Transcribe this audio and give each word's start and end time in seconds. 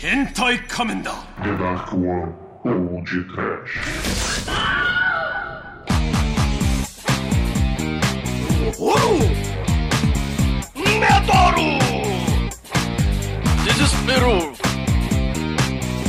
hentai 0.00 0.58
kamen 0.68 1.02
da. 1.04 1.14
The 1.42 1.56
Dark 1.58 1.92
One 1.92 2.32
ou 2.64 3.02
de 3.02 3.24
Trash. 3.24 3.80
Ouro! 8.78 9.18
Medoru! 10.76 11.78
Desespero! 13.64 14.52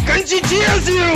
Candidiasio! 0.06 1.10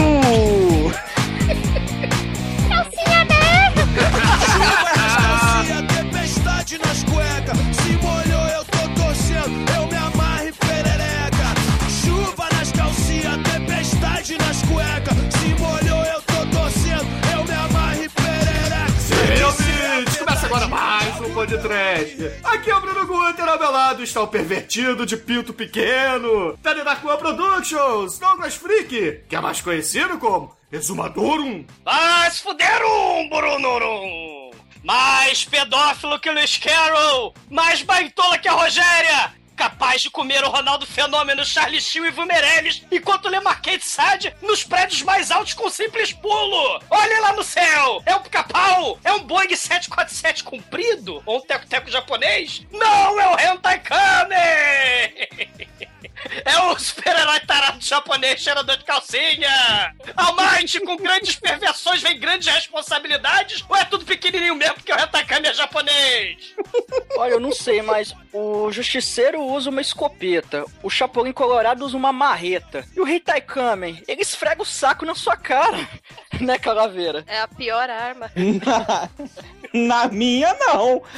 Aqui 22.43 22.69
é 22.69 22.75
o 22.75 22.81
Bruno 22.81 23.05
Guter, 23.05 23.47
ao 23.47 23.59
meu 23.59 23.71
lado 23.71 24.01
está 24.01 24.21
o 24.21 24.27
pervertido 24.27 25.05
de 25.05 25.17
pinto 25.17 25.53
pequeno, 25.53 26.57
Tadirakuan 26.63 27.17
Productions, 27.17 28.17
Douglas 28.17 28.55
Freak, 28.55 29.23
que 29.27 29.35
é 29.35 29.41
mais 29.41 29.59
conhecido 29.59 30.17
como 30.17 30.55
Exumadorum. 30.71 31.65
Mas 31.83 32.39
fuderam, 32.39 33.29
Brunorum! 33.29 34.51
Mais 34.83 35.45
pedófilo 35.45 36.19
que 36.19 36.29
o 36.29 36.33
Lewis 36.33 36.57
Carroll! 36.57 37.33
Mais 37.49 37.81
baitola 37.81 38.37
que 38.37 38.47
a 38.47 38.53
Rogéria! 38.53 39.42
Capaz 39.55 40.01
de 40.01 40.09
comer 40.09 40.43
o 40.43 40.49
Ronaldo 40.49 40.85
Fenômeno, 40.85 41.45
Charlie 41.45 41.79
Sheen 41.79 42.05
e 42.05 42.11
Vumereles 42.11 42.83
enquanto 42.91 43.29
lê 43.29 43.39
Marquete 43.39 43.85
Sade 43.85 44.35
nos 44.41 44.63
prédios 44.63 45.01
mais 45.03 45.31
altos 45.31 45.53
com 45.53 45.69
simples 45.69 46.11
pulo! 46.11 46.81
Olha 46.89 47.21
lá 47.21 47.33
no 47.33 47.43
céu! 47.43 48.01
É 48.05 48.15
um 48.15 48.21
pica-pau! 48.21 48.99
É 49.03 49.11
um 49.13 49.23
Boeing 49.23 49.55
747 49.55 50.43
comprido? 50.43 51.21
Ou 51.25 51.37
um 51.37 51.41
teco-teco 51.41 51.89
japonês? 51.89 52.65
Não, 52.71 53.19
é 53.19 53.27
o 53.27 53.39
Hentai 53.39 53.79
Kame! 53.79 54.33
É 56.45 56.59
o 56.59 56.77
super-herói 56.79 57.39
tarado 57.41 57.81
japonês 57.81 58.41
cheirador 58.41 58.77
de 58.77 58.83
calcinha! 58.83 59.93
Almighty, 60.15 60.79
com 60.81 60.95
grandes 60.97 61.35
perversões 61.35 62.01
vem 62.01 62.19
grandes 62.19 62.47
responsabilidades? 62.53 63.63
Ou 63.67 63.75
é 63.75 63.85
tudo 63.85 64.05
pequenininho 64.05 64.55
mesmo 64.55 64.75
porque 64.75 64.91
o 64.91 64.95
Hentai 64.95 65.25
é 65.29 65.53
japonês? 65.53 66.53
Olha, 67.17 67.31
eu 67.31 67.39
não 67.39 67.51
sei, 67.51 67.81
mas 67.81 68.13
o 68.31 68.71
Justiceiro 68.71 69.41
usa 69.41 69.69
uma 69.69 69.81
escopeta, 69.81 70.65
o 70.81 70.89
Chapolin 70.89 71.31
Colorado 71.31 71.85
usa 71.85 71.95
uma 71.97 72.11
marreta, 72.11 72.85
e 72.95 72.99
o 72.99 73.07
Hentai 73.07 73.41
Kamen, 73.41 74.01
ele 74.07 74.21
esfrega 74.21 74.61
o 74.61 74.65
saco 74.65 75.05
na 75.05 75.15
sua 75.15 75.35
cara, 75.35 75.87
né, 76.39 76.57
Calaveira? 76.57 77.23
É 77.27 77.39
a 77.41 77.47
pior 77.47 77.89
arma. 77.89 78.31
Na, 78.65 79.09
na 79.73 80.07
minha, 80.07 80.53
não. 80.59 81.03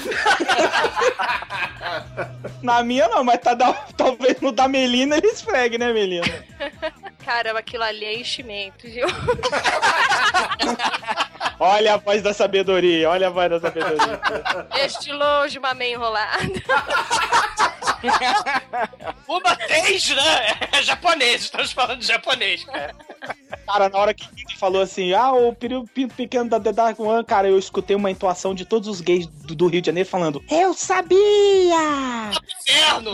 Na 2.61 2.83
minha, 2.83 3.07
não, 3.07 3.23
mas 3.23 3.39
tá 3.39 3.53
da- 3.53 3.73
talvez 3.95 4.39
no 4.41 4.51
da 4.51 4.67
Melina 4.75 5.15
ele 5.15 5.27
esfregue, 5.27 5.77
né, 5.77 5.93
Melina? 5.93 6.25
Caramba, 7.23 7.59
aquilo 7.59 7.83
ali 7.83 8.03
é 8.03 8.19
enchimento, 8.19 8.85
viu? 8.85 9.07
Olha 11.57 11.93
a 11.93 11.97
voz 11.97 12.21
da 12.21 12.33
sabedoria, 12.33 13.09
olha 13.09 13.27
a 13.27 13.29
voz 13.29 13.49
da 13.49 13.61
sabedoria. 13.61 14.19
Este 14.83 15.09
longe, 15.13 15.57
uma 15.57 15.73
meia 15.73 15.93
enrolada. 15.93 16.35
Uma 19.27 19.55
vez, 19.55 20.09
né? 20.09 20.69
É 20.71 20.83
japonês, 20.83 21.43
estamos 21.43 21.71
falando 21.71 21.99
de 21.99 22.07
japonês, 22.07 22.63
cara. 22.63 22.95
Cara, 23.65 23.89
na 23.89 23.97
hora 23.97 24.13
que 24.13 24.23
ele 24.23 24.57
falou 24.59 24.81
assim, 24.81 25.13
ah, 25.13 25.33
o 25.33 25.53
período 25.53 25.89
pequeno 26.15 26.49
da 26.49 26.59
The 26.59 26.71
Dark 26.71 26.99
One, 26.99 27.23
cara, 27.23 27.47
eu 27.47 27.57
escutei 27.57 27.95
uma 27.95 28.11
intuação 28.11 28.53
de 28.53 28.63
todos 28.63 28.87
os 28.87 29.01
gays 29.01 29.25
do, 29.27 29.55
do 29.55 29.67
Rio 29.67 29.81
de 29.81 29.87
Janeiro 29.87 30.07
falando, 30.07 30.43
eu 30.49 30.73
sabia! 30.73 31.17
Inferno! 32.61 33.13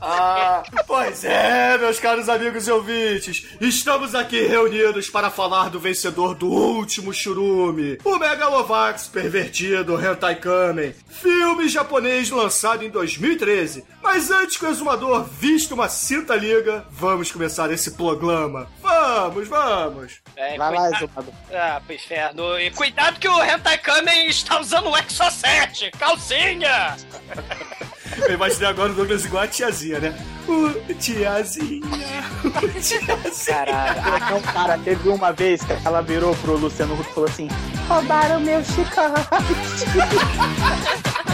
Ah, 0.00 0.62
pois 0.86 1.24
é, 1.24 1.76
meus 1.78 1.98
caros 1.98 2.28
amigos 2.28 2.68
e 2.68 2.70
ouvintes, 2.70 3.46
estamos 3.60 4.14
aqui 4.14 4.46
reunidos 4.46 5.10
para 5.10 5.30
falar 5.30 5.70
do 5.70 5.80
vencedor 5.80 6.34
do 6.34 6.48
último 6.48 7.12
churume, 7.12 7.98
o 8.04 8.18
Megalovax 8.18 9.08
pervertido 9.08 9.98
Hentai 10.00 10.36
Kamen, 10.36 10.94
filme 11.08 11.68
japonês 11.68 12.30
lançado 12.30 12.83
em 12.84 12.90
2013. 12.90 13.84
Mas 14.02 14.30
antes 14.30 14.56
que 14.56 14.64
o 14.64 14.70
exumador 14.70 15.24
vista 15.24 15.74
uma 15.74 15.88
cinta 15.88 16.34
liga, 16.36 16.84
vamos 16.90 17.30
começar 17.32 17.70
esse 17.72 17.90
programa. 17.92 18.68
Vamos, 18.82 19.48
vamos. 19.48 20.20
É, 20.36 20.56
Vai 20.56 20.70
lá, 20.72 20.80
cuidado- 20.82 21.04
exumador. 21.04 21.34
Ah, 21.52 21.80
pro 21.84 21.94
inferno. 21.94 22.58
E 22.60 22.70
cuidado 22.70 23.18
que 23.18 23.28
o 23.28 23.42
Hentai 23.44 23.78
Kamen 23.78 24.28
está 24.28 24.60
usando 24.60 24.88
o 24.90 24.96
Exo 24.96 25.28
7, 25.30 25.90
calcinha! 25.98 26.96
Eu 28.28 28.34
imaginei 28.34 28.68
agora 28.68 28.92
o 28.92 28.94
Douglas 28.94 29.24
igual 29.24 29.42
a 29.42 29.48
tiazinha, 29.48 29.98
né? 29.98 30.14
O 30.46 30.70
tiazinha, 30.94 31.82
o 32.44 32.50
tiazinha. 32.80 33.56
Caralho, 33.56 34.00
ah, 34.04 34.30
não, 34.30 34.40
cara, 34.40 34.78
teve 34.78 35.08
uma 35.08 35.32
vez 35.32 35.64
que 35.64 35.72
ela 35.84 36.00
virou 36.00 36.32
pro 36.36 36.56
Luciano 36.56 36.94
Huck 36.94 37.10
e 37.10 37.14
falou 37.14 37.28
assim, 37.28 37.48
roubaram 37.88 38.38
meu 38.40 38.62
chicote. 38.64 38.94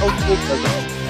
Ô, 0.00 0.06
puta, 0.24 0.54
velho. 0.56 1.09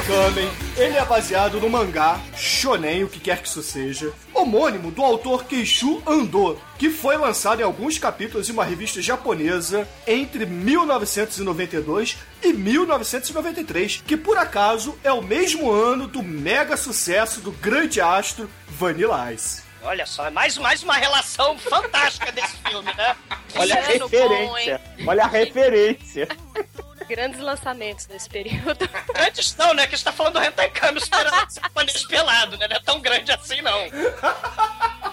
Kamen, 0.00 0.50
ele 0.76 0.96
é 0.96 1.04
baseado 1.04 1.60
no 1.60 1.70
mangá 1.70 2.20
shonen, 2.36 3.04
o 3.04 3.08
que 3.08 3.18
quer 3.18 3.40
que 3.40 3.48
isso 3.48 3.62
seja, 3.62 4.12
homônimo 4.34 4.90
do 4.90 5.02
autor 5.02 5.44
Keishu 5.44 6.02
Ando, 6.06 6.60
que 6.78 6.90
foi 6.90 7.16
lançado 7.16 7.60
em 7.60 7.64
alguns 7.64 7.98
capítulos 7.98 8.48
em 8.48 8.52
uma 8.52 8.64
revista 8.64 9.00
japonesa 9.00 9.88
entre 10.06 10.44
1992 10.44 12.18
e 12.42 12.52
1993, 12.52 14.02
que 14.06 14.16
por 14.16 14.36
acaso 14.36 14.98
é 15.02 15.12
o 15.12 15.22
mesmo 15.22 15.70
ano 15.70 16.06
do 16.06 16.22
mega 16.22 16.76
sucesso 16.76 17.40
do 17.40 17.52
grande 17.52 18.00
astro 18.00 18.50
Vanilla 18.68 19.32
Ice. 19.32 19.62
Olha 19.82 20.04
só, 20.04 20.26
é 20.26 20.30
mais, 20.30 20.58
mais 20.58 20.82
uma 20.82 20.96
relação 20.96 21.56
fantástica 21.58 22.30
desse 22.32 22.56
filme, 22.68 22.92
né? 22.94 23.16
Olha 23.54 23.76
a 23.76 23.92
Ano 23.92 24.08
bom, 24.08 24.16
referência, 24.18 24.80
olha 25.06 25.24
a 25.24 25.28
referência. 25.28 26.28
Grandes 27.08 27.40
lançamentos 27.40 28.06
nesse 28.08 28.28
período. 28.28 28.88
Antes 29.16 29.54
não, 29.56 29.74
né? 29.74 29.86
Que 29.86 29.94
a 29.94 29.96
gente 29.96 30.04
tá 30.04 30.12
falando 30.12 30.34
do 30.34 30.42
Hentai 30.42 30.72
esperando 30.96 31.46
esse 31.48 31.60
japonês 31.60 32.04
pelado, 32.06 32.56
né? 32.58 32.68
Não 32.68 32.76
é 32.76 32.80
tão 32.80 33.00
grande 33.00 33.30
assim, 33.32 33.60
não. 33.62 33.86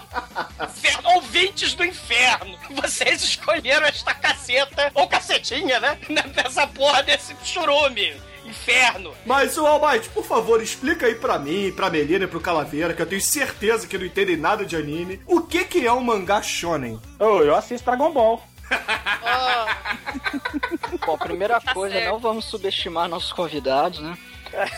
Inferno, 0.64 1.10
ouvintes 1.16 1.74
do 1.74 1.84
inferno, 1.84 2.56
vocês 2.70 3.22
escolheram 3.22 3.86
esta 3.86 4.14
caceta, 4.14 4.90
ou 4.94 5.08
cacetinha, 5.08 5.80
né? 5.80 5.98
Nessa 6.34 6.66
porra 6.66 7.02
desse 7.02 7.34
churume. 7.42 8.14
Inferno. 8.44 9.14
Mas, 9.24 9.56
o 9.56 9.66
Almighty, 9.66 10.08
por 10.10 10.24
favor, 10.24 10.62
explica 10.62 11.06
aí 11.06 11.14
pra 11.14 11.38
mim, 11.38 11.72
pra 11.72 11.88
Melina 11.90 12.24
e 12.24 12.28
pro 12.28 12.40
Calaveira, 12.40 12.92
que 12.92 13.00
eu 13.00 13.06
tenho 13.06 13.20
certeza 13.20 13.86
que 13.86 13.96
não 13.96 14.04
entendem 14.04 14.36
nada 14.36 14.64
de 14.64 14.76
anime, 14.76 15.20
o 15.26 15.40
que 15.40 15.64
que 15.64 15.86
é 15.86 15.92
um 15.92 16.02
mangá 16.02 16.42
shonen? 16.42 17.00
Ô, 17.18 17.40
eu 17.40 17.54
assisto 17.54 17.86
Dragon 17.86 18.12
Ball. 18.12 18.42
Bom, 21.06 21.18
primeira 21.18 21.60
Tá 21.60 21.74
coisa, 21.74 21.94
certo. 21.94 22.10
não 22.10 22.18
vamos 22.18 22.46
subestimar 22.46 23.08
nossos 23.08 23.32
convidados, 23.32 24.00
né? 24.00 24.16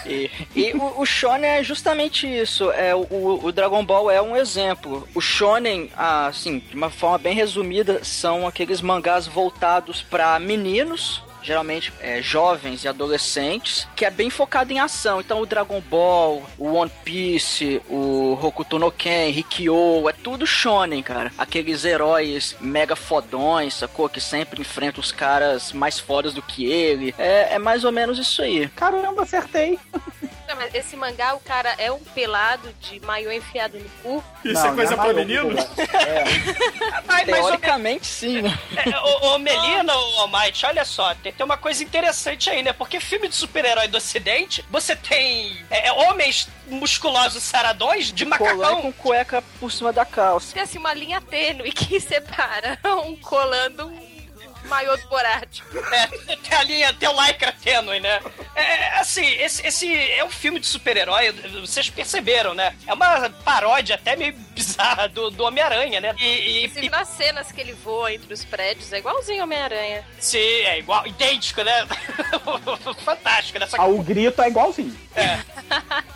E, 0.07 0.31
e 0.55 0.73
o, 0.73 1.03
o 1.03 1.05
Shonen 1.05 1.51
é 1.51 1.63
justamente 1.63 2.27
isso. 2.27 2.71
É, 2.71 2.95
o, 2.95 3.41
o 3.45 3.53
Dragon 3.53 3.85
Ball 3.85 4.11
é 4.11 4.23
um 4.23 4.35
exemplo. 4.35 5.07
O 5.15 5.21
Shonen, 5.21 5.91
ah, 5.95 6.29
assim, 6.29 6.61
de 6.61 6.75
uma 6.75 6.89
forma 6.89 7.19
bem 7.19 7.35
resumida, 7.35 8.03
são 8.03 8.47
aqueles 8.47 8.81
mangás 8.81 9.27
voltados 9.27 10.01
para 10.01 10.39
meninos. 10.39 11.23
Geralmente 11.47 11.93
é, 12.01 12.21
jovens 12.21 12.83
e 12.83 12.89
adolescentes, 12.89 13.87
que 13.95 14.05
é 14.05 14.11
bem 14.11 14.29
focado 14.29 14.73
em 14.73 14.81
ação. 14.81 15.21
Então, 15.21 15.41
o 15.41 15.47
Dragon 15.47 15.81
Ball, 15.81 16.43
o 16.59 16.73
One 16.73 16.91
Piece, 17.05 17.81
o 17.89 18.37
Hokuto 18.43 18.81
no 18.81 18.91
Ken, 18.91 19.31
Rikyo, 19.31 20.09
é 20.09 20.13
tudo 20.13 20.45
shonen, 20.45 21.05
cara. 21.05 21.31
Aqueles 21.39 21.85
heróis 21.85 22.57
mega 22.61 22.97
fodões, 22.97 23.75
sacou? 23.75 24.09
Que 24.09 24.21
sempre 24.21 24.61
enfrentam 24.61 25.01
os 25.01 25.13
caras 25.13 25.73
mais 25.73 26.01
fodas 26.01 26.35
do 26.35 26.43
que 26.43 26.67
ele. 26.67 27.15
É, 27.17 27.55
é 27.55 27.59
mais 27.61 27.85
ou 27.85 27.93
menos 27.93 28.19
isso 28.19 28.43
aí. 28.43 28.69
Caramba, 28.71 29.23
acertei. 29.23 29.79
Não, 30.49 30.57
mas 30.57 30.75
esse 30.75 30.97
mangá, 30.97 31.35
o 31.35 31.41
cara 31.41 31.75
é 31.79 31.91
um 31.91 31.99
pelado 31.99 32.73
de 32.81 33.01
maiô 33.01 33.31
enfiado 33.33 33.79
no 33.79 33.89
cu. 34.03 34.25
Isso 34.45 34.65
é 34.65 34.73
coisa 34.75 34.97
não 34.97 35.05
pra 35.05 35.13
maior, 35.13 35.15
menino? 35.15 35.59
É, 35.59 36.25
Mas 37.07 37.25
Teoricamente, 37.27 38.07
sim. 38.07 38.43
né? 38.43 38.59
É, 38.77 38.99
Ô, 39.01 39.35
ô 39.35 39.39
Melina, 39.39 39.93
ô 39.97 40.21
Almighty, 40.21 40.65
olha 40.67 40.85
só, 40.85 41.15
tem, 41.17 41.33
tem 41.33 41.45
uma 41.45 41.57
coisa 41.57 41.83
interessante 41.83 42.49
aí, 42.51 42.63
né? 42.63 42.73
Porque 42.73 43.01
filme 43.01 43.29
de 43.29 43.35
super-herói 43.35 43.89
do 43.89 43.97
ocidente, 43.97 44.65
você 44.71 44.95
tem 44.95 45.57
é, 45.71 45.91
homens 45.93 46.49
musculosos 46.69 47.43
saradões 47.43 48.13
de 48.13 48.25
Colar 48.27 48.55
macacão. 48.55 48.83
com 48.83 48.93
cueca 48.93 49.43
por 49.59 49.73
cima 49.73 49.93
da 49.93 50.05
calça. 50.05 50.53
Tem 50.55 50.63
assim 50.63 50.79
uma 50.79 50.95
linha 50.95 51.21
tênue 51.21 51.73
que 51.73 51.99
separa 52.01 52.79
um 52.85 53.17
colando 53.17 53.87
um 53.89 54.16
maiô 54.67 54.97
do 54.97 55.07
Borat. 55.09 55.61
É, 55.93 56.07
tem 56.37 56.59
a 56.59 56.63
linha, 56.63 56.93
tem 56.95 57.09
o 57.09 57.27
lycra 57.27 57.53
tênue, 57.53 58.01
né? 58.01 58.21
É, 58.55 58.99
assim, 58.99 59.25
esse, 59.27 59.67
esse 59.67 60.11
é 60.13 60.25
um 60.25 60.31
filme 60.31 60.59
de 60.59 60.67
super-herói, 60.67 61.33
vocês 61.61 61.89
perceberam, 61.91 62.55
né? 62.55 62.75
É 62.87 62.95
uma 62.95 63.29
paródia 63.45 63.95
até 63.97 64.17
meio 64.17 64.33
bizarra 64.55 65.09
do, 65.09 65.31
do 65.31 65.45
Homem-Aranha, 65.45 66.01
né? 66.01 66.15
E, 66.19 66.25
e, 66.27 66.65
Inclusive 66.65 66.89
nas 66.91 67.09
cenas 67.09 67.53
que 67.53 67.61
ele 67.61 67.73
voa 67.73 68.13
entre 68.13 68.33
os 68.33 68.45
prédios, 68.45 68.93
é 68.93 68.99
igualzinho 68.99 69.43
Homem-Aranha. 69.43 70.05
sim, 70.19 70.39
é 70.39 70.79
igual, 70.79 71.07
idêntico, 71.07 71.63
né? 71.63 71.87
Fantástico, 73.05 73.59
né? 73.59 73.67
Só 73.67 73.77
que, 73.77 73.83
Ah, 73.83 73.87
o 73.87 74.03
grito 74.03 74.43
é 74.43 74.49
igualzinho. 74.49 74.97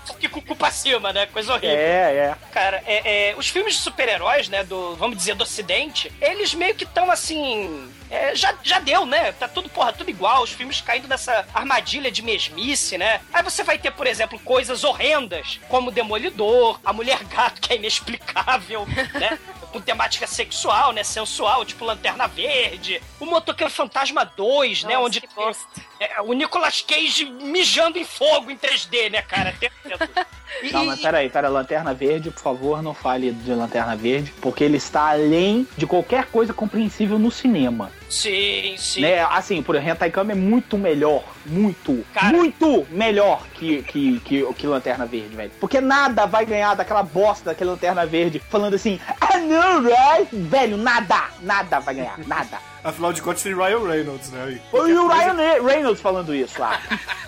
só 0.05 0.15
que 0.15 0.29
com 0.29 0.41
o 0.41 0.43
cu 0.43 0.57
pra 0.57 0.71
cima, 0.71 1.13
né? 1.13 1.27
Coisa 1.27 1.53
horrível. 1.53 1.77
É, 1.77 2.17
é. 2.17 2.35
Cara, 2.53 2.83
é, 2.87 3.31
é, 3.31 3.35
os 3.37 3.49
filmes 3.49 3.75
de 3.75 3.81
super-heróis, 3.81 4.49
né, 4.49 4.65
do, 4.65 4.97
vamos 4.97 5.17
dizer, 5.17 5.35
do 5.35 5.43
ocidente, 5.45 6.11
eles 6.21 6.55
meio 6.55 6.75
que 6.75 6.85
estão 6.85 7.11
assim. 7.11 7.91
É, 8.11 8.35
já, 8.35 8.55
já 8.63 8.79
deu, 8.81 9.07
né? 9.07 9.33
Tá 9.33 9.47
tudo, 9.47 9.69
porra, 9.69 9.93
tudo 9.93 10.11
igual, 10.11 10.43
os 10.43 10.51
filmes 10.51 10.81
caindo 10.81 11.07
nessa 11.07 11.47
armadilha 11.55 12.11
de 12.11 12.23
mesmice, 12.23 12.99
né? 12.99 13.21
Aí 13.33 13.43
você 13.43 13.63
vai 13.63 13.79
ter, 13.79 13.93
por 13.93 14.07
exemplo, 14.07 14.39
coisas 14.41 14.83
horrendas, 14.83 15.61
como 15.69 15.91
Demolidor, 15.93 16.81
a 16.85 16.93
Mulher 16.93 17.23
Gato, 17.25 17.61
que 17.61 17.73
é 17.73 17.77
inexplicável, 17.77 18.87
né? 19.15 19.39
Com 19.71 19.81
temática 19.81 20.27
sexual, 20.27 20.93
né? 20.93 21.05
Sensual, 21.05 21.65
tipo 21.65 21.85
Lanterna 21.85 22.27
Verde. 22.27 23.01
O 23.21 23.25
Motoqueiro 23.25 23.73
Fantasma 23.73 24.25
2, 24.25 24.83
né? 24.83 24.95
Nossa, 24.95 25.07
Onde 25.07 25.21
que 25.21 25.29
bosta. 25.33 25.81
É, 26.01 26.21
o 26.23 26.33
Nicolas 26.33 26.81
Cage 26.83 27.27
mijando 27.27 27.99
em 27.99 28.05
fogo 28.05 28.51
em 28.51 28.57
3D, 28.57 29.11
né, 29.11 29.23
cara? 29.23 29.55
Tem 29.61 29.71
medo. 29.85 29.99
E- 30.65 30.73
Não, 30.73 30.85
mas 30.85 31.01
peraí, 31.01 31.31
pera, 31.31 31.49
Lanterna 31.49 31.95
Verde, 31.95 32.29
por 32.33 32.43
favor, 32.43 32.83
não 32.83 32.93
fale 32.93 33.31
de 33.31 33.53
Lanterna 33.55 33.95
Verde, 33.95 34.35
porque 34.43 34.65
ele 34.65 34.79
está 34.79 35.11
além 35.13 35.67
de 35.77 35.87
qualquer 35.87 36.27
coisa 36.27 36.53
compreensível 36.53 37.21
no 37.21 37.31
cinema. 37.31 37.91
Sim, 38.11 38.75
sim. 38.77 39.01
Né? 39.01 39.21
Assim, 39.23 39.63
por 39.63 39.77
exemplo, 39.77 39.93
Hentai 39.93 40.11
Kami 40.11 40.33
é 40.33 40.35
muito 40.35 40.77
melhor, 40.77 41.23
muito, 41.47 42.05
Cara. 42.13 42.37
muito 42.37 42.85
melhor 42.91 43.47
que, 43.55 43.85
que, 43.85 44.19
que, 44.21 44.55
que 44.55 44.67
Lanterna 44.67 45.07
Verde, 45.07 45.37
velho. 45.37 45.53
Porque 45.61 45.81
nada 45.81 46.27
vai 46.27 46.45
ganhar 46.45 46.75
daquela 46.75 47.05
bosta 47.05 47.51
daquela 47.51 47.71
Lanterna 47.71 48.05
Verde 48.05 48.43
falando 48.51 48.75
assim, 48.75 48.99
ah 49.21 49.39
não, 49.39 49.83
right? 49.85 50.29
Velho, 50.35 50.77
nada, 50.77 51.29
nada 51.43 51.79
vai 51.79 51.95
ganhar, 51.95 52.19
nada. 52.27 52.59
Afinal 52.83 53.13
de 53.13 53.21
contas 53.23 53.43
tem 53.43 53.55
Ryan 53.55 53.87
Reynolds, 53.87 54.31
né? 54.31 54.53
E 54.53 54.71
Foi 54.71 54.93
o 54.97 55.07
coisa- 55.09 55.33
Ryan 55.33 55.63
Reynolds 55.63 56.01
falando 56.01 56.35
isso 56.35 56.61
lá. 56.61 56.81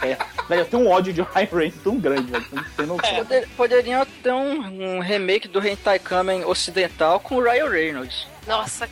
É, 0.02 0.16
velho, 0.48 0.60
eu 0.62 0.64
tenho 0.66 0.82
um 0.82 0.90
ódio 0.90 1.12
de 1.12 1.20
Ryan 1.22 1.48
Reynolds 1.52 1.82
tão 1.84 1.98
grande, 1.98 2.30
velho. 2.32 2.44
Você 2.44 2.54
não 2.56 2.64
tem 2.76 2.86
noção. 2.86 3.14
Poder- 3.16 3.48
poderiam 3.56 4.06
ter 4.22 4.32
um, 4.32 4.96
um 4.96 5.00
remake 5.00 5.46
do 5.48 5.64
Hentai 5.64 5.98
Kamen 5.98 6.44
ocidental 6.44 7.20
com 7.20 7.36
o 7.36 7.42
Ryan 7.42 7.68
Reynolds. 7.68 8.26
Nossa, 8.46 8.88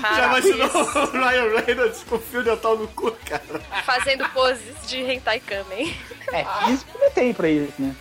Já 0.00 0.08
cara, 0.08 0.26
imaginou 0.26 0.68
o 0.68 1.10
Ryan 1.10 1.60
Reynolds 1.60 2.04
com 2.08 2.16
o 2.16 2.18
fio 2.18 2.42
dental 2.42 2.76
no 2.76 2.88
cu, 2.88 3.10
cara? 3.24 3.60
fazendo 3.84 4.28
poses 4.30 4.74
de 4.86 4.98
hentai 4.98 5.40
kamen. 5.40 5.96
É, 6.32 6.70
isso 6.70 6.84
também 6.92 7.10
tem 7.10 7.32
pra 7.32 7.48
eles, 7.48 7.72
né? 7.78 7.94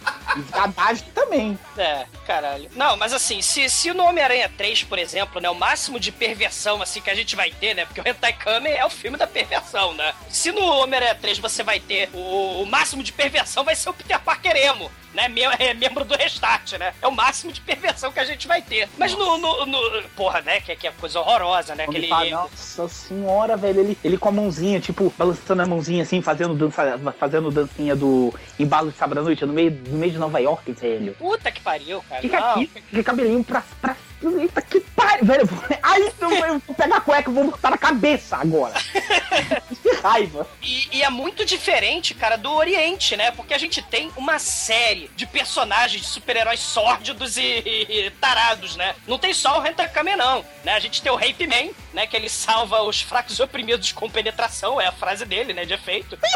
Haddad 0.52 1.02
também. 1.16 1.58
É, 1.78 2.06
caralho. 2.26 2.70
Não, 2.76 2.98
mas 2.98 3.14
assim, 3.14 3.42
se, 3.42 3.70
se 3.70 3.94
no 3.94 4.04
Homem-Aranha 4.04 4.52
3, 4.58 4.84
por 4.84 5.00
exemplo, 5.00 5.40
né, 5.40 5.50
o 5.50 5.56
máximo 5.56 6.00
de 6.00 6.12
perversão, 6.12 6.82
assim, 6.82 7.00
que 7.00 7.10
a 7.10 7.16
gente 7.16 7.36
vai 7.36 7.52
ter, 7.52 7.74
né, 7.74 7.86
porque 7.86 8.02
o 8.02 8.08
Hentai 8.08 8.34
Kamen 8.34 8.74
é 8.74 8.86
o 8.86 8.90
filme 8.90 9.18
da 9.18 9.26
perversão, 9.26 9.94
né? 9.94 10.14
Se 10.30 10.52
no 10.52 10.62
Homem-Aranha 10.62 11.16
3 11.16 11.40
você 11.40 11.64
vai 11.64 11.80
ter 11.80 12.10
o, 12.14 12.62
o 12.62 12.66
máximo 12.66 13.02
de 13.02 13.14
perversão, 13.14 13.64
vai 13.64 13.76
ser 13.76 13.90
o 13.90 13.94
Peter 13.94 14.20
Parker 14.20 14.56
emo, 14.56 14.92
né? 15.13 15.27
É 15.59 15.74
membro 15.74 16.06
do 16.06 16.15
Restart, 16.15 16.74
né? 16.74 16.94
É 17.01 17.07
o 17.07 17.12
máximo 17.12 17.51
de 17.51 17.62
perversão 17.62 18.12
que 18.12 18.19
a 18.19 18.25
gente 18.25 18.48
vai 18.48 18.62
ter. 18.62 18.88
Mas 18.98 19.13
no... 19.13 19.38
no, 19.38 19.65
no- 19.65 20.04
porra, 20.15 20.42
né, 20.42 20.59
que, 20.62 20.75
que 20.75 20.88
é 20.88 20.92
coisa 20.92 21.19
horrorosa, 21.19 21.75
né? 21.75 21.83
Aquele... 21.83 22.06
ele 22.06 22.07
fala, 22.07 22.30
nossa 22.30 22.88
senhora, 22.88 23.57
velho, 23.57 23.80
ele, 23.81 23.98
ele 24.04 24.18
com 24.18 24.30
a 24.30 24.31
mãozinha, 24.31 24.80
tipo, 24.80 25.13
balançando 25.18 25.62
a 25.62 25.65
mãozinha 25.65 26.04
assim, 26.04 26.21
fazendo, 26.21 26.54
dança, 26.56 27.00
fazendo 27.19 27.51
dancinha 27.51 27.95
do 27.95 28.33
embalo 28.59 28.92
de 28.92 28.98
sábado 28.98 29.19
à 29.19 29.24
noite, 29.24 29.45
no 29.45 29.54
meio, 29.54 29.71
no 29.88 29.98
meio 29.98 30.12
de 30.12 30.18
Nova 30.18 30.39
York, 30.39 30.71
velho. 30.71 31.13
Puta 31.15 31.51
que 31.51 31.62
pariu, 31.62 32.04
cara. 32.07 32.21
Fica 32.21 32.39
Não. 32.39 32.50
aqui, 32.51 32.68
fica 32.68 33.04
cabelinho 33.04 33.44
pra. 33.44 33.63
pra 33.81 33.95
eita, 34.22 34.62
que 34.62 34.80
pariu, 34.80 35.25
velho. 35.25 35.50
Aí 35.84 36.04
então, 36.08 36.31
eu 36.34 36.60
vou 36.66 36.75
pegar 36.75 36.98
a 36.98 37.02
cueca 37.02 37.30
e 37.30 37.34
vou 37.34 37.46
botar 37.46 37.69
na 37.69 37.78
cabeça 37.78 38.38
agora. 38.38 38.74
que 39.81 39.90
raiva. 40.02 40.48
E, 40.62 40.98
e 40.98 41.04
é 41.04 41.10
muito 41.10 41.46
diferente, 41.46 42.14
cara, 42.14 42.36
do 42.38 42.52
Oriente, 42.52 43.16
né? 43.16 43.31
Porque 43.31 43.54
a 43.54 43.58
gente 43.58 43.81
tem 43.81 44.12
uma 44.18 44.40
série 44.40 45.10
de 45.16 45.25
personagens 45.25 46.02
de 46.02 46.08
super-heróis 46.08 46.60
sórdidos 46.60 47.38
e, 47.38 47.42
e- 47.42 47.88
e 48.08 48.12
tarados, 48.12 48.75
né? 48.75 48.96
Não 49.08 49.18
tem 49.19 49.34
só 49.34 49.58
o 49.58 49.62
Rentacame, 49.62 50.16
não. 50.16 50.44
Né? 50.64 50.74
A 50.74 50.80
gente 50.80 51.02
tem 51.02 51.12
o 51.12 51.16
Rape 51.16 51.46
Man, 51.48 51.72
né? 51.94 52.08
Que 52.08 52.16
ele 52.16 52.30
salva 52.30 52.81
os 52.84 53.02
fracos 53.02 53.40
oprimidos 53.40 53.92
com 53.92 54.10
penetração, 54.10 54.80
é 54.81 54.88
a 54.88 54.92
frase 54.92 55.25
dele, 55.25 55.54
né? 55.54 55.66
De 55.66 55.74
efeito. 55.74 56.18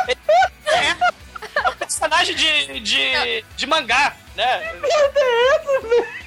É, 0.74 0.95
é 1.56 1.70
um 1.70 1.76
personagem 1.76 2.36
de, 2.36 2.80
de, 2.80 3.46
de 3.56 3.68
mangá, 3.68 4.16
né? 4.36 4.74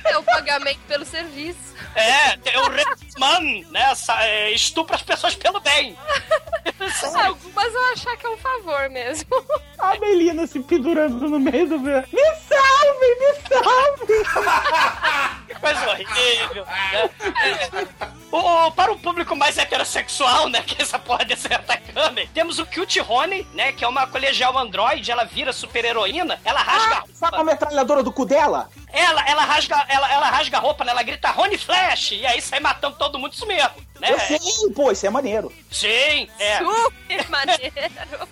É 0.04 0.18
o 0.18 0.22
pagamento 0.22 0.80
pelo 0.86 1.04
serviço. 1.04 1.74
É, 1.94 2.36
tem 2.38 2.56
o 2.58 2.68
Redman, 2.68 3.64
né? 3.70 3.92
É, 4.20 4.50
Estupra 4.50 4.96
as 4.96 5.02
pessoas 5.02 5.34
pelo 5.34 5.60
bem. 5.60 5.96
Algumas 7.24 7.72
vão 7.72 7.92
achar 7.92 8.16
que 8.16 8.26
é 8.26 8.30
um 8.30 8.36
favor 8.36 8.90
mesmo. 8.90 9.28
A 9.78 9.96
Melina 9.98 10.46
se 10.46 10.60
pendurando 10.60 11.28
no 11.28 11.38
meio 11.38 11.68
do. 11.68 11.78
Me 11.78 11.94
salve, 12.48 13.16
me 13.20 13.34
salve! 13.48 15.46
Que 15.46 15.54
coisa 15.54 15.90
horrível. 15.90 16.64
Né? 16.64 17.10
O, 18.32 18.70
para 18.72 18.90
o 18.90 18.98
público 18.98 19.36
mais 19.36 19.56
heterossexual, 19.56 20.48
né? 20.48 20.62
Que 20.66 20.80
é 20.80 20.82
essa 20.82 20.98
porra 20.98 21.24
desse 21.24 21.52
Atacame, 21.52 22.26
temos 22.34 22.58
o 22.58 22.66
Cute 22.66 23.00
Honey, 23.00 23.46
né? 23.52 23.72
Que 23.72 23.84
é 23.84 23.88
uma 23.88 24.06
colegial 24.06 24.58
ela 25.10 25.24
vira 25.24 25.52
super-heroína, 25.52 26.38
ela 26.44 26.60
rasga 26.62 26.94
a 26.94 26.98
Ah, 26.98 27.04
sabe 27.14 27.34
a 27.34 27.38
roupa. 27.38 27.44
metralhadora 27.52 28.02
do 28.02 28.12
cu 28.12 28.24
dela? 28.24 28.68
Ela, 28.92 29.28
ela, 29.28 29.44
rasga, 29.44 29.84
ela, 29.88 30.12
ela 30.12 30.30
rasga 30.30 30.56
a 30.58 30.60
roupa, 30.60 30.84
né? 30.84 30.92
Ela 30.92 31.02
grita 31.02 31.30
Rony 31.30 31.58
Flash, 31.58 32.12
e 32.12 32.26
aí 32.26 32.40
sai 32.40 32.60
matando 32.60 32.96
todo 32.96 33.18
mundo 33.18 33.32
isso 33.32 33.46
mesmo. 33.46 33.70
Né? 34.00 34.12
Eu 34.12 34.20
sei, 34.20 34.38
pô, 34.74 34.90
isso 34.92 35.06
é 35.06 35.10
maneiro. 35.10 35.52
Sim, 35.70 36.28
é. 36.38 36.58
Super 36.58 37.28
maneiro. 37.30 38.28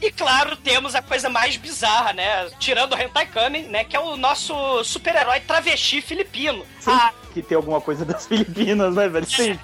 E 0.00 0.12
claro, 0.12 0.56
temos 0.56 0.94
a 0.94 1.02
coisa 1.02 1.28
mais 1.28 1.56
bizarra, 1.56 2.12
né? 2.12 2.48
Tirando 2.60 2.92
o 2.94 2.98
Hentai 3.00 3.26
Kamen, 3.26 3.64
né? 3.64 3.82
Que 3.84 3.96
é 3.96 4.00
o 4.00 4.16
nosso 4.16 4.84
super-herói 4.84 5.40
travesti 5.40 6.00
filipino. 6.00 6.64
Sim, 6.78 6.92
A, 6.92 7.12
que 7.34 7.42
tem 7.42 7.56
alguma 7.56 7.80
coisa 7.80 8.04
das 8.04 8.24
Filipinas, 8.26 8.94
né, 8.94 9.08
velho? 9.08 9.26
Sim. 9.26 9.58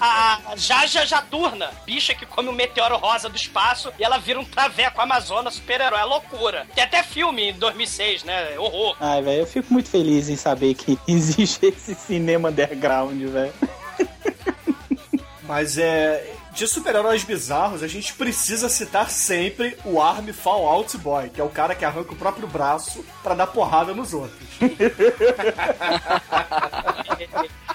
A 0.00 0.40
Jaja 0.56 1.06
Jaturna, 1.06 1.70
bicha 1.84 2.14
que 2.14 2.26
come 2.26 2.48
um 2.48 2.52
meteoro 2.52 2.96
rosa 2.96 3.28
do 3.28 3.36
espaço 3.36 3.92
e 3.98 4.04
ela 4.04 4.18
vira 4.18 4.38
um 4.38 4.44
traveco 4.44 5.00
amazona 5.00 5.50
super-herói. 5.50 6.00
É 6.00 6.04
loucura. 6.04 6.66
Tem 6.74 6.84
até 6.84 7.02
filme 7.02 7.50
em 7.50 7.54
2006, 7.54 8.24
né? 8.24 8.58
Horror. 8.58 8.96
Ai, 9.00 9.22
velho, 9.22 9.40
eu 9.40 9.46
fico 9.46 9.72
muito 9.72 9.88
feliz 9.88 10.28
em 10.28 10.36
saber 10.36 10.74
que 10.74 10.98
existe 11.08 11.66
esse 11.66 11.94
cinema 11.94 12.50
underground, 12.50 13.20
velho. 13.22 13.52
Mas 15.42 15.78
é. 15.78 16.32
De 16.52 16.66
super-heróis 16.66 17.22
bizarros, 17.22 17.82
a 17.82 17.86
gente 17.86 18.14
precisa 18.14 18.70
citar 18.70 19.10
sempre 19.10 19.76
o 19.84 20.00
Arm 20.00 20.28
Fallout 20.28 20.96
Boy, 20.96 21.28
que 21.28 21.38
é 21.38 21.44
o 21.44 21.50
cara 21.50 21.74
que 21.74 21.84
arranca 21.84 22.14
o 22.14 22.16
próprio 22.16 22.48
braço 22.48 23.04
pra 23.22 23.34
dar 23.34 23.46
porrada 23.46 23.92
nos 23.92 24.14
outros. 24.14 24.40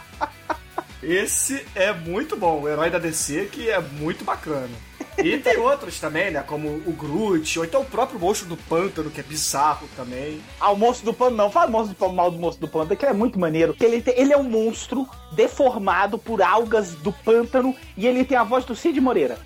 Esse 1.04 1.66
é 1.74 1.92
muito 1.92 2.36
bom, 2.38 2.62
o 2.62 2.70
herói 2.70 2.90
da 2.90 3.00
DC 3.00 3.50
que 3.52 3.70
é 3.70 3.80
muito 3.80 4.24
bacana. 4.24 4.70
E 5.18 5.38
tem 5.38 5.58
outros 5.58 6.00
também, 6.00 6.32
né? 6.32 6.42
Como 6.42 6.68
o 6.86 6.94
Groot, 6.94 7.60
ou 7.60 7.66
então 7.66 7.82
o 7.82 7.86
próprio 7.86 8.18
monstro 8.20 8.48
do 8.48 8.56
pântano, 8.56 9.10
que 9.12 9.20
é 9.20 9.24
bizarro 9.24 9.88
também. 9.96 10.42
Ah, 10.60 10.72
o 10.72 10.76
monstro 10.78 11.06
do 11.06 11.14
pano, 11.14 11.36
não. 11.36 11.52
Fala 11.52 11.70
monstro 11.70 11.94
do 11.94 11.98
pano, 11.98 12.14
mal 12.14 12.32
do 12.32 12.38
monstro 12.40 12.66
do 12.66 12.72
pano, 12.72 12.96
que 12.96 13.04
ele 13.06 13.12
é 13.12 13.16
muito 13.16 13.38
maneiro. 13.38 13.76
Ele, 13.80 14.02
tem- 14.02 14.14
ele 14.18 14.32
é 14.32 14.38
um 14.38 14.44
monstro 14.44 15.08
deformado 15.34 16.18
por 16.18 16.42
algas 16.42 16.92
do 16.96 17.12
pântano 17.12 17.76
e 17.98 18.08
ele 18.08 18.24
tem 18.24 18.38
a 18.38 18.44
voz 18.44 18.64
do 18.64 18.76
Cid 18.76 19.00
Moreira. 19.02 19.38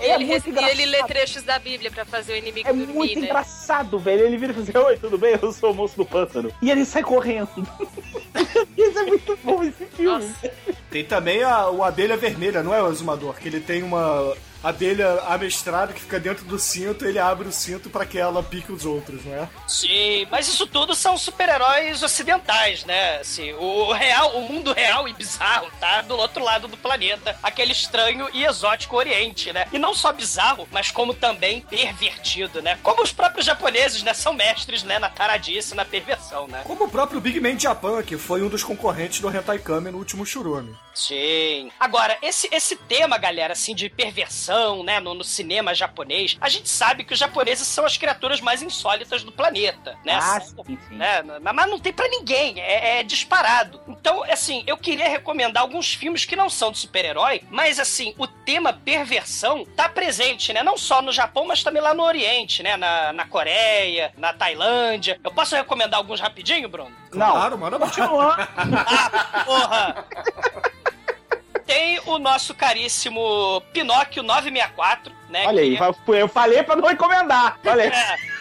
E 0.00 0.04
ele, 0.04 0.24
muito 0.26 0.48
e 0.60 0.64
ele 0.70 0.86
lê 0.86 1.02
trechos 1.04 1.42
da 1.42 1.58
Bíblia 1.58 1.90
pra 1.90 2.04
fazer 2.04 2.32
o 2.34 2.36
inimigo 2.36 2.68
É 2.68 2.72
dormir, 2.72 2.92
muito 2.92 3.18
né? 3.18 3.26
engraçado, 3.26 3.98
velho. 3.98 4.24
Ele 4.24 4.36
vira 4.36 4.52
e 4.52 4.54
fala 4.54 4.68
assim: 4.68 4.78
Oi, 4.92 4.96
tudo 4.98 5.18
bem? 5.18 5.36
Eu 5.42 5.52
sou 5.52 5.72
o 5.72 5.74
monstro 5.74 6.04
do 6.04 6.08
pântano. 6.08 6.52
E 6.62 6.70
ele 6.70 6.84
sai 6.84 7.02
correndo. 7.02 7.48
Isso 8.76 8.98
é 8.98 9.06
muito 9.06 9.38
bom 9.42 9.62
esse 9.62 9.84
filme. 9.86 10.24
Nossa. 10.24 10.50
Tem 10.90 11.04
também 11.04 11.42
a, 11.42 11.70
o 11.70 11.82
Abelha 11.82 12.16
Vermelha, 12.16 12.62
não 12.62 12.74
é 12.74 12.82
o 12.82 12.86
Azumador? 12.86 13.36
Que 13.36 13.48
ele 13.48 13.60
tem 13.60 13.82
uma, 13.82 14.34
abelha 14.64 15.20
amestrada 15.26 15.92
que 15.92 16.00
fica 16.00 16.18
dentro 16.18 16.44
do 16.46 16.58
cinto, 16.58 17.04
ele 17.04 17.18
abre 17.18 17.46
o 17.46 17.52
cinto 17.52 17.90
pra 17.90 18.06
que 18.06 18.18
ela 18.18 18.42
pique 18.42 18.72
os 18.72 18.86
outros, 18.86 19.24
não 19.24 19.34
é? 19.34 19.48
Sim, 19.68 20.26
mas 20.30 20.48
isso 20.48 20.66
tudo 20.66 20.94
são 20.94 21.18
super-heróis 21.18 22.02
ocidentais, 22.02 22.84
né? 22.84 23.18
Assim, 23.18 23.52
o 23.52 23.92
real, 23.92 24.36
o 24.36 24.48
mundo 24.50 24.72
real 24.72 25.06
e 25.06 25.12
bizarro 25.12 25.70
tá 25.78 26.00
do 26.00 26.16
outro 26.16 26.42
lado 26.42 26.66
do 26.66 26.76
planeta, 26.76 27.38
aquele 27.42 27.72
estranho 27.72 28.28
e 28.32 28.44
exótico 28.44 28.96
Oriente, 28.96 29.52
né? 29.52 29.66
E 29.72 29.78
não 29.78 29.92
só 29.92 30.12
bizarro, 30.12 30.66
mas 30.72 30.90
como 30.90 31.12
também 31.12 31.60
pervertido, 31.60 32.62
né? 32.62 32.78
Como 32.82 33.02
os 33.02 33.12
próprios 33.12 33.44
japoneses, 33.44 34.02
né, 34.02 34.14
são 34.14 34.32
mestres, 34.32 34.82
né, 34.82 34.98
na 34.98 35.10
taradice, 35.10 35.74
na 35.74 35.84
perversão, 35.84 36.46
né? 36.48 36.62
Como 36.64 36.84
o 36.84 36.90
próprio 36.90 37.20
Big 37.20 37.38
Man 37.40 37.58
Japan, 37.58 38.02
que 38.02 38.16
foi 38.16 38.42
um 38.42 38.48
dos 38.48 38.64
concorrentes 38.64 39.20
do 39.20 39.28
Hentai 39.28 39.58
Kamen 39.58 39.92
no 39.92 39.98
último 39.98 40.24
Churume. 40.24 40.74
Sim. 40.94 41.70
Agora, 41.78 42.16
esse, 42.22 42.48
esse 42.52 42.76
tema, 42.76 43.18
galera, 43.18 43.52
assim, 43.52 43.74
de 43.74 43.90
perversão, 43.90 44.53
né, 44.84 45.00
no, 45.00 45.14
no 45.14 45.24
cinema 45.24 45.74
japonês, 45.74 46.36
a 46.40 46.48
gente 46.48 46.68
sabe 46.68 47.04
que 47.04 47.12
os 47.12 47.18
japoneses 47.18 47.66
são 47.66 47.84
as 47.84 47.96
criaturas 47.96 48.40
mais 48.40 48.62
insólitas 48.62 49.22
do 49.22 49.32
planeta, 49.32 49.96
né? 50.04 50.18
Ah, 50.20 50.40
sim, 50.40 50.78
sim. 50.88 50.96
né? 50.96 51.22
Mas 51.40 51.70
não 51.70 51.78
tem 51.78 51.92
pra 51.92 52.08
ninguém, 52.08 52.60
é, 52.60 53.00
é 53.00 53.02
disparado. 53.02 53.80
Então, 53.88 54.22
assim, 54.24 54.62
eu 54.66 54.76
queria 54.76 55.08
recomendar 55.08 55.62
alguns 55.62 55.94
filmes 55.94 56.24
que 56.24 56.36
não 56.36 56.48
são 56.48 56.70
de 56.70 56.78
super-herói, 56.78 57.42
mas, 57.50 57.78
assim, 57.78 58.14
o 58.18 58.26
tema 58.26 58.72
perversão 58.72 59.64
tá 59.76 59.88
presente, 59.88 60.52
né? 60.52 60.62
Não 60.62 60.76
só 60.76 61.00
no 61.00 61.12
Japão, 61.12 61.46
mas 61.46 61.62
também 61.62 61.82
lá 61.82 61.94
no 61.94 62.02
Oriente, 62.02 62.62
né? 62.62 62.76
Na, 62.76 63.12
na 63.12 63.26
Coreia, 63.26 64.12
na 64.16 64.32
Tailândia. 64.32 65.20
Eu 65.24 65.32
posso 65.32 65.54
recomendar 65.56 65.98
alguns 65.98 66.20
rapidinho, 66.20 66.68
Bruno? 66.68 66.92
Não. 67.12 67.32
Claro, 67.32 67.56
bala. 67.56 67.78
Continua. 67.78 68.36
Ah, 68.56 69.44
porra! 69.44 70.04
Tem 71.66 71.98
o 72.06 72.18
nosso 72.18 72.54
caríssimo 72.54 73.62
Pinóquio 73.72 74.22
964, 74.22 75.12
né? 75.30 75.44
Olha 75.46 75.62
aí, 75.62 75.76
que- 75.76 76.10
eu 76.12 76.28
falei 76.28 76.62
pra 76.62 76.76
não 76.76 76.86
recomendar. 76.88 77.58
Olha 77.64 77.84
aí. 77.84 77.90
É. 77.90 78.34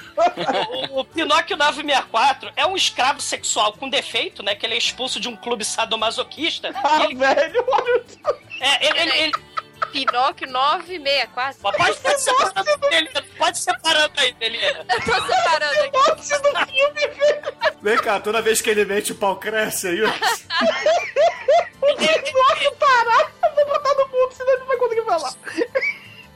O, 0.90 1.00
o 1.00 1.06
Pinóquio 1.06 1.58
964 1.58 2.52
é 2.56 2.66
um 2.68 2.76
escravo 2.76 3.20
sexual 3.20 3.74
com 3.74 3.90
defeito, 3.90 4.44
né? 4.44 4.54
Que 4.54 4.66
ele 4.66 4.76
é 4.76 4.78
expulso 4.78 5.20
de 5.20 5.28
um 5.28 5.36
clube 5.36 5.66
sadomasoquista. 5.66 6.70
Ah, 6.84 7.06
ele, 7.06 7.16
velho, 7.16 7.66
é, 8.60 8.88
ele, 8.88 9.00
ele- 9.00 9.18
ele- 9.24 9.34
Pinóquio 9.88 10.48
964. 10.48 11.62
pode, 11.62 12.00
pode 12.00 12.22
separando 12.22 12.78
dele, 12.90 13.10
pode 13.38 13.60
separando 13.60 14.14
aí, 14.18 14.34
Delina. 14.34 14.86
Eu 14.90 15.02
tô 15.02 15.14
separando 15.28 15.82
aqui. 15.84 16.12
Antes 16.12 16.30
do 16.30 16.50
filme, 16.66 17.08
velho. 17.08 17.54
Vem 17.82 17.98
cá, 17.98 18.20
toda 18.20 18.42
vez 18.42 18.62
que 18.62 18.70
ele 18.70 18.86
mete 18.86 19.12
o 19.12 19.16
pau 19.16 19.36
cresce 19.36 19.88
aí. 19.88 20.00
Nossa, 20.00 20.48
caralho. 22.80 23.28
Eu 23.44 23.56
vou 23.56 23.66
botar 23.66 23.94
no 23.96 24.08
mundo, 24.08 24.34
senão 24.34 24.52
ele 24.52 24.60
não 24.60 24.68
vai 24.68 24.78
conseguir 24.78 25.06
falar. 25.06 25.34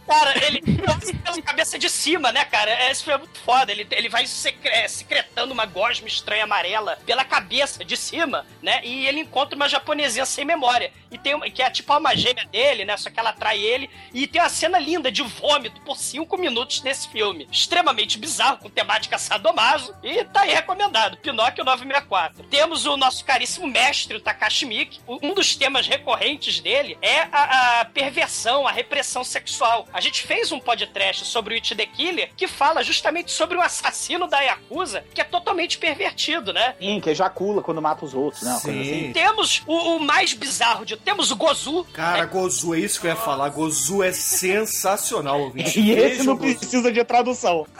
Cara, 0.07 0.45
ele 0.45 0.61
passa 0.77 1.13
pela 1.13 1.41
cabeça 1.41 1.77
de 1.77 1.89
cima, 1.89 2.31
né, 2.31 2.45
cara? 2.45 2.89
Esse 2.89 3.03
filme 3.03 3.15
é 3.15 3.17
muito 3.25 3.39
foda. 3.39 3.71
Ele, 3.71 3.85
ele 3.91 4.09
vai 4.09 4.23
é, 4.63 4.87
secretando 4.87 5.53
uma 5.53 5.65
gosma 5.65 6.07
estranha 6.07 6.45
amarela 6.45 6.97
pela 7.05 7.25
cabeça 7.25 7.83
de 7.83 7.97
cima, 7.97 8.45
né? 8.61 8.79
E 8.83 9.05
ele 9.05 9.19
encontra 9.19 9.55
uma 9.55 9.67
japonesinha 9.67 10.25
sem 10.25 10.45
memória. 10.45 10.91
E 11.11 11.17
tem 11.17 11.35
uma, 11.35 11.49
que 11.49 11.61
é 11.61 11.69
tipo 11.69 11.91
a 11.91 11.95
alma 11.95 12.15
gêmea 12.15 12.45
dele, 12.45 12.85
né? 12.85 12.95
Só 12.97 13.09
que 13.09 13.19
ela 13.19 13.29
atrai 13.31 13.59
ele. 13.59 13.89
E 14.13 14.25
tem 14.27 14.41
uma 14.41 14.49
cena 14.49 14.79
linda 14.79 15.11
de 15.11 15.21
vômito 15.23 15.81
por 15.81 15.97
cinco 15.97 16.37
minutos 16.37 16.81
nesse 16.81 17.09
filme. 17.09 17.47
Extremamente 17.51 18.17
bizarro, 18.17 18.57
com 18.57 18.69
temática 18.69 19.17
sadomaso. 19.17 19.93
E 20.03 20.23
tá 20.25 20.41
aí 20.41 20.53
recomendado. 20.53 21.17
Pinóquio 21.17 21.63
964. 21.65 22.43
Temos 22.45 22.85
o 22.85 22.95
nosso 22.97 23.23
caríssimo 23.25 23.67
mestre, 23.67 24.17
o 24.17 24.21
Takashi 24.21 24.65
Miike. 24.65 24.99
O- 25.05 25.19
Um 25.21 25.33
dos 25.33 25.55
temas 25.55 25.87
recorrentes 25.87 26.59
dele 26.61 26.97
é 27.01 27.21
a, 27.31 27.81
a 27.81 27.85
perversão, 27.85 28.65
a 28.67 28.71
repressão 28.71 29.23
sexual. 29.23 29.87
A 29.97 29.99
gente 29.99 30.27
fez 30.27 30.51
um 30.51 30.59
podcast 30.59 31.25
sobre 31.25 31.55
o 31.55 31.57
It 31.57 31.73
the 31.73 31.87
Killer 31.87 32.29
que 32.37 32.47
fala 32.47 32.83
justamente 32.83 33.31
sobre 33.31 33.57
o 33.57 33.61
assassino 33.61 34.27
da 34.27 34.39
Yakuza, 34.41 35.03
que 35.11 35.19
é 35.19 35.23
totalmente 35.23 35.79
pervertido, 35.79 36.53
né? 36.53 36.75
Sim, 36.79 37.01
que 37.01 37.09
ejacula 37.09 37.63
quando 37.63 37.81
mata 37.81 38.05
os 38.05 38.13
outros, 38.13 38.43
né? 38.43 38.51
Assim. 38.51 39.11
Temos 39.11 39.63
o, 39.65 39.95
o 39.95 39.99
mais 39.99 40.33
bizarro 40.33 40.85
de 40.85 40.95
temos 40.97 41.31
o 41.31 41.35
Gozu. 41.35 41.83
Cara, 41.93 42.25
Gozu, 42.25 42.75
é 42.75 42.79
isso 42.79 43.01
que 43.01 43.07
eu 43.07 43.09
ia 43.09 43.15
falar. 43.15 43.49
Gozu 43.49 44.03
é 44.03 44.11
sensacional, 44.11 45.41
ouvinte. 45.41 45.81
E 45.87 45.93
esse 45.93 46.21
não 46.21 46.37
precisa 46.37 46.91
de 46.91 47.03
tradução. 47.03 47.65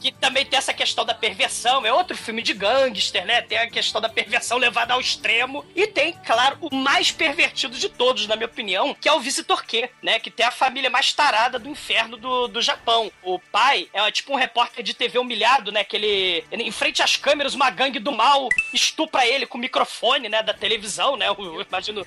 que 0.00 0.12
também 0.12 0.44
tem 0.44 0.58
essa 0.58 0.72
questão 0.72 1.04
da 1.04 1.14
perversão. 1.14 1.84
É 1.84 1.92
outro 1.92 2.16
filme 2.16 2.42
de 2.42 2.52
gangster, 2.52 3.24
né? 3.24 3.42
Tem 3.42 3.58
a 3.58 3.70
questão 3.70 4.00
da 4.00 4.08
perversão 4.08 4.58
levada 4.58 4.94
ao 4.94 5.00
extremo. 5.00 5.64
E 5.74 5.86
tem, 5.86 6.12
claro, 6.24 6.58
o 6.60 6.74
mais 6.74 7.10
pervertido 7.10 7.76
de 7.76 7.88
todos, 7.88 8.26
na 8.26 8.36
minha 8.36 8.46
opinião, 8.46 8.94
que 8.94 9.08
é 9.08 9.12
o 9.12 9.20
Visitor 9.20 9.64
Q, 9.64 9.88
né? 10.02 10.18
Que 10.18 10.30
tem 10.30 10.46
a 10.46 10.50
família 10.50 10.90
mais 10.90 11.12
tarada 11.12 11.58
do 11.58 11.68
inferno 11.68 12.16
do, 12.16 12.48
do 12.48 12.62
Japão. 12.62 13.10
O 13.22 13.38
pai 13.38 13.88
é 13.92 14.10
tipo 14.10 14.32
um 14.32 14.36
repórter 14.36 14.82
de 14.82 14.94
TV 14.94 15.18
humilhado, 15.18 15.72
né? 15.72 15.84
Que 15.84 15.96
ele, 15.96 16.44
em 16.50 16.72
frente 16.72 17.02
às 17.02 17.16
câmeras, 17.16 17.54
uma 17.54 17.70
gangue 17.70 17.98
do 17.98 18.12
mal 18.12 18.48
estupra 18.72 19.26
ele 19.26 19.46
com 19.46 19.58
o 19.58 19.60
microfone, 19.60 20.28
né? 20.28 20.42
Da 20.42 20.54
televisão, 20.54 21.16
né? 21.16 21.28
Eu, 21.28 21.36
eu 21.38 21.62
imagino. 21.62 22.04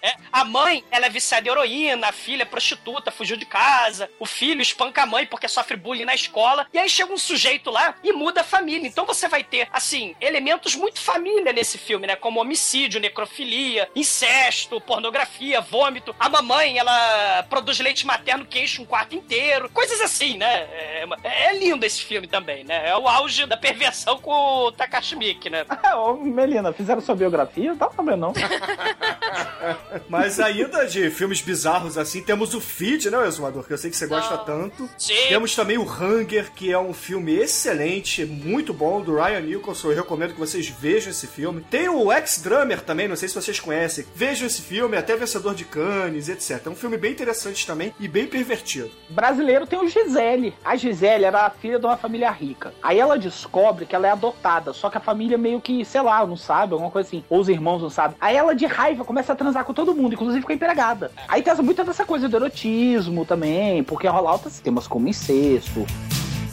É, 0.00 0.14
a 0.32 0.44
mãe, 0.44 0.84
ela 0.90 1.06
é 1.06 1.10
viciada 1.10 1.48
em 1.48 1.50
heroína, 1.50 2.08
a 2.08 2.12
filha 2.12 2.42
é 2.42 2.46
prostituta, 2.46 3.10
fugiu 3.10 3.36
de 3.36 3.44
casa, 3.44 4.08
o 4.18 4.26
filho 4.26 4.62
espanca 4.62 5.02
a 5.02 5.06
mãe 5.06 5.26
porque 5.26 5.48
sofre 5.48 5.76
bullying 5.76 6.04
na 6.04 6.14
escola, 6.14 6.66
e 6.72 6.78
aí 6.78 6.88
chega 6.88 7.07
um 7.12 7.18
sujeito 7.18 7.70
lá 7.70 7.94
e 8.02 8.12
muda 8.12 8.40
a 8.40 8.44
família. 8.44 8.86
Então 8.86 9.06
você 9.06 9.28
vai 9.28 9.42
ter, 9.44 9.68
assim, 9.72 10.14
elementos 10.20 10.74
muito 10.74 11.00
família 11.00 11.52
nesse 11.52 11.78
filme, 11.78 12.06
né? 12.06 12.16
Como 12.16 12.40
homicídio, 12.40 13.00
necrofilia, 13.00 13.88
incesto, 13.94 14.80
pornografia, 14.80 15.60
vômito. 15.60 16.14
A 16.18 16.28
mamãe, 16.28 16.78
ela 16.78 17.42
produz 17.48 17.78
leite 17.80 18.06
materno 18.06 18.46
que 18.46 18.60
enche 18.60 18.80
um 18.80 18.84
quarto 18.84 19.14
inteiro, 19.14 19.68
coisas 19.70 20.00
assim, 20.00 20.36
né? 20.36 20.62
É, 20.72 21.06
é 21.24 21.58
lindo 21.58 21.84
esse 21.84 22.02
filme 22.02 22.26
também, 22.26 22.64
né? 22.64 22.88
É 22.88 22.96
o 22.96 23.08
auge 23.08 23.46
da 23.46 23.56
perversão 23.56 24.18
com 24.18 24.32
o 24.32 24.72
Takashi 24.72 25.16
Miike, 25.16 25.50
né? 25.50 25.64
Ô, 25.96 26.14
Melina, 26.14 26.72
fizeram 26.72 27.00
sua 27.00 27.14
biografia? 27.14 27.74
Tá 27.76 27.90
sabendo, 27.94 28.18
não. 28.18 28.32
Mas 30.08 30.40
ainda 30.40 30.86
de 30.86 31.10
filmes 31.10 31.40
bizarros 31.40 31.98
assim, 31.98 32.22
temos 32.22 32.54
o 32.54 32.60
Feed, 32.60 33.10
né, 33.10 33.26
Exumador? 33.26 33.64
Que 33.66 33.72
eu 33.72 33.78
sei 33.78 33.90
que 33.90 33.96
você 33.96 34.06
gosta 34.06 34.36
Não. 34.36 34.44
tanto. 34.44 34.90
Sim. 34.96 35.14
Temos 35.28 35.54
também 35.54 35.78
o 35.78 35.82
Hunger, 35.82 36.52
que 36.52 36.72
é 36.72 36.78
um 36.78 36.92
filme 36.98 37.34
excelente, 37.34 38.24
muito 38.26 38.74
bom, 38.74 39.00
do 39.00 39.14
Ryan 39.14 39.40
Nicholson. 39.40 39.90
Eu 39.90 39.96
recomendo 39.96 40.34
que 40.34 40.40
vocês 40.40 40.68
vejam 40.68 41.10
esse 41.10 41.26
filme. 41.26 41.64
Tem 41.70 41.88
o 41.88 42.12
Ex-Drummer 42.12 42.82
também, 42.82 43.08
não 43.08 43.16
sei 43.16 43.28
se 43.28 43.34
vocês 43.34 43.58
conhecem. 43.60 44.04
Vejam 44.14 44.46
esse 44.46 44.60
filme, 44.60 44.96
até 44.96 45.16
vencedor 45.16 45.54
de 45.54 45.64
Cannes, 45.64 46.28
etc. 46.28 46.66
É 46.66 46.70
um 46.70 46.74
filme 46.74 46.98
bem 46.98 47.12
interessante 47.12 47.66
também 47.66 47.94
e 47.98 48.08
bem 48.08 48.26
pervertido. 48.26 48.90
Brasileiro 49.08 49.66
tem 49.66 49.78
o 49.78 49.88
Gisele. 49.88 50.54
A 50.64 50.76
Gisele 50.76 51.24
era 51.24 51.46
a 51.46 51.50
filha 51.50 51.78
de 51.78 51.86
uma 51.86 51.96
família 51.96 52.30
rica. 52.30 52.74
Aí 52.82 52.98
ela 52.98 53.18
descobre 53.18 53.86
que 53.86 53.94
ela 53.94 54.08
é 54.08 54.10
adotada, 54.10 54.72
só 54.72 54.90
que 54.90 54.98
a 54.98 55.00
família 55.00 55.38
meio 55.38 55.60
que, 55.60 55.84
sei 55.84 56.02
lá, 56.02 56.26
não 56.26 56.36
sabe, 56.36 56.72
alguma 56.72 56.90
coisa 56.90 57.08
assim. 57.08 57.24
Ou 57.30 57.40
os 57.40 57.48
irmãos 57.48 57.80
não 57.80 57.90
sabem. 57.90 58.16
Aí 58.20 58.36
ela, 58.36 58.54
de 58.54 58.66
raiva, 58.66 59.04
começa 59.04 59.32
a 59.32 59.36
transar 59.36 59.64
com 59.64 59.72
todo 59.72 59.94
mundo, 59.94 60.14
inclusive 60.14 60.44
com 60.44 60.52
a 60.52 60.54
empregada. 60.54 61.10
Aí 61.26 61.42
tem 61.42 61.54
muita 61.56 61.84
dessa 61.84 62.04
coisa 62.04 62.28
do 62.28 62.36
erotismo 62.36 63.24
também, 63.24 63.82
porque 63.82 64.06
rola 64.08 64.30
altas 64.30 64.60
temas 64.60 64.86
como 64.86 65.08
incesto. 65.08 65.86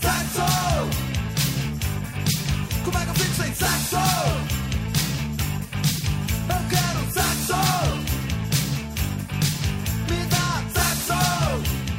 Saxo! 0.05 0.45
Como 2.83 2.97
é 2.97 3.01
que 3.05 3.09
eu 3.09 3.15
fico 3.15 3.35
sem 3.41 3.55
saxo? 3.55 3.95
Eu 6.47 6.61
quero 6.69 7.11
saxo! 7.11 8.14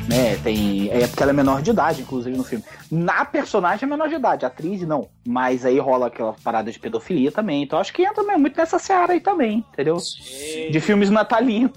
Né? 0.09 0.37
Tem. 0.43 0.89
É 0.91 1.07
porque 1.07 1.23
ela 1.23 1.33
é 1.33 1.35
menor 1.35 1.63
de 1.63 1.71
idade, 1.71 2.03
inclusive, 2.03 2.37
no 2.37 2.45
filme. 2.45 2.65
Na 2.91 3.25
personagem 3.25 3.85
é 3.85 3.87
menor 3.91 4.09
de 4.09 4.15
idade, 4.15 4.45
a 4.45 4.49
atriz 4.49 4.81
não. 4.83 5.09
Mas 5.27 5.65
aí 5.65 5.79
rola 5.79 6.07
aquela 6.07 6.33
parada 6.45 6.71
de 6.71 6.79
pedofilia 6.79 7.33
também. 7.33 7.63
Então 7.63 7.79
acho 7.79 7.93
que 7.93 8.03
entra 8.03 8.23
mesmo 8.23 8.41
muito 8.41 8.57
nessa 8.57 8.79
seara 8.79 9.13
aí 9.13 9.21
também, 9.21 9.65
entendeu? 9.73 9.97
De 10.71 10.81
filmes 10.81 11.11
natalinos. 11.11 11.73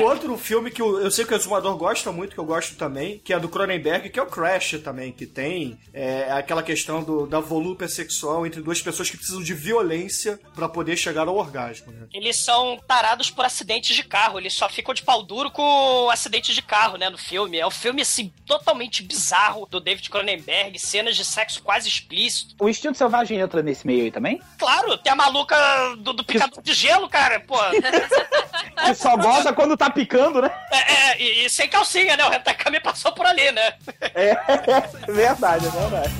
O 0.00 0.04
outro 0.04 0.36
filme 0.36 0.70
que 0.70 0.82
eu, 0.82 1.00
eu 1.00 1.10
sei 1.10 1.24
que 1.24 1.32
o 1.32 1.36
Exumador 1.36 1.76
gosta 1.76 2.10
muito, 2.12 2.34
que 2.34 2.40
eu 2.40 2.44
gosto 2.44 2.76
também, 2.76 3.18
que 3.18 3.32
é 3.32 3.38
do 3.38 3.48
Cronenberg, 3.48 4.10
que 4.10 4.18
é 4.18 4.22
o 4.22 4.26
Crash 4.26 4.80
também, 4.82 5.12
que 5.12 5.26
tem 5.26 5.78
é, 5.92 6.30
aquela 6.32 6.62
questão 6.62 7.02
do- 7.02 7.26
da 7.26 7.40
volúpia 7.40 7.88
sexual 7.88 8.46
entre 8.46 8.60
duas 8.60 8.82
pessoas 8.82 9.08
que 9.10 9.16
precisam 9.16 9.42
de 9.42 9.54
violência 9.54 10.38
pra 10.54 10.68
poder 10.68 10.96
chegar 10.96 11.28
ao 11.28 11.36
orgasmo, 11.36 11.92
né? 11.92 12.06
Eles 12.12 12.36
são 12.44 12.78
tarados 12.86 13.30
por 13.30 13.44
acidentes 13.44 13.94
de 13.94 14.02
carro. 14.04 14.38
Eles 14.38 14.52
só 14.54 14.68
ficam 14.68 14.92
de 14.94 15.02
pau 15.02 15.22
duro 15.22 15.50
com 15.50 16.08
acidentes 16.10 16.33
de 16.40 16.62
carro, 16.62 16.96
né? 16.96 17.08
No 17.08 17.18
filme. 17.18 17.58
É 17.58 17.66
um 17.66 17.70
filme, 17.70 18.02
assim, 18.02 18.32
totalmente 18.46 19.02
bizarro 19.02 19.66
do 19.70 19.80
David 19.80 20.08
Cronenberg. 20.10 20.78
Cenas 20.78 21.16
de 21.16 21.24
sexo 21.24 21.62
quase 21.62 21.88
explícito. 21.88 22.54
O 22.58 22.68
instinto 22.68 22.98
selvagem 22.98 23.38
entra 23.38 23.62
nesse 23.62 23.86
meio 23.86 24.04
aí 24.04 24.10
também? 24.10 24.40
Claro, 24.58 24.96
tem 24.98 25.12
a 25.12 25.16
maluca 25.16 25.56
do, 25.98 26.12
do 26.12 26.24
picador 26.24 26.62
de 26.62 26.72
gelo, 26.74 27.08
cara. 27.08 27.40
Pô, 27.40 27.56
Que 28.84 28.94
só 28.94 29.16
gosta 29.16 29.52
quando 29.52 29.76
tá 29.76 29.88
picando, 29.88 30.42
né? 30.42 30.50
é, 30.70 30.92
é, 30.92 31.22
e, 31.22 31.46
e 31.46 31.50
sem 31.50 31.68
calcinha, 31.68 32.16
né? 32.16 32.24
O 32.24 32.30
Rentakami 32.30 32.80
passou 32.80 33.12
por 33.12 33.24
ali, 33.24 33.50
né? 33.52 33.74
É 34.14 34.36
verdade, 35.10 35.66
é 35.66 35.70
verdade. 35.70 36.14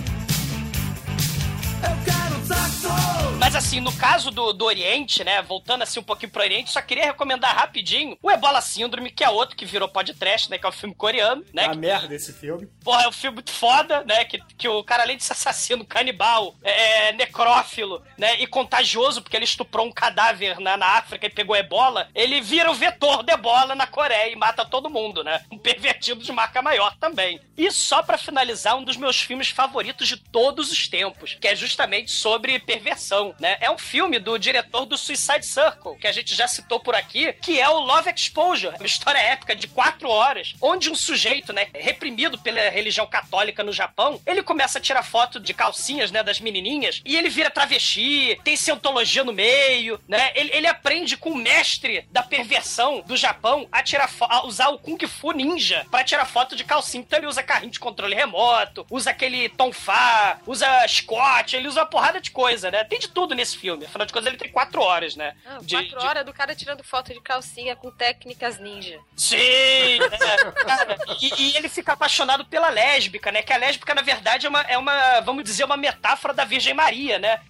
Mas 3.38 3.55
assim, 3.55 3.81
no 3.81 3.93
caso 3.97 4.31
do, 4.31 4.53
do 4.53 4.64
Oriente, 4.64 5.23
né? 5.23 5.43
Voltando 5.43 5.83
assim 5.83 6.00
um 6.00 6.05
pouquinho 6.05 6.31
pro 6.31 6.43
Oriente, 6.43 6.71
só 6.71 6.81
queria 6.81 7.07
recomendar 7.07 7.55
rapidinho 7.55 8.17
o 8.23 8.31
Ebola 8.31 8.61
Síndrome, 8.61 9.11
que 9.11 9.23
é 9.23 9.29
outro 9.29 9.57
que 9.57 9.64
virou 9.64 9.88
podcast, 9.88 10.50
né? 10.50 10.59
Que 10.59 10.67
é 10.67 10.69
um 10.69 10.73
filme 10.73 10.95
coreano, 10.95 11.45
né? 11.53 11.67
A 11.67 11.71
que, 11.71 11.76
merda 11.76 12.14
esse 12.14 12.33
filme. 12.33 12.67
porra, 12.83 13.05
é 13.05 13.09
um 13.09 13.12
filme 13.12 13.37
muito 13.37 13.50
foda, 13.50 14.03
né? 14.05 14.25
Que, 14.25 14.41
que 14.57 14.69
o 14.69 14.83
cara, 14.83 15.03
além 15.03 15.17
de 15.17 15.25
ser 15.25 15.33
assassino, 15.33 15.85
canibal, 15.85 16.55
é, 16.62 17.09
é, 17.09 17.12
necrófilo, 17.12 18.03
né? 18.19 18.41
E 18.41 18.47
contagioso, 18.47 19.23
porque 19.23 19.37
ele 19.37 19.45
estuprou 19.45 19.87
um 19.87 19.93
cadáver 19.93 20.59
na, 20.59 20.76
na 20.76 20.87
África 20.99 21.26
e 21.26 21.31
pegou 21.31 21.57
ebola, 21.57 22.09
ele 22.14 22.41
vira 22.41 22.71
o 22.71 22.75
vetor 22.75 23.23
de 23.23 23.33
ebola 23.33 23.75
na 23.75 23.87
Coreia 23.87 24.33
e 24.33 24.37
mata 24.37 24.64
todo 24.64 24.91
mundo, 24.91 25.23
né? 25.23 25.45
Um 25.50 25.59
pervertido 25.59 26.23
de 26.23 26.33
marca 26.33 26.61
maior 26.61 26.97
também. 26.97 27.41
E 27.57 27.71
só 27.71 28.03
pra 28.03 28.19
finalizar, 28.19 28.76
um 28.76 28.85
dos 28.85 28.97
meus 28.97 29.21
filmes 29.21 29.49
favoritos 29.49 30.09
de 30.09 30.17
todos 30.17 30.73
os 30.73 30.88
tempos, 30.88 31.37
que 31.41 31.47
é 31.47 31.55
justamente 31.55 32.11
sobre 32.11 32.59
perversão, 32.59 33.24
né? 33.38 33.57
É 33.61 33.71
um 33.71 33.78
filme 33.78 34.19
do 34.19 34.38
diretor 34.38 34.85
do 34.85 34.99
Suicide 34.99 35.47
Circle, 35.47 35.97
que 35.99 36.07
a 36.07 36.12
gente 36.12 36.35
já 36.35 36.49
citou 36.49 36.81
por 36.81 36.95
aqui, 36.95 37.33
que 37.35 37.61
é 37.61 37.69
o 37.69 37.81
Love 37.81 38.11
Exposure, 38.11 38.75
uma 38.76 38.87
história 38.87 39.19
épica 39.19 39.54
de 39.54 39.69
quatro 39.69 40.09
horas, 40.09 40.54
onde 40.61 40.90
um 40.90 40.95
sujeito, 40.95 41.52
né, 41.52 41.69
reprimido 41.75 42.38
pela 42.38 42.69
religião 42.71 43.07
católica 43.07 43.62
no 43.62 43.73
Japão, 43.73 44.21
ele 44.26 44.43
começa 44.43 44.78
a 44.78 44.83
tirar 44.83 45.02
foto 45.02 45.38
de 45.38 45.54
calcinhas, 45.54 46.11
né, 46.11 46.23
das 46.23 46.40
menininhas, 46.40 47.00
e 47.04 47.16
ele 47.16 47.28
vira 47.28 47.50
travesti, 47.50 48.38
tem 48.43 48.57
cientologia 48.57 49.25
no 49.25 49.33
meio, 49.33 50.00
né? 50.09 50.33
Ele, 50.35 50.50
ele 50.52 50.66
aprende 50.66 51.16
com 51.16 51.31
o 51.31 51.37
mestre 51.37 52.07
da 52.11 52.23
perversão 52.23 53.02
do 53.07 53.16
Japão 53.16 53.69
a 53.71 53.83
tirar 53.83 54.11
a 54.21 54.47
usar 54.47 54.69
o 54.69 54.78
Kung 54.78 54.99
Fu 55.07 55.33
Ninja 55.33 55.87
pra 55.90 56.04
tirar 56.04 56.25
foto 56.26 56.57
de 56.57 56.64
calcinha. 56.64 57.02
Então 57.02 57.19
ele 57.19 57.26
usa 57.26 57.43
carrinho 57.43 57.73
de 57.73 57.81
controle 57.81 58.14
remoto, 58.14 58.87
usa 58.90 59.11
aquele 59.11 59.49
tonfá, 59.49 60.38
usa 60.47 60.66
Scott, 60.88 61.57
ele 61.57 61.69
usa 61.69 61.81
uma 61.81 61.87
porrada 61.87 62.21
de 62.21 62.31
coisa, 62.31 62.71
né? 62.71 62.85
Tem 62.85 62.99
de 62.99 63.09
tudo 63.14 63.35
nesse 63.35 63.56
filme. 63.56 63.85
Afinal 63.87 64.06
de 64.06 64.12
contas, 64.12 64.26
ele 64.26 64.37
tem 64.37 64.50
quatro 64.50 64.83
horas, 64.83 65.14
né? 65.16 65.35
Não, 65.44 65.59
De- 65.62 65.75
quatro 65.76 65.99
de- 66.00 66.06
horas 66.06 66.25
do 66.26 66.33
cara 66.33 66.54
tirando 66.54 66.83
foto 66.83 67.12
de 67.14 67.21
calcinha 67.21 67.76
com 67.76 67.90
técnicas 67.90 68.59
ninja. 68.59 68.99
Sim! 69.16 69.38
é, 69.38 70.52
cara, 70.64 70.97
e, 71.21 71.42
e 71.42 71.56
ele 71.56 71.68
fica 71.68 71.92
apaixonado 71.92 72.44
pela 72.44 72.68
lésbica, 72.68 73.30
né? 73.33 73.42
Que 73.42 73.52
a 73.52 73.56
lésbica, 73.56 73.94
na 73.94 74.02
verdade, 74.02 74.47
é 74.47 74.49
uma, 74.49 74.61
é 74.62 74.76
uma 74.76 75.21
vamos 75.21 75.44
dizer, 75.44 75.64
uma 75.64 75.76
metáfora 75.76 76.35
da 76.35 76.44
Virgem 76.44 76.75
Maria, 76.75 77.18
né? 77.18 77.40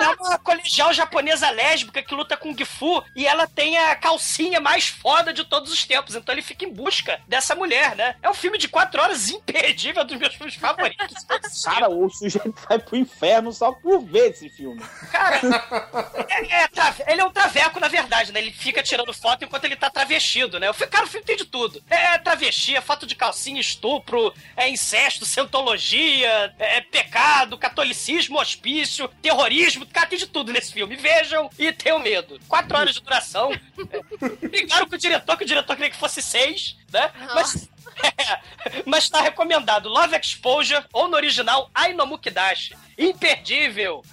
É 0.00 0.10
uma 0.20 0.38
colegial 0.38 0.92
japonesa 0.92 1.50
lésbica 1.50 2.02
que 2.02 2.14
luta 2.14 2.36
com 2.36 2.56
Gifu 2.56 3.02
e 3.14 3.26
ela 3.26 3.46
tem 3.46 3.76
a 3.78 3.94
calcinha 3.94 4.60
mais 4.60 4.88
foda 4.88 5.32
de 5.32 5.44
todos 5.44 5.72
os 5.72 5.84
tempos. 5.84 6.14
Então 6.14 6.34
ele 6.34 6.42
fica 6.42 6.64
em 6.64 6.72
busca 6.72 7.20
dessa 7.28 7.54
mulher, 7.54 7.94
né? 7.94 8.16
É 8.22 8.28
um 8.30 8.34
filme 8.34 8.58
de 8.58 8.68
quatro 8.68 9.00
horas 9.00 9.28
imperdível, 9.30 10.02
é 10.02 10.04
um 10.04 10.08
dos 10.08 10.18
meus 10.18 10.34
filmes 10.34 10.54
favoritos. 10.56 11.24
Cara, 11.64 11.88
o 11.88 12.08
sujeito 12.10 12.54
vai 12.68 12.78
pro 12.78 12.96
inferno 12.96 13.52
só 13.52 13.72
por 13.84 14.00
ver 14.02 14.30
esse 14.30 14.48
filme. 14.48 14.80
Cara, 15.12 15.40
é, 16.28 16.62
é 16.62 16.68
trave- 16.68 17.04
ele 17.06 17.20
é 17.20 17.24
um 17.24 17.30
traveco, 17.30 17.78
na 17.78 17.86
verdade, 17.88 18.32
né? 18.32 18.40
Ele 18.40 18.50
fica 18.50 18.82
tirando 18.82 19.12
foto 19.12 19.44
enquanto 19.44 19.64
ele 19.66 19.76
tá 19.76 19.90
travestido, 19.90 20.58
né? 20.58 20.70
O 20.70 20.74
fi- 20.74 20.86
Cara, 20.86 21.04
o 21.04 21.08
filme 21.08 21.26
tem 21.26 21.36
de 21.36 21.44
tudo. 21.44 21.82
É 21.90 22.16
travesti, 22.16 22.74
é 22.74 22.80
foto 22.80 23.06
de 23.06 23.14
calcinha, 23.14 23.60
estupro, 23.60 24.32
é 24.56 24.68
incesto, 24.70 25.26
cientologia, 25.26 26.54
é, 26.58 26.78
é 26.78 26.80
pecado, 26.80 27.58
catolicismo, 27.58 28.40
hospício, 28.40 29.06
terrorismo. 29.20 29.84
Cara, 29.86 30.06
tem 30.06 30.18
de 30.18 30.26
tudo 30.26 30.50
nesse 30.50 30.72
filme. 30.72 30.96
Vejam 30.96 31.50
e 31.58 31.70
tenham 31.70 31.98
medo. 31.98 32.40
Quatro 32.48 32.76
horas 32.78 32.94
de 32.94 33.02
duração. 33.02 33.52
É. 33.52 34.48
Brigaram 34.48 34.88
com 34.88 34.94
o 34.94 34.98
diretor, 34.98 35.36
que 35.36 35.44
o 35.44 35.46
diretor 35.46 35.76
queria 35.76 35.90
que 35.90 35.96
fosse 35.96 36.22
seis, 36.22 36.76
né? 36.90 37.10
Mas... 37.34 37.68
É, 38.02 38.82
mas 38.86 39.08
tá 39.08 39.20
recomendado 39.20 39.88
Love 39.88 40.16
Exposure 40.16 40.84
ou 40.92 41.08
no 41.08 41.16
original 41.16 41.70
Ainomukidashi. 41.74 42.74
Imperdível! 42.98 44.02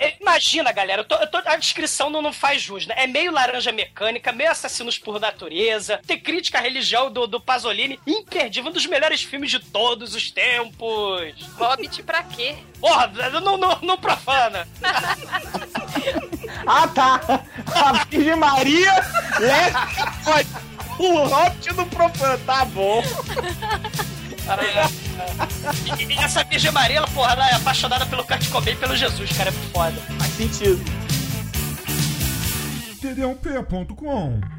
É, 0.00 0.14
Imagina, 0.20 0.70
galera, 0.70 1.00
eu 1.02 1.04
tô- 1.04 1.16
eu 1.16 1.26
tô- 1.28 1.42
a 1.44 1.56
descrição 1.56 2.08
não, 2.08 2.22
não 2.22 2.32
faz 2.32 2.62
jus, 2.62 2.86
né? 2.86 2.94
É 2.98 3.06
meio 3.08 3.32
laranja 3.32 3.72
mecânica, 3.72 4.30
meio 4.30 4.48
assassinos 4.52 4.96
por 4.96 5.18
natureza, 5.18 6.00
tem 6.06 6.16
crítica 6.20 6.58
à 6.58 6.60
religião 6.60 7.10
do, 7.10 7.26
do 7.26 7.40
Pasolini, 7.40 7.98
imperdível, 8.06 8.70
um 8.70 8.72
dos 8.72 8.86
melhores 8.86 9.24
filmes 9.24 9.50
de 9.50 9.58
todos 9.58 10.14
os 10.14 10.30
tempos. 10.30 11.34
Hobbit 11.58 12.04
pra 12.04 12.22
quê? 12.22 12.54
Porra, 12.78 13.08
não, 13.42 13.56
não, 13.58 13.80
não 13.82 13.98
profana. 13.98 14.68
Ah, 16.64 16.86
tá. 16.88 17.20
A 17.74 18.04
Virgem 18.04 18.36
Maria, 18.36 18.92
lésbica, 19.40 20.12
pode. 20.24 20.48
O 20.98 21.24
Hobbit 21.26 21.72
no 21.74 21.86
profano, 21.86 22.38
tá 22.44 22.64
bom. 22.64 23.02
E, 25.98 26.04
e 26.04 26.18
essa 26.18 26.42
Virgem 26.44 26.70
Maria, 26.72 26.98
ela, 26.98 27.08
porra, 27.08 27.32
ela 27.32 27.50
é 27.50 27.54
apaixonada 27.54 28.06
pelo 28.06 28.24
Kurt 28.24 28.48
Cobain 28.48 28.72
e 28.72 28.76
pelo 28.76 28.96
Jesus, 28.96 29.30
cara, 29.32 29.50
é 29.50 29.52
muito 29.52 29.70
foda. 29.72 30.00
Faz 30.18 30.32
sentido. 30.34 30.84
td1p.com. 33.00 34.57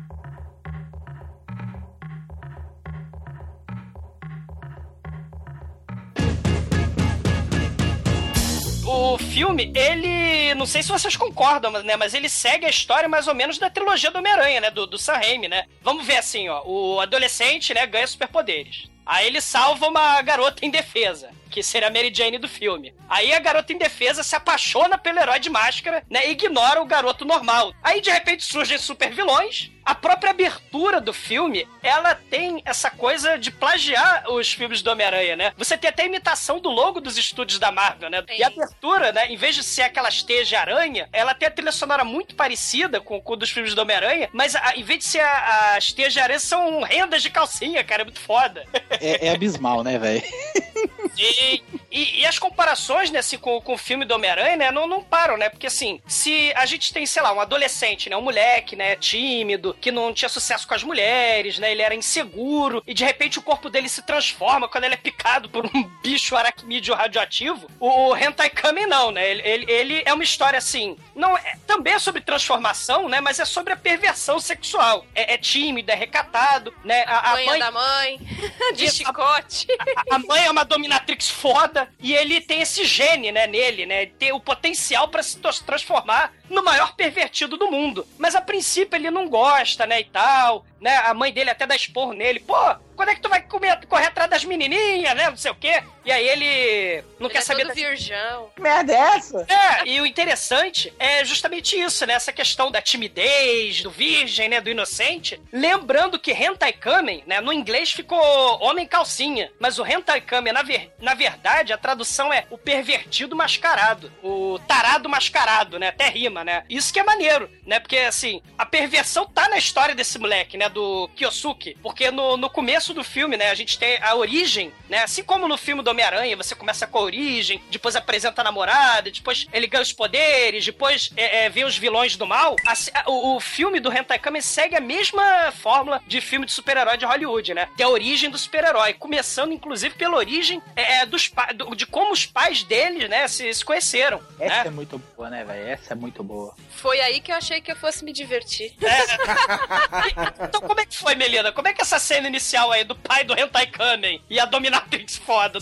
O 9.10 9.17
filme, 9.17 9.72
ele. 9.76 10.54
Não 10.54 10.67
sei 10.67 10.84
se 10.84 10.89
vocês 10.89 11.17
concordam, 11.17 11.72
né? 11.72 11.95
Mas 11.95 12.13
ele 12.13 12.30
segue 12.30 12.67
a 12.67 12.69
história 12.69 13.10
mais 13.10 13.28
ou 13.28 13.34
menos 13.34 13.58
da 13.58 13.67
trilogia 13.67 14.12
do 14.12 14.19
Homem-Aranha, 14.19 14.62
né? 14.62 14.69
Do, 14.69 14.86
do 14.86 15.00
Sam 15.00 15.13
Raimi, 15.13 15.48
né? 15.48 15.65
Vamos 15.82 16.06
ver 16.06 16.17
assim, 16.17 16.48
ó. 16.48 16.62
O 16.63 17.00
adolescente, 17.00 17.74
né, 17.74 17.88
ganha 17.88 18.06
superpoderes. 18.06 18.88
Aí 19.04 19.26
ele 19.26 19.41
salva 19.41 19.88
uma 19.88 20.22
garota 20.22 20.63
indefesa, 20.63 21.32
que 21.49 21.63
seria 21.63 21.88
a 21.88 21.91
Mary 21.91 22.12
Jane 22.13 22.38
do 22.38 22.47
filme. 22.47 22.93
Aí 23.09 23.33
a 23.33 23.39
garota 23.39 23.73
indefesa 23.73 24.23
se 24.23 24.35
apaixona 24.35 24.97
pelo 24.97 25.19
herói 25.19 25.39
de 25.39 25.49
máscara, 25.49 26.03
né? 26.09 26.27
E 26.27 26.31
ignora 26.31 26.81
o 26.81 26.85
garoto 26.85 27.25
normal. 27.25 27.73
Aí 27.83 28.01
de 28.01 28.09
repente 28.12 28.43
surgem 28.45 28.77
super 28.77 29.12
vilões. 29.12 29.71
A 29.85 29.95
própria 29.95 30.29
abertura 30.29 31.01
do 31.01 31.12
filme, 31.12 31.67
ela 31.81 32.13
tem 32.13 32.62
essa 32.63 32.91
coisa 32.91 33.39
de 33.39 33.49
plagiar 33.49 34.23
os 34.31 34.53
filmes 34.53 34.83
do 34.83 34.91
Homem-Aranha, 34.91 35.35
né? 35.35 35.53
Você 35.57 35.75
tem 35.75 35.89
até 35.89 36.03
a 36.03 36.05
imitação 36.05 36.59
do 36.59 36.69
logo 36.69 37.01
dos 37.01 37.17
estúdios 37.17 37.57
da 37.57 37.71
Marvel, 37.71 38.07
né? 38.12 38.23
E 38.38 38.43
a 38.43 38.47
abertura, 38.47 39.12
né? 39.12 39.27
Em 39.31 39.35
vez 39.38 39.55
de 39.55 39.63
ser 39.63 39.81
aquelas 39.81 40.21
teias 40.21 40.47
de 40.47 40.55
aranha, 40.55 41.09
ela 41.12 41.33
tem 41.33 41.47
a 41.47 41.51
trilha 41.51 41.71
sonora 41.71 42.03
muito 42.03 42.35
parecida 42.35 43.01
com 43.01 43.19
o 43.25 43.35
dos 43.35 43.49
filmes 43.49 43.73
do 43.73 43.81
Homem-Aranha, 43.81 44.29
mas 44.31 44.55
a- 44.55 44.73
em 44.75 44.83
vez 44.83 44.99
de 44.99 45.05
ser 45.05 45.21
a- 45.21 45.75
as 45.77 45.91
teias 45.91 46.13
de 46.13 46.19
aranha, 46.19 46.39
são 46.39 46.83
rendas 46.83 47.23
de 47.23 47.31
calcinha, 47.31 47.83
cara. 47.83 48.03
É 48.03 48.05
muito 48.05 48.19
foda. 48.19 48.65
É, 49.01 49.27
é 49.27 49.31
abismal, 49.33 49.83
né, 49.83 49.97
velho? 49.97 50.21
E, 51.21 51.62
e- 51.91 52.21
e 52.21 52.25
as 52.25 52.38
comparações, 52.38 53.10
né, 53.12 53.19
assim, 53.19 53.38
com, 53.38 53.60
com 53.62 53.73
o 53.73 53.78
filme 53.78 54.06
do 54.06 54.13
Homem-Aranha, 54.15 54.56
né, 54.58 54.71
não, 54.71 54.88
não 54.88 55.04
param, 55.04 55.38
né? 55.38 55.49
Porque, 55.49 55.67
assim, 55.67 55.99
se 56.08 56.54
a 56.56 56.65
gente 56.65 56.93
tem, 56.93 57.06
sei 57.06 57.21
lá, 57.21 57.34
um 57.34 57.39
adolescente, 57.39 58.10
né, 58.10 58.15
um 58.15 58.21
moleque, 58.21 58.75
né, 58.75 58.95
tímido, 58.95 59.75
que 59.82 59.91
não 59.91 60.13
tinha 60.13 60.30
sucesso 60.30 60.67
com 60.67 60.73
as 60.75 60.84
mulheres, 60.84 61.58
né, 61.58 61.71
ele 61.71 61.82
era 61.82 61.95
inseguro, 61.95 62.84
e 62.86 62.93
de 62.93 63.04
repente 63.04 63.39
o 63.39 63.41
corpo 63.41 63.69
dele 63.69 63.89
se 63.89 64.02
transforma 64.04 64.67
quando 64.67 64.84
ele 64.84 64.93
é 64.93 64.97
picado 64.97 65.49
por 65.49 65.65
um 65.65 65.84
bicho 66.04 66.36
aracnídeo 66.36 66.93
radioativo, 66.93 67.67
o, 67.80 68.10
o 68.10 68.15
Hentai 68.17 68.49
Kamen 68.49 68.86
não, 68.88 69.10
né? 69.12 69.28
Ele, 69.30 69.41
ele, 69.43 69.71
ele 69.71 70.04
é 70.06 70.13
uma 70.13 70.23
história, 70.23 70.58
assim, 70.58 70.95
não 71.15 71.36
é, 71.38 71.56
também 71.65 71.93
é 71.93 71.99
sobre 71.99 72.21
transformação, 72.21 73.10
né, 73.10 73.19
mas 73.19 73.39
é 73.39 73.45
sobre 73.45 73.73
a 73.73 73.78
perversão 73.78 74.39
sexual. 74.39 75.06
É, 75.15 75.34
é 75.34 75.38
tímido, 75.38 75.91
é 75.91 75.95
recatado, 75.95 76.73
né? 76.84 77.04
A, 77.08 77.32
a 77.32 77.36
mãe... 77.45 77.60
da 77.60 77.71
mãe, 77.71 78.19
de 78.75 78.91
chicote. 78.91 79.67
A 80.12 80.19
a 80.19 80.19
mãe 80.19 80.45
é 80.45 80.52
uma 80.52 80.65
dominatrix 80.65 81.30
foda 81.30 81.78
e 81.99 82.13
ele 82.13 82.41
tem 82.41 82.61
esse 82.61 82.83
gene, 82.85 83.31
né, 83.31 83.47
nele, 83.47 83.85
né? 83.85 84.05
Tem 84.05 84.31
o 84.31 84.39
potencial 84.39 85.07
pra 85.07 85.23
se 85.23 85.39
transformar 85.65 86.33
no 86.49 86.63
maior 86.63 86.95
pervertido 86.95 87.57
do 87.57 87.69
mundo. 87.69 88.05
Mas 88.17 88.35
a 88.35 88.41
princípio 88.41 88.95
ele 88.97 89.11
não 89.11 89.29
gosta, 89.29 89.85
né, 89.85 90.01
e 90.01 90.05
tal, 90.05 90.65
né? 90.81 90.95
A 90.97 91.13
mãe 91.13 91.31
dele 91.33 91.49
até 91.49 91.65
dá 91.67 91.75
esporro 91.75 92.13
nele. 92.13 92.39
Pô, 92.39 92.55
quando 92.95 93.09
é 93.09 93.15
que 93.15 93.21
tu 93.21 93.29
vai 93.29 93.41
comer, 93.41 93.85
correr 93.87 94.07
atrás 94.07 94.29
das 94.29 94.43
menininhas, 94.43 95.15
né? 95.15 95.29
Não 95.29 95.37
sei 95.37 95.51
o 95.51 95.55
quê. 95.55 95.81
E 96.05 96.11
aí 96.11 96.27
ele 96.27 97.03
não 97.19 97.27
Ele 97.27 97.33
quer 97.33 97.37
é 97.39 97.41
saber 97.41 97.61
todo 97.67 97.75
das 97.75 97.77
virgão. 97.77 98.49
Que 98.55 98.61
merda 98.61 98.93
é 98.93 98.97
essa? 99.17 99.45
é, 99.47 99.87
e 99.87 100.01
o 100.01 100.05
interessante 100.05 100.93
é 100.99 101.23
justamente 101.23 101.79
isso, 101.79 102.05
né? 102.05 102.13
Essa 102.13 102.31
questão 102.33 102.71
da 102.71 102.81
timidez, 102.81 103.81
do 103.83 103.91
virgem, 103.91 104.49
né? 104.49 104.59
Do 104.61 104.69
inocente. 104.69 105.39
Lembrando 105.51 106.19
que 106.19 106.31
hentai 106.31 106.73
kamen, 106.73 107.23
né? 107.27 107.39
No 107.41 107.53
inglês 107.53 107.91
ficou 107.91 108.19
homem 108.61 108.85
calcinha. 108.87 109.51
Mas 109.59 109.77
o 109.79 109.85
hentai 109.85 110.21
kamen, 110.21 110.53
na, 110.53 110.61
ver- 110.63 110.91
na 110.99 111.13
verdade, 111.13 111.73
a 111.73 111.77
tradução 111.77 112.31
é 112.33 112.45
o 112.49 112.57
pervertido 112.57 113.35
mascarado. 113.35 114.11
O 114.23 114.59
tarado 114.67 115.07
mascarado, 115.09 115.77
né? 115.79 115.89
Até 115.89 116.07
rima, 116.09 116.43
né? 116.43 116.63
Isso 116.69 116.91
que 116.93 116.99
é 116.99 117.03
maneiro, 117.03 117.49
né? 117.65 117.79
Porque, 117.79 117.97
assim, 117.97 118.41
a 118.57 118.65
perversão 118.65 119.25
tá 119.25 119.47
na 119.49 119.57
história 119.57 119.93
desse 119.95 120.17
moleque, 120.17 120.57
né? 120.57 120.68
Do 120.69 121.10
Kyosuke, 121.15 121.75
porque 121.82 122.12
no, 122.12 122.38
no 122.38 122.49
começo 122.49 122.93
do 122.93 123.03
filme, 123.03 123.36
né, 123.38 123.49
a 123.49 123.55
gente 123.55 123.77
tem 123.77 123.97
a 124.01 124.15
origem, 124.15 124.71
né, 124.89 125.03
assim 125.03 125.23
como 125.23 125.47
no 125.47 125.58
filme 125.58 125.82
do 125.84 125.89
Homem-Aranha, 125.91 126.36
você 126.38 126.55
começa 126.55 126.88
com 126.88 126.97
a 126.99 127.01
origem, 127.01 127.62
depois 127.69 127.95
apresenta 127.95 128.41
a 128.41 128.43
namorada, 128.43 129.12
depois 129.12 129.47
ele 129.51 129.67
ganha 129.67 129.84
os 129.84 129.91
poderes, 129.93 130.65
depois 130.65 131.12
é, 131.17 131.45
é, 131.45 131.49
vê 131.49 131.63
os 131.65 131.77
vilões 131.77 132.15
do 132.15 132.25
mal. 132.25 132.55
A- 132.65 133.10
o, 133.10 133.36
o 133.36 133.39
filme 133.39 133.79
do 133.79 133.91
Hentai 133.91 134.19
Kamen 134.19 134.41
segue 134.41 134.75
a 134.75 134.82
mesma 134.82 135.51
fórmula 135.51 136.01
de 136.08 136.21
filme 136.21 136.45
de 136.45 136.51
super-herói 136.51 136.97
de 136.97 137.05
Hollywood, 137.05 137.53
né? 137.53 137.67
Tem 137.75 137.86
a 137.86 137.89
origem 137.89 138.29
do 138.29 138.38
super-herói, 138.38 138.93
começando 138.93 139.51
inclusive 139.53 139.95
pela 139.95 140.15
origem 140.17 140.62
é, 140.75 141.05
dos 141.05 141.27
pa- 141.27 141.51
do- 141.53 141.75
de 141.75 141.86
como 141.86 142.12
os 142.13 142.25
pais 142.25 142.63
deles, 142.63 143.10
né, 143.10 143.27
se, 143.27 143.53
se 143.53 143.63
conheceram. 143.65 144.21
Essa 144.39 144.63
né? 144.63 144.67
é 144.67 144.69
muito 144.69 144.97
boa, 145.15 145.29
né, 145.29 145.43
velho? 145.43 145.67
Essa 145.67 145.93
é 145.93 145.95
muito 145.95 146.23
boa. 146.23 146.55
Foi 146.71 146.99
aí 147.01 147.19
que 147.19 147.32
eu 147.32 147.36
achei 147.36 147.60
que 147.62 147.71
eu 147.71 147.75
fosse 147.75 148.03
me 148.05 148.12
divertir. 148.13 148.73
Então 150.60 150.67
como 150.67 150.82
é 150.82 150.86
que 150.86 150.98
foi, 150.98 151.15
Melina? 151.15 151.54
Como 151.54 151.67
é 151.69 151.74
que 151.74 151.82
essa 151.82 151.98
cena 151.98 152.28
inicial 152.28 152.69
aí 152.72 152.84
do 152.84 152.95
pai 152.95 153.24
do 153.24 153.34
Hentai 153.34 153.67
Kamen 153.67 154.22
e 154.30 154.39
a 154.39 154.45
dominatrix 154.45 155.15
foda? 155.17 155.58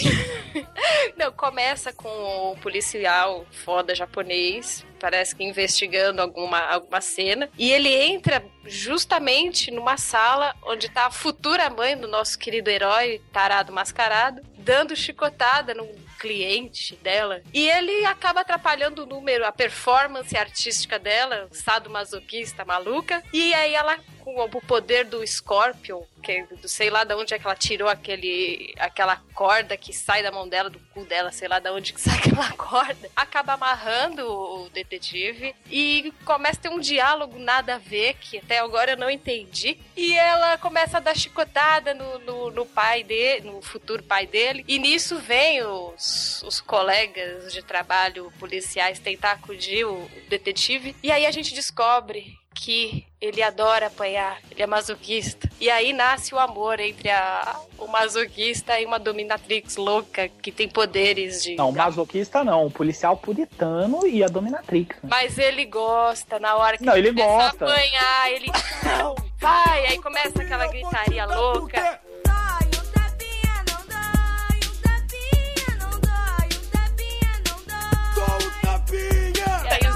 Não, 1.16 1.32
começa 1.32 1.94
com 1.94 2.10
o 2.52 2.58
policial 2.58 3.46
foda 3.64 3.94
japonês, 3.94 4.84
parece 5.00 5.36
que 5.36 5.44
investigando 5.44 6.20
alguma, 6.22 6.60
alguma 6.62 7.00
cena, 7.00 7.48
e 7.58 7.72
ele 7.72 7.94
entra 7.94 8.44
justamente 8.66 9.70
numa 9.70 9.98
sala 9.98 10.56
onde 10.64 10.90
tá 10.90 11.06
a 11.06 11.12
futura 11.12 11.70
mãe 11.70 11.96
do 11.96 12.08
nosso 12.08 12.38
querido 12.40 12.70
herói, 12.70 13.22
tarado 13.32 13.72
mascarado, 13.72 14.42
dando 14.58 14.96
chicotada 14.96 15.76
num 15.76 16.08
cliente 16.18 16.96
dela. 16.96 17.44
E 17.54 17.70
ele 17.70 18.04
acaba 18.06 18.42
atrapalhando 18.42 19.04
o 19.04 19.06
número, 19.06 19.46
a 19.46 19.52
performance 19.52 20.36
artística 20.36 20.98
dela, 20.98 21.48
sadomasoquista 21.52 22.66
maluca, 22.66 23.24
e 23.32 23.54
aí 23.54 23.76
ela 23.76 23.98
com 24.34 24.58
o 24.58 24.62
poder 24.62 25.06
do 25.06 25.26
Scorpion, 25.26 26.04
que 26.22 26.44
do 26.62 26.68
sei 26.68 26.90
lá 26.90 27.04
de 27.06 27.13
onde 27.13 27.34
é 27.34 27.40
que 27.40 27.46
ela 27.46 27.56
tirou 27.56 27.88
aquele 27.88 28.74
aquela 28.78 29.16
corda 29.34 29.78
que 29.78 29.94
sai 29.94 30.22
da 30.22 30.32
mão 30.32 30.48
dela, 30.48 30.70
do 30.70 30.80
cu 30.94 31.06
dela, 31.06 31.32
sei 31.32 31.48
lá 31.48 31.60
de 31.60 31.70
onde 31.70 31.94
que 31.94 32.02
sai 32.02 32.18
aquela 32.18 32.52
corda, 32.52 33.10
acaba 33.16 33.54
amarrando 33.54 34.28
o 34.30 34.70
detetive 34.70 35.56
e 35.72 36.13
começa 36.26 36.60
a 36.60 36.62
ter 36.63 36.70
um 36.70 36.80
diálogo 36.80 37.40
nada 37.40 37.76
a 37.76 37.78
ver, 37.78 38.16
que 38.16 38.38
até 38.38 38.60
agora 38.60 38.92
eu 38.92 38.98
não 38.98 39.10
entendi. 39.10 39.78
E 39.96 40.13
ela 40.13 40.58
começa 40.58 40.98
a 40.98 41.02
dar 41.02 41.16
chicotada 41.16 41.94
no, 41.94 42.20
no, 42.20 42.52
no 42.52 42.66
pai 42.66 43.04
dele, 43.04 43.50
no 43.50 43.62
futuro 43.62 44.04
pai 44.04 44.28
dele, 44.28 44.66
e 44.68 44.78
nisso 44.78 45.20
vem 45.20 45.63
os, 45.63 46.44
os 46.44 46.60
colegas 46.60 47.54
de 47.54 47.63
trabalho 47.63 48.32
policiais 48.40 49.00
tentar 49.00 49.34
acudir 49.34 49.86
o 49.86 50.10
detetive, 50.28 50.96
e 51.02 51.12
aí 51.12 51.26
a 51.26 51.32
gente 51.32 51.54
descobre 51.54 52.38
que 52.60 53.06
ele 53.20 53.41
adora 53.41 53.88
apanhar, 53.88 54.38
ele 54.52 54.62
é 54.62 54.67
masoquista. 54.67 55.50
E 55.60 55.70
aí 55.70 55.91
nasce 55.93 56.36
o 56.36 56.39
amor 56.39 56.80
entre 56.80 57.10
a, 57.10 57.60
o 57.78 57.88
masoquista 57.88 58.80
e 58.80 58.86
uma 58.86 59.00
dominatrix 59.00 59.76
louca 59.76 60.30
que 60.30 60.52
tem 60.52 60.67
poderes 60.70 61.43
de. 61.43 61.56
Não, 61.56 61.72
masoquista 61.72 62.43
não. 62.43 62.65
O 62.67 62.72
policial 62.72 63.17
puritano 63.17 64.06
e 64.06 64.24
a 64.24 64.28
dominatrix. 64.28 64.98
Mas 65.04 65.38
ele 65.38 65.65
gosta 65.65 66.39
na 66.39 66.56
hora 66.56 66.78
que 66.78 66.86
Não, 66.86 66.96
ele 66.96 67.10
começa 67.10 67.28
gosta. 67.58 67.65
a 67.65 67.70
apanhar, 67.74 68.32
ele. 68.32 68.52
Não, 68.84 69.15
vai! 69.39 69.86
Aí 69.88 70.02
começa 70.02 70.41
aquela 70.41 70.67
gritaria 70.67 71.26
louca. 71.26 72.00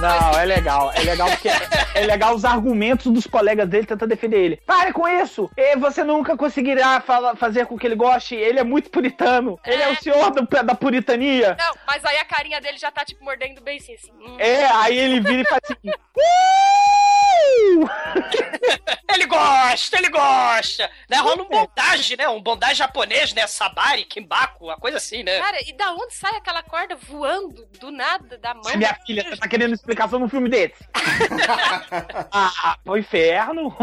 Não, 0.02 0.40
é 0.40 0.46
legal. 0.46 0.92
É 0.96 1.00
legal 1.02 1.30
porque 1.30 1.50
é, 1.50 1.60
é 1.96 2.02
legal 2.06 2.34
os 2.36 2.44
argumentos 2.46 3.12
dos 3.12 3.28
colegas 3.28 3.68
dele 3.70 3.86
tentando 3.86 4.10
defender 4.10 4.38
ele. 4.38 4.58
Pare 4.66 4.92
com 4.92 5.08
isso! 5.08 5.50
E 5.56 5.76
você 5.78 6.04
nunca 6.04 6.36
conseguirá 6.36 7.00
fala- 7.02 7.36
fazer 7.36 7.66
com 7.66 7.78
que 7.78 7.86
ele 7.88 7.96
goste. 7.96 8.36
Ele 8.36 8.60
é 8.60 8.64
muito 8.64 8.90
puritano. 8.90 9.60
Ele 9.66 9.82
é, 9.82 9.90
o 9.90 9.96
senhor 9.96 10.32
do- 10.32 10.48
da 10.64 10.76
puritania. 10.76 11.56
Não, 11.60 11.74
mas 11.88 12.04
aí 12.04 12.18
a 12.18 12.26
carinha 12.26 12.60
dele 12.60 12.78
já 12.78 12.92
tá, 12.92 13.06
tipo, 13.06 13.24
mordendo 13.24 13.62
bem 13.62 13.78
assim. 13.78 13.94
assim. 13.94 14.12
Hum. 14.20 14.36
É, 14.40 14.66
aí 14.66 14.98
ele 14.98 15.20
vira 15.20 15.42
e 15.42 15.46
faz 15.46 15.62
assim. 15.66 15.90
"Uh!" 15.90 17.11
Ele 19.14 19.26
gosta, 19.26 19.98
ele 19.98 20.10
gosta! 20.10 20.90
Né? 21.10 21.18
Rola 21.18 21.44
um 21.44 21.50
bondage, 21.50 22.16
né? 22.16 22.30
Um 22.30 22.42
bondage 22.42 22.76
japonês, 22.76 23.34
né? 23.34 23.46
Sabari, 23.46 24.06
Kimbako, 24.06 24.66
uma 24.66 24.78
coisa 24.78 24.98
assim, 24.98 25.22
né? 25.22 25.38
Cara, 25.38 25.58
e 25.68 25.74
da 25.74 25.92
onde 25.92 26.14
sai 26.16 26.36
aquela 26.38 26.64
corda 26.64 26.96
voando 26.96 27.68
do 27.80 27.92
nada 27.92 28.38
da 28.38 28.54
mão? 28.54 28.64
Minha 28.76 28.96
filha, 29.06 29.24
você 29.24 29.36
tá 29.36 29.50
querendo 29.50 29.74
explicação 29.74 30.18
num 30.18 30.30
filme 30.30 30.50
desse? 30.50 30.76
ah, 32.32 32.78
pro 32.84 32.98
inferno. 32.98 33.76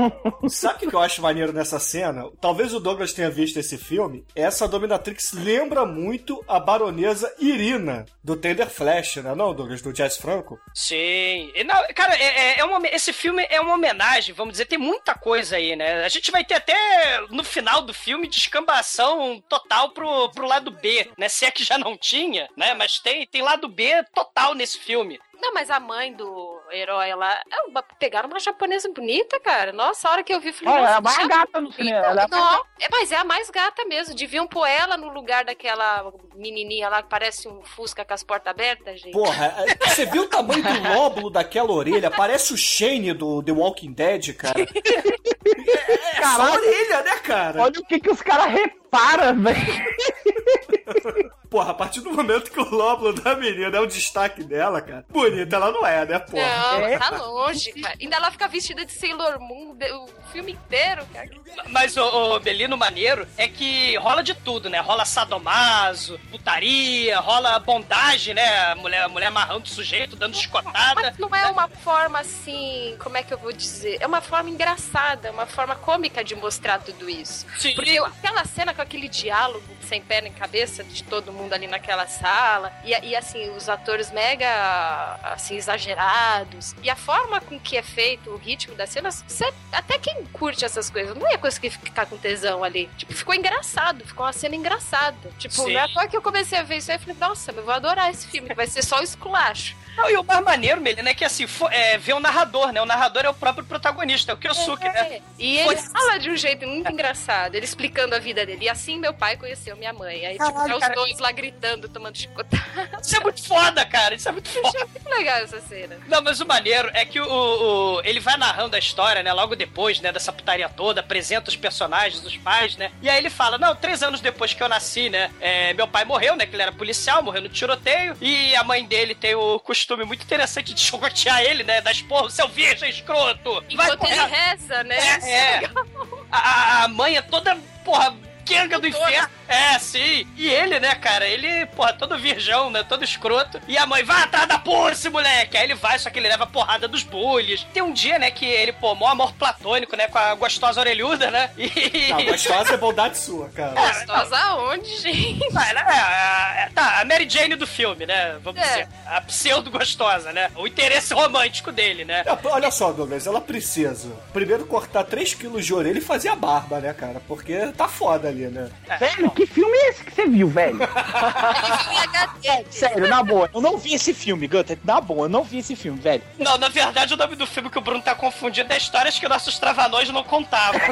Sabe 0.49 0.87
o 0.87 0.91
que 0.91 0.97
eu 0.97 1.01
acho 1.01 1.21
maneiro 1.21 1.53
nessa 1.53 1.79
cena? 1.79 2.25
Talvez 2.41 2.73
o 2.73 2.81
Douglas 2.81 3.13
tenha 3.13 3.31
visto 3.31 3.59
esse 3.59 3.77
filme. 3.77 4.25
Essa 4.35 4.67
Dominatrix 4.67 5.33
lembra 5.33 5.85
muito 5.85 6.43
a 6.49 6.59
baronesa 6.59 7.33
Irina, 7.39 8.07
do 8.25 8.35
Tender 8.37 8.71
Flash, 8.71 9.17
né? 9.17 9.35
Não, 9.35 9.55
Douglas? 9.55 9.83
Do 9.83 9.93
Jazz 9.93 10.17
Franco? 10.17 10.59
Sim. 10.75 11.53
E 11.55 11.65
não, 11.65 11.77
cara, 11.95 12.15
é, 12.17 12.55
é- 12.55 12.61
é 12.61 12.65
uma, 12.65 12.81
esse 12.89 13.13
filme 13.13 13.38
é 13.39 13.61
uma 13.61 13.75
homenagem, 13.75 14.35
vamos 14.35 14.53
dizer, 14.53 14.67
tem 14.67 14.79
muita 14.79 15.15
coisa 15.15 15.57
aí, 15.57 15.77
né? 15.77 16.05
A 16.05 16.09
gente 16.09 16.31
vai 16.31 16.45
ter 16.45 16.55
até 16.55 17.21
no 17.31 17.45
final 17.45 17.83
do 17.83 17.95
filme 17.95 18.29
descambação 18.29 19.43
total 19.49 19.91
pro, 19.91 20.31
pro 20.31 20.47
lado 20.47 20.71
B, 20.71 21.11
né? 21.17 21.29
Se 21.29 21.45
é 21.45 21.51
que 21.51 21.65
já 21.65 21.79
não 21.79 21.97
tinha, 21.97 22.49
né? 22.57 22.75
Mas 22.75 22.99
tem, 22.99 23.27
tem 23.27 23.43
lado 23.43 23.69
B 23.69 24.03
total 24.15 24.55
nesse 24.55 24.79
filme. 24.79 25.21
Não, 25.41 25.55
mas 25.55 25.71
a 25.71 25.79
mãe 25.79 26.13
do 26.13 26.58
herói 26.73 27.15
lá. 27.15 27.43
é 27.51 27.61
uma- 27.69 27.83
Pegaram 27.99 28.29
uma 28.29 28.39
japonesa 28.41 28.89
bonita, 28.93 29.39
cara. 29.41 29.73
Nossa, 29.73 30.09
a 30.09 30.13
hora 30.13 30.23
que 30.23 30.33
eu 30.33 30.41
vi, 30.41 30.53
falei. 30.53 30.75
Olha, 30.75 30.83
é 30.89 30.95
a 30.95 31.01
nossa, 31.01 31.17
mais 31.19 31.29
gata 31.29 31.61
no 31.61 31.73
cinema. 31.73 31.99
Ela 31.99 32.23
é 32.23 32.25
a 32.25 32.29
mais 32.29 32.31
Não, 32.31 32.65
é, 32.81 32.89
mas 32.91 33.13
é 33.13 33.17
a 33.17 33.25
mais 33.25 33.51
gata 33.51 33.85
mesmo. 33.85 34.15
Deviam 34.15 34.47
pôr 34.47 34.67
ela 34.67 34.97
no 34.97 35.09
lugar 35.09 35.45
daquela 35.45 36.13
menininha 36.35 36.89
lá 36.89 37.03
que 37.03 37.09
parece 37.09 37.49
um 37.49 37.63
Fusca 37.63 38.05
com 38.05 38.15
as 38.15 38.23
portas 38.23 38.51
abertas, 38.51 39.01
gente. 39.01 39.13
Porra, 39.13 39.55
é- 39.67 39.89
você 39.89 40.07
viu 40.07 40.23
o 40.23 40.29
tamanho 40.29 40.63
do 40.63 40.69
lóbulo 40.95 41.31
daquela 41.31 41.73
orelha? 41.73 42.11
Parece 42.11 42.53
o 42.53 42.57
Shane 42.57 43.13
do 43.13 43.43
The 43.43 43.53
Walking 43.53 43.93
Dead, 43.93 44.35
cara. 44.37 44.59
É, 45.49 45.93
é 45.93 46.23
só 46.23 46.29
a 46.29 46.37
Caralho. 46.37 46.53
orelha, 46.61 47.03
né, 47.03 47.17
cara? 47.19 47.63
Olha 47.63 47.81
o 47.81 47.85
que, 47.87 48.01
que 48.01 48.11
os 48.11 48.21
caras 48.21 48.53
reparam, 48.93 49.43
velho. 49.43 49.59
Porra, 51.49 51.71
a 51.71 51.75
partir 51.75 52.03
do 52.03 52.13
momento 52.13 52.51
que 52.51 52.61
o 52.61 52.69
lóbulo 52.69 53.15
da 53.15 53.35
menina 53.35 53.75
é 53.75 53.81
o 53.81 53.87
destaque 53.87 54.45
dela, 54.45 54.83
cara, 54.83 55.07
bonita 55.09 55.57
ela 55.57 55.73
não 55.73 55.87
é, 55.87 56.05
né, 56.05 56.19
porra? 56.19 56.43
Não, 56.47 56.87
É. 56.87 56.99
tá 56.99 57.09
longe, 57.17 57.73
cara. 57.73 57.95
Ainda 57.99 58.17
ela 58.17 58.31
fica 58.31 58.47
vestida 58.49 58.85
de 58.85 58.93
Sailor 58.93 59.41
Moon 59.41 59.75
o 59.95 60.09
filme 60.31 60.53
inteiro, 60.53 61.07
cara. 61.11 61.27
Mas 61.69 61.97
o, 61.97 62.03
o 62.35 62.41
Belino 62.41 62.77
maneiro 62.77 63.27
é 63.39 63.49
que 63.49 63.97
rola 63.97 64.23
de 64.23 64.35
tudo, 64.35 64.69
né? 64.69 64.79
Rola 64.81 65.07
sadomaso, 65.07 66.21
putaria, 66.31 67.19
rola 67.19 67.59
bondagem, 67.61 68.35
né? 68.35 68.71
A 68.73 68.75
mulher, 68.75 69.05
a 69.05 69.09
mulher 69.09 69.29
amarrando 69.29 69.65
o 69.65 69.69
sujeito, 69.69 70.17
dando 70.17 70.37
chicotada. 70.37 71.01
Mas 71.01 71.17
não 71.19 71.35
é 71.35 71.47
uma 71.49 71.67
forma 71.69 72.19
assim, 72.21 72.95
como 73.03 73.17
é 73.17 73.23
que 73.23 73.33
eu 73.33 73.39
vou 73.39 73.53
dizer? 73.55 73.97
É 74.01 74.07
uma 74.07 74.21
forma 74.21 74.51
engraçada, 74.51 75.33
uma 75.33 75.47
forma 75.47 75.75
cômica 75.77 76.23
de 76.23 76.35
mostrar 76.35 76.79
tudo 76.81 77.09
isso. 77.09 77.47
Sim. 77.59 77.75
Porque 77.75 77.97
aquela 77.99 78.45
cena 78.45 78.75
com 78.79 78.83
aquele 78.83 79.09
diálogo 79.09 79.65
sem 79.83 80.01
pé 80.01 80.21
nem 80.21 80.33
cabeça 80.33 80.85
de 80.85 81.03
todo 81.03 81.33
mundo 81.33 81.53
ali 81.53 81.67
naquela 81.67 82.07
sala, 82.07 82.73
e, 82.85 82.91
e 83.09 83.17
assim, 83.17 83.51
os 83.57 83.69
atores 83.69 84.13
mega 84.13 85.19
assim, 85.23 85.57
exagerados, 85.57 86.75
e 86.83 86.89
a 86.89 86.95
forma 86.95 87.41
com 87.41 87.59
que 87.59 87.77
é 87.77 87.83
feito 87.83 88.31
o 88.31 88.37
ritmo 88.37 88.75
das 88.77 88.91
cenas, 88.91 89.25
você- 89.27 89.53
até 89.73 89.99
quem 89.99 90.25
curte 90.27 90.65
essas 90.65 90.89
coisas 90.91 91.17
não 91.17 91.29
ia 91.29 91.39
conseguir 91.39 91.71
ficar 91.71 92.07
com 92.07 92.17
tesão 92.17 92.63
ali. 92.63 92.89
Tipo, 92.97 93.13
ficou 93.15 93.35
engraçado, 93.35 94.05
ficou 94.07 94.25
uma 94.27 94.33
cena 94.33 94.55
engraçada. 94.55 95.17
Tipo, 95.39 95.55
Sim. 95.55 95.73
não 95.73 95.81
é 95.81 95.89
toa 95.89 96.07
que 96.07 96.17
eu 96.17 96.23
comecei 96.23 96.59
a 96.59 96.63
ver 96.63 96.77
isso 96.77 96.91
aí 96.93 96.97
e 96.99 97.01
falei, 97.01 97.17
nossa, 97.19 97.51
eu 97.51 97.65
vou 97.65 97.75
adorar 97.75 98.11
esse 98.11 98.29
filme, 98.29 98.49
que 98.49 98.55
vai 98.55 98.67
ser 98.67 98.83
só 98.85 99.01
o 99.01 99.03
esculacho. 99.03 99.75
Não, 99.97 100.09
e 100.09 100.17
o 100.17 100.23
mais 100.23 100.45
maneiro, 100.45 100.81
Melina, 100.81 101.11
é 101.11 101.15
que 101.15 101.25
assim, 101.25 101.47
fo- 101.49 101.69
é, 101.71 101.99
ver 101.99 102.13
o 102.13 102.21
narrador, 102.21 102.71
né? 102.73 102.81
O 102.81 102.87
narrador 102.87 103.25
é 103.25 103.29
o 103.29 103.35
próprio 103.35 103.65
protagonista, 103.65 104.31
é 104.31 104.35
o 104.35 104.39
Kyosuke, 104.39 104.85
né? 104.85 105.15
É, 105.17 105.23
E 105.39 105.57
ele 105.59 105.77
Foi- 105.77 105.91
fala 105.91 106.19
de 106.19 106.31
um 106.31 106.37
jeito 106.37 106.65
muito 106.69 106.89
engraçado, 106.93 107.57
ele 107.57 107.65
explicando 107.65 108.15
a 108.15 108.19
vida 108.21 108.47
dele. 108.47 108.68
E 108.69 108.71
assim 108.71 108.99
meu 108.99 109.15
pai 109.15 109.35
conheceu 109.39 109.75
minha 109.77 109.95
mãe. 109.95 110.27
Aí, 110.27 110.37
tipo, 110.39 110.53
tá 110.53 110.77
os 110.77 110.95
dois 110.95 111.19
lá 111.21 111.33
gritando, 111.33 111.89
tomando 111.89 112.19
chicotada. 112.19 113.01
Isso 113.03 113.17
é 113.17 113.21
muito 113.21 113.43
foda, 113.43 113.83
cara. 113.87 114.15
Isso 114.15 114.29
é 114.29 114.33
muito 114.33 114.47
foda. 114.51 114.69
Achei 114.69 114.85
muito 114.85 115.09
legal 115.09 115.39
essa 115.39 115.59
cena. 115.63 115.97
Não, 116.07 116.21
mas 116.21 116.39
o 116.39 116.47
maneiro 116.47 116.91
é 116.93 117.03
que 117.07 117.19
o, 117.19 117.27
o- 117.27 118.03
ele 118.05 118.21
vai 118.21 118.37
narrando 118.37 118.77
a 118.77 118.79
história, 118.79 119.23
né? 119.23 119.33
Logo 119.33 119.57
depois, 119.57 120.01
né? 120.03 120.13
Dessa 120.13 120.31
putaria 120.31 120.69
toda, 120.69 121.01
apresenta 121.01 121.49
os 121.49 121.57
personagens, 121.57 122.23
os 122.23 122.37
pais, 122.37 122.77
né? 122.77 122.93
E 123.01 123.09
aí 123.09 123.17
ele 123.17 123.31
fala, 123.31 123.57
não, 123.57 123.75
três 123.75 124.03
anos 124.03 124.21
depois 124.21 124.53
que 124.53 124.63
eu 124.63 124.69
nasci, 124.69 125.09
né? 125.09 125.31
é, 125.41 125.73
meu 125.73 125.89
pai 125.89 126.05
morreu, 126.05 126.37
né? 126.37 126.45
Que 126.45 126.55
ele 126.55 126.63
era 126.63 126.73
policial, 126.73 127.23
morreu 127.23 127.41
no 127.41 127.49
tiroteio. 127.49 128.19
E 128.21 128.55
a 128.55 128.63
mãe 128.63 128.85
dele 128.85 129.15
tem 129.15 129.35
o 129.35 129.59
costume 129.59 130.05
muito 130.05 130.23
interessante 130.25 130.75
de 130.75 130.81
chicotear 130.85 131.41
ele, 131.41 131.65
né? 131.65 131.81
Das 131.81 132.03
porra, 132.03 132.29
seu 132.29 132.47
virgem 132.49 132.91
escroto! 132.91 133.51
Vai 133.55 133.65
Enquanto 133.71 134.05
ele 134.05 134.15
porra, 134.15 134.27
reza, 134.27 134.85
né? 134.85 134.97
É, 135.23 135.65
é. 135.65 135.71
A, 136.31 136.37
a- 136.39 136.85
a 136.85 136.89
mãe 136.89 137.17
é 137.17 137.23
toda, 137.23 137.57
porra, 137.83 138.15
Kenga 138.49 138.79
do 138.79 138.87
inferno. 138.89 139.29
É, 139.49 139.79
sim. 139.79 140.27
E 140.37 140.47
ele, 140.49 140.79
né, 140.79 140.95
cara, 140.95 141.27
ele, 141.27 141.65
porra, 141.67 141.93
todo 141.95 142.19
virgão, 142.19 142.71
né, 142.71 142.83
todo 142.83 143.03
escroto. 143.03 143.61
E 143.67 143.79
a 143.79 143.87
mãe, 143.87 144.03
vai 144.05 144.23
atrás 144.23 144.47
da 144.47 144.59
Pussy, 144.59 145.09
moleque. 145.09 145.57
Aí 145.57 145.65
ele 145.65 145.75
vai, 145.75 145.99
só 145.99 146.11
que 146.11 146.19
ele 146.19 146.29
leva 146.29 146.47
porrada 146.47 146.87
dos 146.87 147.03
bullies. 147.03 147.67
Tem 147.73 147.83
um 147.83 147.93
dia, 147.93 148.19
né, 148.19 148.31
que 148.31 148.45
ele, 148.45 148.73
pô, 148.73 148.95
mó 148.95 149.09
amor 149.09 149.33
platônico, 149.35 149.97
né, 149.97 150.07
com 150.09 150.19
a 150.19 150.35
gostosa 150.35 150.81
orelhuda, 150.81 151.31
né? 151.31 151.51
E... 151.57 152.11
Não, 152.13 152.25
gostosa 152.27 152.75
é 152.75 152.77
bondade 152.77 153.17
sua, 153.19 153.49
cara. 153.51 153.73
Gostosa 153.75 154.37
aonde, 154.37 154.89
gente? 155.01 155.53
Né? 155.53 155.85
É, 155.89 156.63
é, 156.65 156.71
tá, 156.75 157.01
a 157.01 157.05
Mary 157.05 157.29
Jane 157.29 157.57
do 157.57 157.67
filme, 157.67 158.05
né? 158.07 158.39
Vamos 158.43 158.61
É. 158.61 158.65
dizer. 158.65 158.89
A 159.07 159.21
pseudo-gostosa, 159.23 160.33
né? 160.33 160.51
O 160.57 160.67
interesse 160.67 161.13
romântico 161.15 161.73
dele, 161.73 162.05
né? 162.05 162.23
É, 162.27 162.49
Olha 162.49 162.71
só, 162.71 162.93
Douglas, 162.93 163.27
ela 163.27 163.41
precisa 163.41 164.13
primeiro 164.33 164.67
cortar 164.67 165.05
3 165.05 165.35
quilos 165.35 165.65
de 165.65 165.73
orelha 165.75 165.99
e 165.99 166.03
fazer 166.03 166.29
a 166.29 166.35
barba, 166.37 166.81
né, 166.81 166.93
cara? 166.93 167.21
Porque 167.27 167.57
tá 167.77 167.89
foda 167.89 168.29
ali, 168.29 168.38
né? 168.47 168.71
Velho, 168.99 169.31
que 169.31 169.47
filme 169.47 169.77
é 169.77 169.91
esse 169.91 170.03
que 170.05 170.15
você 170.15 170.27
viu, 170.27 170.49
velho? 170.49 170.79
Em 170.79 171.99
HD. 171.99 172.65
Sério, 172.71 173.09
na 173.09 173.23
boa. 173.23 173.51
Eu 173.53 173.61
não 173.61 173.77
vi 173.77 173.93
esse 173.95 174.15
filme, 174.15 174.47
Gunter. 174.47 174.79
Na 174.85 175.01
boa, 175.01 175.27
eu 175.27 175.29
não 175.29 175.43
vi 175.43 175.59
esse 175.59 175.75
filme, 175.75 175.99
velho. 176.01 176.23
Não, 176.39 176.57
na 176.59 176.69
verdade, 176.69 177.15
o 177.15 177.17
nome 177.17 177.35
do 177.37 177.47
filme 177.47 177.71
que 177.71 177.79
o 177.79 177.81
Bruno 177.81 178.03
tá 178.03 178.15
confundindo 178.15 178.73
é 178.73 178.77
histórias 178.77 179.19
que 179.19 179.27
nossos 179.29 179.59
travanões 179.59 180.11
não 180.11 180.23
contavam. 180.23 180.81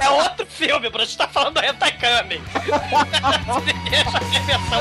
é 0.00 0.10
outro 0.10 0.46
filme, 0.46 0.88
Bruno. 0.88 1.02
A 1.02 1.06
gente 1.06 1.18
tá 1.18 1.28
falando 1.28 1.54
do 1.54 1.64
Hentai 1.64 1.92
Kamen. 1.92 2.42
Deixa 3.90 4.16
a 4.16 4.20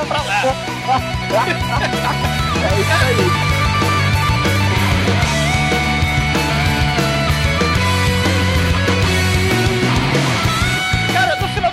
pra 0.06 0.22
lá. 0.24 0.42
É 2.60 2.80
isso 2.80 3.54
aí. 3.54 3.59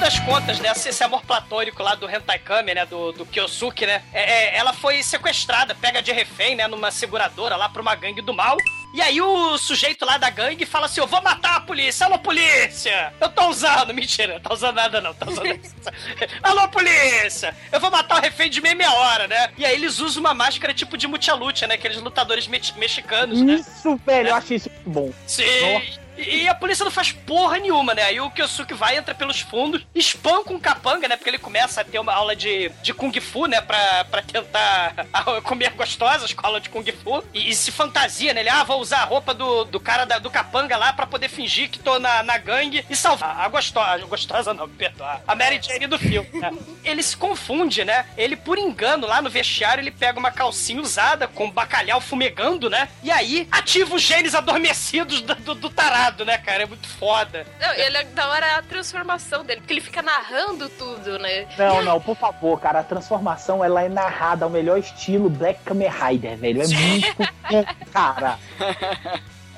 Das 0.07 0.21
contas, 0.21 0.61
né, 0.61 0.71
esse, 0.71 1.03
amor 1.03 1.21
platônico 1.23 1.83
lá 1.83 1.97
do 1.97 2.09
Hentai 2.09 2.39
Kame, 2.39 2.73
né, 2.73 2.87
do, 2.87 3.11
do 3.11 3.27
Kyosuke, 3.27 3.85
né, 3.85 4.05
é- 4.13 4.55
é, 4.55 4.57
ela 4.57 4.73
foi 4.73 5.03
sequestrada, 5.03 5.75
pega 5.75 6.01
de 6.01 6.13
refém, 6.13 6.55
né, 6.55 6.69
numa 6.69 6.93
seguradora 6.93 7.57
lá 7.57 7.69
pra 7.69 7.83
uma 7.83 7.93
gangue 7.97 8.23
do 8.23 8.33
mal. 8.33 8.57
E 8.95 9.03
aí 9.03 9.21
o 9.21 9.59
sujeito 9.59 10.07
lá 10.07 10.17
da 10.17 10.31
gangue 10.31 10.65
fala 10.65 10.87
assim, 10.87 11.01
eu 11.01 11.09
vou 11.09 11.21
matar 11.23 11.57
a 11.57 11.61
polícia, 11.61 12.07
alô 12.07 12.21
polícia! 12.21 13.13
Eu 13.21 13.29
tô 13.31 13.49
usando, 13.49 13.93
mentira, 13.93 14.35
não 14.35 14.41
tá 14.41 14.55
usando 14.55 14.77
nada 14.77 15.01
não, 15.01 15.13
tá 15.13 15.29
usando... 15.29 15.61
alô 16.41 16.69
polícia! 16.69 17.53
Eu 17.73 17.81
vou 17.81 17.91
matar 17.91 18.19
o 18.19 18.23
refém 18.23 18.49
de 18.49 18.61
meia 18.61 18.77
meia 18.77 18.93
hora, 18.93 19.27
né? 19.27 19.51
E 19.59 19.67
aí 19.67 19.75
eles 19.75 19.99
usam 19.99 20.21
uma 20.21 20.33
máscara 20.33 20.73
tipo 20.73 20.97
de 20.97 21.09
mucha-lucha, 21.09 21.67
né, 21.67 21.75
aqueles 21.75 22.01
lutadores 22.01 22.47
me- 22.47 22.63
mexicanos, 22.77 23.43
né? 23.43 23.55
Isso, 23.55 24.01
velho, 24.07 24.29
eu 24.29 24.37
achei 24.37 24.57
isso 24.57 24.71
muito 24.71 24.89
bom. 24.89 25.13
Sim. 25.27 26.06
E, 26.17 26.43
e 26.45 26.49
a 26.49 26.55
polícia 26.55 26.85
não 26.85 26.91
faz 26.91 27.13
porra 27.13 27.59
nenhuma, 27.59 27.95
né? 27.95 28.03
Aí 28.05 28.21
o 28.21 28.31
Kyosuke 28.31 28.75
vai, 28.75 28.97
entra 28.97 29.15
pelos 29.15 29.41
fundos, 29.41 29.85
espanca 29.95 30.53
um 30.53 30.59
capanga, 30.59 31.09
né? 31.09 31.17
Porque 31.17 31.31
ele 31.31 31.39
começa 31.39 31.81
a 31.81 31.85
ter 31.85 31.99
uma 31.99 32.13
aula 32.13 32.35
de, 32.37 32.69
de 32.83 32.93
Kung 32.95 33.13
Fu, 33.21 33.47
né? 33.47 33.61
Pra, 33.61 34.05
pra 34.05 34.23
tentar 34.23 34.95
comer 35.45 35.71
gostosas 35.73 36.33
com 36.33 36.45
a 36.47 36.49
aula 36.49 36.61
de 36.61 36.69
Kung 36.69 36.85
Fu. 36.93 37.23
E, 37.35 37.51
e 37.51 37.55
se 37.55 37.71
fantasia, 37.73 38.33
né? 38.35 38.41
Ele, 38.41 38.49
ah, 38.49 38.65
vou 38.65 38.81
usar 38.81 38.99
a 38.99 39.05
roupa 39.05 39.33
do, 39.35 39.65
do 39.65 39.81
cara 39.81 40.05
da- 40.05 40.19
do 40.19 40.31
capanga 40.31 40.77
lá 40.77 40.93
pra 40.93 41.07
poder 41.07 41.29
fingir 41.29 41.69
que 41.71 41.79
tô 41.79 41.99
na, 41.99 42.23
na 42.23 42.39
gangue 42.39 42.85
e 42.89 42.97
salvar 42.97 43.39
a 43.41 43.49
gostosa. 43.49 44.05
Gostosa 44.07 44.55
não, 44.55 44.69
perdoa. 44.69 45.21
A 45.27 45.35
Mary 45.35 45.61
Jane 45.63 45.87
do 45.87 45.99
filme, 45.99 46.29
né? 46.35 46.51
Ele 46.85 47.03
se 47.03 47.17
confunde, 47.17 47.85
né? 47.85 48.07
Ele, 48.17 48.37
por 48.37 48.59
engano, 48.59 49.07
lá 49.07 49.21
no 49.21 49.29
vestiário, 49.29 49.81
ele 49.83 49.91
pega 49.91 50.19
uma 50.19 50.31
calcinha 50.31 50.81
usada 50.81 51.27
com 51.27 51.51
bacalhau 51.51 52.01
fumegando, 52.01 52.71
né? 52.71 52.89
E 53.03 53.11
aí 53.11 53.49
ativa 53.51 53.95
os 53.95 54.03
genes 54.03 54.35
adormecidos 54.35 55.21
do, 55.21 55.35
do, 55.35 55.55
do 55.55 55.71
tarado, 55.71 56.06
né, 56.25 56.39
cara? 56.39 56.63
É 56.65 56.67
muito 56.67 56.89
foda. 56.89 57.47
Não, 57.61 57.73
ele 57.75 57.97
é 57.97 58.05
da 58.05 58.29
hora 58.29 58.57
a 58.57 58.63
transformação 58.63 59.45
dele, 59.45 59.61
porque 59.61 59.73
ele 59.73 59.81
fica 59.81 60.03
narrando 60.03 60.69
tudo, 60.69 61.19
né? 61.19 61.47
Não, 61.59 61.83
não, 61.83 62.01
por 62.01 62.17
favor, 62.17 62.61
cara, 62.61 62.81
a 62.81 62.85
transformação 62.85 63.65
ela 63.65 63.83
é 63.83 63.89
narrada 63.89 64.45
ao 64.45 64.51
melhor 64.51 64.79
estilo 64.79 65.29
Black 65.29 65.61
Kamen 65.65 65.89
Rider, 65.91 66.37
velho. 66.37 66.63
É 66.63 66.67
muito 66.69 67.17
cara. 67.93 68.39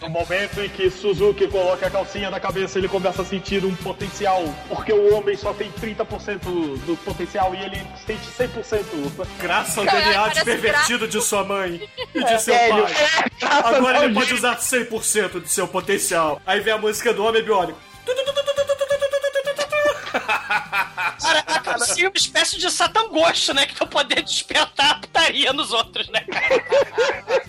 No 0.00 0.08
momento 0.08 0.60
em 0.60 0.68
que 0.68 0.90
Suzuki 0.90 1.48
coloca 1.48 1.86
a 1.86 1.90
calcinha 1.90 2.30
na 2.30 2.38
cabeça, 2.38 2.78
ele 2.78 2.88
começa 2.88 3.22
a 3.22 3.24
sentir 3.24 3.64
um 3.64 3.74
potencial, 3.76 4.42
porque 4.68 4.92
o 4.92 5.14
homem 5.14 5.36
só 5.36 5.52
tem 5.52 5.70
30% 5.72 6.38
do 6.86 6.96
potencial 7.04 7.52
e 7.54 7.58
ele 7.64 7.84
sente 8.06 8.26
100%. 8.28 9.26
Graças 9.40 9.76
ao 9.78 9.84
DNA 9.84 10.20
parece 10.22 10.44
pervertido 10.44 11.08
de 11.08 11.20
sua 11.20 11.42
mãe 11.44 11.88
e 12.14 12.24
de 12.24 12.40
seu 12.40 12.54
Velho, 12.54 12.82
pai. 12.84 12.92
é, 12.94 13.46
Agora 13.76 14.04
ele 14.04 14.14
pode 14.14 14.34
usar 14.34 14.56
100% 14.56 15.42
de 15.42 15.48
seu 15.50 15.66
potencial. 15.66 16.40
Aí 16.46 16.60
vem 16.60 16.72
a 16.72 16.78
música 16.78 17.12
do 17.12 17.24
Homem 17.24 17.42
Biônico. 17.42 17.78
Cara, 21.20 21.44
a 21.46 21.60
calcinha 21.60 22.06
é 22.06 22.08
uma 22.08 22.16
espécie 22.16 22.58
de 22.58 22.70
satangosto, 22.70 23.52
né? 23.52 23.66
Que 23.66 23.74
tem 23.74 23.86
o 23.86 23.90
poder 23.90 24.22
de 24.22 24.30
despertar 24.30 24.90
a 24.92 24.94
putaria 24.94 25.52
nos 25.52 25.72
outros, 25.72 26.08
né? 26.08 26.24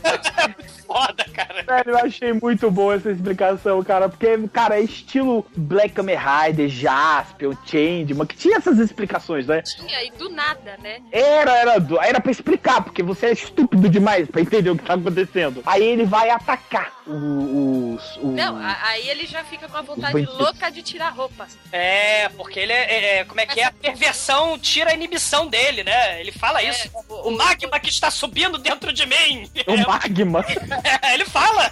É 0.03 0.69
foda, 0.89 1.23
cara. 1.33 1.63
Velho, 1.63 1.89
eu 1.91 1.97
achei 1.99 2.33
muito 2.33 2.69
boa 2.71 2.95
essa 2.95 3.11
explicação, 3.11 3.83
cara, 3.83 4.09
porque, 4.09 4.35
cara, 4.51 4.79
é 4.79 4.81
estilo 4.81 5.45
Black 5.55 5.93
Kamen 5.93 6.17
Rider, 6.17 6.67
Jaspion, 6.67 7.53
Changeman, 7.65 8.25
que 8.25 8.35
tinha 8.35 8.57
essas 8.57 8.79
explicações, 8.79 9.45
né? 9.45 9.61
Tinha, 9.61 10.03
e 10.03 10.11
do 10.11 10.29
nada, 10.29 10.77
né? 10.81 10.99
Era, 11.11 11.55
era, 11.57 11.79
do- 11.79 11.99
era 12.01 12.19
pra 12.19 12.31
explicar, 12.31 12.81
porque 12.83 13.03
você 13.03 13.27
é 13.27 13.31
estúpido 13.33 13.87
demais 13.87 14.27
pra 14.27 14.41
entender 14.41 14.69
o 14.71 14.77
que 14.77 14.83
tá 14.83 14.95
acontecendo. 14.95 15.61
Aí 15.65 15.83
ele 15.83 16.05
vai 16.05 16.29
atacar 16.31 16.91
o- 17.05 17.93
os. 17.95 18.17
os- 18.17 18.23
Não, 18.33 18.57
a- 18.57 18.77
aí 18.87 19.07
ele 19.09 19.25
já 19.25 19.43
fica 19.43 19.67
com 19.67 19.77
a 19.77 19.81
vontade 19.81 20.25
louca 20.25 20.71
de 20.71 20.81
tirar 20.81 21.09
roupa. 21.09 21.47
É, 21.71 22.29
porque 22.29 22.59
ele 22.59 22.73
é, 22.73 22.83
é- 22.93 23.17
é- 23.19 23.25
Como 23.25 23.39
é 23.39 23.45
que 23.45 23.59
é? 23.59 23.65
A 23.65 23.71
perversão 23.71 24.57
tira 24.57 24.89
a 24.91 24.93
inibição 24.93 25.47
dele, 25.47 25.83
né? 25.83 26.19
Ele 26.19 26.31
fala 26.31 26.63
isso. 26.63 26.89
O 27.09 27.31
magma 27.31 27.79
que 27.79 27.89
está 27.89 28.09
subindo 28.09 28.57
dentro 28.57 28.91
de 28.91 29.05
mim. 29.05 29.49
o 29.67 29.77
magma. 29.87 30.43
Ele 31.13 31.25
fala. 31.25 31.71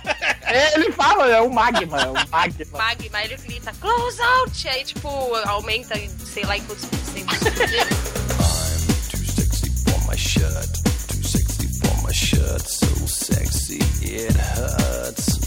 É, 0.50 0.76
ele 0.80 0.92
fala, 0.94 1.28
é 1.30 1.42
o 1.42 1.50
magma, 1.52 2.02
é 2.02 2.08
o 2.08 2.14
magma. 2.32 2.78
Magma, 2.78 3.24
ele 3.24 3.36
grita, 3.36 3.74
close 3.82 4.22
out! 4.22 4.68
Aí, 4.70 4.84
tipo, 4.86 5.10
aumenta, 5.46 5.94
sei 6.26 6.44
lá, 6.46 6.56
em 6.58 6.62
quantos 6.64 6.86
por 6.86 6.98
cento. 7.00 7.28
Too 9.12 9.26
sexy 9.26 9.70
for 9.84 10.00
my 10.08 10.16
shirt. 10.16 10.84
Too 11.10 11.24
sexy 11.24 11.68
for 11.80 12.02
my 12.02 12.14
shirt. 12.14 12.62
So 12.66 13.08
sexy 13.08 13.80
it 14.02 14.36
hurts. 14.36 15.38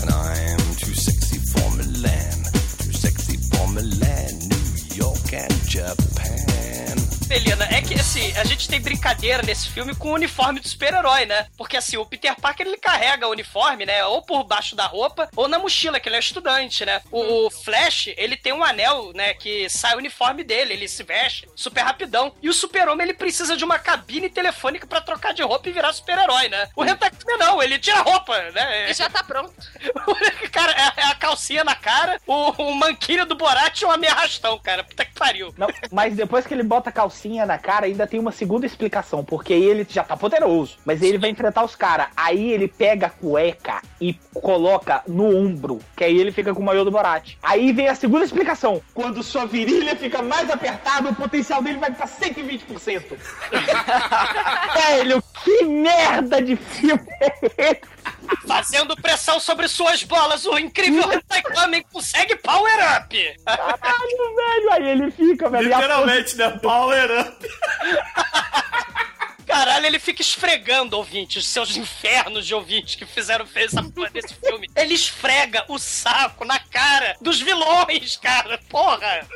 And 0.00 0.10
I'm 0.10 0.58
too 0.76 0.94
sexy 0.94 1.38
for 1.38 1.70
Milan. 1.76 2.44
Too 2.78 2.92
sexy 2.92 3.36
for 3.50 3.66
Milan, 3.68 4.38
New 4.48 4.94
York 4.94 5.32
and 5.32 5.52
Japan. 5.68 6.98
Melina, 7.30 7.64
é 7.70 7.80
que 7.80 7.94
assim, 7.94 8.36
a 8.36 8.42
gente 8.42 8.68
tem 8.68 8.80
brincadeira 8.80 9.40
nesse 9.40 9.68
filme 9.68 9.94
com 9.94 10.08
o 10.08 10.14
uniforme 10.14 10.58
do 10.58 10.66
super-herói, 10.66 11.26
né? 11.26 11.46
Porque 11.56 11.76
assim, 11.76 11.96
o 11.96 12.04
Peter 12.04 12.34
Parker 12.34 12.66
ele 12.66 12.76
carrega 12.76 13.28
o 13.28 13.30
uniforme, 13.30 13.86
né? 13.86 14.04
Ou 14.06 14.20
por 14.20 14.42
baixo 14.42 14.74
da 14.74 14.84
roupa, 14.84 15.30
ou 15.36 15.46
na 15.46 15.56
mochila, 15.56 16.00
que 16.00 16.08
ele 16.08 16.16
é 16.16 16.18
estudante, 16.18 16.84
né? 16.84 17.00
O, 17.08 17.46
o 17.46 17.50
Flash, 17.50 18.08
ele 18.16 18.36
tem 18.36 18.52
um 18.52 18.64
anel, 18.64 19.12
né? 19.14 19.32
Que 19.34 19.70
sai 19.70 19.94
o 19.94 19.98
uniforme 19.98 20.42
dele, 20.42 20.72
ele 20.72 20.88
se 20.88 21.04
veste 21.04 21.48
super 21.54 21.82
rapidão. 21.82 22.34
E 22.42 22.48
o 22.48 22.52
super-homem, 22.52 23.04
ele 23.04 23.14
precisa 23.14 23.56
de 23.56 23.64
uma 23.64 23.78
cabine 23.78 24.28
telefônica 24.28 24.84
pra 24.84 25.00
trocar 25.00 25.32
de 25.32 25.42
roupa 25.44 25.68
e 25.68 25.72
virar 25.72 25.92
super-herói, 25.92 26.48
né? 26.48 26.68
O 26.74 26.84
Hentai 26.84 27.12
não, 27.38 27.62
ele 27.62 27.78
tira 27.78 28.00
a 28.00 28.02
roupa, 28.02 28.36
né? 28.50 28.90
E 28.90 28.92
já 28.92 29.08
tá 29.08 29.22
pronto. 29.22 29.54
cara, 30.50 30.72
é, 30.72 31.02
é 31.02 31.04
a 31.04 31.14
calcinha 31.14 31.62
na 31.62 31.76
cara, 31.76 32.20
o, 32.26 32.50
o 32.60 32.74
manquilho 32.74 33.24
do 33.24 33.36
Borat 33.36 33.80
e 33.80 33.84
um 33.84 33.96
meia 33.96 34.14
arrastão, 34.14 34.58
cara. 34.58 34.82
Puta 34.82 35.04
que 35.04 35.14
pariu. 35.14 35.54
Não, 35.56 35.68
mas 35.92 36.16
depois 36.16 36.44
que 36.44 36.52
ele 36.52 36.64
bota 36.64 36.90
a 36.90 36.92
calcinha 36.92 37.19
na 37.28 37.58
cara, 37.58 37.86
ainda 37.86 38.06
tem 38.06 38.20
uma 38.20 38.32
segunda 38.32 38.66
explicação. 38.66 39.24
Porque 39.24 39.52
aí 39.52 39.64
ele 39.64 39.86
já 39.88 40.02
tá 40.04 40.16
poderoso. 40.16 40.76
Mas 40.84 41.02
ele 41.02 41.18
vai 41.18 41.30
enfrentar 41.30 41.64
os 41.64 41.76
caras. 41.76 42.08
Aí 42.16 42.52
ele 42.52 42.68
pega 42.68 43.06
a 43.06 43.10
cueca 43.10 43.82
e 44.00 44.14
coloca 44.34 45.02
no 45.06 45.36
ombro. 45.36 45.80
Que 45.96 46.04
aí 46.04 46.18
ele 46.18 46.32
fica 46.32 46.54
com 46.54 46.62
o 46.62 46.64
maior 46.64 46.84
do 46.84 46.90
Borat. 46.90 47.34
Aí 47.42 47.72
vem 47.72 47.88
a 47.88 47.94
segunda 47.94 48.24
explicação. 48.24 48.80
Quando 48.94 49.22
sua 49.22 49.46
virilha 49.46 49.96
fica 49.96 50.22
mais 50.22 50.50
apertada, 50.50 51.10
o 51.10 51.14
potencial 51.14 51.62
dele 51.62 51.78
vai 51.78 51.90
pra 51.90 52.06
120%. 52.06 53.02
Velho, 54.74 55.22
que 55.44 55.64
merda 55.64 56.40
de 56.42 56.56
filme 56.56 57.02
é 57.20 57.32
esse? 57.58 57.99
Fazendo 58.46 58.96
pressão 58.96 59.38
sobre 59.40 59.68
suas 59.68 60.02
bolas, 60.02 60.44
o 60.44 60.58
incrível 60.58 61.08
Kamen 61.54 61.84
consegue 61.92 62.36
power 62.36 62.72
up! 62.96 63.36
Caralho, 63.44 64.36
velho. 64.36 64.72
Aí 64.72 64.88
ele 64.90 65.10
fica, 65.10 65.48
velho. 65.48 65.68
e 65.68 65.72
a 65.72 65.76
Literalmente, 65.76 66.36
né? 66.36 66.50
Power 66.62 67.10
up. 67.20 67.48
Caralho, 69.50 69.86
ele 69.86 69.98
fica 69.98 70.22
esfregando 70.22 70.96
ouvintes, 70.96 71.44
seus 71.44 71.76
infernos 71.76 72.46
de 72.46 72.54
ouvintes 72.54 72.94
que 72.94 73.04
fizeram 73.04 73.44
fez 73.44 73.72
essa 73.72 73.82
porra 73.82 74.10
desse 74.10 74.34
filme. 74.34 74.70
Ele 74.76 74.94
esfrega 74.94 75.64
o 75.68 75.76
saco 75.76 76.44
na 76.44 76.60
cara 76.60 77.16
dos 77.20 77.40
vilões, 77.40 78.16
cara. 78.16 78.60
Porra! 78.68 79.26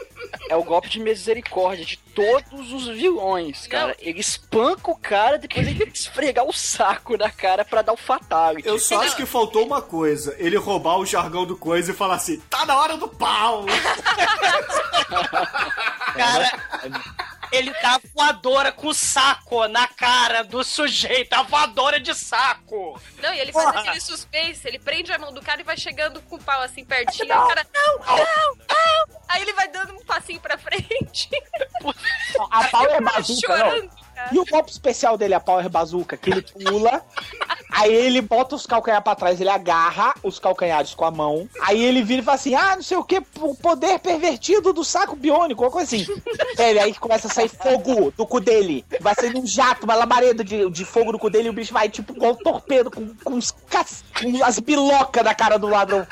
é 0.49 0.57
o 0.57 0.63
golpe 0.63 0.89
de 0.89 1.01
misericórdia 1.01 1.85
de 1.85 1.97
todos 1.97 2.73
os 2.73 2.87
vilões, 2.89 3.67
cara. 3.67 3.97
Ele 3.99 4.21
espanca 4.21 4.91
o 4.91 4.97
cara, 4.97 5.39
depois 5.39 5.67
ele 5.67 5.79
tem 5.79 5.91
que 5.91 5.99
esfregar 5.99 6.45
o 6.47 6.53
saco 6.53 7.17
na 7.17 7.31
cara 7.31 7.65
pra 7.65 7.83
dar 7.83 7.93
o 7.93 7.97
fatality. 7.97 8.67
Eu 8.67 8.79
só 8.79 9.01
acho 9.03 9.17
que 9.17 9.27
faltou 9.27 9.65
uma 9.65 9.83
coisa: 9.83 10.35
ele 10.39 10.57
roubar 10.57 10.99
o 10.99 11.07
jargão 11.07 11.45
do 11.45 11.57
coisa 11.57 11.91
e 11.91 11.95
falar 11.95 12.15
assim: 12.17 12.39
tá 12.49 12.65
na 12.65 12.77
hora 12.77 12.97
do 12.97 13.09
pau! 13.09 13.67
Cara, 16.15 16.53
ele 17.55 17.73
dá 17.81 18.01
voadora 18.15 18.73
com 18.73 18.89
o 18.89 18.95
saco 18.95 19.67
na 19.69 19.87
cara 19.87 20.43
do 20.43 20.65
sujeito, 20.65 21.33
a 21.35 21.43
voadora 21.43 22.01
de 22.01 22.15
saco. 22.15 23.01
Não, 23.23 23.33
e 23.33 23.39
ele 23.39 23.53
faz 23.53 23.67
Porra. 23.67 23.81
aquele 23.81 24.01
suspense, 24.01 24.67
ele 24.67 24.79
prende 24.79 25.13
a 25.13 25.19
mão 25.19 25.33
do 25.33 25.41
cara 25.41 25.61
e 25.61 25.65
vai 25.65 25.77
chegando 25.77 26.21
com 26.23 26.37
o 26.37 26.43
pau 26.43 26.61
assim 26.63 26.85
pertinho. 26.85 27.33
Aí 27.33 27.39
o 27.39 27.47
cara, 27.47 27.67
não, 27.73 27.99
não, 27.99 28.17
não. 28.17 29.21
Aí 29.29 29.43
ele 29.43 29.53
vai 29.53 29.69
dando 29.69 29.95
um 29.95 30.05
passinho 30.05 30.41
pra 30.41 30.59
frente. 30.59 31.31
A 32.51 32.65
Power 32.69 33.03
Bazooka, 33.03 33.57
não. 33.57 34.04
E 34.33 34.39
o 34.39 34.45
golpe 34.45 34.71
especial 34.71 35.17
dele, 35.17 35.35
a 35.35 35.41
Power 35.41 35.69
Bazooka, 35.69 36.17
que 36.17 36.31
ele 36.31 36.43
pula, 36.43 37.05
aí 37.71 37.93
ele 37.93 38.21
bota 38.21 38.55
os 38.55 38.67
calcanhares 38.67 39.05
pra 39.05 39.15
trás, 39.15 39.41
ele 39.41 39.51
agarra 39.51 40.15
os 40.23 40.39
calcanhares 40.39 40.95
com 40.95 41.05
a 41.05 41.11
mão, 41.11 41.49
aí 41.61 41.83
ele 41.83 42.03
vira 42.03 42.23
e 42.23 42.25
fala 42.25 42.37
assim, 42.37 42.55
ah, 42.55 42.77
não 42.77 42.83
sei 42.83 42.97
o 42.97 43.05
que, 43.05 43.23
o 43.39 43.55
poder 43.55 43.99
pervertido 43.99 44.73
do 44.73 44.85
saco 44.85 45.15
biônico, 45.15 45.63
uma 45.63 45.71
coisa 45.71 45.95
assim. 45.95 46.07
Sério, 46.57 46.83
aí 46.83 46.95
começa 46.95 47.29
a 47.29 47.31
sair 47.31 47.49
fogo 47.49 48.13
do 48.17 48.27
cu 48.27 48.41
dele, 48.41 48.85
vai 49.01 49.15
sair 49.15 49.37
um 49.37 49.47
jato, 49.47 49.85
uma 49.85 49.95
labareda 49.95 50.43
de, 50.43 50.69
de 50.71 50.85
fogo 50.85 51.13
do 51.13 51.19
cu 51.19 51.31
dele, 51.31 51.49
e 51.49 51.51
o 51.51 51.55
bicho 51.55 51.73
vai 51.73 51.89
tipo 51.89 52.13
igual 52.15 52.33
um 52.33 52.37
torpedo, 52.37 52.91
com, 52.91 53.15
com, 53.23 53.39
com 53.39 54.45
as 54.45 54.59
bilocas 54.59 55.25
da 55.25 55.35
cara 55.35 55.59
do 55.59 55.69
ladrão. 55.69 56.07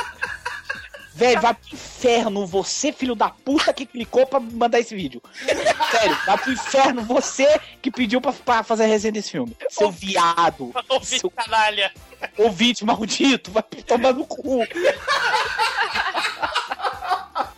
Velho, 1.14 1.40
vai 1.40 1.52
pro 1.54 1.74
inferno, 1.74 2.46
você, 2.46 2.90
filho 2.92 3.14
da 3.14 3.28
puta, 3.28 3.72
que 3.72 3.84
clicou 3.86 4.26
pra 4.26 4.40
mandar 4.40 4.80
esse 4.80 4.94
vídeo. 4.96 5.22
Sério, 5.90 6.16
vai 6.26 6.38
pro 6.38 6.52
inferno, 6.52 7.02
você 7.02 7.60
que 7.82 7.90
pediu 7.90 8.20
pra, 8.20 8.32
pra 8.32 8.62
fazer 8.62 8.84
a 8.84 8.86
resenha 8.86 9.12
desse 9.12 9.30
filme. 9.30 9.54
Seu 9.68 9.90
viado, 9.90 10.72
Ouvi 10.88 11.18
seu 11.18 11.30
canalha. 11.30 11.92
ouvinte 12.38 12.84
maldito, 12.84 13.50
vai 13.52 13.62
tomar 13.62 14.12
no 14.14 14.24
cu. 14.24 14.60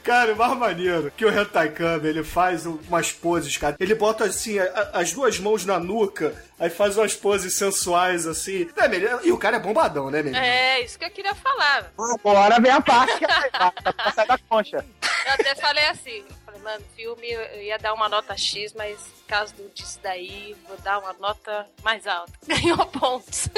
Cara, 0.05 0.35
o 0.35 0.37
mais 0.37 0.57
maneiro 0.59 1.11
que 1.17 1.25
o 1.25 1.31
Hentai 1.41 1.71
Kami, 1.71 2.07
ele 2.07 2.23
faz 2.23 2.67
umas 2.67 3.11
poses, 3.11 3.57
cara. 3.57 3.75
Ele 3.81 3.95
bota 3.95 4.25
assim, 4.25 4.59
a- 4.59 4.65
a- 4.93 5.01
as 5.01 5.13
duas 5.13 5.39
mãos 5.41 5.65
na 5.65 5.79
nuca, 5.81 6.35
aí 6.61 6.69
faz 6.69 6.99
umas 6.99 7.15
poses 7.15 7.55
sensuais 7.55 8.27
assim. 8.27 8.69
Né, 8.77 8.87
Meli? 8.87 9.07
E 9.25 9.33
o 9.33 9.39
cara 9.39 9.57
é 9.57 9.61
bombadão, 9.61 10.11
né, 10.11 10.23
Meli? 10.23 10.37
É, 10.37 10.81
isso 10.85 10.99
que 10.99 11.07
eu 11.07 11.11
queria 11.11 11.35
falar. 11.35 11.91
Agora 11.99 12.61
vem 12.61 12.71
a 12.71 12.81
parte 12.83 13.19
que 13.19 13.27
vai 13.27 14.13
sair 14.15 14.29
da 14.29 14.39
concha. 14.47 14.85
Eu 15.27 15.33
até 15.33 15.55
falei 15.55 15.87
assim, 15.87 16.19
eu 16.29 16.37
falei, 16.45 16.61
mano, 16.61 16.85
filme 16.95 17.27
eu 17.33 17.63
ia 17.63 17.79
dar 17.79 17.95
uma 17.95 18.07
nota 18.09 18.37
X, 18.37 18.75
mas 18.75 18.99
caso 19.27 19.55
disso 19.75 19.99
daí, 20.03 20.55
vou 20.69 20.77
dar 20.85 20.99
uma 20.99 21.15
nota 21.15 21.67
mais 21.83 22.07
alta. 22.07 22.31
Ganhou 22.47 22.85
pontos. 22.87 23.49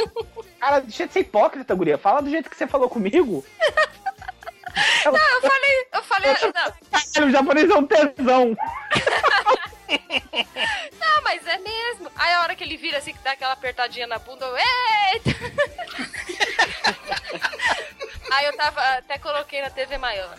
Cara, 0.60 0.78
deixa 0.78 1.08
de 1.08 1.12
ser 1.12 1.20
hipócrita, 1.20 1.74
guria. 1.74 1.98
Fala 1.98 2.22
do 2.22 2.30
jeito 2.30 2.48
que 2.48 2.56
você 2.56 2.68
falou 2.68 2.88
comigo. 2.88 3.44
Não, 5.04 5.12
eu 5.12 5.40
falei, 5.40 5.86
eu 5.92 6.02
falei, 6.02 6.32
não, 6.32 6.40
Caralho, 6.90 7.26
o 7.26 7.30
japonês 7.30 7.70
é 7.70 7.74
um 7.74 7.86
tesão. 7.86 8.56
não, 11.00 11.22
mas 11.22 11.46
é 11.46 11.58
mesmo. 11.58 12.10
Aí 12.14 12.34
a 12.34 12.42
hora 12.42 12.54
que 12.54 12.62
ele 12.64 12.76
vira 12.76 12.98
assim, 12.98 13.12
que 13.12 13.18
dá 13.20 13.32
aquela 13.32 13.52
apertadinha 13.52 14.06
na 14.06 14.18
bunda, 14.18 14.44
eu, 14.44 14.56
eita! 14.56 15.30
Aí 18.30 18.44
eu 18.46 18.56
tava, 18.56 18.80
até 18.80 19.18
coloquei 19.18 19.62
na 19.62 19.70
TV 19.70 19.96
maior. 19.98 20.34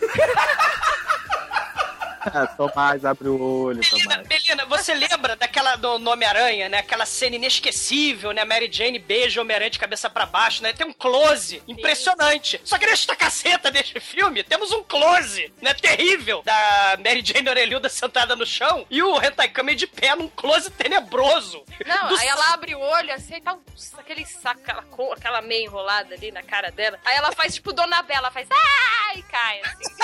Ah, 2.20 2.46
Tomás, 2.46 3.04
abre 3.04 3.28
o 3.28 3.40
olho, 3.40 3.80
Belina, 3.80 4.02
Tomás. 4.14 4.26
Belina, 4.28 4.66
você 4.66 4.94
lembra 4.94 5.36
daquela 5.36 5.76
do 5.76 6.10
Homem-Aranha, 6.10 6.68
né? 6.68 6.78
Aquela 6.78 7.06
cena 7.06 7.36
inesquecível, 7.36 8.32
né? 8.32 8.44
Mary 8.44 8.68
Jane 8.70 8.98
beija 8.98 9.40
o 9.40 9.44
Homem-Aranha 9.44 9.70
de 9.70 9.78
cabeça 9.78 10.10
pra 10.10 10.26
baixo, 10.26 10.62
né? 10.62 10.72
Tem 10.72 10.86
um 10.86 10.92
close 10.92 11.62
impressionante. 11.68 12.60
Só 12.64 12.78
que 12.78 12.86
nesta 12.86 13.14
caceta 13.16 13.70
deste 13.70 14.00
filme, 14.00 14.42
temos 14.42 14.72
um 14.72 14.82
close, 14.82 15.52
né? 15.62 15.74
Terrível, 15.74 16.42
da 16.44 16.98
Mary 17.04 17.22
Jane 17.24 17.48
orelhuda 17.48 17.88
sentada 17.88 18.34
no 18.36 18.44
chão 18.46 18.86
e 18.90 19.02
o 19.02 19.16
Hentai 19.22 19.48
de 19.74 19.86
pé 19.86 20.14
num 20.14 20.28
close 20.28 20.70
tenebroso. 20.70 21.64
Não, 21.86 22.08
Do 22.08 22.16
aí 22.18 22.26
ela 22.26 22.52
abre 22.52 22.74
o 22.74 22.80
olho 22.80 23.12
assim, 23.12 23.34
aí 23.34 23.40
tá 23.40 23.54
um- 23.54 23.62
aquele 23.98 24.24
saco, 24.26 24.60
aquela, 24.60 24.84
aquela 25.14 25.42
meia 25.42 25.64
enrolada 25.64 26.14
ali 26.14 26.30
na 26.30 26.42
cara 26.42 26.70
dela. 26.70 26.98
Aí 27.04 27.16
ela 27.16 27.32
faz 27.32 27.54
tipo 27.54 27.72
Dona 27.72 28.02
Bela, 28.02 28.30
faz 28.30 28.48
ai, 28.50 29.22
cai 29.30 29.60
assim. 29.62 29.97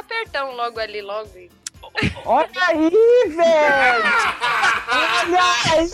Apertão 0.00 0.54
logo 0.54 0.78
ali, 0.78 1.00
logo. 1.00 1.28
Olha 2.24 2.48
aí, 2.68 2.90
velho! 3.28 4.04
Olha 4.92 5.40
aí! 5.72 5.88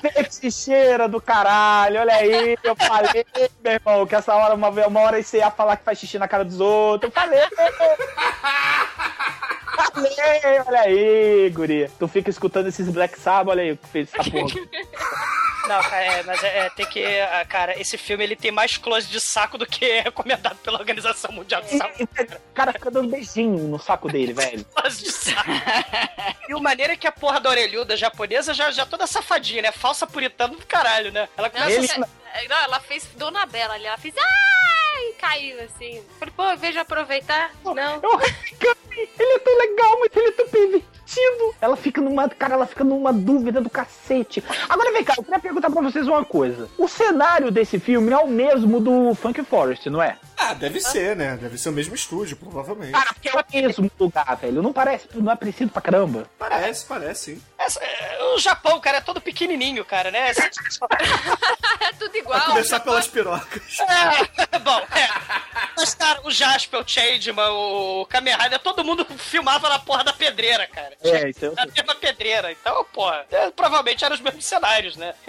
Feticheira 0.00 1.08
do 1.08 1.20
caralho, 1.20 2.00
olha 2.00 2.14
aí, 2.14 2.56
eu 2.62 2.76
falei, 2.76 3.24
meu 3.62 3.72
irmão, 3.72 4.06
que 4.06 4.14
essa 4.14 4.34
hora, 4.34 4.54
uma, 4.54 4.68
uma 4.68 5.00
hora 5.00 5.22
você 5.22 5.38
ia 5.38 5.50
falar 5.50 5.76
que 5.76 5.84
faz 5.84 5.98
xixi 5.98 6.18
na 6.18 6.28
cara 6.28 6.44
dos 6.44 6.60
outros. 6.60 7.12
Eu 7.14 7.20
falei! 7.20 7.40
Falei, 9.92 10.60
olha 10.66 10.80
aí, 10.80 11.50
guri. 11.50 11.90
Tu 11.98 12.08
fica 12.08 12.30
escutando 12.30 12.68
esses 12.68 12.88
Black 12.88 13.18
Sabbath, 13.18 13.52
olha 13.52 13.62
aí 13.62 13.76
que 13.76 13.88
fez 13.88 14.08
essa 14.12 14.30
porra. 14.30 14.54
Não, 15.68 15.80
cara, 15.82 16.04
é, 16.04 16.22
mas 16.22 16.42
é, 16.44 16.58
é, 16.66 16.70
tem 16.70 16.86
que. 16.86 17.04
ah, 17.20 17.44
Cara, 17.48 17.78
esse 17.80 17.96
filme 17.98 18.22
ele 18.24 18.36
tem 18.36 18.50
mais 18.50 18.76
close 18.76 19.06
de 19.08 19.20
saco 19.20 19.58
do 19.58 19.66
que 19.66 19.84
é 19.84 20.00
recomendado 20.02 20.56
pela 20.58 20.78
Organização 20.78 21.32
Mundial 21.32 21.62
de 21.62 21.76
Saúde. 21.76 22.02
O 22.50 22.54
cara 22.54 22.72
fica 22.72 22.90
dando 22.90 23.10
beijinho 23.10 23.58
no 23.68 23.78
saco 23.78 24.08
dele, 24.08 24.32
velho. 24.32 24.64
Close 24.74 25.02
de 25.02 25.10
saco. 25.12 25.50
e 26.48 26.54
o 26.54 26.60
maneiro 26.60 26.92
é 26.92 26.96
que 26.96 27.06
a 27.06 27.12
porra 27.12 27.40
da 27.40 27.50
orelhuda 27.50 27.96
japonesa 27.96 28.54
já, 28.54 28.70
já 28.70 28.86
toda 28.86 29.06
safadinha, 29.06 29.62
né? 29.62 29.72
Falsa 29.72 30.06
puritana 30.06 30.54
do 30.56 30.66
caralho, 30.66 31.10
né? 31.12 31.28
Ela 31.36 31.50
começa 31.50 31.70
Ele- 31.72 31.86
é, 31.86 32.06
não, 32.48 32.56
ela 32.56 32.80
fez 32.80 33.06
Dona 33.16 33.46
Bela 33.46 33.74
ali, 33.74 33.86
ela 33.86 33.98
fez 33.98 34.14
ai, 34.16 35.12
caiu 35.18 35.60
assim. 35.62 36.02
Falei, 36.18 36.34
pô, 36.36 36.54
de 36.72 36.78
aproveitar, 36.78 37.50
não. 37.64 38.00
Eu- 38.02 38.20
Ele 38.98 39.32
é 39.34 39.38
tão 39.40 39.58
legal, 39.58 39.98
mas 40.00 40.16
ele 40.16 40.28
é 40.28 40.32
tão 40.32 40.48
pervertido. 40.48 41.54
Ela 41.60 41.76
fica 41.76 42.00
numa. 42.00 42.28
Cara, 42.30 42.54
ela 42.54 42.66
fica 42.66 42.82
numa 42.82 43.12
dúvida 43.12 43.60
do 43.60 43.68
cacete. 43.68 44.42
Agora 44.68 44.90
vem 44.90 45.04
cá, 45.04 45.12
eu 45.18 45.22
queria 45.22 45.38
perguntar 45.38 45.70
pra 45.70 45.82
vocês 45.82 46.08
uma 46.08 46.24
coisa. 46.24 46.68
O 46.78 46.88
cenário 46.88 47.50
desse 47.50 47.78
filme 47.78 48.10
é 48.10 48.16
o 48.16 48.26
mesmo 48.26 48.80
do 48.80 49.14
Funk 49.14 49.42
Forest, 49.44 49.90
não 49.90 50.02
é? 50.02 50.16
Ah, 50.36 50.52
deve 50.54 50.80
ser, 50.80 51.16
né? 51.16 51.36
Deve 51.36 51.56
ser 51.58 51.68
o 51.70 51.72
mesmo 51.72 51.94
estúdio, 51.94 52.36
provavelmente. 52.36 52.92
Cara, 52.92 53.12
porque 53.14 53.28
é 53.28 53.32
o 53.32 53.66
mesmo 53.66 53.90
lugar, 53.98 54.36
velho. 54.36 54.62
Não 54.62 54.72
parece, 54.72 55.08
não 55.14 55.32
é 55.32 55.36
parecido 55.36 55.70
pra 55.70 55.80
caramba. 55.82 56.28
Parece, 56.38 56.84
parece, 56.86 57.34
sim. 57.34 57.42
Essa- 57.58 57.82
é, 57.82 58.22
o 58.34 58.38
Japão, 58.38 58.78
cara, 58.80 58.98
é 58.98 59.00
todo 59.00 59.20
pequenininho, 59.20 59.84
cara, 59.84 60.10
né? 60.10 60.28
Essa- 60.28 60.48
É 61.80 61.92
tudo 61.92 62.16
igual. 62.16 62.40
Começar 62.46 62.80
pelas 62.80 63.06
pirocas. 63.06 63.78
É, 63.80 64.58
bom, 64.58 64.78
é. 64.78 65.08
Mas, 65.76 65.94
cara, 65.94 66.20
o 66.24 66.30
Jasper, 66.30 66.80
o 66.80 66.88
Changeman, 66.88 67.48
o 67.50 68.06
Kamen 68.08 68.34
Rider, 68.36 68.58
todo 68.58 68.84
mundo 68.84 69.06
filmava 69.18 69.68
na 69.68 69.78
porra 69.78 70.02
da 70.02 70.12
pedreira, 70.12 70.66
cara. 70.66 70.96
É, 71.02 71.30
eu 71.40 71.54
Na 71.54 71.66
mesma 71.66 71.94
pedreira. 71.94 72.50
Então, 72.50 72.84
porra, 72.92 73.24
é, 73.30 73.50
provavelmente 73.50 74.04
eram 74.04 74.14
os 74.14 74.20
mesmos 74.20 74.44
cenários, 74.44 74.96
né? 74.96 75.14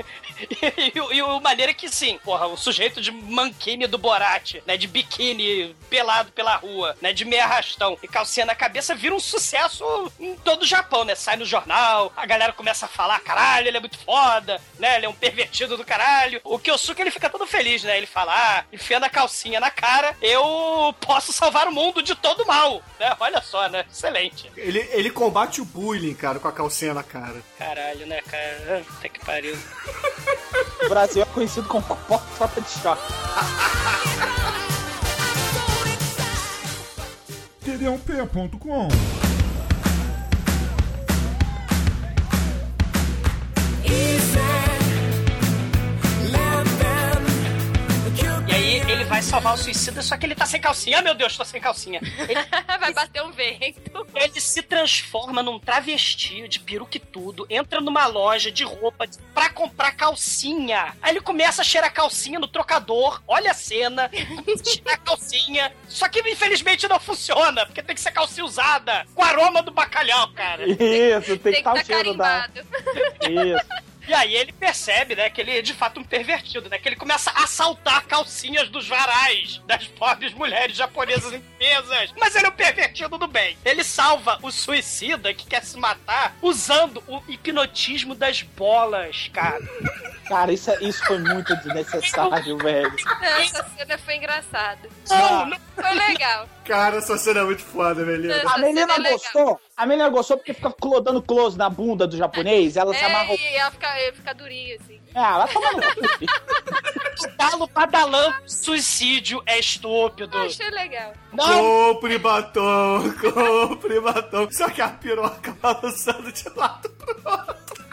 E, 0.93 0.99
o- 1.01 1.13
e 1.13 1.21
o 1.21 1.39
maneiro 1.41 1.71
é 1.71 1.73
que 1.73 1.89
sim, 1.89 2.19
porra, 2.23 2.45
o 2.47 2.55
sujeito 2.55 3.01
de 3.01 3.11
manquine 3.11 3.87
do 3.87 3.97
Borat, 3.97 4.55
né? 4.67 4.77
De 4.77 4.87
biquíni, 4.97 5.75
pelado 5.91 6.31
pela 6.31 6.55
rua, 6.55 6.97
né? 6.99 7.13
De 7.13 7.23
meia 7.23 7.43
arrastão 7.43 7.97
e 8.01 8.07
calcinha 8.07 8.47
na 8.47 8.55
cabeça, 8.55 8.95
vira 8.95 9.13
um 9.13 9.19
sucesso 9.19 10.11
em 10.19 10.35
todo 10.37 10.63
o 10.63 10.65
Japão, 10.65 11.03
né? 11.03 11.13
Sai 11.13 11.35
no 11.35 11.45
jornal, 11.45 12.11
a 12.17 12.25
galera 12.25 12.51
começa 12.51 12.85
a 12.85 12.89
falar, 12.89 13.19
caralho, 13.19 13.67
ele 13.67 13.77
é 13.77 13.79
muito 13.79 13.99
foda, 13.99 14.59
né? 14.79 14.95
Ele 14.95 15.05
é 15.05 15.09
um 15.09 15.13
pervertido 15.13 15.77
do 15.77 15.85
caralho. 15.85 16.41
O 16.43 16.57
Kyosuke, 16.57 16.99
ele 16.99 17.11
fica 17.11 17.29
todo 17.29 17.45
feliz, 17.45 17.83
né? 17.83 17.95
Ele 17.95 18.07
fala, 18.07 18.33
ah, 18.33 18.63
enfiando 18.73 19.03
a 19.03 19.09
calcinha 19.09 19.59
na 19.59 19.69
cara, 19.69 20.15
eu 20.19 20.95
posso 20.99 21.31
salvar 21.31 21.67
o 21.67 21.71
mundo 21.71 22.01
de 22.01 22.15
todo 22.15 22.45
mal, 22.47 22.81
né? 22.99 23.15
Olha 23.19 23.41
só, 23.41 23.69
né? 23.69 23.85
Excelente. 23.91 24.51
Ele, 24.57 24.79
ele 24.91 25.11
combate 25.11 25.61
o 25.61 25.65
bullying, 25.65 26.15
cara, 26.15 26.39
com 26.39 26.47
a 26.47 26.51
calcinha 26.51 26.95
na 26.95 27.03
cara. 27.03 27.43
Caralho, 27.59 28.07
né, 28.07 28.19
cara? 28.21 28.83
Até 28.97 29.09
que 29.09 29.23
pariu. 29.23 29.57
O 30.83 30.89
Brasil 30.89 31.21
é 31.21 31.25
conhecido 31.25 31.67
como 31.67 31.83
porta 31.83 32.61
de 32.61 32.69
choque. 32.69 33.01
td1p.com 37.67 38.87
E 43.83 44.16
aí 48.57 48.91
ele 48.91 49.03
vai 49.03 49.21
salvar 49.21 49.53
o 49.53 49.57
suicida, 49.57 50.01
só 50.01 50.17
que 50.17 50.25
ele 50.25 50.33
tá 50.33 50.45
sem 50.45 50.59
calcinha. 50.59 50.99
Ah, 50.99 51.01
meu 51.01 51.13
Deus, 51.13 51.37
tô 51.37 51.45
sem 51.45 51.61
calcinha. 51.61 52.01
Ele, 52.01 52.33
Vai 52.79 52.93
bater 52.93 53.21
um 53.21 53.31
vento. 53.31 54.07
ele 54.15 54.41
se 54.41 54.61
transforma 54.63 55.43
num 55.43 55.59
travesti 55.59 56.47
de 56.47 56.59
peruca 56.59 56.97
e 56.97 56.99
tudo, 56.99 57.45
entra 57.49 57.79
numa 57.79 58.07
loja 58.07 58.51
de 58.51 58.63
roupa 58.63 59.05
pra 59.33 59.49
comprar 59.49 59.91
calcinha. 59.91 60.95
Aí 61.01 61.13
ele 61.13 61.21
começa 61.21 61.61
a 61.61 61.65
cheirar 61.65 61.89
a 61.89 61.93
calcinha 61.93 62.39
no 62.39 62.47
trocador. 62.47 63.21
Olha 63.27 63.51
a 63.51 63.53
cena. 63.53 64.09
Cheira 64.65 64.93
a 64.93 64.97
calcinha. 64.97 65.71
Só 65.87 66.09
que 66.09 66.19
infelizmente 66.19 66.87
não 66.87 66.99
funciona, 66.99 67.65
porque 67.65 67.83
tem 67.83 67.95
que 67.95 68.01
ser 68.01 68.11
calcinha 68.11 68.45
usada. 68.45 69.05
Com 69.13 69.23
aroma 69.23 69.61
do 69.61 69.71
bacalhau, 69.71 70.29
cara. 70.33 70.63
Isso, 70.67 71.37
tem, 71.37 71.53
Tem 71.53 71.53
que 71.53 71.53
que 71.53 71.57
estar 71.57 71.73
tá 71.73 71.81
o 71.81 71.85
cheiro 71.85 72.13
da. 72.15 72.49
Isso. 73.21 73.86
E 74.07 74.13
aí 74.13 74.35
ele 74.35 74.53
percebe, 74.53 75.15
né, 75.15 75.29
que 75.29 75.41
ele 75.41 75.57
é 75.57 75.61
de 75.61 75.73
fato 75.73 75.99
um 75.99 76.03
pervertido, 76.03 76.69
né? 76.69 76.77
Que 76.77 76.87
ele 76.87 76.95
começa 76.95 77.29
a 77.31 77.43
assaltar 77.43 78.05
calcinhas 78.05 78.69
dos 78.69 78.87
varais 78.87 79.61
das 79.65 79.85
pobres 79.87 80.33
mulheres 80.33 80.77
japonesas 80.77 81.33
indefesas. 81.33 82.13
Mas 82.17 82.35
ele 82.35 82.45
é 82.45 82.49
um 82.49 82.53
pervertido 82.53 83.17
do 83.17 83.27
bem. 83.27 83.57
Ele 83.65 83.83
salva 83.83 84.39
o 84.41 84.51
suicida 84.51 85.33
que 85.33 85.45
quer 85.45 85.63
se 85.63 85.77
matar 85.77 86.37
usando 86.41 87.03
o 87.07 87.21
hipnotismo 87.27 88.15
das 88.15 88.41
bolas, 88.41 89.29
cara. 89.33 89.61
Cara, 90.27 90.51
isso, 90.51 90.69
é- 90.71 90.77
isso 90.83 91.03
foi 91.05 91.19
muito 91.19 91.55
desnecessário, 91.57 92.57
velho. 92.59 92.93
Essa 93.39 93.63
cena 93.77 93.97
foi 93.97 94.15
engraçada. 94.17 94.89
Não, 95.09 95.45
não 95.47 95.57
Foi 95.75 95.93
legal. 95.93 96.47
Cara, 96.65 96.97
essa 96.97 97.17
cena 97.17 97.39
é 97.39 97.43
muito 97.43 97.61
foda. 97.63 98.01
Essa 98.01 98.55
A 98.55 98.57
menina 98.57 98.93
é 98.93 98.97
legal. 98.97 99.11
gostou? 99.13 99.61
A 99.77 99.85
menina 99.85 100.09
gostou 100.09 100.37
porque 100.37 100.53
fica 100.53 100.73
dando 101.01 101.21
close 101.21 101.57
na 101.57 101.69
bunda 101.69 102.05
do 102.05 102.17
japonês, 102.17 102.75
ela 102.75 102.93
se 102.93 102.99
É, 103.01 103.05
amarrou. 103.05 103.37
e 103.37 103.55
ela 103.55 103.71
fica, 103.71 103.87
fica 104.13 104.33
durinha, 104.33 104.75
assim. 104.75 104.99
Ah, 105.15 105.37
vai 105.45 105.53
tomar 105.53 105.71
no. 105.73 105.81
Galo 107.91 108.33
suicídio 108.45 109.41
é 109.45 109.59
estúpido. 109.59 110.37
Eu 110.37 110.43
achei 110.45 110.69
legal. 110.69 111.13
Não, 111.33 111.47
Compre 111.93 112.17
batom, 112.17 113.11
compre 113.21 113.99
batom. 114.01 114.47
Só 114.51 114.69
que 114.69 114.81
a 114.81 114.89
piroca 114.89 115.55
balançando 115.61 116.31
de 116.31 116.49
lado 116.55 116.89
pro 116.89 117.15
outro. 117.31 117.85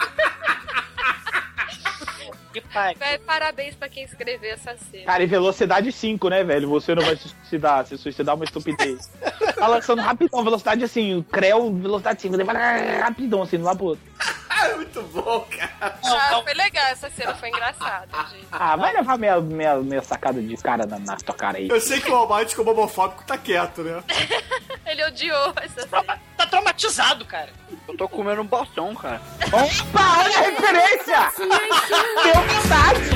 Vai, 2.75 3.19
Parabéns 3.19 3.77
pra 3.77 3.89
quem 3.89 4.03
escreveu 4.03 4.53
essa 4.53 4.77
cena. 4.91 5.05
Cara, 5.05 5.23
e 5.23 5.27
velocidade 5.27 5.93
5, 5.93 6.29
né, 6.29 6.43
velho? 6.43 6.69
Você 6.71 6.95
não 6.95 7.05
vai 7.05 7.17
se 7.17 7.29
suicidar, 7.29 7.87
se 7.87 7.97
suicidar 7.97 8.35
é 8.35 8.37
uma 8.37 8.45
estupidez. 8.45 9.11
Tá 9.55 9.69
lançando 9.69 10.03
rapidão, 10.03 10.43
velocidade 10.43 10.83
assim, 10.83 11.25
creu, 11.31 11.73
velocidade 11.73 12.21
5, 12.21 12.45
vai 12.45 12.99
rapidão, 12.99 13.43
assim, 13.43 13.59
um 13.59 13.63
lado 13.63 13.77
pro 13.77 13.87
outro. 13.87 14.05
É 14.63 14.75
muito 14.77 15.03
bom, 15.03 15.47
cara. 15.51 15.99
Ah, 16.05 16.41
foi 16.43 16.55
legal 16.55 16.85
essa 16.87 17.11
cena, 17.11 17.35
foi 17.35 17.49
engraçada, 17.49 18.07
gente. 18.31 18.47
Ah, 18.53 18.77
vai 18.77 18.93
levar 18.93 19.19
minha, 19.19 19.41
minha, 19.41 19.77
minha 19.77 20.03
sacada 20.03 20.41
de 20.41 20.57
cara 20.57 20.87
na, 20.87 20.99
na 20.99 21.17
tua 21.17 21.35
cara 21.35 21.59
aí. 21.59 21.69
Eu 21.69 21.81
sei 21.81 22.01
que 22.01 22.11
o 22.11 22.15
Almighty, 22.15 22.55
como 22.55 22.71
homofóbico, 22.71 23.25
tá 23.25 23.37
quieto, 23.37 23.83
né? 23.83 24.03
Ele 24.87 25.05
odiou 25.07 25.53
essa 25.61 25.87
cena. 25.89 26.21
Tá 26.37 26.47
traumatizado, 26.47 27.25
cara. 27.25 27.51
Eu 27.89 27.97
tô 27.97 28.09
comendo 28.09 28.43
um 28.43 28.47
botão, 28.47 28.95
cara. 28.95 29.21
Opa, 29.47 30.19
olha 30.19 30.39
a 30.39 30.43
referência! 30.43 31.33
Deu 32.23 32.35
vontade! 32.43 33.11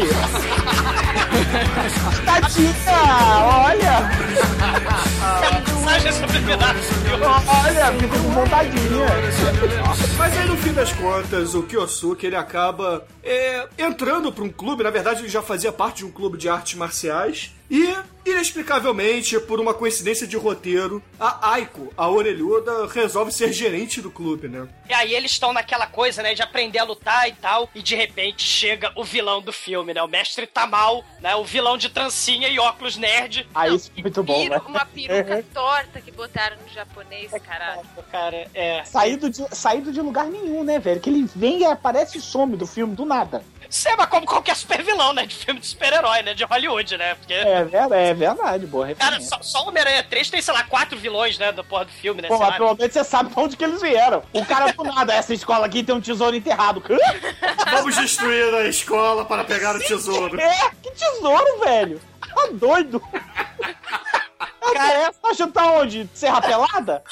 Tatinha, 2.24 2.74
olha! 3.64 3.98
Mensagem 5.88 6.12
do 6.20 6.28
filme. 6.28 6.52
Olha, 7.64 7.92
fico 7.98 8.18
com 8.22 8.30
vontadinha. 8.30 9.06
Mas 10.18 10.38
aí, 10.38 10.46
no 10.46 10.56
fim 10.56 10.72
das 10.72 10.92
contas, 10.92 11.27
o 11.54 11.62
Kyosuke, 11.62 12.26
ele 12.26 12.36
acaba 12.36 13.06
é, 13.22 13.68
entrando 13.78 14.32
pra 14.32 14.42
um 14.42 14.48
clube. 14.48 14.82
Na 14.82 14.90
verdade, 14.90 15.20
ele 15.20 15.28
já 15.28 15.42
fazia 15.42 15.70
parte 15.70 15.98
de 15.98 16.06
um 16.06 16.10
clube 16.10 16.38
de 16.38 16.48
artes 16.48 16.74
marciais. 16.74 17.54
E, 17.70 17.94
inexplicavelmente, 18.30 19.38
por 19.40 19.60
uma 19.60 19.74
coincidência 19.74 20.26
de 20.26 20.36
roteiro, 20.36 21.02
a 21.18 21.52
Aiko, 21.52 21.92
a 21.96 22.08
orelhuda, 22.08 22.86
resolve 22.86 23.32
ser 23.32 23.52
gerente 23.52 24.00
do 24.00 24.10
clube, 24.10 24.48
né? 24.48 24.68
E 24.88 24.94
aí 24.94 25.14
eles 25.14 25.32
estão 25.32 25.52
naquela 25.52 25.86
coisa, 25.86 26.22
né, 26.22 26.34
de 26.34 26.42
aprender 26.42 26.78
a 26.78 26.84
lutar 26.84 27.28
e 27.28 27.32
tal, 27.32 27.68
e 27.74 27.82
de 27.82 27.94
repente 27.94 28.42
chega 28.42 28.92
o 28.94 29.04
vilão 29.04 29.40
do 29.40 29.52
filme, 29.52 29.92
né, 29.92 30.02
o 30.02 30.08
mestre 30.08 30.46
Tamal, 30.46 31.04
né, 31.20 31.34
o 31.36 31.44
vilão 31.44 31.76
de 31.76 31.88
trancinha 31.88 32.48
e 32.48 32.58
óculos 32.58 32.96
nerd. 32.96 33.46
Aí 33.54 33.74
isso 33.74 33.90
é 33.96 34.02
muito 34.02 34.22
bom, 34.22 34.48
né? 34.48 34.60
uma 34.66 34.84
peruca 34.86 35.44
torta 35.52 36.00
que 36.00 36.10
botaram 36.10 36.56
no 36.56 36.68
japonês, 36.72 37.30
caralho. 37.44 37.82
Cara, 38.10 38.46
é... 38.54 38.84
Saído 38.84 39.30
de, 39.30 39.44
saído 39.54 39.92
de 39.92 40.00
lugar 40.00 40.26
nenhum, 40.26 40.64
né, 40.64 40.78
velho? 40.78 41.00
Que 41.00 41.10
ele 41.10 41.28
vem 41.34 41.60
e 41.60 41.64
aparece 41.64 42.18
e 42.18 42.20
some 42.20 42.56
do 42.56 42.66
filme, 42.66 42.94
do 42.94 43.04
nada. 43.04 43.42
Seba 43.70 44.06
como 44.06 44.26
qualquer 44.26 44.56
super 44.56 44.82
vilão, 44.82 45.12
né, 45.12 45.26
de 45.26 45.34
filme 45.34 45.60
de 45.60 45.66
super-herói, 45.66 46.22
né, 46.22 46.34
de 46.34 46.44
Hollywood, 46.44 46.96
né, 46.96 47.14
porque... 47.16 47.34
É, 47.34 47.68
é 47.92 48.14
verdade, 48.14 48.66
boa 48.66 48.94
Cara, 48.94 49.16
referência. 49.16 49.36
só, 49.36 49.42
só 49.42 49.64
o 49.64 49.68
Homem-Aranha 49.68 50.02
3 50.02 50.30
tem, 50.30 50.40
sei 50.40 50.54
lá, 50.54 50.64
quatro 50.64 50.98
vilões, 50.98 51.38
né, 51.38 51.52
da 51.52 51.62
porra 51.62 51.84
do 51.84 51.92
filme, 51.92 52.22
né, 52.22 52.28
Pô, 52.28 52.38
mas 52.38 52.56
pelo 52.56 52.74
menos 52.74 52.92
você 52.92 53.04
sabe 53.04 53.30
pra 53.30 53.42
onde 53.42 53.56
que 53.56 53.64
eles 53.64 53.80
vieram. 53.80 54.22
O 54.32 54.44
cara 54.44 54.72
do 54.72 54.84
nada, 54.84 55.12
essa 55.12 55.34
escola 55.34 55.66
aqui 55.66 55.82
tem 55.82 55.94
um 55.94 56.00
tesouro 56.00 56.34
enterrado. 56.34 56.82
Vamos 57.70 57.96
destruir 57.96 58.54
a 58.54 58.66
escola 58.66 59.24
para 59.24 59.44
pegar 59.44 59.76
o 59.76 59.78
tesouro. 59.80 60.40
É, 60.40 60.70
que 60.82 60.90
tesouro, 60.92 61.60
velho? 61.60 62.00
Tá 62.20 62.48
doido? 62.52 63.02
Cara, 64.72 64.98
essa 65.08 65.20
tá 65.20 65.28
achando 65.30 65.52
tá 65.52 65.72
onde? 65.72 66.08
Serra 66.14 66.40
Pelada? 66.40 67.02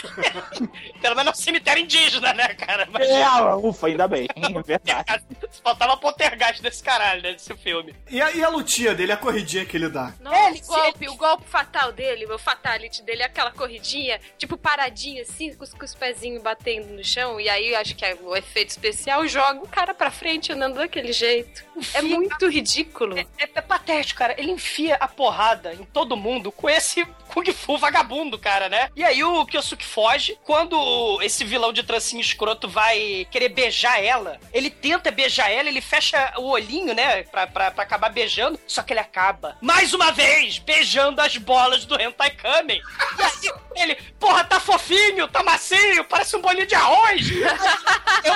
Pelo 1.01 1.16
menos 1.16 1.27
é 1.27 1.31
um 1.31 1.35
cemitério 1.43 1.83
indígena, 1.83 2.33
né, 2.35 2.49
cara? 2.55 2.87
Mas... 2.91 3.09
É, 3.09 3.27
ufa, 3.57 3.87
ainda 3.89 4.07
bem. 4.07 4.29
É 4.37 4.62
verdade. 4.62 5.24
Faltava 5.62 5.97
poltergeist 5.97 6.62
desse 6.62 6.83
caralho, 6.83 7.22
né, 7.22 7.33
desse 7.33 7.55
filme. 7.57 7.95
E 8.09 8.20
a, 8.20 8.31
e 8.33 8.45
a 8.45 8.49
lutinha 8.49 8.95
dele, 8.95 9.12
a 9.12 9.16
corridinha 9.16 9.64
que 9.64 9.77
ele 9.77 9.89
dá? 9.89 10.12
Nossa, 10.20 10.37
É, 10.37 10.51
ele- 10.51 10.61
o 10.62 10.66
golpe, 10.66 11.09
o 11.09 11.16
golpe 11.16 11.45
fatal 11.49 11.93
dele, 11.93 12.27
o 12.27 12.39
fatality 12.39 13.03
dele 13.03 13.22
é 13.22 13.27
aquela 13.27 13.51
corridinha, 13.51 14.20
tipo 14.39 14.57
paradinha 14.57 15.22
assim, 15.22 15.53
com 15.55 15.64
os, 15.64 15.72
com 15.72 15.85
os 15.85 15.95
pezinhos 15.95 16.43
batendo 16.43 16.93
no 16.93 17.03
chão, 17.05 17.41
e 17.41 17.49
aí 17.49 17.74
acho 17.74 17.97
que 17.97 18.05
é 18.05 18.16
o 18.22 18.37
efeito 18.37 18.70
especial 18.70 19.27
joga 19.27 19.61
o 19.61 19.68
cara 19.68 19.93
pra 19.95 20.11
frente 20.11 20.53
andando 20.53 20.77
daquele 20.77 21.12
jeito. 21.12 21.64
É 21.95 22.03
muito 22.03 22.49
ridículo. 22.49 23.18
É, 23.18 23.27
é 23.39 23.61
patético, 23.61 24.18
cara. 24.18 24.35
Ele 24.39 24.53
enfia 24.53 24.95
a 24.97 25.09
porrada 25.09 25.74
em 25.74 25.85
todo 25.85 26.16
mundo 26.16 26.53
com 26.53 26.68
esse 26.68 27.07
Kung 27.37 27.53
Fu 27.53 27.76
vagabundo, 27.76 28.39
cara, 28.39 28.70
né? 28.70 28.89
E 28.97 29.05
aí 29.05 29.22
o 29.22 29.45
Kyosuke 29.45 29.84
foge. 29.84 30.39
Quando 30.43 31.20
esse 31.20 31.45
vilão 31.45 31.70
de 31.70 31.82
trancinho 31.82 32.22
escroto 32.22 32.66
vai 32.66 33.26
querer 33.30 33.51
beijar 33.51 34.03
ela, 34.03 34.41
ele 34.55 34.70
tenta 34.70 35.11
beijar 35.11 35.51
ela, 35.51 35.68
ele 35.68 35.82
fecha 35.82 36.32
o 36.39 36.49
olhinho, 36.49 36.95
né? 36.95 37.24
Pra, 37.24 37.47
pra, 37.47 37.70
pra 37.70 37.82
acabar 37.82 38.09
beijando. 38.09 38.59
Só 38.66 38.82
que 38.82 38.95
ele 38.95 39.01
acaba, 39.01 39.59
mais 39.61 39.93
uma 39.93 40.12
vez, 40.12 40.59
beijando 40.59 41.20
as 41.20 41.37
bolas 41.37 41.84
do 41.84 42.01
Hentai 42.01 42.30
Kamen. 42.30 42.80
E 43.18 43.22
aí 43.22 43.82
ele, 43.82 43.97
porra, 44.18 44.43
tá 44.43 44.59
fofinho, 44.59 45.28
tá 45.28 45.43
macio, 45.43 46.05
parece 46.05 46.37
um 46.37 46.41
bolinho 46.41 46.66
de 46.66 46.74
arroz. 46.74 47.20
Eu 48.24 48.32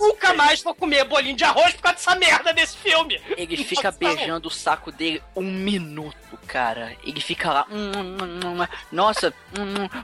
nunca 0.00 0.34
mais 0.34 0.62
vou 0.62 0.74
comer 0.74 1.04
bolinho 1.04 1.36
de 1.36 1.44
arroz 1.44 1.74
por 1.74 1.82
causa 1.82 1.96
dessa 1.96 2.14
merda 2.16 2.52
desse 2.52 2.76
filme. 2.78 3.20
Ele 3.36 3.56
fica 3.58 3.88
Nossa, 3.88 3.98
beijando 3.98 4.48
o 4.48 4.50
saco 4.50 4.90
dele 4.90 5.22
um 5.36 5.42
minuto, 5.42 6.16
cara. 6.46 6.96
Ele 7.04 7.20
fica 7.20 7.52
lá, 7.52 7.66
hum, 7.70 7.92
hum, 7.96 8.60
hum, 8.62 8.66
nossa, 8.90 9.32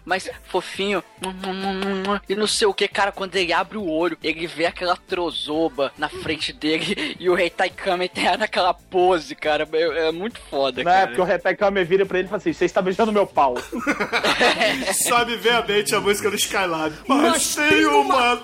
mas 0.05 0.31
fofinho, 0.45 1.03
hum, 1.25 1.31
hum, 1.31 1.51
hum, 1.51 2.13
hum, 2.15 2.21
e 2.29 2.35
não 2.35 2.47
sei 2.47 2.67
o 2.67 2.75
que, 2.75 2.87
cara. 2.87 3.11
Quando 3.11 3.35
ele 3.37 3.53
abre 3.53 3.79
o 3.79 3.89
olho, 3.89 4.19
ele 4.23 4.47
vê 4.47 4.67
aquela 4.67 4.97
trozoba 4.97 5.93
na 5.97 6.09
frente 6.09 6.53
dele 6.53 7.17
e 7.19 7.29
o 7.29 7.35
Rei 7.35 7.51
Taikame 7.51 8.09
tá 8.09 8.37
naquela 8.37 8.75
pose, 8.75 9.35
cara. 9.35 9.69
É, 9.73 10.09
é 10.09 10.13
muito 10.13 10.39
foda, 10.51 10.83
Não 10.83 10.91
é 10.91 10.95
cara. 10.95 11.07
porque 11.09 11.21
o 11.21 11.25
Retekame 11.25 11.85
vira 11.85 12.05
pra 12.05 12.19
ele 12.19 12.27
e 12.27 12.29
fala 12.29 12.39
assim: 12.39 12.53
Você 12.53 12.65
está 12.65 12.83
beijando 12.83 13.13
meu 13.13 13.27
pau. 13.27 13.57
Sabe 14.95 15.37
ver 15.37 15.53
a 15.53 15.63
mente 15.63 15.95
a 15.95 16.01
música 16.01 16.31
do 16.31 16.37
Skylab. 16.37 16.95
Mas 17.07 17.55
tem 17.55 17.87
uma 17.87 18.37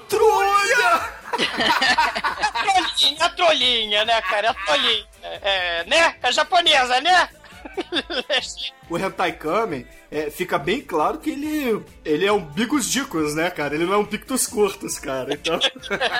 trolha! 1.36 2.42
Trollinha, 2.62 3.28
trollinha, 3.30 4.04
né, 4.04 4.20
cara? 4.22 4.48
É 4.48 4.52
trollinha. 4.52 5.06
É, 5.22 5.84
né? 5.84 6.14
É 6.22 6.32
japonesa, 6.32 7.00
né? 7.00 7.28
O 8.90 8.98
Hentai 8.98 9.32
Kamen, 9.32 9.86
é, 10.10 10.28
fica 10.30 10.58
bem 10.58 10.82
claro 10.82 11.16
que 11.16 11.30
ele, 11.30 11.82
ele 12.04 12.26
é 12.26 12.32
um 12.32 12.44
bigos 12.44 12.90
dicos, 12.90 13.34
né, 13.34 13.48
cara? 13.48 13.74
Ele 13.74 13.86
não 13.86 13.94
é 13.94 13.96
um 13.96 14.04
pictus 14.04 14.46
curtos, 14.46 14.98
cara. 14.98 15.32
Então, 15.32 15.58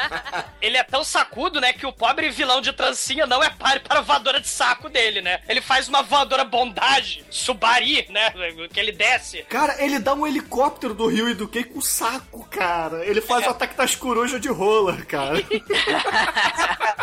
Ele 0.62 0.78
é 0.78 0.82
tão 0.82 1.04
sacudo, 1.04 1.60
né, 1.60 1.72
que 1.74 1.84
o 1.84 1.92
pobre 1.92 2.30
vilão 2.30 2.62
de 2.62 2.72
trancinha 2.72 3.26
não 3.26 3.42
é 3.42 3.50
páreo 3.50 3.82
para 3.82 3.98
a 3.98 4.02
voadora 4.02 4.40
de 4.40 4.48
saco 4.48 4.88
dele, 4.88 5.20
né? 5.20 5.40
Ele 5.48 5.60
faz 5.60 5.88
uma 5.88 6.02
voadora 6.02 6.44
bondade, 6.44 7.24
subari, 7.28 8.06
né, 8.08 8.32
que 8.72 8.80
ele 8.80 8.92
desce. 8.92 9.42
cara, 9.42 9.76
ele 9.84 9.98
dá 9.98 10.14
um 10.14 10.26
helicóptero 10.26 10.94
do 10.94 11.06
Rio 11.08 11.28
e 11.28 11.34
do 11.34 11.48
Kei 11.48 11.64
com 11.64 11.80
saco, 11.80 12.46
cara. 12.48 13.04
Ele 13.04 13.20
faz 13.20 13.46
o 13.46 13.50
ataque 13.50 13.76
das 13.76 13.94
corujas 13.94 14.40
de 14.40 14.48
rola, 14.48 14.96
cara. 15.02 15.42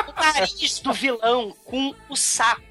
O 0.08 0.22
nariz 0.22 0.80
do 0.80 0.92
vilão 0.92 1.56
com 1.64 1.94
o 2.10 2.16
saco. 2.16 2.69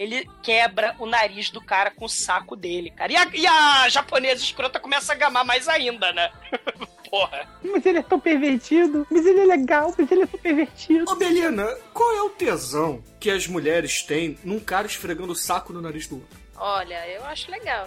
Ele 0.00 0.26
quebra 0.42 0.96
o 0.98 1.04
nariz 1.04 1.50
do 1.50 1.60
cara 1.60 1.90
com 1.90 2.06
o 2.06 2.08
saco 2.08 2.56
dele, 2.56 2.90
cara. 2.90 3.12
E 3.12 3.16
a, 3.16 3.28
e 3.34 3.46
a 3.46 3.86
japonesa 3.90 4.42
escrota 4.42 4.80
começa 4.80 5.12
a 5.12 5.14
gamar 5.14 5.44
mais 5.44 5.68
ainda, 5.68 6.10
né? 6.10 6.32
Porra. 7.10 7.46
Mas 7.62 7.84
ele 7.84 7.98
é 7.98 8.02
tão 8.02 8.18
pervertido. 8.18 9.06
Mas 9.10 9.26
ele 9.26 9.40
é 9.40 9.44
legal, 9.44 9.94
mas 9.98 10.10
ele 10.10 10.22
é 10.22 10.26
tão 10.26 10.40
pervertido. 10.40 11.04
Ô, 11.06 11.16
Belina, 11.16 11.66
qual 11.92 12.16
é 12.16 12.22
o 12.22 12.30
tesão 12.30 13.04
que 13.20 13.30
as 13.30 13.46
mulheres 13.46 14.02
têm 14.02 14.38
num 14.42 14.58
cara 14.58 14.86
esfregando 14.86 15.32
o 15.32 15.36
saco 15.36 15.70
no 15.70 15.82
nariz 15.82 16.06
do 16.06 16.14
outro? 16.14 16.38
Olha, 16.56 17.06
eu 17.06 17.22
acho 17.26 17.50
legal. 17.50 17.86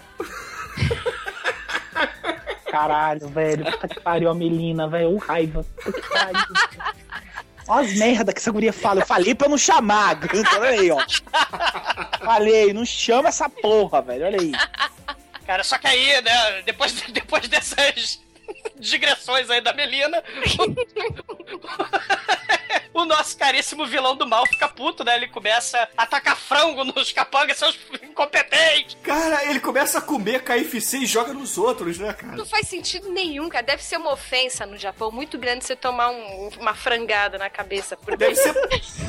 Caralho, 2.69 3.27
velho. 3.29 3.65
Puta 3.71 3.87
que 3.87 3.99
pariu 3.99 4.29
a 4.29 4.35
Melina, 4.35 4.87
velho. 4.87 5.15
Ô, 5.15 5.17
raiva. 5.17 5.65
Puta 5.83 5.99
que 5.99 6.09
pariu. 6.09 6.45
Olha 7.67 7.87
as 7.87 7.93
merda 7.97 8.33
que 8.33 8.39
essa 8.39 8.51
guria 8.51 8.73
fala. 8.73 9.01
Eu 9.01 9.05
falei 9.05 9.33
pra 9.33 9.47
não 9.47 9.57
chamar, 9.57 10.15
Gunter. 10.15 10.45
Olha 10.59 10.69
aí, 10.69 10.91
ó. 10.91 10.99
Falei, 12.19 12.73
não 12.73 12.85
chama 12.85 13.29
essa 13.29 13.49
porra, 13.49 14.01
velho. 14.01 14.25
Olha 14.25 14.39
aí. 14.39 14.51
Cara, 15.45 15.63
só 15.63 15.77
que 15.77 15.87
aí, 15.87 16.21
né, 16.21 16.61
depois, 16.63 16.93
depois 17.11 17.47
dessas 17.47 18.19
digressões 18.77 19.49
aí 19.49 19.61
da 19.61 19.73
Melina, 19.73 20.21
o, 22.93 23.05
nosso 23.05 23.37
caríssimo 23.37 23.85
vilão 23.85 24.15
do 24.15 24.27
mal 24.27 24.45
fica 24.47 24.67
puto, 24.67 25.03
né? 25.03 25.15
Ele 25.15 25.27
começa 25.27 25.77
a 25.97 26.03
atacar 26.03 26.37
frango 26.37 26.83
nos 26.83 27.11
capangas, 27.11 27.57
seus 27.57 27.77
incompetentes. 28.01 28.97
Cara, 29.03 29.45
ele 29.45 29.59
começa 29.59 29.99
a 29.99 30.01
comer 30.01 30.43
KFC 30.43 30.99
e 30.99 31.05
joga 31.05 31.33
nos 31.33 31.57
outros, 31.57 31.97
né, 31.97 32.13
cara? 32.13 32.35
Não 32.35 32.45
faz 32.45 32.67
sentido 32.67 33.11
nenhum, 33.11 33.49
cara. 33.49 33.63
Deve 33.63 33.83
ser 33.83 33.97
uma 33.97 34.11
ofensa 34.11 34.65
no 34.65 34.77
Japão 34.77 35.11
muito 35.11 35.37
grande 35.37 35.65
você 35.65 35.75
tomar 35.75 36.09
um- 36.09 36.49
uma 36.59 36.73
frangada 36.73 37.37
na 37.37 37.49
cabeça. 37.49 37.97
Por... 37.97 38.15
Deve 38.17 38.35
ser, 38.35 38.53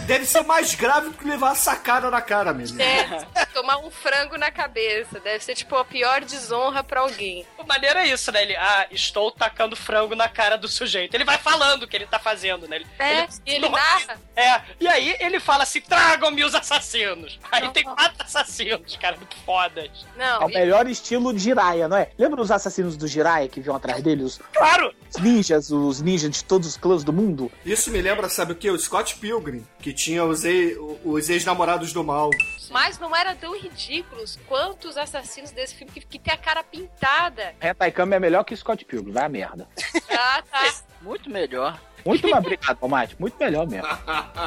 deve 0.06 0.24
ser 0.24 0.42
mais 0.42 0.74
grave 0.74 1.10
do 1.10 1.16
que 1.16 1.26
levar 1.26 1.52
a 1.52 1.54
sacada 1.54 2.10
na 2.10 2.20
cara 2.20 2.52
mesmo. 2.52 2.80
É, 2.80 3.24
tomar 3.52 3.78
um 3.78 3.90
frango 3.90 4.36
na 4.36 4.50
cabeça. 4.50 5.20
Deve 5.20 5.44
ser, 5.44 5.54
tipo, 5.54 5.76
a 5.76 5.84
pior 5.84 6.22
desonra 6.24 6.82
pra 6.82 7.00
alguém. 7.00 7.46
O 7.58 7.64
maneiro 7.64 7.98
é 7.98 8.08
isso, 8.08 8.30
né? 8.32 8.42
Ele, 8.42 8.56
ah, 8.56 8.86
estou 8.90 9.23
tacando 9.30 9.74
frango 9.76 10.14
na 10.14 10.28
cara 10.28 10.56
do 10.56 10.68
sujeito. 10.68 11.14
Ele 11.14 11.24
vai 11.24 11.38
falando 11.38 11.84
o 11.84 11.88
que 11.88 11.96
ele 11.96 12.06
tá 12.06 12.18
fazendo, 12.18 12.66
né? 12.68 12.76
Ele, 12.76 12.86
É, 12.98 13.28
e 13.46 13.54
ele 13.54 13.68
narra. 13.68 14.20
É, 14.36 14.60
e 14.80 14.86
aí 14.88 15.16
ele 15.20 15.38
fala 15.40 15.62
assim: 15.62 15.80
tragam-me 15.80 16.44
os 16.44 16.54
assassinos. 16.54 17.38
Aí 17.52 17.68
tem 17.70 17.84
quatro 17.84 18.22
assassinos, 18.24 18.96
cara, 18.96 19.16
muito 19.16 19.36
fodas. 19.44 19.90
É 20.16 20.18
Não, 20.18 20.46
o 20.46 20.48
melhor 20.48 20.86
estilo 20.88 21.32
de 21.32 21.38
Jiraiya, 21.40 21.88
não 21.88 21.96
é? 21.96 22.10
Lembra 22.18 22.40
os 22.40 22.50
assassinos 22.50 22.96
do 22.96 23.06
Jiraiya 23.06 23.48
que 23.48 23.60
vinham 23.60 23.76
atrás 23.76 24.02
dele? 24.02 24.22
Os 24.24 24.38
Claro! 24.52 24.92
os 25.14 25.20
ninjas, 25.22 25.70
os 25.70 26.00
ninjas 26.00 26.30
de 26.30 26.44
todos 26.44 26.68
os 26.68 26.76
clãs 26.76 27.04
do 27.04 27.12
mundo? 27.12 27.50
Isso 27.64 27.90
me 27.90 28.00
lembra, 28.02 28.28
sabe 28.28 28.52
o 28.52 28.56
que? 28.56 28.68
O 28.70 28.78
Scott 28.78 29.14
Pilgrim, 29.16 29.64
que 29.80 29.92
tinha 29.92 30.24
os, 30.24 30.44
ex- 30.44 30.76
os 31.04 31.28
ex-namorados 31.30 31.92
do 31.92 32.02
mal. 32.02 32.30
Mas 32.74 32.98
não 32.98 33.14
eram 33.14 33.36
tão 33.36 33.56
ridículos 33.56 34.36
quanto 34.48 34.88
os 34.88 34.96
assassinos 34.96 35.52
desse 35.52 35.76
filme 35.76 35.92
que, 35.92 36.00
que 36.00 36.18
tem 36.18 36.34
a 36.34 36.36
cara 36.36 36.64
pintada. 36.64 37.54
Hentai 37.62 37.92
Kami 37.92 38.16
é 38.16 38.18
melhor 38.18 38.42
que 38.42 38.56
Scott 38.56 38.84
Pilgrim, 38.84 39.12
vai 39.12 39.24
a 39.24 39.28
merda. 39.28 39.68
Ah, 40.16 40.42
tá. 40.48 40.72
Muito 41.02 41.28
melhor. 41.28 41.78
Muito 42.06 42.28
mais 42.28 42.44
obrigado, 42.44 42.78
Tomate. 42.78 43.16
Muito 43.18 43.36
melhor 43.38 43.66
mesmo. 43.66 43.88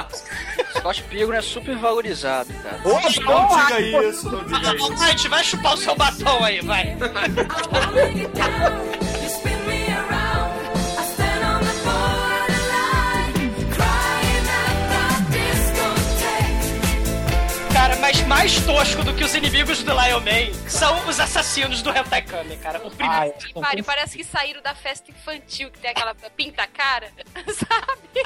Scott 0.77 1.03
Pilgrim 1.03 1.37
é 1.37 1.41
super 1.41 1.75
valorizado, 1.75 2.53
cara. 2.53 2.79
Ô, 2.85 2.99
Não 2.99 3.47
Tomate, 3.47 3.83
diga 3.83 4.03
isso, 4.05 4.31
não 4.31 4.43
diga 4.45 4.75
isso. 4.75 4.95
Vai, 4.95 5.15
te 5.15 5.27
vai 5.27 5.43
chupar 5.43 5.73
o 5.73 5.77
seu 5.77 5.95
batom 5.95 6.43
aí, 6.43 6.61
vai. 6.61 6.95
mas 18.07 18.21
mais 18.21 18.61
tosco 18.61 19.03
do 19.03 19.13
que 19.13 19.21
os 19.21 19.35
inimigos 19.35 19.83
do 19.83 19.91
Lion 19.91 20.21
Man 20.21 20.69
são 20.69 21.09
os 21.09 21.19
assassinos 21.19 21.81
do 21.81 21.89
Hentai 21.89 22.21
Kami, 22.21 22.55
cara. 22.55 22.79
O 22.79 22.89
primeiro. 22.89 23.21
Ai, 23.21 23.33
Pare, 23.61 23.83
parece 23.83 24.17
que 24.17 24.23
saíram 24.23 24.61
da 24.61 24.73
festa 24.73 25.11
infantil, 25.11 25.69
que 25.69 25.79
tem 25.79 25.91
aquela 25.91 26.15
pinta-cara, 26.15 27.11
sabe? 27.51 28.23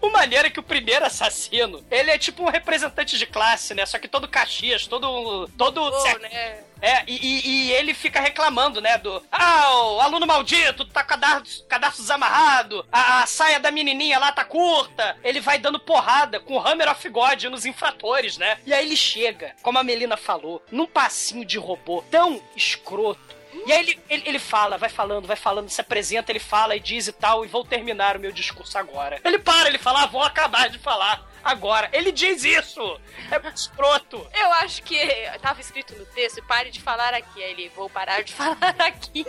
O 0.00 0.08
maneiro 0.10 0.46
é 0.46 0.50
que 0.50 0.60
o 0.60 0.62
primeiro 0.62 1.04
assassino, 1.04 1.84
ele 1.90 2.10
é 2.10 2.18
tipo 2.18 2.42
um 2.42 2.48
representante 2.48 3.18
de 3.18 3.26
classe, 3.26 3.74
né? 3.74 3.84
Só 3.84 3.98
que 3.98 4.08
todo 4.08 4.26
Caxias, 4.28 4.86
todo. 4.86 5.48
todo. 5.58 6.00
Cer- 6.00 6.18
né? 6.20 6.64
É, 6.82 7.04
e, 7.06 7.14
e- 7.14 7.46
e 7.68 7.72
ele 7.72 7.92
fica 7.92 8.20
reclamando, 8.20 8.80
né? 8.80 8.96
Do. 8.96 9.22
Ah, 9.30 9.70
o 9.84 10.00
aluno 10.00 10.26
maldito, 10.26 10.86
tá 10.86 11.02
com 11.02 11.10
cadastro, 11.10 11.64
cadastro 11.68 12.00
desamarrado, 12.02 12.86
a, 12.90 13.22
a 13.22 13.26
saia 13.26 13.60
da 13.60 13.70
menininha 13.70 14.18
lá 14.18 14.32
tá 14.32 14.44
curta. 14.44 15.14
Ele 15.22 15.40
vai 15.40 15.58
dando 15.58 15.78
porrada 15.78 16.40
com 16.40 16.54
o 16.56 16.66
Hammer 16.66 16.90
of 16.90 17.06
God 17.10 17.44
nos 17.44 17.66
infratores, 17.66 18.38
né? 18.38 18.58
E 18.64 18.72
aí 18.72 18.86
ele 18.86 18.96
chega, 18.96 19.54
como 19.62 19.78
a 19.78 19.82
Melina 19.84 20.16
falou, 20.16 20.62
num 20.72 20.86
passinho 20.86 21.44
de 21.44 21.58
robô 21.58 22.02
tão 22.10 22.40
escroto. 22.56 23.20
E 23.66 23.72
aí 23.72 23.80
ele, 23.80 24.00
ele, 24.08 24.22
ele 24.26 24.38
fala, 24.38 24.76
vai 24.78 24.88
falando, 24.88 25.26
vai 25.26 25.36
falando, 25.36 25.68
se 25.68 25.80
apresenta, 25.80 26.32
ele 26.32 26.38
fala 26.40 26.76
e 26.76 26.80
diz 26.80 27.06
e 27.08 27.12
tal, 27.12 27.44
e 27.44 27.48
vou 27.48 27.64
terminar 27.64 28.16
o 28.16 28.20
meu 28.20 28.32
discurso 28.32 28.76
agora. 28.78 29.20
Ele 29.24 29.38
para, 29.38 29.68
ele 29.68 29.78
fala, 29.78 30.02
ah, 30.02 30.06
vou 30.06 30.22
acabar 30.22 30.68
de 30.68 30.78
falar 30.78 31.28
agora. 31.42 31.88
Ele 31.92 32.12
diz 32.12 32.44
isso! 32.44 33.00
É 33.30 33.38
muito 33.38 33.56
escroto! 33.56 34.26
Eu 34.34 34.52
acho 34.54 34.82
que 34.82 34.98
tava 35.40 35.60
escrito 35.60 35.94
no 35.94 36.04
texto, 36.06 36.38
e 36.38 36.42
pare 36.42 36.70
de 36.70 36.80
falar 36.80 37.14
aqui. 37.14 37.42
Aí 37.42 37.50
ele, 37.52 37.68
vou 37.74 37.88
parar 37.88 38.22
de 38.22 38.32
falar 38.34 38.56
aqui. 38.78 39.24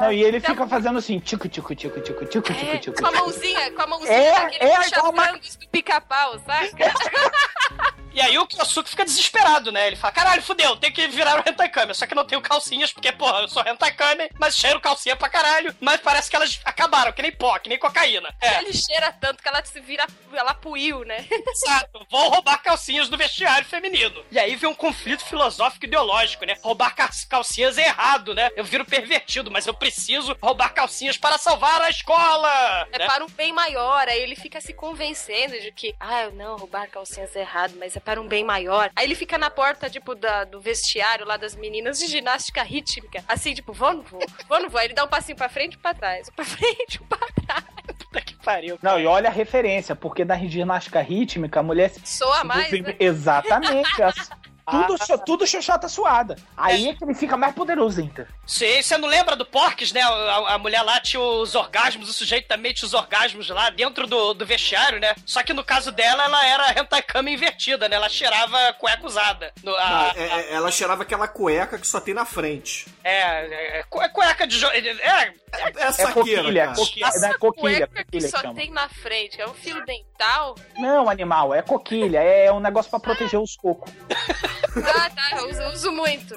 Não, 0.00 0.12
e 0.12 0.22
ele 0.22 0.40
fica 0.40 0.66
fazendo 0.66 0.98
assim, 0.98 1.18
tico, 1.18 1.48
tico, 1.48 1.74
tico, 1.74 2.00
tico, 2.00 2.24
tico, 2.26 2.52
tico, 2.52 2.66
É, 2.66 2.78
tico. 2.78 3.00
com 3.00 3.06
a 3.06 3.12
mãozinha, 3.12 3.70
com 3.72 3.82
a 3.82 3.86
mãozinha 3.86 4.12
É, 4.12 4.32
daquele 4.32 4.64
é, 4.64 4.76
puxa 4.76 4.96
igual 4.96 5.12
uma- 5.12 5.32
do 5.32 5.68
pica-pau, 5.70 6.38
saca? 6.40 6.92
E 8.14 8.20
aí 8.20 8.38
o 8.38 8.46
Kyosuke 8.46 8.90
fica 8.90 9.04
desesperado, 9.04 9.72
né? 9.72 9.86
Ele 9.86 9.96
fala, 9.96 10.12
caralho, 10.12 10.42
fudeu, 10.42 10.76
tem 10.76 10.92
que 10.92 11.06
virar 11.08 11.40
o 11.40 11.48
Hentai. 11.48 11.70
Só 11.94 12.06
que 12.06 12.14
não 12.14 12.24
tenho 12.24 12.40
calcinhas, 12.40 12.92
porque, 12.92 13.10
porra, 13.12 13.40
eu 13.40 13.48
sou 13.48 13.62
Hentai 13.66 13.92
mas 14.38 14.56
cheiro 14.56 14.80
calcinha 14.80 15.16
pra 15.16 15.28
caralho. 15.28 15.74
Mas 15.80 16.00
parece 16.00 16.28
que 16.28 16.36
elas 16.36 16.60
acabaram, 16.64 17.12
que 17.12 17.22
nem 17.22 17.32
pó, 17.32 17.58
que 17.58 17.68
nem 17.68 17.78
cocaína. 17.78 18.34
É, 18.40 18.58
Ele 18.58 18.72
cheira 18.72 19.12
tanto 19.12 19.42
que 19.42 19.48
ela 19.48 19.64
se 19.64 19.80
vira, 19.80 20.06
ela 20.32 20.54
puiu, 20.54 21.04
né? 21.04 21.26
exato. 21.30 22.06
Vou 22.10 22.28
roubar 22.28 22.62
calcinhas 22.62 23.08
do 23.08 23.16
vestiário 23.16 23.66
feminino. 23.66 24.24
E 24.30 24.38
aí 24.38 24.56
vem 24.56 24.68
um 24.68 24.74
conflito 24.74 25.24
filosófico 25.24 25.86
ideológico, 25.86 26.44
né? 26.44 26.56
Roubar 26.62 26.94
ca- 26.94 27.10
calcinhas 27.28 27.78
é 27.78 27.86
errado, 27.86 28.34
né? 28.34 28.50
Eu 28.56 28.64
viro 28.64 28.84
pervertido, 28.84 29.50
mas 29.50 29.66
eu 29.66 29.74
preciso 29.74 30.36
roubar 30.42 30.74
calcinhas 30.74 31.16
para 31.16 31.38
salvar 31.38 31.80
a 31.80 31.90
escola. 31.90 32.88
É 32.92 32.98
né? 32.98 33.06
para 33.06 33.24
um 33.24 33.28
bem 33.28 33.52
maior, 33.52 34.08
aí 34.08 34.20
ele 34.20 34.36
fica 34.36 34.60
se 34.60 34.74
convencendo 34.74 35.58
de 35.60 35.72
que, 35.72 35.94
ah, 35.98 36.28
não, 36.32 36.56
roubar 36.56 36.88
calcinhas 36.88 37.34
é 37.36 37.40
errado, 37.40 37.74
mas 37.78 37.96
é 37.96 38.00
para 38.04 38.20
um 38.20 38.26
bem 38.26 38.44
maior. 38.44 38.90
Aí 38.94 39.04
ele 39.04 39.14
fica 39.14 39.38
na 39.38 39.50
porta, 39.50 39.88
tipo, 39.88 40.14
da, 40.14 40.44
do 40.44 40.60
vestiário 40.60 41.26
lá 41.26 41.36
das 41.36 41.54
meninas 41.56 41.98
de 41.98 42.06
ginástica 42.06 42.62
rítmica, 42.62 43.22
assim, 43.28 43.54
tipo, 43.54 43.72
vou, 43.72 43.94
não 43.94 44.02
vou, 44.02 44.20
vou, 44.48 44.60
não 44.60 44.68
vou. 44.68 44.80
Aí 44.80 44.86
ele 44.86 44.94
dá 44.94 45.04
um 45.04 45.08
passinho 45.08 45.36
pra 45.36 45.48
frente 45.48 45.74
e 45.74 45.78
pra 45.78 45.94
trás, 45.94 46.28
um 46.28 46.32
pra 46.32 46.44
frente 46.44 46.96
e 46.96 47.04
pra 47.04 47.18
trás. 47.18 47.64
Puta 47.98 48.20
que 48.20 48.34
pariu. 48.36 48.78
Não, 48.82 48.98
e 48.98 49.06
olha 49.06 49.28
a 49.28 49.32
referência, 49.32 49.94
porque 49.96 50.24
na 50.24 50.36
ginástica 50.36 51.00
rítmica 51.00 51.60
a 51.60 51.62
mulher. 51.62 51.90
Soa 52.04 52.44
mais, 52.44 52.70
né? 52.70 52.96
Exatamente. 52.98 53.90
Tudo, 54.70 54.96
cho- 55.04 55.18
tudo 55.18 55.46
xoxota 55.46 55.88
suada. 55.88 56.36
Aí 56.56 56.88
é 56.88 56.94
que 56.94 57.04
ele 57.04 57.14
fica 57.14 57.36
mais 57.36 57.54
poderoso 57.54 58.00
ainda. 58.00 58.28
Sim, 58.46 58.80
você 58.80 58.96
não 58.96 59.08
lembra 59.08 59.34
do 59.34 59.44
Porques, 59.44 59.92
né? 59.92 60.00
A, 60.02 60.54
a 60.54 60.58
mulher 60.58 60.82
lá 60.82 61.00
tinha 61.00 61.20
os 61.20 61.54
orgasmos, 61.54 62.08
o 62.08 62.12
sujeito 62.12 62.46
também 62.46 62.72
tinha 62.72 62.86
os 62.86 62.94
orgasmos 62.94 63.48
lá 63.48 63.70
dentro 63.70 64.06
do, 64.06 64.32
do 64.34 64.46
vestiário, 64.46 65.00
né? 65.00 65.14
Só 65.26 65.42
que 65.42 65.52
no 65.52 65.64
caso 65.64 65.90
dela, 65.90 66.24
ela 66.24 66.46
era 66.46 66.80
hentai 66.80 67.02
kama 67.02 67.30
invertida, 67.30 67.88
né? 67.88 67.96
Ela 67.96 68.08
cheirava 68.08 68.72
cueca 68.74 69.04
usada. 69.06 69.52
No- 69.64 69.74
a- 69.74 69.82
Ah, 69.82 70.12
é- 70.16 70.22
é- 70.22 70.52
ela 70.54 70.70
cheirava 70.70 71.02
aquela 71.02 71.26
cueca 71.26 71.78
que 71.78 71.86
só 71.86 72.00
tem 72.00 72.14
na 72.14 72.24
frente. 72.24 72.86
é, 73.02 73.12
é, 73.20 73.78
é, 73.80 73.82
cu- 73.90 74.00
é 74.00 74.08
cueca 74.08 74.46
de... 74.46 74.58
jo- 74.58 74.68
É, 74.68 74.78
É, 74.78 75.64
é 75.64 75.86
É 75.88 75.92
saqueira, 75.92 76.42
coquilha, 76.42 76.64
cara. 76.66 76.76
coquilha, 76.76 77.06
Essa 77.06 77.20
não 77.20 77.28
é 77.28 77.38
coquilha, 77.38 77.60
cueca 77.60 77.86
que 77.88 78.04
coquilha 78.04 78.22
que 78.24 78.28
só 78.30 78.38
chama. 78.40 78.54
tem 78.54 78.70
na 78.70 78.88
frente, 78.88 79.38
é 79.40 79.46
um 79.46 79.52
fio 79.52 79.84
dental. 79.84 80.54
Não, 80.78 81.10
animal, 81.10 81.52
é 81.52 81.60
coquilha, 81.60 82.20
é 82.22 82.50
um 82.50 82.58
negócio 82.60 82.90
pra 82.90 82.98
proteger 82.98 83.38
os 83.38 83.54
cocos. 83.56 83.92
Ah, 84.76 85.10
tá, 85.10 85.36
eu 85.36 85.50
uso, 85.50 85.62
uso 85.72 85.92
muito. 85.92 86.34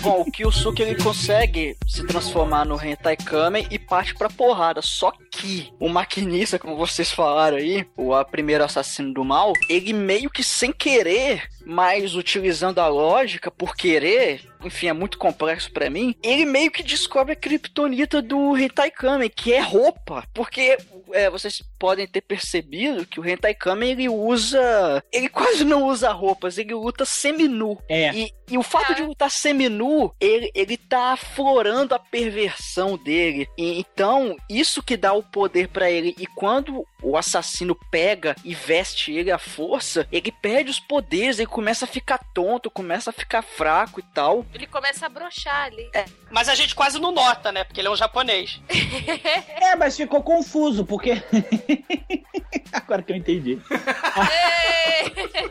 Bom, 0.00 0.20
o 0.20 0.30
Kyosuke 0.30 0.82
ele 0.82 1.02
consegue 1.02 1.76
se 1.84 2.06
transformar 2.06 2.64
no 2.64 2.80
Hentai 2.80 3.16
Kamen 3.16 3.66
e 3.72 3.78
parte 3.78 4.14
pra 4.14 4.30
porrada. 4.30 4.80
Só 4.80 5.12
que 5.32 5.72
o 5.80 5.88
maquinista, 5.88 6.60
como 6.60 6.76
vocês 6.76 7.10
falaram 7.10 7.56
aí, 7.56 7.84
o 7.96 8.24
primeiro 8.24 8.62
assassino 8.62 9.12
do 9.12 9.24
mal, 9.24 9.52
ele 9.68 9.92
meio 9.92 10.30
que 10.30 10.44
sem 10.44 10.72
querer, 10.72 11.48
mas 11.66 12.14
utilizando 12.14 12.78
a 12.78 12.86
lógica 12.86 13.50
por 13.50 13.74
querer, 13.74 14.40
enfim, 14.64 14.86
é 14.86 14.92
muito 14.92 15.18
complexo 15.18 15.72
pra 15.72 15.90
mim, 15.90 16.14
ele 16.22 16.44
meio 16.44 16.70
que 16.70 16.82
descobre 16.82 17.32
a 17.32 17.36
kriptonita 17.36 18.22
do 18.22 18.56
Hentai 18.56 18.90
Kamen, 18.90 19.28
que 19.28 19.52
é 19.52 19.60
roupa. 19.60 20.24
Porque 20.32 20.78
é, 21.12 21.28
vocês 21.28 21.62
podem 21.76 22.06
ter 22.06 22.20
percebido 22.20 23.06
que 23.06 23.18
o 23.18 23.28
Hentai 23.28 23.54
Kamen 23.54 23.90
ele 23.90 24.08
usa. 24.08 25.02
Ele 25.12 25.28
quase 25.28 25.64
não 25.64 25.84
usa 25.84 26.12
roupas, 26.12 26.56
ele 26.56 26.72
luta 26.72 27.04
seminu. 27.04 27.78
É. 27.88 28.14
E, 28.14 28.32
e 28.48 28.56
o 28.56 28.62
fato 28.62 28.94
de 28.94 29.02
lutar 29.02 29.30
seminu, 29.30 30.14
ele, 30.20 30.50
ele 30.54 30.76
tá 30.76 31.12
aflorando 31.12 31.94
a 31.94 31.98
perversão 31.98 32.96
dele. 32.96 33.48
E, 33.58 33.80
então, 33.80 34.36
isso 34.48 34.82
que 34.82 34.96
dá 34.96 35.12
o 35.12 35.22
poder 35.22 35.68
pra 35.68 35.90
ele. 35.90 36.14
E 36.18 36.26
quando 36.28 36.86
o 37.02 37.16
assassino 37.16 37.74
pega 37.90 38.34
e 38.44 38.54
veste 38.54 39.12
ele 39.12 39.30
à 39.30 39.38
força, 39.38 40.06
ele 40.10 40.32
perde 40.32 40.70
os 40.70 40.80
poderes, 40.80 41.38
ele 41.38 41.46
começa 41.46 41.84
a 41.84 41.88
ficar 41.88 42.18
tonto, 42.32 42.70
começa 42.70 43.10
a 43.10 43.12
ficar 43.12 43.42
fraco 43.42 44.00
e 44.00 44.02
tal. 44.02 44.44
Ele 44.54 44.66
começa 44.66 45.06
a 45.06 45.08
brochar 45.08 45.64
ali. 45.64 45.90
Mas 46.30 46.48
a 46.48 46.54
gente 46.54 46.74
quase 46.74 46.98
não 46.98 47.12
nota, 47.12 47.52
né? 47.52 47.64
Porque 47.64 47.80
ele 47.80 47.88
é 47.88 47.90
um 47.90 47.96
japonês. 47.96 48.60
É, 49.58 49.74
mas 49.74 49.96
ficou 49.96 50.22
confuso, 50.22 50.84
porque 50.84 51.22
Agora 52.72 53.02
que 53.02 53.12
eu 53.12 53.16
entendi. 53.16 53.58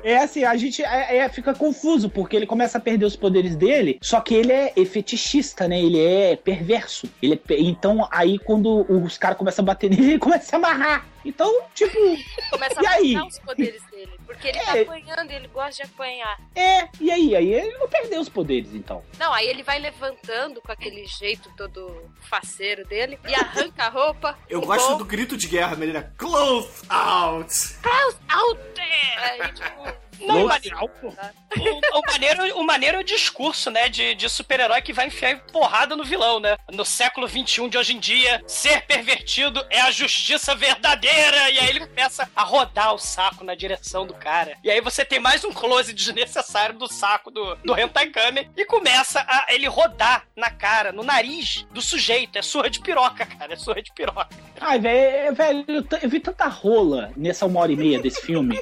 É 0.04 0.18
assim, 0.18 0.44
a 0.44 0.56
gente 0.56 0.84
é, 0.84 1.18
é, 1.18 1.30
fica 1.30 1.54
confuso, 1.54 2.10
porque 2.10 2.36
ele 2.36 2.46
começa 2.46 2.78
a 2.78 2.82
perder 2.82 3.06
os 3.06 3.16
poderes 3.16 3.56
dele, 3.56 3.98
só 4.02 4.22
que 4.22 4.36
ele 4.36 4.52
é 4.52 4.74
fetichista, 4.86 5.68
né? 5.68 5.82
Ele 5.82 6.00
é 6.00 6.36
perverso. 6.36 7.10
Ele 7.22 7.42
é 7.50 7.60
então, 7.60 8.08
aí 8.12 8.38
quando 8.40 8.86
os 8.90 9.18
caras 9.18 9.38
começam 9.38 9.64
a 9.64 9.66
bater 9.68 9.90
nele, 9.90 10.12
ele 10.12 10.20
começa 10.20 10.56
a 10.56 10.60
amarrar. 10.60 11.06
Então, 11.26 11.64
tipo, 11.74 11.98
Começa 12.52 12.82
E 12.82 12.86
a 12.86 12.92
aí? 12.92 13.18
os 13.18 13.40
poderes 13.40 13.84
dele. 13.90 14.12
Porque 14.26 14.48
ele 14.48 14.60
tá 14.60 14.78
É. 14.78 14.82
apanhando 14.84 15.32
e 15.32 15.36
ele 15.36 15.48
gosta 15.48 15.84
de 15.84 15.92
apanhar. 15.92 16.40
é, 16.56 16.88
e 17.02 17.12
aí? 17.12 17.36
Aí 17.36 17.54
ele 17.54 17.78
não 17.78 17.88
perdeu 17.90 18.22
os 18.22 18.30
poderes, 18.30 18.74
então. 18.74 19.04
Não, 19.18 19.34
aí 19.34 19.48
ele 19.48 19.64
vai 19.64 19.80
levantando 19.80 20.62
com 20.62 20.72
aquele 20.72 21.06
jeito 21.06 21.52
todo 21.58 22.10
faceiro 22.30 22.86
dele 22.88 23.20
e 23.28 23.34
arranca 23.36 23.86
a 23.86 23.90
roupa. 23.90 24.38
Eu 24.50 24.62
gosto 24.62 24.92
bom- 24.92 24.98
do 25.00 25.06
grito 25.06 25.36
de 25.36 25.48
guerra, 25.48 25.76
menina. 25.76 26.14
Close 26.18 26.84
out! 26.90 27.54
Close 27.82 28.18
out! 28.30 28.60
Aí, 29.18 29.52
tipo, 29.54 30.05
Não, 30.20 30.46
o, 30.46 30.48
maneiro, 30.48 30.78
o, 30.82 32.00
o 32.00 32.02
maneiro, 32.06 32.60
o 32.60 32.64
maneiro 32.64 32.98
é 32.98 33.00
o 33.02 33.04
discurso, 33.04 33.70
né? 33.70 33.90
De, 33.90 34.16
de 34.16 34.30
super-herói 34.30 34.82
que 34.82 34.94
vai 34.94 35.08
enfiar 35.08 35.40
porrada 35.52 35.96
no 35.96 36.04
vilão, 36.04 36.40
né? 36.40 36.58
No 36.72 36.86
século 36.86 37.28
XXI 37.28 37.70
de 37.70 37.78
hoje 37.78 37.94
em 37.94 38.00
dia, 38.00 38.44
ser 38.48 38.82
pervertido 38.86 39.66
é 39.70 39.82
a 39.82 39.92
justiça 39.92 40.56
verdadeira. 40.56 41.50
E 41.52 41.60
aí 41.60 41.70
ele 41.70 41.86
começa 41.88 42.30
a 42.36 42.44
rodar 42.44 42.94
o 42.94 43.00
saco 43.00 43.44
na 43.44 43.56
direção 43.56 44.06
do 44.06 44.14
cara. 44.14 44.58
E 44.64 44.72
aí 44.72 44.82
você 44.82 45.06
tem 45.06 45.20
mais 45.20 45.44
um 45.44 45.52
close 45.52 45.94
desnecessário 45.94 46.78
do 46.78 46.88
saco 46.88 47.32
do, 47.32 47.56
do 47.58 47.80
Hentai 47.80 48.08
Kame 48.08 48.50
e 48.56 48.66
começa 48.66 49.26
a 49.28 49.48
ele 49.50 49.68
rodar 49.68 50.28
na 50.36 50.50
cara, 50.50 50.92
no 50.92 51.04
nariz 51.04 51.66
do 51.72 51.82
sujeito. 51.82 52.38
É 52.38 52.42
surra 52.42 52.70
de 52.70 52.80
piroca, 52.80 53.26
cara. 53.26 53.54
É 53.54 53.58
surra 53.58 53.82
de 53.82 53.92
piroca. 53.94 54.30
Ai, 54.62 54.80
velho, 54.80 55.36
velho, 55.36 55.66
eu 55.68 55.84
t- 55.84 56.00
eu 56.02 56.10
vi 56.10 56.20
tanta 56.20 56.48
rola 56.48 57.12
nessa 57.16 57.46
uma 57.46 57.60
hora 57.60 57.72
e 57.72 57.76
meia 57.76 58.00
desse 58.00 58.22
filme, 58.22 58.60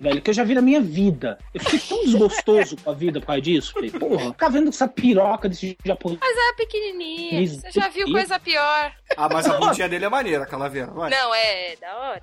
velho, 0.00 0.20
que 0.20 0.30
eu 0.30 0.34
já 0.34 0.44
vi 0.44 0.54
na 0.54 0.60
minha 0.62 0.80
vida. 0.80 1.38
Eu 1.54 1.60
fiquei 1.60 1.78
tão 1.80 2.04
desgostoso 2.04 2.76
com 2.76 2.90
a 2.90 2.94
vida 2.94 3.18
por 3.20 3.26
causa 3.26 3.40
disso. 3.42 3.72
Falei, 3.72 3.90
porra, 3.90 4.26
ficar 4.32 4.48
vendo 4.50 4.68
essa 4.68 4.86
piroca 4.86 5.48
desse 5.48 5.76
japonês. 5.84 6.20
Mas 6.20 6.36
é 6.36 6.52
pequenininha. 6.56 7.46
Você 7.48 7.70
já 7.70 7.88
viu 7.88 8.10
coisa 8.10 8.38
pior. 8.38 8.92
Ah, 9.16 9.28
mas 9.30 9.46
a 9.48 9.58
bundinha 9.58 9.88
dele 9.90 10.04
é 10.04 10.08
maneira, 10.08 10.44
Calaveira. 10.46 10.90
Vai. 10.92 11.10
Não, 11.10 11.34
é 11.34 11.76
da 11.80 11.96
hora. 11.96 12.22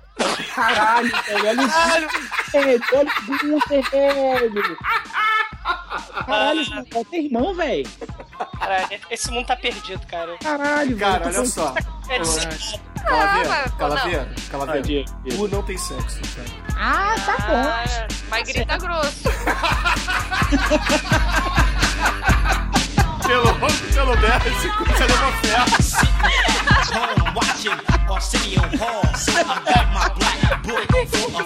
Caralho, 0.54 1.10
velho, 1.10 1.48
olha 1.48 1.62
isso. 1.62 2.52
Velho, 2.52 2.82
olha 2.94 3.10
o 3.10 3.38
Gunther, 3.38 3.90
velho. 3.90 4.78
Caralho, 6.26 6.60
esse 6.60 7.04
tem 7.10 7.24
irmão, 7.26 7.54
velho. 7.54 7.86
Cara, 8.58 8.88
esse 9.10 9.30
mundo 9.30 9.46
tá 9.46 9.56
perdido, 9.56 10.06
cara. 10.06 10.36
Caralho, 10.38 10.96
Cara, 10.96 11.24
velho. 11.24 11.38
olha 11.38 11.46
só. 11.46 11.74
É 12.08 12.18
Calaveira, 13.04 13.70
Calaveira, 13.78 14.28
Ah, 14.30 14.34
Calaveira. 14.50 15.04
Tu 15.28 15.48
não 15.48 15.62
tem 15.62 15.78
sexo, 15.78 16.20
cara. 16.36 16.48
Ah, 16.76 17.14
tá 17.24 17.36
bom. 17.46 17.54
Ah, 17.56 17.84
mas 18.28 18.48
grita 18.48 18.76
grosso. 18.78 19.30
Pelo 23.26 23.54
pelo 23.54 24.16
Messi, 24.18 24.68
você 24.88 25.04
leva 25.06 25.32
ferro. 25.42 25.70
home 26.92 27.22
watching 27.36 27.78
Arsenio 28.10 28.62
Hall. 28.76 29.02
I 29.28 29.30
got 29.64 29.86
my 29.94 30.08
black 30.18 30.40
book 30.64 30.86
for 31.08 31.28
a 31.40 31.42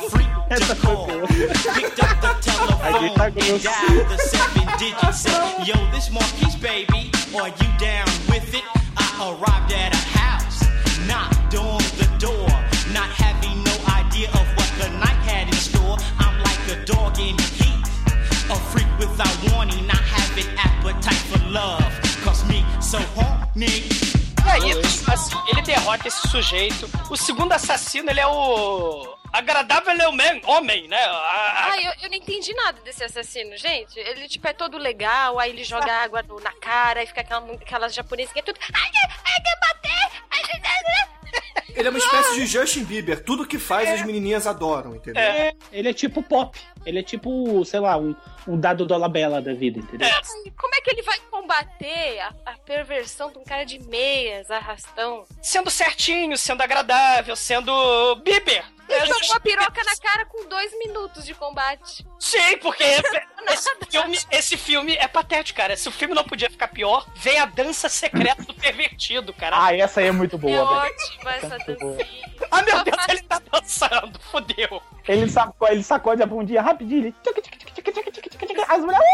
digits. 4.79 5.21
Said, 5.21 5.67
Yo, 5.67 5.75
this 5.93 6.11
Marquise 6.11 6.57
baby, 6.57 7.11
are 7.37 7.49
you 7.49 7.69
down 7.79 8.07
with 8.29 8.55
it? 8.55 8.65
I 8.97 9.37
arrived 9.39 9.73
at 9.73 9.94
derrota 25.97 26.09
esse 26.09 26.29
sujeito. 26.29 26.89
O 27.11 27.17
segundo 27.17 27.53
assassino, 27.53 28.11
ele 28.11 28.21
é 28.21 28.27
o. 28.27 29.15
Agradável 29.33 29.93
homem, 30.09 30.41
homem 30.45 30.87
né? 30.87 30.97
A- 31.05 31.11
a- 31.11 31.65
Ai, 31.73 31.87
eu, 31.89 31.93
eu 32.03 32.09
não 32.09 32.17
entendi 32.17 32.55
nada 32.55 32.81
desse 32.83 33.03
assassino, 33.03 33.57
gente. 33.57 33.99
Ele, 33.99 34.29
tipo, 34.29 34.47
é 34.47 34.53
todo 34.53 34.79
legal, 34.79 35.41
aí 35.41 35.51
ele 35.51 35.65
joga 35.65 35.93
água 35.93 36.23
no- 36.23 36.39
na 36.39 36.53
cara, 36.53 37.01
aí 37.01 37.07
fica 37.07 37.21
aquela, 37.21 37.53
aquelas 37.55 37.93
que 38.33 38.39
é 38.39 38.43
tudo. 38.43 38.59
Ai, 38.73 38.91
ai, 38.95 39.11
ai, 39.27 39.43
quer 39.43 39.59
bater! 39.61 40.23
Ai, 40.31 40.41
ai, 40.53 40.83
ai. 41.01 41.14
Ele 41.75 41.89
é 41.89 41.91
uma 41.91 41.99
espécie 41.99 42.35
de 42.35 42.47
Justin 42.47 42.85
Bieber. 42.85 43.23
Tudo 43.23 43.47
que 43.47 43.59
faz 43.59 43.91
as 43.91 44.07
menininhas 44.07 44.47
adoram, 44.47 44.95
entendeu? 44.95 45.23
É. 45.23 45.53
Ele 45.73 45.89
é 45.89 45.93
tipo 45.93 46.23
pop. 46.23 46.59
Ele 46.87 46.99
é 46.99 47.03
tipo, 47.03 47.65
sei 47.65 47.81
lá, 47.81 47.97
um, 47.97 48.15
um 48.47 48.59
dado 48.59 48.87
Dolabella 48.87 49.41
da 49.41 49.55
vida, 49.55 49.79
entendeu? 49.79 50.09
Ai, 50.09 50.53
Como 50.57 50.75
é 50.75 50.81
que 50.81 50.91
ele 50.91 51.03
vai 51.03 51.19
combater 51.31 52.21
a, 52.21 52.35
a 52.47 52.59
perversão 52.59 53.31
de 53.33 53.39
um 53.39 53.45
cara 53.45 53.65
de 53.65 53.79
meias, 53.89 54.51
arrastão? 54.51 55.25
Sendo 55.43 55.71
certinho, 55.71 56.37
sendo 56.37 56.63
agradável, 56.63 57.35
sendo 57.35 58.17
Bieber. 58.17 58.65
Ele 58.89 59.15
tomou 59.15 59.37
a 59.37 59.41
piroca 59.41 59.83
na 59.85 59.97
cara 59.97 60.27
com 60.27 60.47
dois 60.49 60.77
minutos 60.79 61.25
de 61.25 61.35
combate. 61.35 62.07
Sim, 62.19 62.59
porque 62.59 62.83
esse 63.49 63.71
filme, 63.91 64.19
esse 64.31 64.57
filme 64.57 64.95
é 64.97 65.09
patético, 65.09 65.57
cara. 65.59 65.77
Se 65.77 65.89
o 65.89 65.93
filme 65.93 66.15
não 66.15 66.25
podia 66.25 66.51
ficar 66.51 66.69
pior, 66.69 67.07
vem 67.17 67.39
a 67.39 67.47
dança 67.47 67.89
secreta 67.89 68.43
do 68.43 68.55
pervertido, 68.55 69.33
cara. 69.33 69.57
Ah, 69.65 69.77
essa 69.77 70.01
aí 70.01 70.07
é 70.09 70.13
muito 70.13 70.37
É 70.37 70.39
boa, 70.39 70.81
velho. 70.81 70.95
ótima 70.95 71.35
essa 71.35 71.59
dancinha. 71.59 72.07
Ah, 72.51 72.63
meu 72.63 72.85
Deus, 72.85 73.09
ele 73.09 73.23
tá 73.23 73.41
dançando, 73.51 74.19
fodeu. 74.31 74.83
Ele, 75.09 75.29
sacou, 75.31 75.69
ele 75.69 75.83
sacode 75.83 76.23
a 76.23 76.27
bundinha 76.27 76.63
rapidinho. 76.63 77.15
As 78.69 78.81
mulheres. 78.81 79.05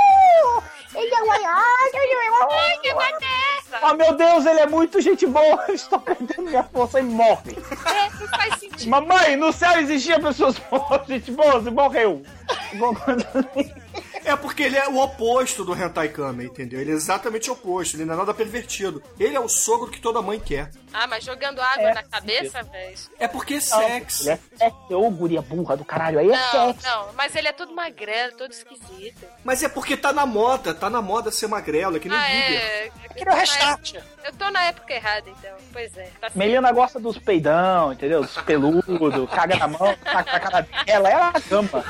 Ele 0.94 1.14
é 1.14 1.22
um 1.22 1.30
ai, 1.32 2.78
que 2.78 2.88
ai. 2.88 2.94
bater! 2.94 3.50
Oh 3.82 3.94
meu 3.94 4.14
Deus, 4.14 4.44
ele 4.46 4.60
é 4.60 4.66
muito 4.66 5.00
gente 5.00 5.26
boa. 5.26 5.64
Eu 5.68 5.74
Estou 5.74 6.00
perdendo 6.00 6.42
minha 6.42 6.64
força 6.64 6.98
e 6.98 7.02
morre. 7.02 7.56
É, 7.86 8.10
não 8.20 8.28
faz 8.28 8.58
sentido. 8.58 8.90
Mamãe, 8.90 9.36
no 9.36 9.52
céu 9.52 9.78
existia 9.78 10.18
pessoas 10.18 10.58
boas, 10.58 11.06
gente 11.06 11.30
boa, 11.30 11.62
e 11.64 11.70
morreu. 11.70 12.22
É 14.24 14.36
porque 14.36 14.62
ele 14.62 14.76
é 14.76 14.88
o 14.88 14.98
oposto 14.98 15.64
do 15.64 15.74
Hentai 15.74 16.08
Kame, 16.08 16.44
entendeu? 16.44 16.80
Ele 16.80 16.90
é 16.90 16.94
exatamente 16.94 17.48
o 17.50 17.54
oposto, 17.54 17.96
ele 17.96 18.04
não 18.04 18.14
é 18.14 18.16
nada 18.18 18.34
pervertido. 18.34 19.02
Ele 19.18 19.34
é 19.34 19.40
o 19.40 19.48
sogro 19.48 19.90
que 19.90 20.00
toda 20.00 20.20
mãe 20.22 20.38
quer. 20.38 20.70
Ah, 20.92 21.06
mas 21.06 21.24
jogando 21.24 21.60
água 21.60 21.90
É, 21.90 21.94
na 21.94 22.02
cabeça, 22.02 22.62
velho. 22.64 22.96
É 23.18 23.26
porque 23.28 23.54
é 23.54 23.60
sexo. 23.60 24.24
Ele 24.24 24.30
é 24.32 24.38
sexo, 24.58 24.76
ô 24.90 25.10
guria 25.10 25.40
burra 25.40 25.76
do 25.76 25.84
caralho. 25.84 26.18
Aí 26.18 26.28
é 26.30 26.36
Não, 26.36 26.50
sexo. 26.72 26.86
não, 26.86 27.12
mas 27.14 27.34
ele 27.34 27.48
é 27.48 27.52
todo 27.52 27.72
magrelo, 27.74 28.36
todo 28.36 28.50
esquisito. 28.52 29.24
Mas 29.44 29.62
é 29.62 29.68
porque 29.68 29.96
tá 29.96 30.12
na 30.12 30.26
moda, 30.26 30.74
tá 30.74 30.90
na 30.90 31.00
moda 31.00 31.30
ser 31.30 31.46
magrelo, 31.46 31.96
é 31.96 32.00
que 32.00 32.08
nem 32.08 32.18
Ah, 32.18 32.22
Bieber. 32.26 32.60
é. 32.60 32.90
Queria 33.14 33.32
o 33.32 33.36
restart. 33.36 33.94
Eu 34.24 34.32
tô 34.34 34.50
na 34.50 34.64
época 34.64 34.92
errada, 34.92 35.28
então. 35.30 35.56
Pois 35.72 35.96
é. 35.96 36.10
Tá. 36.20 36.30
Melina 36.34 36.70
gosta 36.72 37.00
dos 37.00 37.18
peidão, 37.18 37.92
entendeu? 37.92 38.20
Dos 38.22 38.36
peludos, 38.42 39.30
caga 39.30 39.56
na 39.56 39.68
mão, 39.68 39.96
taca 40.04 40.32
na 40.32 40.40
cara 40.40 40.60
dela, 40.84 41.08
é 41.08 41.14
a 41.14 41.32
cama. 41.40 41.84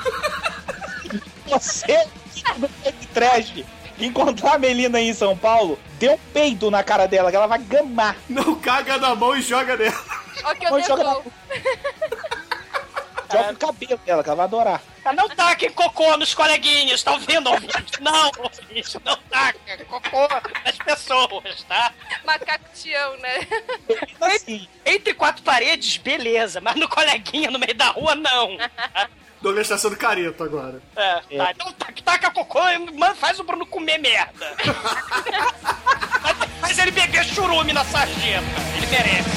Você, 1.50 2.06
do 2.56 2.68
Fake 2.68 3.06
trash, 3.08 3.64
encontrar 3.98 4.54
a 4.54 4.58
Melina 4.58 4.98
aí 4.98 5.08
em 5.08 5.14
São 5.14 5.36
Paulo, 5.36 5.78
dê 5.98 6.08
um 6.08 6.18
peido 6.32 6.70
na 6.70 6.82
cara 6.82 7.06
dela, 7.06 7.30
que 7.30 7.36
ela 7.36 7.46
vai 7.46 7.58
gamar. 7.58 8.16
Não 8.28 8.54
caga 8.54 8.96
na 8.98 9.14
mão 9.14 9.36
e 9.36 9.42
joga 9.42 9.76
nela. 9.76 10.04
Ó 10.44 10.54
que 10.54 10.64
eu 10.64 10.82
joga 10.82 11.04
na-. 11.04 11.20
Joga 13.32 13.52
o 13.52 13.56
cabelo 13.56 14.00
dela, 14.04 14.22
que 14.22 14.28
ela 14.28 14.36
vai 14.36 14.44
adorar. 14.44 14.82
Não 15.14 15.28
taquem 15.28 15.70
cocô 15.70 16.16
nos 16.16 16.34
coleguinhas, 16.34 17.02
tá 17.02 17.12
ouvindo, 17.12 17.48
ouvinte? 17.50 18.00
Não, 18.00 18.30
ouvinte, 18.38 18.98
não 19.04 19.16
taquem 19.30 19.84
cocô 19.86 20.28
nas 20.64 20.76
pessoas, 20.78 21.62
tá? 21.68 21.92
Macaco 22.24 22.64
Tião, 22.74 23.16
né? 23.18 23.46
Assim, 24.20 24.68
Entre 24.84 25.14
quatro 25.14 25.42
paredes, 25.42 25.96
beleza, 25.96 26.60
mas 26.60 26.76
no 26.76 26.88
coleguinha 26.88 27.50
no 27.50 27.58
meio 27.58 27.74
da 27.74 27.88
rua, 27.88 28.14
não. 28.14 28.56
Douglas 29.40 29.68
tá 29.68 29.78
sendo 29.78 29.96
careta 29.96 30.44
agora. 30.44 30.82
É, 30.94 31.20
tá, 31.36 31.50
então 31.52 31.72
taca, 31.72 32.02
taca 32.02 32.30
cocô 32.30 32.60
e 32.68 33.14
faz 33.14 33.40
o 33.40 33.44
Bruno 33.44 33.64
comer 33.66 33.98
merda. 33.98 34.54
faz 36.60 36.78
ele 36.78 36.90
beber 36.90 37.24
churume 37.24 37.72
na 37.72 37.84
sarjeta, 37.84 38.44
ele 38.76 38.86
merece. 38.86 39.30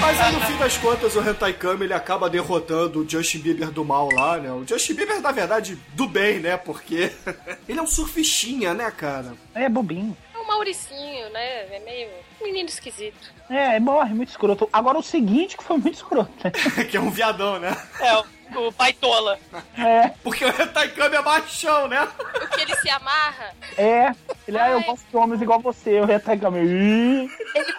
Mas 0.00 0.20
aí, 0.20 0.32
no 0.32 0.40
fim 0.40 0.56
das 0.56 0.76
contas, 0.78 1.16
o 1.16 1.20
Hentai 1.20 1.52
Kame 1.52 1.84
ele 1.84 1.94
acaba 1.94 2.28
derrotando 2.30 3.00
o 3.00 3.08
Justin 3.08 3.38
Bieber 3.38 3.70
do 3.70 3.84
mal 3.84 4.08
lá, 4.12 4.38
né? 4.38 4.52
O 4.52 4.66
Justin 4.66 4.94
Bieber, 4.94 5.20
na 5.20 5.32
verdade, 5.32 5.78
do 5.94 6.06
bem, 6.06 6.38
né? 6.38 6.56
Porque 6.56 7.12
ele 7.68 7.78
é 7.78 7.82
um 7.82 7.86
surfistinha, 7.86 8.74
né, 8.74 8.90
cara? 8.90 9.34
é 9.54 9.68
bobinho. 9.68 10.16
É 10.34 10.38
uma 10.38 10.54
Mauricinho, 10.54 11.30
né? 11.30 11.76
É 11.76 11.82
meio 11.84 12.08
menino 12.42 12.68
esquisito. 12.68 13.32
É, 13.48 13.78
morre, 13.80 14.14
muito 14.14 14.28
escroto. 14.28 14.68
Agora 14.72 14.98
o 14.98 15.02
seguinte 15.02 15.56
que 15.56 15.64
foi 15.64 15.76
muito 15.78 15.94
escroto, 15.94 16.32
né? 16.44 16.50
que 16.84 16.96
é 16.96 17.00
um 17.00 17.10
viadão, 17.10 17.58
né? 17.58 17.76
É, 18.00 18.22
o, 18.54 18.68
o 18.68 18.70
baitola. 18.72 19.38
É, 19.76 20.08
Porque 20.22 20.44
o 20.44 20.48
Hentai 20.48 20.88
Kami 20.88 21.16
é 21.16 21.22
machão, 21.22 21.88
né? 21.88 22.06
O 22.42 22.48
que 22.48 22.60
ele 22.62 22.74
se 22.76 22.88
amarra. 22.90 23.54
é. 23.76 24.12
Ele, 24.46 24.58
ah, 24.58 24.70
eu 24.70 24.80
gosto 24.82 25.04
de 25.10 25.16
homens 25.16 25.42
igual 25.42 25.58
você, 25.58 25.98
eu 25.98 26.04
retega 26.04 26.48
meu. 26.50 27.28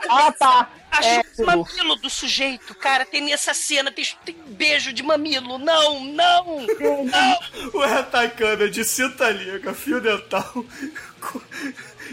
Ah, 0.09 0.32
tá. 0.34 0.70
Acho 0.91 1.07
É, 1.07 1.22
o 1.39 1.45
mamilo 1.45 1.95
do 1.95 2.09
sujeito, 2.09 2.76
cara. 2.76 3.05
Tem 3.05 3.22
nessa 3.22 3.53
cena, 3.53 3.89
tem, 3.91 4.03
tem 4.26 4.36
beijo 4.47 4.91
de 4.91 5.01
mamilo. 5.01 5.57
Não, 5.57 6.01
não, 6.03 6.65
não. 6.65 7.39
O 7.74 7.86
Hentai 7.86 8.30
Kami 8.32 8.65
é 8.65 8.68
de 8.68 8.84
cinta 8.84 9.30
liga, 9.30 9.74
fio 9.74 10.01
dental, 10.01 10.65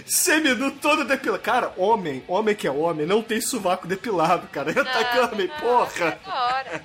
seminu 0.06 0.70
todo 0.72 1.04
depilado. 1.04 1.42
Cara, 1.42 1.72
homem, 1.76 2.22
homem 2.28 2.54
que 2.54 2.66
é 2.66 2.70
homem, 2.70 3.06
não 3.06 3.22
tem 3.22 3.40
sovaco 3.40 3.86
depilado, 3.86 4.46
cara. 4.48 4.72
Kami, 4.72 5.46
Não, 5.48 5.56
porra. 5.60 5.90
é 6.06 6.10
da 6.28 6.34
hora. 6.34 6.84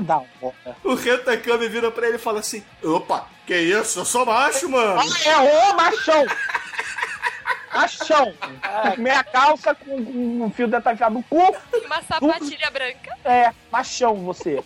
Dá 0.00 0.20
porra. 0.40 0.76
O 0.84 0.92
Hentai 0.92 1.38
Kami 1.38 1.68
vira 1.68 1.90
pra 1.90 2.06
ele 2.06 2.16
e 2.16 2.20
fala 2.20 2.40
assim, 2.40 2.62
opa, 2.82 3.26
que 3.46 3.56
isso, 3.56 4.00
eu 4.00 4.04
sou 4.04 4.26
macho, 4.26 4.68
mano. 4.68 5.00
Ah, 5.00 5.28
é 5.28 5.70
o 5.72 5.76
machão! 5.76 6.26
Machão! 7.72 8.34
Meia 8.98 9.22
calça 9.22 9.74
com, 9.74 9.96
um 9.96 10.50
fio 10.50 10.66
dental 10.66 10.94
enfiado 10.94 11.14
no 11.14 11.22
cu. 11.22 11.54
E 11.74 11.86
uma 11.86 12.02
sapatilha 12.02 12.70
branca. 12.70 13.16
É, 13.24 13.52
machão 13.70 14.16
você. 14.16 14.62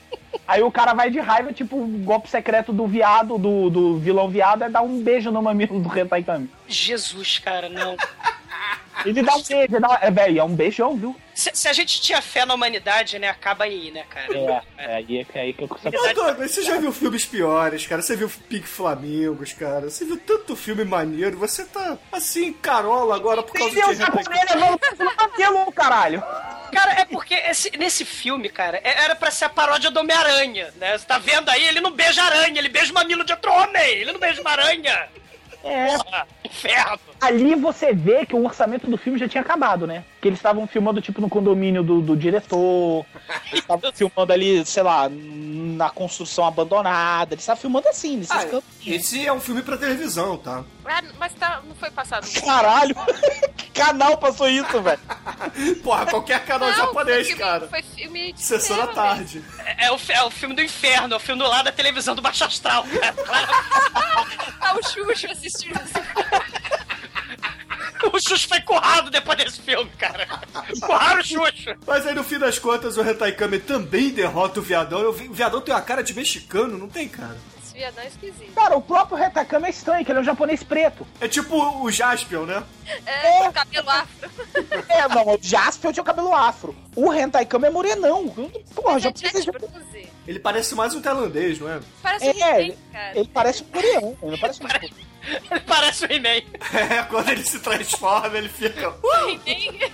Aí 0.47 0.63
o 0.63 0.71
cara 0.71 0.95
vai 0.95 1.11
de 1.11 1.21
raiva, 1.21 1.53
tipo, 1.53 1.77
o 1.77 1.87
golpe 2.05 2.29
secreto 2.29 2.73
do 2.73 2.87
viado, 2.87 3.39
do, 3.39 3.71
do 3.71 3.99
vilão 3.99 4.29
viado, 4.29 4.63
é 4.63 4.69
dar 4.69 4.83
um 4.83 5.03
beijo 5.03 5.31
no 5.31 5.43
mamilo 5.43 5.81
do 5.81 5.99
Hentai 5.99 6.23
Kami. 6.23 6.51
Jesus, 6.69 7.39
cara, 7.39 7.69
não. 7.69 7.97
Ele 9.05 9.23
dá 9.23 9.35
um 9.35 9.43
beijo, 9.43 9.75
ele 9.75 9.81
dá, 9.81 9.99
é, 10.03 10.11
velho, 10.11 10.41
é 10.41 10.45
um 10.45 10.55
beijão, 10.55 10.97
viu? 10.97 11.17
Se, 11.41 11.51
se 11.55 11.69
a 11.69 11.73
gente 11.73 12.03
tinha 12.03 12.21
fé 12.21 12.45
na 12.45 12.53
humanidade, 12.53 13.19
né? 13.19 13.29
Acaba 13.29 13.65
aí, 13.65 13.91
né, 13.91 14.05
cara? 14.11 14.27
É, 14.77 14.85
é 14.85 14.95
aí, 14.97 15.27
é 15.35 15.41
aí 15.41 15.53
que 15.55 15.65
eu 15.65 15.69
consigo. 15.69 15.97
Ô, 15.97 16.13
Douglas, 16.13 16.51
você 16.51 16.63
já 16.63 16.77
viu 16.77 16.93
filmes 16.93 17.25
piores, 17.25 17.87
cara? 17.87 18.03
Você 18.03 18.15
viu 18.15 18.29
Pink 18.49 18.67
Flamingos, 18.69 19.55
cara? 19.55 19.89
Você 19.89 20.05
viu 20.05 20.19
tanto 20.19 20.55
filme 20.55 20.85
maneiro? 20.85 21.39
Você 21.39 21.65
tá 21.65 21.97
assim, 22.13 22.53
carola 22.53 23.17
agora 23.17 23.43
por 23.43 23.55
causa 23.55 23.71
de 23.71 23.77
Deus, 23.81 23.99
levando 23.99 24.79
preso 24.79 25.03
no 25.05 25.17
mamilo, 25.17 25.73
caralho! 25.73 26.23
Cara, 26.73 26.93
é 27.01 27.05
porque 27.07 27.35
esse- 27.35 27.77
nesse 27.79 28.05
filme, 28.05 28.49
cara, 28.51 28.79
é- 28.85 29.05
era 29.05 29.17
pra 29.17 29.31
ser 29.31 29.47
a 29.47 29.49
paródia 29.49 29.91
do 29.91 29.99
Homem-Aranha, 30.01 30.73
né? 30.77 30.99
Você 30.99 31.07
tá 31.07 31.19
vendo 31.19 31.49
aí? 31.49 31.67
Ele 31.67 31.81
não 31.81 31.91
beija 31.91 32.23
aranha, 32.23 32.59
ele 32.59 32.69
beija 32.69 32.93
o 32.93 32.95
mamilo 32.95 33.25
de 33.25 33.33
outro 33.33 33.51
homem! 33.51 33.83
Ele 33.99 34.13
não 34.13 34.21
beija 34.21 34.41
uma 34.43 34.51
aranha! 34.51 35.09
É, 35.65 35.87
Porra, 35.97 36.29
inferno! 36.45 37.01
Ali 37.21 37.55
você 37.55 37.93
vê 37.93 38.25
que 38.25 38.35
o 38.35 38.45
orçamento 38.45 38.87
do 38.89 38.97
filme 38.97 39.19
já 39.19 39.29
tinha 39.29 39.43
acabado, 39.43 39.87
né? 39.87 40.05
Que 40.21 40.29
eles 40.29 40.39
estavam 40.39 40.67
filmando, 40.67 41.01
tipo, 41.01 41.21
no 41.21 41.29
condomínio 41.29 41.83
do, 41.83 42.01
do 42.01 42.17
diretor. 42.17 43.05
Eles 43.51 43.61
estavam 43.61 43.93
filmando 43.95 44.33
ali, 44.33 44.65
sei 44.65 44.83
lá, 44.83 45.09
na 45.11 45.91
construção 45.91 46.45
abandonada. 46.47 47.35
Eles 47.35 47.43
estavam 47.43 47.61
filmando 47.61 47.89
assim, 47.89 48.17
nesses 48.19 48.31
Ah, 48.33 48.45
campinhos. 48.45 48.63
esse 49.05 49.27
é 49.27 49.33
um 49.33 49.41
filme 49.41 49.63
pra 49.63 49.77
televisão, 49.77 50.37
tá? 50.37 50.65
Ah, 50.85 51.03
mas 51.19 51.33
tá, 51.35 51.63
não 51.67 51.75
foi 51.77 51.91
passado. 51.91 52.27
Caralho! 52.45 52.95
que 53.57 53.71
canal 53.71 54.17
passou 54.19 54.49
isso, 54.49 54.81
velho? 54.83 55.01
Porra, 55.85 56.07
qualquer 56.07 56.45
canal 56.45 56.69
Não, 56.71 56.77
japonês, 56.77 57.17
foi 57.17 57.25
filme, 57.27 57.43
cara. 57.43 57.69
Foi 57.69 57.83
filme 57.83 58.33
de 58.33 58.43
Sessão 58.43 58.77
da 58.77 58.87
tarde. 58.89 59.43
É, 59.65 59.87
é 59.87 59.93
o, 59.93 59.99
é 60.09 60.23
o 60.25 60.31
filme 60.31 60.55
do 60.55 60.63
inferno, 60.63 61.15
é 61.15 61.17
o 61.17 61.21
filme 61.21 61.43
do 61.43 61.49
lado 61.49 61.65
da 61.67 61.73
televisão 61.73 62.15
do 62.15 62.23
Baixo 62.23 62.45
Astral, 62.45 62.85
cara. 62.85 63.13
mesmo. 63.15 63.31
Tá 64.59 64.75
o 64.75 64.83
Xuxa 64.83 65.31
assistindo 65.33 65.77
isso. 65.77 66.80
O 68.13 68.19
Xuxa 68.21 68.49
foi 68.49 68.61
currado 68.63 69.11
depois 69.11 69.37
desse 69.39 69.61
filme, 69.61 69.91
cara. 69.99 70.27
Curraram 70.81 71.21
o 71.21 71.25
Xuxa. 71.25 71.77
Mas 71.87 72.07
aí 72.07 72.15
no 72.15 72.25
fim 72.25 72.39
das 72.39 72.59
contas 72.59 72.97
o 72.97 73.03
Hentai 73.03 73.33
Kami 73.33 73.59
também 73.59 74.11
derrota 74.11 74.61
o 74.61 74.63
viadão. 74.63 75.09
O 75.09 75.13
vi- 75.13 75.29
o 75.29 75.33
viadão 75.35 75.61
tem 75.61 75.75
uma 75.75 75.83
cara 75.83 76.03
de 76.03 76.15
mexicano, 76.15 76.79
não 76.79 76.89
tem, 76.89 77.09
cara? 77.09 77.37
Esse 77.63 77.75
viadão 77.75 78.03
é 78.03 78.07
esquisito. 78.09 78.53
Cara, 78.55 78.77
o 78.77 78.83
próprio 78.83 79.17
Retakama 79.19 79.67
é 79.67 79.71
estranho, 79.71 80.05
que 80.05 80.11
ele 80.11 80.19
é 80.19 80.23
um 80.23 80.25
japonês 80.25 80.63
preto. 80.63 81.07
É 81.21 81.29
tipo 81.29 81.57
o 81.83 81.91
Jaspion, 81.91 82.45
né? 82.47 82.63
É, 83.07 83.39
com 83.45 83.53
cabelo 83.53 83.91
afro. 83.91 84.31
É, 84.89 85.09
não, 85.09 85.35
o 85.35 85.39
Jaspion 85.41 85.93
tinha 85.93 86.03
o 86.03 86.07
cabelo 86.07 86.35
afro. 86.35 86.75
O 86.97 87.13
Hentai 87.13 87.45
Kama 87.47 87.67
é 87.67 87.71
morenão. 87.71 88.29
Porra, 88.75 88.95
é 88.95 88.97
é 88.97 89.01
Jack 89.13 89.43
japonês. 89.43 89.45
Bruce. 89.73 90.09
Ele 90.27 90.39
parece 90.39 90.75
mais 90.75 90.95
um 90.95 91.01
tailandês, 91.01 91.59
não 91.59 91.71
é? 91.71 91.81
Parece 92.03 92.27
É, 92.29 92.33
um 92.55 92.61
ele- 92.61 92.79
cara. 92.93 93.19
Ele 93.19 93.31
parece 93.33 93.63
um 93.63 93.67
coreano, 93.67 94.19
ele 94.23 94.31
não 94.33 94.39
parece 94.39 94.63
um 94.63 94.67
Ele 95.51 95.61
parece 95.61 96.05
o 96.05 96.13
He-Man. 96.13 96.43
É, 96.73 97.03
quando 97.03 97.29
ele 97.31 97.45
se 97.45 97.59
transforma, 97.59 98.39
ele 98.39 98.49
fica. 98.49 98.95
He-Man. 99.47 99.91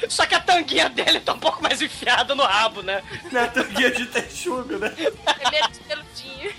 Só 0.08 0.24
que 0.26 0.34
a 0.34 0.40
tanguinha 0.40 0.88
dele 0.88 1.20
tá 1.20 1.34
um 1.34 1.38
pouco 1.38 1.62
mais 1.62 1.80
enfiada 1.82 2.34
no 2.34 2.42
rabo, 2.42 2.82
né? 2.82 3.02
Na 3.30 3.46
tanguinha 3.46 3.90
de 3.90 4.06
texugo, 4.06 4.78
né? 4.78 4.92
É 4.96 5.50
meio 5.50 5.68
peludinho. 5.86 6.54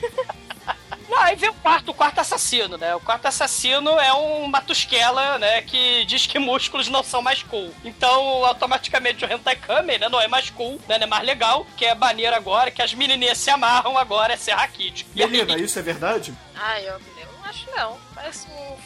Não, 1.12 1.20
aí 1.20 1.36
vem 1.36 1.49
o 1.49 1.54
quarto, 1.56 1.89
o 1.89 1.93
quarto 1.93 2.20
assassino, 2.20 2.78
né? 2.78 2.95
O 2.95 2.99
quarto 3.02 3.26
assassino 3.26 3.99
é 3.99 4.14
um 4.14 4.47
matusquela, 4.47 5.38
né? 5.38 5.62
Que 5.62 6.06
diz 6.06 6.26
que 6.26 6.39
músculos 6.39 6.88
não 6.88 7.04
são 7.04 7.22
mais 7.22 7.43
cool. 7.43 7.74
Então, 7.84 8.45
automaticamente 8.45 9.26
o 9.26 9.30
Hentai 9.32 9.58
Kame, 9.58 9.97
né? 9.97 10.08
Não 10.08 10.22
é 10.22 10.30
mais 10.30 10.49
cool, 10.49 10.80
né? 10.88 10.97
Não 10.97 11.04
é 11.04 11.10
mais 11.10 11.26
legal, 11.26 11.68
que 11.76 11.86
é 11.86 11.93
maneiro 11.93 12.34
agora, 12.34 12.72
que 12.72 12.82
as 12.82 12.93
menininhas 12.93 13.38
se 13.38 13.49
amarram 13.49 13.97
agora, 13.97 14.34
é 14.34 14.38
Serra 14.38 14.66
Kid. 14.70 15.06
E 15.14 15.26
Menina, 15.26 15.58
isso 15.58 15.78
é 15.78 15.82
verdade? 15.82 16.34
Ai, 16.56 16.88
eu, 16.88 16.97
não 16.97 17.21
acho 17.52 17.70
não. 17.76 17.99
Parece 18.16 18.47
um. 18.49 18.78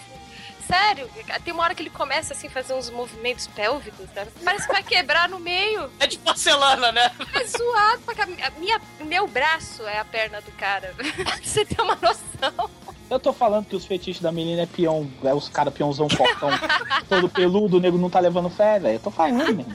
Sério, 0.68 1.08
tem 1.44 1.54
uma 1.54 1.62
hora 1.62 1.76
que 1.76 1.84
ele 1.84 1.92
começa 1.92 2.34
assim 2.34 2.48
a 2.48 2.50
fazer 2.50 2.74
uns 2.74 2.90
movimentos 2.90 3.46
pélvicos, 3.46 4.08
né? 4.16 4.28
Parece 4.44 4.66
que 4.66 4.74
vai 4.74 4.82
quebrar 4.82 5.30
no 5.30 5.40
meio. 5.40 5.92
É 6.00 6.08
de 6.08 6.18
porcelana, 6.18 6.92
né? 6.92 7.12
É 7.36 7.46
zoado, 7.46 8.02
porque 8.02 8.22
a 8.22 8.50
minha, 8.58 8.82
meu 9.02 9.28
braço 9.28 9.84
é 9.84 10.00
a 10.00 10.06
perna 10.06 10.42
do 10.42 10.52
cara. 10.54 10.94
Pra 11.24 11.38
você 11.38 11.64
ter 11.64 11.80
uma 11.80 11.96
noção. 11.96 12.70
Eu 13.10 13.20
tô 13.20 13.32
falando 13.32 13.66
que 13.66 13.76
os 13.76 13.86
fetiches 13.86 14.22
da 14.22 14.32
menina 14.32 14.64
é 14.64 14.66
peão, 14.66 15.10
é 15.24 15.34
os 15.34 15.48
caras 15.48 15.74
peãozão 15.74 16.10
fortão, 16.10 16.50
todo 17.08 17.30
peludo, 17.30 17.78
o 17.78 17.80
nego 17.80 17.98
não 17.98 18.10
tá 18.10 18.20
levando 18.20 18.50
fé, 18.50 18.80
velho. 18.80 18.96
Eu 18.96 19.00
tô 19.00 19.12
falando, 19.12 19.54
mesmo. 19.54 19.66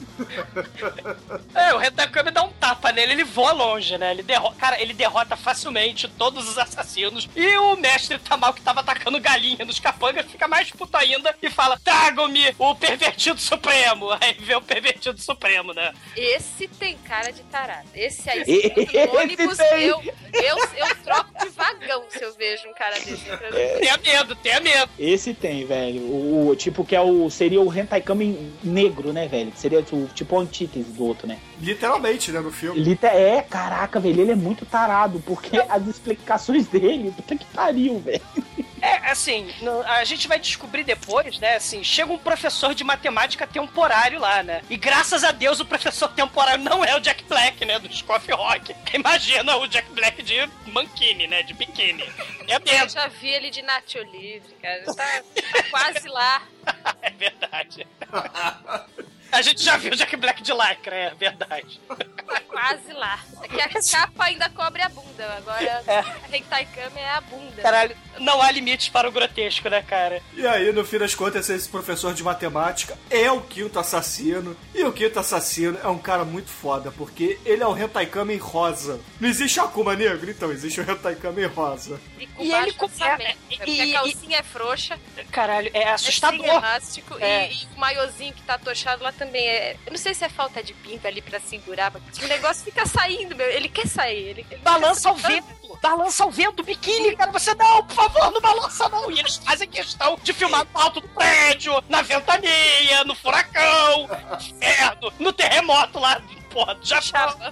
É, 1.55 1.75
o 1.75 1.81
Hentai 1.81 2.09
Kame 2.09 2.33
dá 2.33 2.43
um 2.43 2.53
tapa 2.53 2.91
nele, 2.91 3.13
ele 3.13 3.25
voa 3.25 3.53
longe, 3.53 3.97
né? 3.97 4.11
Ele 4.11 4.23
derrota, 4.23 4.57
cara, 4.57 4.83
ele 4.83 4.93
derrota 4.93 5.37
facilmente 5.37 6.09
todos 6.09 6.49
os 6.49 6.59
assassinos. 6.59 7.29
E 7.37 7.57
o 7.57 7.77
mestre 7.77 8.19
Tamal, 8.19 8.53
que 8.53 8.63
tava 8.63 8.81
atacando 8.81 9.21
galinha 9.21 9.65
nos 9.65 9.79
capangas, 9.79 10.27
fica 10.27 10.49
mais 10.49 10.71
puto 10.71 10.97
ainda 10.97 11.35
e 11.41 11.49
fala: 11.49 11.79
Tragam-me 11.85 12.55
o 12.59 12.75
pervertido 12.75 13.41
supremo. 13.41 14.11
Aí 14.21 14.35
vê 14.41 14.57
o 14.57 14.63
pervertido 14.63 15.21
supremo, 15.21 15.73
né? 15.73 15.93
Esse 16.17 16.67
tem 16.67 16.97
cara 16.99 17.33
de 17.33 17.43
tarado. 17.45 17.89
Esse 17.95 18.29
aí, 18.29 18.45
se 18.45 18.73
Esse 18.77 19.17
ônibus, 19.17 19.57
tem. 19.57 19.85
eu, 19.85 20.03
eu, 20.33 20.59
eu 20.77 20.97
troco 21.05 21.31
de 21.39 21.49
vagão 21.51 22.05
se 22.09 22.23
eu 22.23 22.35
vejo 22.35 22.69
um 22.69 22.75
cara 22.75 22.99
desse. 22.99 23.20
Mim. 23.21 23.79
Tenha 23.81 23.99
medo, 23.99 24.35
tenha 24.37 24.61
medo. 24.61 24.91
Esse 24.99 25.35
tem, 25.35 25.65
velho. 25.67 26.01
O, 26.03 26.49
o- 26.49 26.57
tipo 26.57 26.85
que 26.85 26.95
é 26.97 27.01
o 27.01 27.29
seria 27.31 27.61
o 27.61 27.73
hentai 27.73 28.01
kami 28.01 28.53
negro, 28.63 29.13
né, 29.13 29.27
velho? 29.29 29.51
Que 29.51 29.59
seria 29.61 29.81
o 29.81 30.07
tipo 30.15 30.37
a 30.39 30.43
antítese 30.43 30.91
do 30.93 31.05
outro, 31.05 31.27
né? 31.27 31.39
Literalmente, 31.61 32.31
né, 32.33 32.41
no 32.41 32.51
filme. 32.51 32.97
Tá- 32.97 33.09
é, 33.15 33.43
caraca, 33.43 33.99
velho, 34.01 34.21
ele 34.21 34.33
é 34.33 34.37
muito 34.37 34.65
tarado, 34.67 35.23
porque 35.27 35.57
as 35.69 35.87
explicações 35.87 36.67
dele, 36.67 37.13
puta 37.17 37.37
que 37.37 37.45
pariu, 37.47 37.99
velho. 37.99 38.21
É, 38.81 39.11
assim, 39.11 39.49
a 39.87 40.05
gente 40.05 40.27
vai 40.27 40.39
descobrir 40.39 40.85
depois, 40.85 41.39
né? 41.39 41.57
Assim, 41.57 41.85
chega 41.85 42.13
um 42.13 42.19
professor 42.19 42.75
de 42.75 42.83
matemática 42.83 43.47
temporário 43.47 44.19
lá, 44.19 44.43
né? 44.43 44.63
E 44.71 44.77
graças 44.77 45.23
a 45.23 45.33
Deus 45.33 45.61
o 45.61 45.65
professor 45.65 46.09
temporário 46.09 46.65
não 46.65 46.85
é 46.85 46.97
o 46.97 47.01
Jack 47.01 47.25
Black, 47.25 47.65
né? 47.65 47.79
Do 47.79 47.93
Scoff 47.95 48.31
Rock. 48.33 48.75
Imagina 48.95 49.57
o 49.57 49.67
Jack 49.67 49.91
Black 49.93 50.23
de 50.23 50.49
mankini, 50.67 51.27
né? 51.27 51.43
De 51.43 51.53
biquíni. 51.55 52.03
É 52.49 52.83
Eu 52.83 52.89
já 52.89 53.07
vi 53.09 53.29
ele 53.29 53.51
de 53.51 53.63
Nacho 53.63 53.99
Livre, 53.99 54.55
cara. 54.61 54.85
Já 54.87 54.95
tá, 54.95 55.23
tá 55.53 55.63
quase 55.71 56.09
lá. 56.09 56.43
é 57.03 57.11
verdade. 57.11 57.87
A 59.39 59.43
gente 59.43 59.63
já 59.63 59.77
viu 59.77 59.93
o 59.93 59.97
Jack 59.97 60.17
Black 60.17 60.43
de 60.43 60.53
lycra, 60.53 60.95
é 60.97 61.15
verdade. 61.15 61.81
Tá 61.89 62.41
quase 62.49 62.93
lá. 62.93 63.19
É 63.43 63.49
que 63.49 63.61
a 63.61 63.69
capa 63.91 64.25
ainda 64.25 64.49
cobre 64.51 64.83
a 64.83 64.89
bunda. 64.89 65.35
Agora 65.37 65.83
É. 65.87 65.99
a 65.99 66.37
Hentai 66.37 66.67
Kame 66.67 66.99
é 67.01 67.11
a 67.11 67.21
bunda. 67.21 67.63
Caralho, 67.63 67.97
não 68.19 68.41
há 68.43 68.51
limites 68.51 68.89
para 68.89 69.09
o 69.09 69.13
grotesco, 69.13 69.69
né, 69.69 69.83
cara? 69.83 70.21
E 70.35 70.47
aí, 70.47 70.73
no 70.73 70.85
fim 70.85 70.99
das 70.99 71.15
contas, 71.15 71.49
esse 71.49 71.69
professor 71.69 72.13
de 72.15 72.23
matemática 72.23 72.97
é 73.09 73.31
o 73.31 73.41
quinto 73.41 73.79
assassino. 73.79 74.57
E 74.75 74.83
o 74.85 74.93
quinto 74.93 75.19
assassino 75.19 75.79
é 75.83 75.87
um 75.89 75.99
cara 75.99 76.25
muito 76.25 76.51
foda, 76.51 76.91
porque 76.91 77.39
ele 77.45 77.63
é 77.63 77.67
o 77.67 77.77
Hentai 77.77 78.07
Kami 78.07 78.37
rosa. 78.37 79.01
Não 79.21 79.29
existe 79.29 79.61
Akuma 79.61 79.95
negro, 79.95 80.31
então 80.31 80.51
existe 80.51 80.81
o 80.81 80.91
Hentai 80.91 81.15
Kami 81.15 81.45
rosa. 81.47 82.01
E 82.19 82.27
com 82.27 82.43
E 82.45 82.51
baixo 82.51 82.67
ele 82.69 82.73
com- 82.77 82.91
é, 83.05 83.19
né? 83.19 83.35
E- 83.67 83.95
a 83.95 84.01
calcinha 84.01 84.39
é 84.39 84.43
frouxa, 84.43 84.99
Caralho, 85.31 85.71
é 85.75 85.83
é 85.83 85.93
assustador. 85.93 86.45
elástico 86.45 87.17
É. 87.21 87.51
e, 87.51 87.55
e 87.63 87.69
o 87.77 87.79
maiozinho 87.81 88.33
que 88.35 88.43
tá 88.43 88.55
atochado 88.55 89.03
lá 89.03 89.13
também 89.21 89.47
é. 89.47 89.77
Eu 89.87 89.91
não 89.93 89.99
sei 89.99 90.15
se 90.15 90.25
é 90.25 90.29
falta 90.31 90.63
de 90.63 90.73
pinta 90.73 91.07
ali 91.09 91.21
pra 91.21 91.39
segurar, 91.39 91.93
mas 91.93 92.19
o 92.19 92.27
negócio 92.27 92.65
fica 92.65 92.87
saindo, 92.87 93.37
meu. 93.37 93.47
Ele 93.47 93.69
quer 93.69 93.87
sair. 93.87 94.29
Ele, 94.31 94.47
ele 94.51 94.61
Balança 94.63 95.11
ao 95.11 95.17
fica- 95.17 95.29
vento, 95.29 95.79
balança 95.83 96.25
ao 96.25 96.31
vento, 96.31 96.63
biquíni, 96.63 97.15
cara. 97.15 97.31
Você 97.31 97.55
não, 97.55 97.85
por 97.85 97.95
favor, 97.95 98.31
não 98.33 98.41
balança 98.41 98.89
não. 98.89 99.11
E 99.11 99.21
eles 99.21 99.37
fazem 99.37 99.69
questão 99.69 100.19
de 100.23 100.33
filmar 100.33 100.67
no 100.73 100.81
alto 100.81 101.01
do 101.03 101.09
prédio, 101.09 101.73
na 101.89 102.01
ventania, 102.03 103.05
no 103.05 103.15
furacão, 103.15 104.09
inferno, 104.41 105.13
no 105.19 105.33
terremoto 105.33 105.99
lá. 105.99 106.21
Porra, 106.51 106.77
já 106.83 107.01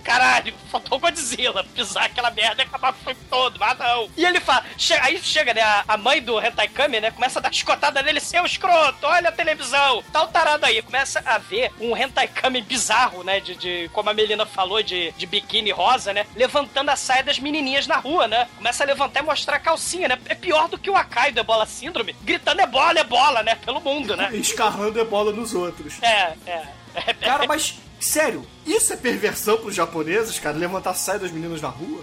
Caralho, 0.03 0.53
faltou 0.71 0.99
Godzilla 0.99 1.65
pisar 1.75 2.05
aquela 2.07 2.31
merda 2.31 2.63
e 2.63 2.67
acabar 2.67 2.93
com 2.93 2.99
o 3.01 3.05
filme 3.05 3.21
todo, 3.31 3.59
mas 3.59 3.79
não. 3.79 4.09
E 4.17 4.25
ele 4.25 4.41
fala, 4.41 4.65
che- 4.77 4.95
aí 4.95 5.19
chega, 5.23 5.55
né, 5.55 5.61
a, 5.63 5.85
a 5.89 5.97
mãe 5.97 6.21
do 6.21 6.41
Hentai 6.41 6.69
Kami, 6.69 7.01
né, 7.01 7.11
começa 7.11 7.39
a 7.39 7.43
dar 7.43 7.51
escotada 7.51 8.03
nele, 8.03 8.21
seu 8.21 8.45
escroto, 8.45 9.07
olha 9.07 9.29
a 9.29 9.33
televisão, 9.33 10.03
tá 10.13 10.23
o 10.23 10.29
tarado 10.29 10.67
aí. 10.67 10.83
Começa 10.83 11.23
a 11.25 11.39
ver 11.39 11.73
um 11.81 11.97
Hentai 11.97 12.27
Kami 12.29 12.61
bizarro, 12.61 13.23
né, 13.23 13.41
de, 13.41 13.55
de 13.55 13.91
como 13.93 14.11
a 14.11 14.15
Melina 14.15 14.45
falou, 14.45 14.83
de, 14.83 15.13
de 15.13 15.27
biquíni 15.27 15.71
rosa, 15.71 16.13
né, 16.13 16.27
levantando 16.35 16.91
a 16.91 16.97
saia 16.97 17.23
das 17.23 17.39
menininhas 17.39 17.87
na 17.87 17.97
rua, 17.97 18.27
né. 18.27 18.49
Começa 18.57 18.83
a 18.83 18.87
levantar 18.87 19.21
e 19.21 19.23
mostrar 19.23 19.57
a 19.57 19.61
calcinha, 19.61 20.09
né. 20.09 20.19
É 20.27 20.35
pior 20.35 20.69
do 20.69 20.79
que 20.79 20.91
o 20.91 20.97
Akai 20.97 21.31
do 21.33 21.41
Ebola 21.41 21.67
Síndrome, 21.67 22.15
gritando 22.23 22.61
é 22.61 22.67
bola, 22.67 22.99
é 22.99 23.05
bola, 23.05 23.43
né, 23.43 23.55
pelo 23.55 23.81
mundo, 23.81 24.17
né. 24.17 24.31
Escarrando 24.35 24.99
ebola 24.99 25.33
nos 25.33 25.55
outros. 25.55 26.03
É, 26.03 26.33
é. 26.47 26.63
é 26.95 27.15
Cara, 27.15 27.47
mas, 27.47 27.75
sério, 28.01 28.45
isso 28.67 28.93
é 28.93 28.97
perversão 28.97 29.57
pros 29.59 29.75
japoneses, 29.75 30.39
cara? 30.39 30.57
Levantar 30.57 30.91
a 30.91 30.95
saia 30.95 31.19
das 31.19 31.31
meninas 31.31 31.61
na 31.61 31.69
rua? 31.69 32.03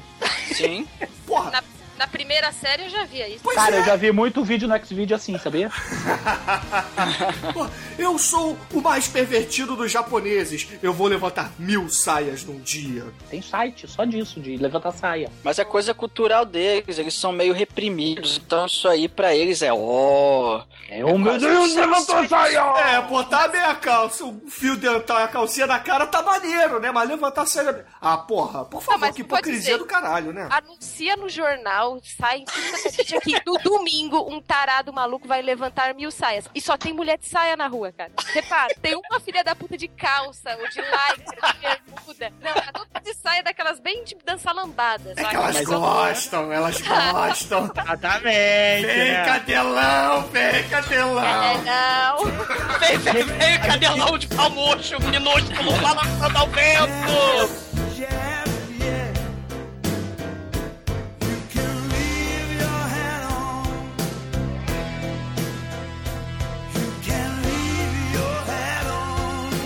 Sim. 0.53 0.87
Porra, 1.25 1.51
Na, 1.51 1.63
na 1.97 2.07
primeira 2.07 2.51
série 2.51 2.83
eu 2.83 2.89
já 2.89 3.03
via 3.05 3.27
isso. 3.27 3.39
pois 3.43 3.55
Cara, 3.55 3.75
é. 3.75 3.79
eu 3.79 3.85
já 3.85 3.95
vi 3.95 4.11
muito 4.11 4.43
vídeo 4.43 4.67
no 4.67 4.73
X-Video 4.75 5.15
assim, 5.15 5.37
sabia? 5.37 5.69
Pô, 7.53 7.67
Eu 7.97 8.17
sou 8.17 8.57
o 8.73 8.81
mais 8.81 9.07
pervertido 9.07 9.75
dos 9.75 9.91
japoneses. 9.91 10.67
Eu 10.81 10.93
vou 10.93 11.07
levantar 11.07 11.51
mil 11.57 11.89
saias 11.89 12.43
num 12.43 12.59
dia. 12.59 13.05
Tem 13.29 13.41
site 13.41 13.87
só 13.87 14.03
disso, 14.03 14.39
de 14.39 14.57
levantar 14.57 14.91
saia. 14.91 15.31
Mas 15.43 15.59
é 15.59 15.65
coisa 15.65 15.93
cultural 15.93 16.45
deles, 16.45 16.97
eles 16.97 17.13
são 17.13 17.31
meio 17.31 17.53
reprimidos, 17.53 18.41
então 18.43 18.65
isso 18.65 18.87
aí 18.87 19.07
pra 19.07 19.35
eles 19.35 19.61
é 19.61 19.71
ó. 19.73 20.63
É, 20.89 21.03
oh 21.05 21.17
meu 21.17 21.37
Deus, 21.37 21.73
levantou 21.73 22.17
a 22.17 22.27
saia! 22.27 22.59
É, 22.59 23.01
botar 23.01 23.45
a 23.45 23.47
meia 23.47 23.75
calça, 23.75 24.25
um 24.25 24.39
fio 24.49 24.75
dental 24.75 25.19
e 25.19 25.23
a 25.23 25.27
calcinha 25.27 25.67
na 25.67 25.79
cara 25.79 26.05
tá 26.07 26.21
maneiro, 26.21 26.79
né? 26.79 26.91
Mas 26.91 27.09
levantar 27.09 27.43
a 27.43 27.45
saia... 27.45 27.85
Ah, 28.01 28.17
porra, 28.17 28.65
por 28.65 28.81
favor, 28.81 28.99
mas 28.99 29.15
que 29.15 29.21
hipocrisia 29.21 29.77
do 29.77 29.85
caralho, 29.85 30.31
né? 30.33 30.47
Anuncia 30.51 31.15
no 31.15 31.29
jornal, 31.29 31.84
sai 32.03 32.43
quanto 32.45 32.87
é 32.87 32.89
vídeo 32.91 33.17
aqui. 33.17 33.35
No 33.45 33.57
domingo, 33.59 34.27
um 34.31 34.41
tarado 34.41 34.91
maluco 34.93 35.27
vai 35.27 35.41
levantar 35.41 35.93
mil 35.93 36.11
saias. 36.11 36.45
E 36.53 36.61
só 36.61 36.77
tem 36.77 36.93
mulher 36.93 37.17
de 37.17 37.27
saia 37.27 37.55
na 37.55 37.67
rua, 37.67 37.91
cara. 37.91 38.11
Repara, 38.33 38.73
tem 38.81 38.95
uma 38.95 39.19
filha 39.19 39.43
da 39.43 39.55
puta 39.55 39.77
de 39.77 39.87
calça, 39.87 40.57
ou 40.59 40.69
de 40.69 40.81
lycra, 40.81 41.53
de 41.53 41.59
bermuda. 41.59 42.33
Não, 42.41 42.53
tá 42.53 42.71
toda 42.73 43.01
de 43.01 43.13
saia 43.13 43.43
daquelas 43.43 43.79
bem 43.79 44.03
de 44.03 44.15
dança 44.25 44.51
lambada, 44.51 45.13
É 45.15 45.23
que 45.23 45.35
elas 45.35 45.61
gostam, 45.61 46.51
elas 46.51 46.81
gostam. 46.81 47.65
Exatamente. 47.65 48.85
Vem, 48.85 49.25
cadelão, 49.25 50.21
vem, 50.29 50.69
cadelão. 50.69 51.23
É, 51.23 51.57
não. 51.57 52.79
Vem, 52.79 52.97
vem, 52.97 53.23
vem, 53.23 53.59
cadelão 53.61 54.17
de 54.17 54.27
pau 54.27 54.49
murcho, 54.49 54.95
minúsculo, 55.03 55.71
balançando 55.81 56.37
ao 56.37 56.47
vento. 56.47 57.95
Yeah, 57.97 58.13
yeah. 58.13 58.44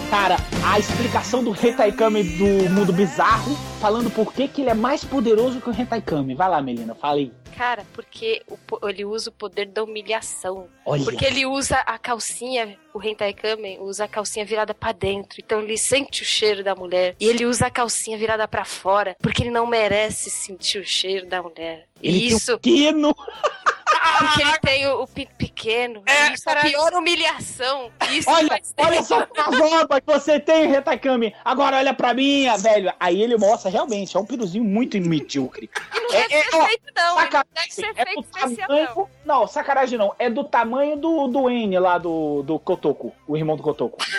Cara, 0.09 0.37
a 0.65 0.79
explicação 0.79 1.43
do 1.43 1.51
Hentaikami 1.51 2.23
do 2.23 2.69
mundo 2.71 2.91
bizarro, 2.91 3.55
falando 3.79 4.09
por 4.09 4.33
que, 4.33 4.47
que 4.47 4.61
ele 4.61 4.71
é 4.71 4.73
mais 4.73 5.03
poderoso 5.03 5.61
que 5.61 5.69
o 5.69 5.71
Hentaikami. 5.71 6.33
Vai 6.33 6.49
lá, 6.49 6.59
Melina, 6.61 6.95
fala 6.95 7.17
aí. 7.17 7.31
Cara, 7.55 7.85
porque 7.93 8.41
o 8.47 8.87
ele 8.87 9.05
usa 9.05 9.29
o 9.29 9.33
poder 9.33 9.67
da 9.67 9.83
humilhação. 9.83 10.67
Olha. 10.83 11.03
Porque 11.03 11.25
ele 11.25 11.45
usa 11.45 11.75
a 11.79 11.99
calcinha, 11.99 12.75
o 12.93 13.03
Hentai 13.03 13.33
Kamen 13.33 13.79
usa 13.81 14.05
a 14.05 14.07
calcinha 14.07 14.45
virada 14.45 14.73
pra 14.73 14.93
dentro. 14.93 15.39
Então 15.43 15.61
ele 15.61 15.77
sente 15.77 16.23
o 16.23 16.25
cheiro 16.25 16.63
da 16.63 16.73
mulher. 16.73 17.15
E 17.19 17.27
ele 17.27 17.45
usa 17.45 17.67
a 17.67 17.69
calcinha 17.69 18.17
virada 18.17 18.47
pra 18.47 18.65
fora. 18.65 19.15
Porque 19.21 19.43
ele 19.43 19.51
não 19.51 19.67
merece 19.67 20.29
sentir 20.29 20.79
o 20.79 20.85
cheiro 20.85 21.27
da 21.27 21.43
mulher. 21.43 21.85
Ele 22.01 22.17
E 22.17 22.27
isso 22.29 22.57
tem 22.57 22.73
um 22.73 22.93
quino. 22.93 23.15
porque 24.19 24.41
ele 24.41 24.57
tem 24.59 24.87
o, 24.87 25.01
o 25.03 25.07
pinto 25.07 25.31
pequeno. 25.37 26.03
É, 26.05 26.33
isso 26.33 26.49
é 26.49 26.53
a 26.53 26.61
pior 26.61 26.93
humilhação. 26.93 27.91
Isso 28.11 28.29
Olha, 28.29 28.47
vai 28.47 28.61
ser- 28.63 28.73
olha 28.77 29.03
só 29.03 29.19
a 29.37 29.43
roupa 29.57 30.01
que 30.01 30.07
você 30.11 30.39
tem, 30.39 30.73
Hentaikami. 30.73 31.33
Agora 31.43 31.77
olha 31.77 31.93
pra 31.93 32.13
mim, 32.13 32.45
velho. 32.59 32.93
Aí 32.99 33.21
ele 33.21 33.37
mostra 33.37 33.69
realmente, 33.69 34.15
é 34.15 34.19
um 34.19 34.25
piruzinho 34.25 34.63
muito 34.63 34.97
medíocre. 34.99 35.69
E 35.95 35.99
não 35.99 36.13
É- 36.13 36.25
é, 36.25 36.43
ser 36.43 36.55
ó, 36.55 36.65
feito, 36.65 36.83
não. 36.95 37.15
Sacanagem, 37.15 37.49
deve 37.53 37.71
ser 37.73 37.91
é 37.95 38.05
feito 38.05 38.19
especial, 38.21 38.67
tamanho. 38.67 39.09
Não, 39.25 39.47
sacanagem 39.47 39.97
não. 39.99 40.15
É 40.19 40.29
do 40.29 40.43
tamanho 40.43 40.95
do, 40.97 41.27
do 41.27 41.49
N 41.49 41.79
lá 41.79 41.97
do, 41.97 42.43
do 42.43 42.59
Kotoko, 42.59 43.13
o 43.27 43.35
irmão 43.37 43.55
do 43.55 43.63
Kotoko. 43.63 43.97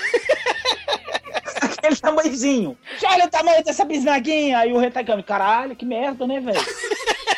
Aquele 1.63 1.97
tamanhozinho. 1.97 2.77
Olha 3.05 3.25
o 3.27 3.31
tamanho 3.31 3.65
dessa 3.65 3.85
bisnaguinha. 3.85 4.59
Aí 4.59 4.73
o 4.73 4.83
Hentaikami, 4.83 5.23
caralho, 5.23 5.75
que 5.75 5.85
merda, 5.85 6.27
né, 6.27 6.39
velho? 6.41 6.61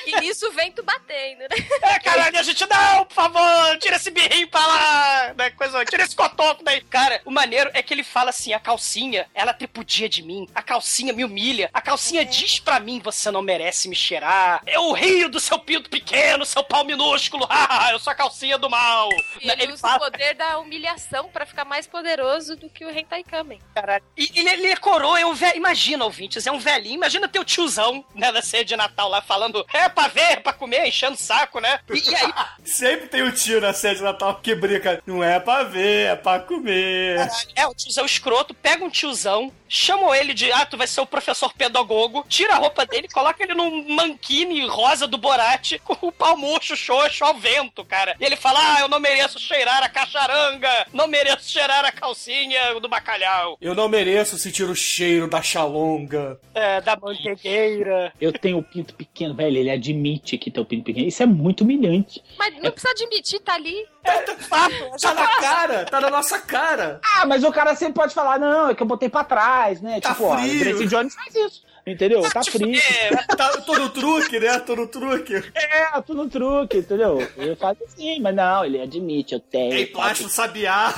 E 0.07 0.21
nisso 0.21 0.49
o 0.49 0.53
vento 0.53 0.83
batendo, 0.83 1.41
né? 1.41 1.49
É, 1.83 1.99
caralho, 1.99 2.39
a 2.39 2.43
gente, 2.43 2.65
não, 2.67 3.05
por 3.05 3.15
favor, 3.15 3.79
tira 3.79 3.97
esse 3.97 4.11
birrinho 4.11 4.49
pra 4.49 4.65
lá, 4.65 5.35
né, 5.37 5.51
coisa, 5.51 5.85
tira 5.85 6.05
esse 6.05 6.15
cotoco 6.15 6.63
daí. 6.63 6.81
Cara, 6.83 7.21
o 7.25 7.31
maneiro 7.31 7.71
é 7.75 7.83
que 7.83 7.93
ele 7.93 8.05
fala 8.05 8.31
assim, 8.31 8.53
a 8.53 8.61
calcinha, 8.61 9.29
ela 9.35 9.53
tripudia 9.53 10.09
de 10.09 10.23
mim, 10.23 10.49
a 10.55 10.63
calcinha 10.63 11.13
me 11.13 11.25
humilha, 11.25 11.71
a 11.73 11.81
calcinha 11.81 12.25
diz 12.25 12.61
pra 12.61 12.79
mim, 12.81 13.01
você 13.01 13.31
não 13.31 13.43
merece 13.43 13.89
me 13.89 13.97
cheirar, 13.97 14.63
eu 14.67 14.93
rio 14.93 15.29
do 15.29 15.41
seu 15.41 15.59
pinto 15.59 15.91
pequeno, 15.91 16.47
seu 16.47 16.63
pau 16.63 16.85
minúsculo, 16.85 17.47
ah, 17.51 17.91
eu 17.93 17.99
sou 17.99 18.13
a 18.13 18.17
calcinha 18.17 18.57
do 18.57 18.71
mal. 18.71 19.09
E 19.41 19.51
ele, 19.51 19.73
usa 19.73 19.97
o 19.97 19.99
poder 19.99 20.35
da 20.35 20.59
humilhação 20.59 21.29
pra 21.29 21.45
ficar 21.45 21.65
mais 21.65 21.87
poderoso 21.87 22.57
do 22.57 22.71
que 22.71 22.85
o 22.85 22.91
Hentai 22.91 23.25
Kamen. 23.25 23.61
Caralho. 23.75 24.05
E 24.17 24.31
ele, 24.35 24.51
ele 24.51 24.67
é 24.69 24.77
coroa, 24.77 25.19
é 25.19 25.27
um 25.27 25.35
velho. 25.35 25.57
Imagina, 25.57 26.05
ouvintes, 26.05 26.47
é 26.47 26.53
um 26.53 26.59
velhinho. 26.59 26.95
Imagina 26.95 27.29
teu 27.29 27.45
tiozão, 27.45 28.05
né, 28.15 28.31
na 28.31 28.43
ceia 28.43 28.65
de 28.65 28.77
Natal 28.77 29.09
lá 29.09 29.21
falando, 29.21 29.67
é 29.73 29.89
pra 29.93 30.09
ver, 30.09 30.21
é 30.21 30.37
pra 30.37 30.53
comer, 30.53 30.87
enchendo 30.87 31.15
o 31.15 31.23
saco, 31.23 31.61
né? 31.61 31.79
E, 31.91 32.11
e 32.11 32.15
aí, 32.15 32.33
Sempre 32.65 33.09
tem 33.09 33.23
o 33.23 33.33
tio 33.33 33.61
na 33.61 33.73
sede 33.73 33.97
de 33.97 34.03
Natal 34.03 34.35
que 34.43 34.55
brinca. 34.55 35.03
Não 35.07 35.23
é 35.23 35.39
pra 35.39 35.63
ver, 35.65 36.09
é 36.09 36.17
pra 36.17 36.41
comer. 36.41 37.29
é, 37.55 37.67
o 37.67 37.75
tiozão 37.75 38.05
escroto, 38.07 38.55
pega 38.55 38.85
um 38.85 38.91
tiozão, 38.91 39.53
chama 39.69 40.17
ele 40.17 40.35
de, 40.35 40.51
ah, 40.53 40.65
tu 40.67 40.77
vai 40.77 40.87
ser 40.87 41.01
o 41.01 41.07
professor 41.07 41.53
pedagogo, 41.55 42.25
tira 42.29 42.55
a 42.55 42.59
roupa 42.59 42.85
dele, 42.87 43.09
coloca 43.09 43.43
ele 43.43 43.55
num 43.55 43.89
manquine 43.95 44.67
rosa 44.67 45.07
do 45.07 45.19
Borat, 45.19 45.79
com 45.85 46.07
o 46.07 46.13
pau 46.13 46.37
murcho, 46.37 46.77
xoxo 46.77 47.25
ao 47.25 47.35
vento, 47.35 47.85
cara. 47.85 48.17
E 48.21 48.25
ele 48.25 48.37
fala, 48.37 48.59
ah, 48.77 48.81
eu 48.81 48.89
não 48.89 49.01
mereço 49.01 49.39
cheirar 49.39 49.83
a 49.83 49.89
cacharanga, 49.89 50.87
não 50.93 51.07
mereço 51.07 51.49
cheirar 51.51 51.85
a 51.85 51.93
calcinha 51.93 52.79
do 52.81 52.89
bacalhau, 52.89 53.57
Eu 53.61 53.75
não 53.75 53.89
mereço 53.89 54.39
sentir 54.39 54.65
o 54.65 54.75
cheiro 54.75 55.29
da 55.29 55.43
xalonga. 55.43 56.39
é, 56.55 56.81
da 56.81 56.97
manteigueira. 56.97 58.13
Eu 58.21 58.33
tenho 58.33 58.59
o 58.59 58.63
pinto 58.63 58.95
pequeno, 58.95 59.35
velho. 59.35 59.57
Ele 59.59 59.71
admite 59.83 60.39
que 60.39 60.51
tem 60.51 60.63
o 60.63 60.67
pinto 60.67 60.85
pequeno. 60.85 61.09
Isso 61.09 61.23
é 61.23 61.27
muito 61.27 61.63
humilhante. 61.63 62.23
Mas 62.39 62.55
não 62.55 62.71
precisa 62.71 62.93
admitir, 62.93 63.41
tá 63.41 63.55
ali. 63.55 63.87
Tá 65.01 65.15
na 65.15 65.27
cara, 65.41 65.85
tá 65.85 66.01
na 66.01 66.11
nossa 66.11 66.39
cara. 66.39 67.01
Ah, 67.17 67.27
mas 67.27 67.43
o 67.45 67.53
cara 67.53 67.75
sempre 67.75 67.95
pode 67.95 68.15
falar, 68.15 68.39
não, 68.39 68.71
é 68.71 68.75
que 68.75 68.83
eu 68.83 68.87
botei 68.87 69.09
pra 69.09 69.25
trás, 69.25 69.81
né? 69.81 70.01
Tá 70.01 70.11
tipo, 70.11 70.25
ó, 70.25 70.35
o 70.35 70.39
frio. 70.39 70.61
Gracie 70.61 70.87
Jones 70.87 71.15
faz 71.15 71.35
isso. 71.35 71.63
Entendeu? 71.87 72.23
Tá 72.31 72.43
frio. 72.45 72.81
Tá, 73.37 73.49
tô 73.63 73.77
no 73.77 73.89
truque, 73.89 74.39
né? 74.39 74.59
Tô 74.61 74.77
no 74.77 74.87
truque. 74.87 75.35
É, 75.55 76.01
tudo 76.03 76.25
no 76.25 76.31
truque, 76.31 76.79
entendeu? 76.79 77.19
Ele 77.37 77.57
faz 77.57 77.77
assim, 77.83 78.21
mas 78.21 78.35
não, 78.35 78.65
ele 78.65 78.81
admite, 78.81 79.35
eu 79.35 79.41
tenho. 79.41 79.73
Ei, 79.73 79.87
plástico 79.87 80.29
sabiá. 80.29 80.95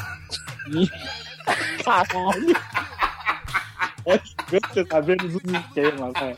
Caralho. 1.85 2.55
Você 4.49 4.85
tá 4.85 5.01
vendo 5.01 5.29
do 5.29 5.41
sistema, 5.41 6.13
velho. 6.13 6.37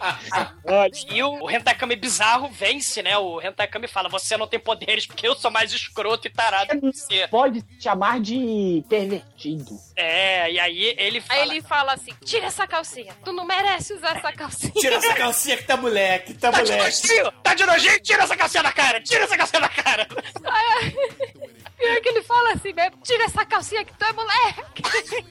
Olha. 0.65 0.91
E 1.11 1.23
o, 1.23 1.45
o 1.45 1.51
Hentai 1.51 1.75
bizarro 1.97 2.49
vence, 2.49 3.03
né? 3.03 3.17
O 3.19 3.41
Hentai 3.41 3.69
fala: 3.89 4.09
Você 4.09 4.37
não 4.37 4.47
tem 4.47 4.59
poderes 4.61 5.07
porque 5.07 5.27
eu 5.27 5.35
sou 5.35 5.51
mais 5.51 5.73
escroto 5.73 6.27
e 6.27 6.31
tarado 6.31 6.81
que 6.81 6.93
você. 6.93 7.29
Pode 7.29 7.65
chamar 7.81 8.21
de 8.21 8.85
pervertido. 8.89 9.77
É, 9.97 10.51
e 10.53 10.61
aí 10.61 10.95
ele 10.99 11.21
fala. 11.21 11.41
Aí 11.41 11.49
ele 11.51 11.63
fala 11.63 11.93
assim: 11.95 12.13
tira 12.25 12.47
essa 12.47 12.67
calcinha. 12.67 13.15
Tu 13.25 13.33
não 13.33 13.45
merece 13.45 13.93
usar 13.95 14.17
essa 14.17 14.33
calcinha. 14.33 14.73
Tira 14.73 14.97
essa 14.97 15.15
calcinha 15.15 15.57
que 15.57 15.65
tá 15.65 15.77
moleque, 15.77 16.35
tá 16.35 16.51
Tá 16.51 16.63
de 16.63 16.73
moleque. 16.73 17.09
nojinho! 17.09 17.33
Tá 17.43 17.55
de 17.55 17.67
nojinho? 17.67 18.01
Tira 18.03 18.23
essa 18.23 18.37
calcinha 18.37 18.63
da 18.63 18.73
cara! 18.73 19.01
Tira 19.01 19.25
essa 19.25 19.37
calcinha 19.37 19.61
da 19.61 19.69
cara! 19.69 20.07
Pior 21.77 22.01
que 22.01 22.09
ele 22.09 22.23
fala 22.23 22.53
assim 22.53 22.73
mesmo: 22.73 22.99
tira 23.03 23.25
essa 23.25 23.45
calcinha 23.45 23.85
que 23.85 23.93
tu 23.93 24.05
é 24.05 24.13
moleque. 24.13 24.83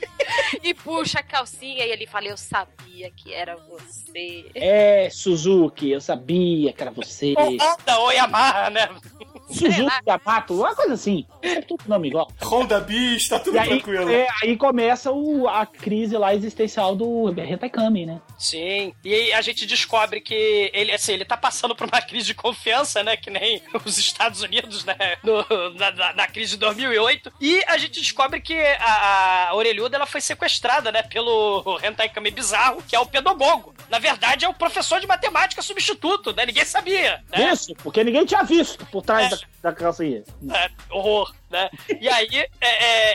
e 0.63 0.73
puxa 0.73 1.19
a 1.19 1.23
calcinha 1.23 1.85
e 1.85 1.91
ele 1.91 2.05
fala: 2.05 2.27
eu 2.27 2.37
sabia 2.37 3.09
que 3.11 3.33
era 3.33 3.55
você. 3.55 4.49
É, 4.53 5.09
Suzuki, 5.09 5.89
eu 5.89 6.01
sabia 6.01 6.71
que 6.71 6.81
era 6.81 6.91
você. 6.91 7.33
Honda 7.37 7.99
ou 7.99 8.11
Yamaha, 8.11 8.69
né? 8.69 8.89
Suzuki 9.47 9.87
Yamato, 10.07 10.53
uma 10.55 10.75
coisa 10.75 10.93
assim. 10.93 11.25
É 11.41 11.61
tudo 11.61 11.83
nome 11.87 12.07
igual. 12.07 12.31
Honda 12.41 12.79
Bis, 12.79 13.27
tá 13.27 13.39
tudo 13.39 13.55
E 13.55 13.59
aí, 13.59 13.67
tranquilo. 13.69 14.09
é, 14.09 14.27
aí 14.41 14.57
começa 14.57 15.11
o, 15.11 15.47
a 15.47 15.65
crise 15.65 16.17
lá 16.17 16.33
existencial 16.33 16.95
do 16.95 17.29
Hentai 17.39 17.69
Kami, 17.69 18.05
né? 18.05 18.19
Sim. 18.37 18.93
E 19.03 19.13
aí 19.13 19.33
a 19.33 19.41
gente 19.41 19.65
descobre 19.65 20.19
que 20.21 20.71
ele, 20.73 20.91
assim, 20.91 21.13
ele 21.13 21.25
tá 21.25 21.37
passando 21.37 21.75
por 21.75 21.87
uma 21.87 22.01
crise 22.01 22.25
de 22.27 22.33
confiança, 22.33 23.03
né? 23.03 23.15
Que 23.15 23.29
nem 23.29 23.61
os 23.85 23.97
Estados 23.97 24.41
Unidos, 24.41 24.83
né? 24.83 24.95
No- 25.23 25.45
na, 25.75 25.91
na- 25.91 26.13
na 26.13 26.27
crise 26.27 26.51
de 26.51 26.57
2008. 26.57 27.31
E 27.39 27.63
a 27.67 27.77
gente 27.77 27.99
descobre 27.99 28.41
que 28.41 28.57
a, 28.79 29.49
a 29.49 29.55
orelhuda 29.55 29.95
ela 29.97 30.05
foi 30.07 30.21
sequestrada, 30.21 30.91
né? 30.91 31.03
Pelo 31.03 31.79
Hentai 31.83 32.09
Kami 32.09 32.31
bizarro, 32.31 32.81
que 32.87 32.95
é 32.95 32.99
o 32.99 33.05
pedagogo. 33.05 33.74
Na 33.89 33.99
verdade, 33.99 34.45
é 34.45 34.49
o 34.49 34.53
professor 34.53 34.99
de 34.99 35.07
matemática 35.07 35.61
substituto, 35.61 36.33
né? 36.33 36.45
Ninguém 36.45 36.65
sabia, 36.65 37.23
né? 37.29 37.51
Isso, 37.51 37.73
porque 37.75 38.03
ninguém 38.03 38.25
tinha 38.25 38.43
visto 38.43 38.85
por 38.87 39.01
trás 39.01 39.29
da, 39.29 39.69
da 39.69 39.73
calcinha. 39.73 40.23
É, 40.53 40.69
horror, 40.89 41.33
né? 41.55 41.69
E 42.01 42.09
aí, 42.09 42.45
é, 42.61 42.67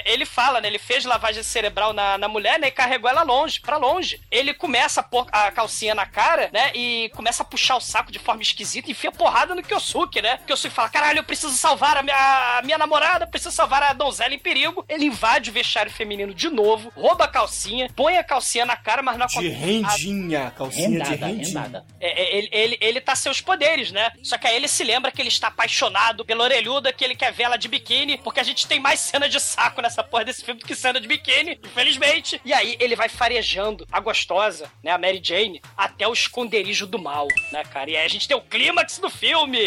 é, 0.07 0.13
ele 0.13 0.25
fala, 0.25 0.61
né? 0.61 0.69
Ele 0.69 0.79
fez 0.79 1.05
lavagem 1.05 1.43
cerebral 1.43 1.93
na, 1.93 2.17
na 2.19 2.29
mulher, 2.29 2.59
né? 2.59 2.69
E 2.69 2.71
carregou 2.71 3.09
ela 3.11 3.23
longe, 3.23 3.61
pra 3.61 3.77
longe. 3.77 4.21
Ele 4.31 4.55
começa 4.55 5.01
a 5.01 5.03
pôr 5.03 5.27
a 5.31 5.51
calcinha 5.51 5.95
na 5.95 6.07
cara, 6.07 6.49
né? 6.53 6.71
E 6.75 7.11
começa 7.15 7.43
a 7.43 7.47
puxar 7.47 7.77
o 7.77 7.81
saco 7.81 8.11
de 8.11 8.19
forma 8.19 8.43
esquisita 8.43 8.89
e 8.89 8.93
enfia 8.93 9.13
porrada 9.13 9.55
no 9.55 9.63
Kyosuke, 9.63 10.23
né? 10.23 10.39
Kyosuke 10.47 10.75
fala, 10.75 10.89
caralho, 10.89 11.19
eu 11.19 11.25
preciso 11.25 11.55
salvar 11.57 11.97
a 11.99 12.03
minha, 12.03 12.59
a 12.59 12.63
minha 12.63 12.79
namorada, 12.79 13.27
preciso 13.27 13.55
salvar 13.55 13.83
a 13.83 13.93
donzela 13.93 14.35
em 14.35 14.39
perigo. 14.39 14.85
Ele 14.89 15.05
invade 15.05 15.51
o 15.51 15.53
vestiário 15.53 15.91
feminino 15.93 16.33
de 16.35 16.49
novo, 16.49 16.93
rouba 16.97 17.25
a 17.25 17.29
calcinha, 17.29 17.89
põe 17.95 18.17
a 18.17 18.25
calcinha 18.25 18.65
na 18.65 18.77
cara, 18.77 19.03
mas 19.03 19.17
não 19.19 19.27
De 19.27 19.33
acontece 19.39 19.55
rendinha, 19.61 20.51
calcinha 20.57 20.89
de 20.89 21.11
Rendada, 21.11 21.27
rendinha. 21.27 21.47
rendada. 21.47 21.85
é, 22.01 22.23
é, 22.23 22.37
ele, 22.37 22.49
ele, 22.53 22.79
ele 22.81 23.01
tá 23.01 23.15
seus 23.15 23.41
poderes, 23.41 23.91
né? 23.93 24.11
Só 24.23 24.39
que 24.39 24.47
aí 24.47 24.57
ele 24.57 24.69
se 24.69 24.83
lembra 24.85 25.11
que 25.13 25.21
ele 25.21 25.29
está 25.29 25.49
apaixonado 25.49 26.25
pela 26.25 26.45
orelhuda, 26.45 26.93
que 26.93 27.05
ele 27.05 27.15
quer 27.15 27.33
ver 27.33 27.45
ela 27.45 27.57
de 27.57 27.69
biquíni, 27.69 28.19
porque 28.31 28.39
a 28.39 28.45
gente 28.45 28.65
tem 28.69 28.79
mais 28.79 29.01
cena 29.01 29.29
de 29.29 29.41
saco 29.41 29.83
nessa 29.83 30.05
porra 30.05 30.25
desse 30.25 30.45
filme 30.45 30.61
do 30.61 30.67
que 30.67 30.77
cena 30.77 31.01
de 31.01 31.09
biquíni, 31.09 31.59
infelizmente. 31.65 32.41
E 32.45 32.53
aí 32.53 32.77
ele 32.79 32.95
vai 32.95 33.09
farejando 33.09 33.85
a 33.91 33.99
gostosa, 33.99 34.69
né, 34.85 34.93
a 34.93 34.99
Mary 34.99 35.21
Jane, 35.21 35.61
até 35.77 36.07
o 36.07 36.13
esconderijo 36.13 36.87
do 36.87 36.97
mal, 36.97 37.27
né, 37.51 37.65
cara? 37.65 37.91
E 37.91 37.97
aí 37.97 38.05
a 38.07 38.09
gente 38.09 38.29
tem 38.29 38.37
o 38.37 38.41
clímax 38.41 38.99
do 38.99 39.11
filme. 39.11 39.67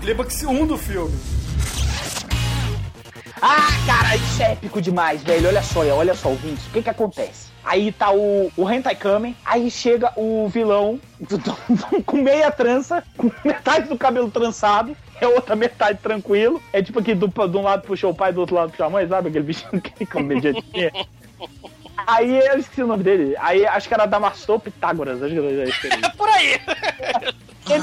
Clímax 0.00 0.44
1 0.44 0.64
do 0.66 0.78
filme. 0.78 1.12
Ah, 3.42 3.66
cara, 3.84 4.14
isso 4.16 4.42
é 4.42 4.52
épico 4.52 4.80
demais, 4.80 5.20
velho. 5.22 5.48
Olha 5.48 5.62
só, 5.62 5.80
olha 5.80 6.14
só, 6.14 6.28
ouvintes. 6.28 6.64
O 6.66 6.70
que 6.70 6.82
que 6.82 6.90
acontece? 6.90 7.48
Aí 7.64 7.90
tá 7.92 8.12
o, 8.12 8.52
o 8.56 8.70
Hentai 8.70 8.94
Kamen, 8.94 9.36
aí 9.44 9.70
chega 9.70 10.12
o 10.16 10.48
vilão 10.48 11.00
do- 11.18 11.38
do- 11.38 12.04
com 12.04 12.18
meia 12.18 12.50
trança, 12.50 13.02
com 13.16 13.30
metade 13.44 13.88
do 13.88 13.98
cabelo 13.98 14.30
trançado, 14.30 14.96
é 15.20 15.26
outra 15.26 15.54
metade 15.56 15.98
tranquilo. 15.98 16.62
É 16.72 16.82
tipo 16.82 16.98
aqui, 16.98 17.14
do, 17.14 17.28
de 17.28 17.56
um 17.56 17.62
lado 17.62 17.86
puxou 17.86 18.10
o 18.10 18.14
pai, 18.14 18.32
do 18.32 18.40
outro 18.40 18.56
lado 18.56 18.70
puxou 18.70 18.86
a 18.86 18.90
mãe, 18.90 19.06
sabe? 19.06 19.28
Aquele 19.28 19.44
bichinho 19.44 19.80
que 19.80 20.06
comediante. 20.06 20.64
Aí 22.06 22.38
eu 22.38 22.58
esqueci 22.58 22.82
o 22.82 22.86
nome 22.86 23.02
dele. 23.02 23.34
Aí 23.38 23.66
acho 23.66 23.88
que 23.88 23.94
era 23.94 24.06
Damastor 24.06 24.60
Pitágoras. 24.60 25.22
Acho 25.22 25.34
que 25.34 25.86
era 25.86 26.10
por 26.16 26.28
aí. 26.28 26.60
Ele, 27.68 27.82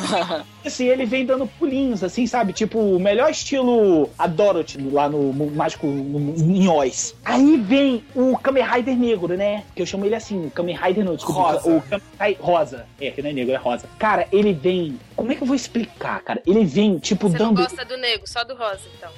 assim, 0.66 0.86
ele 0.88 1.06
vem 1.06 1.26
dando 1.26 1.48
pulinhos, 1.48 2.04
assim, 2.04 2.28
sabe? 2.28 2.54
Tipo, 2.54 2.78
o 2.80 3.00
melhor 3.00 3.32
estilo 3.32 4.10
a 4.18 4.28
Dorothy 4.28 4.78
lá 4.92 5.10
no 5.10 5.34
Mágico 5.34 5.88
no- 5.88 6.36
em 6.38 6.68
Oz. 6.68 7.16
Aí 7.26 7.58
vem 7.58 8.04
o 8.16 8.38
Kamen 8.38 8.64
Rider 8.64 8.96
negro, 8.96 9.36
né? 9.36 9.64
Que 9.76 9.82
eu 9.82 9.86
chamo 9.86 10.06
ele 10.06 10.14
assim, 10.16 10.50
Kamen 10.50 10.76
Rider 10.76 11.04
não, 11.04 11.16
desculpa. 11.16 11.42
Rosa. 11.54 11.70
O 11.78 11.82
Kamen 11.82 12.06
Rider 12.20 12.38
rosa. 12.46 12.86
É, 13.00 13.12
que 13.12 13.22
não 13.22 13.30
é 13.30 13.34
negro, 13.34 13.54
é 13.54 13.58
rosa. 13.58 13.88
Cara, 13.98 14.28
ele 14.32 14.54
vem... 14.54 15.00
Como 15.16 15.32
é 15.32 15.36
que 15.36 15.42
eu 15.44 15.48
vou 15.48 15.56
explicar, 15.56 16.22
cara? 16.22 16.42
Ele 16.46 16.64
vem, 16.64 16.98
tipo, 17.00 17.28
Você 17.30 17.38
não 17.40 17.54
dando... 17.54 17.64
gosta 17.64 17.84
do 17.86 17.98
nego, 17.98 18.28
só 18.28 18.44
do 18.44 18.56
rosa, 18.56 18.82
então. 18.98 19.10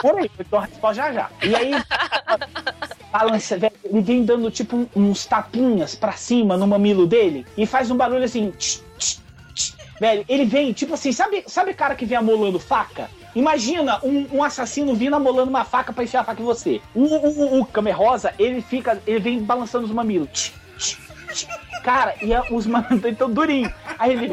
Por 0.00 0.18
aí, 0.18 0.30
eu 0.38 0.92
já 0.94 1.12
já. 1.12 1.30
E 1.42 1.54
aí, 1.54 1.72
balança, 3.18 3.56
velho, 3.56 3.72
ele 3.84 4.00
vem 4.00 4.24
dando 4.24 4.50
tipo 4.50 4.88
uns 4.94 5.24
tapinhas 5.24 5.94
pra 5.94 6.12
cima 6.12 6.56
no 6.56 6.66
mamilo 6.66 7.06
dele 7.06 7.46
e 7.56 7.64
faz 7.64 7.88
um 7.90 7.96
barulho 7.96 8.24
assim. 8.24 8.50
tch, 8.50 8.80
tch, 8.98 9.18
tch. 9.54 9.72
Velho, 10.00 10.24
ele 10.28 10.44
vem, 10.44 10.72
tipo 10.72 10.94
assim, 10.94 11.12
sabe, 11.12 11.44
sabe 11.46 11.72
cara 11.74 11.94
que 11.94 12.04
vem 12.04 12.18
amolando 12.18 12.58
faca? 12.58 13.08
Imagina 13.34 14.00
um, 14.02 14.26
um 14.38 14.42
assassino 14.44 14.94
vindo 14.94 15.14
amolando 15.14 15.48
uma 15.50 15.64
faca 15.64 15.92
pra 15.92 16.02
enfiar 16.02 16.22
a 16.22 16.24
faca 16.24 16.42
em 16.42 16.44
você. 16.44 16.80
O, 16.94 17.02
o, 17.02 17.28
o, 17.28 17.60
o 17.60 17.66
Kamen 17.66 17.92
Rosa, 17.94 18.34
ele 18.38 18.60
fica, 18.60 19.00
ele 19.06 19.20
vem 19.20 19.38
balançando 19.42 19.84
os 19.86 19.92
mamilos. 19.92 20.28
Tch, 20.32 20.52
tch, 20.78 20.96
tch. 21.32 21.46
Cara, 21.84 22.14
e 22.22 22.32
a- 22.34 22.44
os 22.50 22.66
mamilos 22.66 23.04
estão 23.04 23.30
durinhos. 23.30 23.70
Aí 23.98 24.12
ele 24.12 24.28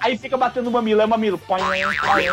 Aí 0.00 0.18
fica 0.18 0.36
batendo 0.36 0.68
o 0.68 0.72
mamilo, 0.72 1.02
é 1.02 1.04
o 1.04 1.08
mamilo. 1.08 1.38
Põe, 1.38 1.60
põe, 1.60 2.24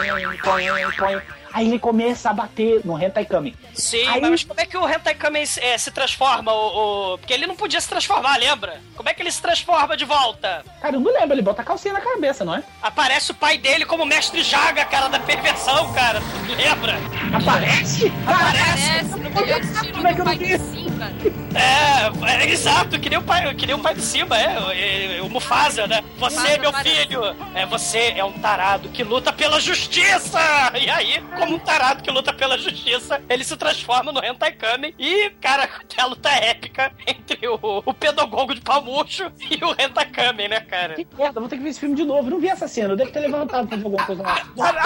põe, 0.43 0.91
põe. 0.97 1.21
Aí 1.53 1.67
ele 1.67 1.79
começa 1.79 2.29
a 2.29 2.33
bater 2.33 2.81
no 2.85 3.01
Hentai 3.01 3.25
Kami. 3.25 3.55
Sim, 3.73 4.07
Aí- 4.07 4.21
mas 4.21 4.43
como 4.43 4.59
é 4.59 4.65
que 4.65 4.77
o 4.77 4.87
Hentai 4.87 5.15
Kamen 5.15 5.43
eh, 5.61 5.77
se 5.77 5.91
transforma? 5.91 6.51
O, 6.53 7.13
o- 7.13 7.17
Porque 7.17 7.33
ele 7.33 7.47
não 7.47 7.55
podia 7.55 7.79
se 7.81 7.87
transformar, 7.89 8.37
lembra? 8.37 8.81
Como 8.95 9.09
é 9.09 9.13
que 9.13 9.21
ele 9.21 9.31
se 9.31 9.41
transforma 9.41 9.95
de 9.97 10.05
volta? 10.05 10.63
Cara, 10.81 10.95
eu 10.95 10.99
não 10.99 11.11
lembro, 11.11 11.33
ele 11.33 11.41
bota 11.41 11.61
a 11.61 11.65
calcinha 11.65 11.93
na 11.93 12.01
cabeça, 12.01 12.43
não 12.45 12.55
é? 12.55 12.63
Aparece 12.81 13.31
o 13.31 13.35
pai 13.35 13.57
dele 13.57 13.85
como 13.85 14.05
mestre 14.05 14.43
Jaga, 14.43 14.85
cara 14.85 15.07
da 15.07 15.19
perversão, 15.19 15.91
cara. 15.93 16.21
Tu 16.45 16.53
lembra? 16.55 16.95
Aparece? 17.33 18.11
Aparece! 18.25 18.89
Parece 18.89 19.19
no 19.19 19.29
melhor 19.29 19.59
estilo 19.61 19.93
Como 19.93 20.07
é 20.07 20.13
que 20.13 20.21
eu 20.21 20.25
do 20.25 20.31
não 20.31 20.37
vi? 20.37 21.48
De. 21.49 21.57
É, 21.57 22.43
é, 22.43 22.49
exato, 22.49 22.99
que 22.99 23.09
nem 23.09 23.19
o 23.19 23.21
pai, 23.21 23.53
que 23.55 23.65
nem 23.65 23.75
o 23.75 23.79
pai 23.79 23.93
do 23.93 24.01
Simba, 24.01 24.37
é, 24.37 25.17
é, 25.17 25.21
o 25.21 25.29
Mufasa, 25.29 25.87
né? 25.87 26.03
Você, 26.17 26.57
meu 26.57 26.71
filho, 26.73 27.21
é 27.53 27.65
você 27.65 28.13
é 28.15 28.23
um 28.23 28.33
tarado 28.33 28.89
que 28.89 29.03
luta 29.03 29.33
pela 29.33 29.59
justiça! 29.59 30.39
E 30.79 30.89
aí, 30.89 31.21
como 31.37 31.55
um 31.55 31.59
tarado 31.59 32.03
que 32.03 32.11
luta 32.11 32.33
pela 32.33 32.57
justiça, 32.57 33.21
ele 33.29 33.43
se 33.43 33.57
transforma 33.57 34.11
no 34.11 34.23
Hentai 34.23 34.51
Kamen 34.51 34.93
e, 34.97 35.29
cara, 35.41 35.67
tem 35.87 35.99
a 36.03 36.07
luta 36.07 36.29
épica 36.29 36.91
entre 37.05 37.47
o, 37.47 37.59
o 37.85 37.93
pedagogo 37.93 38.53
de 38.53 38.61
pau 38.61 38.81
murcho 38.83 39.31
e 39.39 39.63
o 39.63 39.71
Hentai 39.71 40.05
Kamen, 40.05 40.49
né, 40.49 40.59
cara? 40.59 40.95
Que 40.95 41.07
merda, 41.17 41.39
vou 41.39 41.49
ter 41.49 41.57
que 41.57 41.63
ver 41.63 41.69
esse 41.69 41.79
filme 41.79 41.95
de 41.95 42.03
novo. 42.03 42.27
Eu 42.27 42.31
não 42.31 42.39
vi 42.39 42.47
essa 42.47 42.67
cena, 42.67 42.93
eu 42.93 42.97
devo 42.97 43.11
ter 43.11 43.19
levantado 43.19 43.67
pra 43.67 43.77
ver 43.77 43.85
alguma 43.85 44.05
coisa 44.05 44.23
lá. 44.23 44.39
Cara, 44.59 44.81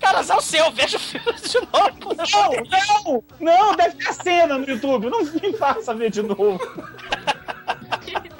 cara, 0.00 0.18
azar 0.18 0.38
o 0.38 0.42
seu, 0.42 0.70
veja 0.72 0.96
o 0.96 1.00
filme 1.00 1.32
de 1.32 1.60
novo. 1.60 2.16
Não, 2.16 3.22
não, 3.40 3.68
não, 3.68 3.76
deve 3.76 3.96
ter 3.96 4.08
a 4.08 4.12
cena 4.12 4.58
no 4.58 4.68
YouTube. 4.68 5.10
Não 5.10 5.22
me 5.22 5.52
faça 5.56 5.94
ver 5.94 6.07
de 6.10 6.22
novo. 6.22 6.58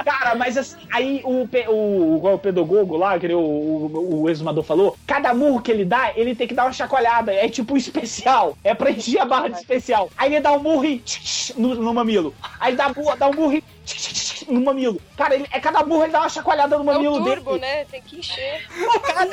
Cara, 0.05 0.35
mas 0.35 0.57
assim, 0.57 0.77
aí 0.91 1.21
o, 1.25 1.47
o, 1.71 2.33
o 2.35 2.39
pedagogo 2.39 2.97
lá, 2.97 3.19
que 3.19 3.27
o, 3.27 3.39
o, 3.39 4.23
o 4.23 4.31
exumador 4.31 4.65
falou, 4.65 4.97
cada 5.07 5.35
murro 5.35 5.61
que 5.61 5.71
ele 5.71 5.85
dá, 5.85 6.13
ele 6.17 6.35
tem 6.35 6.47
que 6.49 6.55
dar 6.55 6.65
uma 6.65 6.73
chacoalhada. 6.73 7.33
É 7.33 7.49
tipo 7.49 7.75
um 7.75 7.77
especial. 7.77 8.57
É 8.65 8.75
pra 8.75 8.91
encher 8.91 9.21
a 9.21 9.25
barra 9.27 9.49
de 9.49 9.59
especial. 9.59 10.11
Aí 10.17 10.33
ele 10.33 10.41
dá 10.41 10.53
um 10.53 10.61
murro 10.61 10.85
e 10.85 10.99
tch, 11.01 11.19
tch, 11.21 11.55
no, 11.57 11.75
no 11.75 11.93
mamilo. 11.93 12.35
Aí 12.59 12.71
ele 12.71 12.77
dá, 12.79 12.89
dá 13.19 13.29
um 13.29 13.35
murro 13.35 13.53
e 13.55 13.65
tch, 13.85 14.47
no 14.49 14.61
mamilo. 14.63 15.01
Cara, 15.17 15.35
ele, 15.35 15.47
é 15.51 15.61
cada 15.61 15.85
murro 15.85 16.05
ele 16.05 16.13
dá 16.13 16.21
uma 16.21 16.29
chacoalhada 16.29 16.79
no 16.79 16.91
É 16.91 16.95
mamilo 16.95 17.21
o 17.21 17.25
turbo, 17.25 17.53
dele. 17.53 17.61
né? 17.61 17.85
Tem 17.85 18.01
que 18.01 18.19
encher. 18.19 18.67
Cara, 19.03 19.29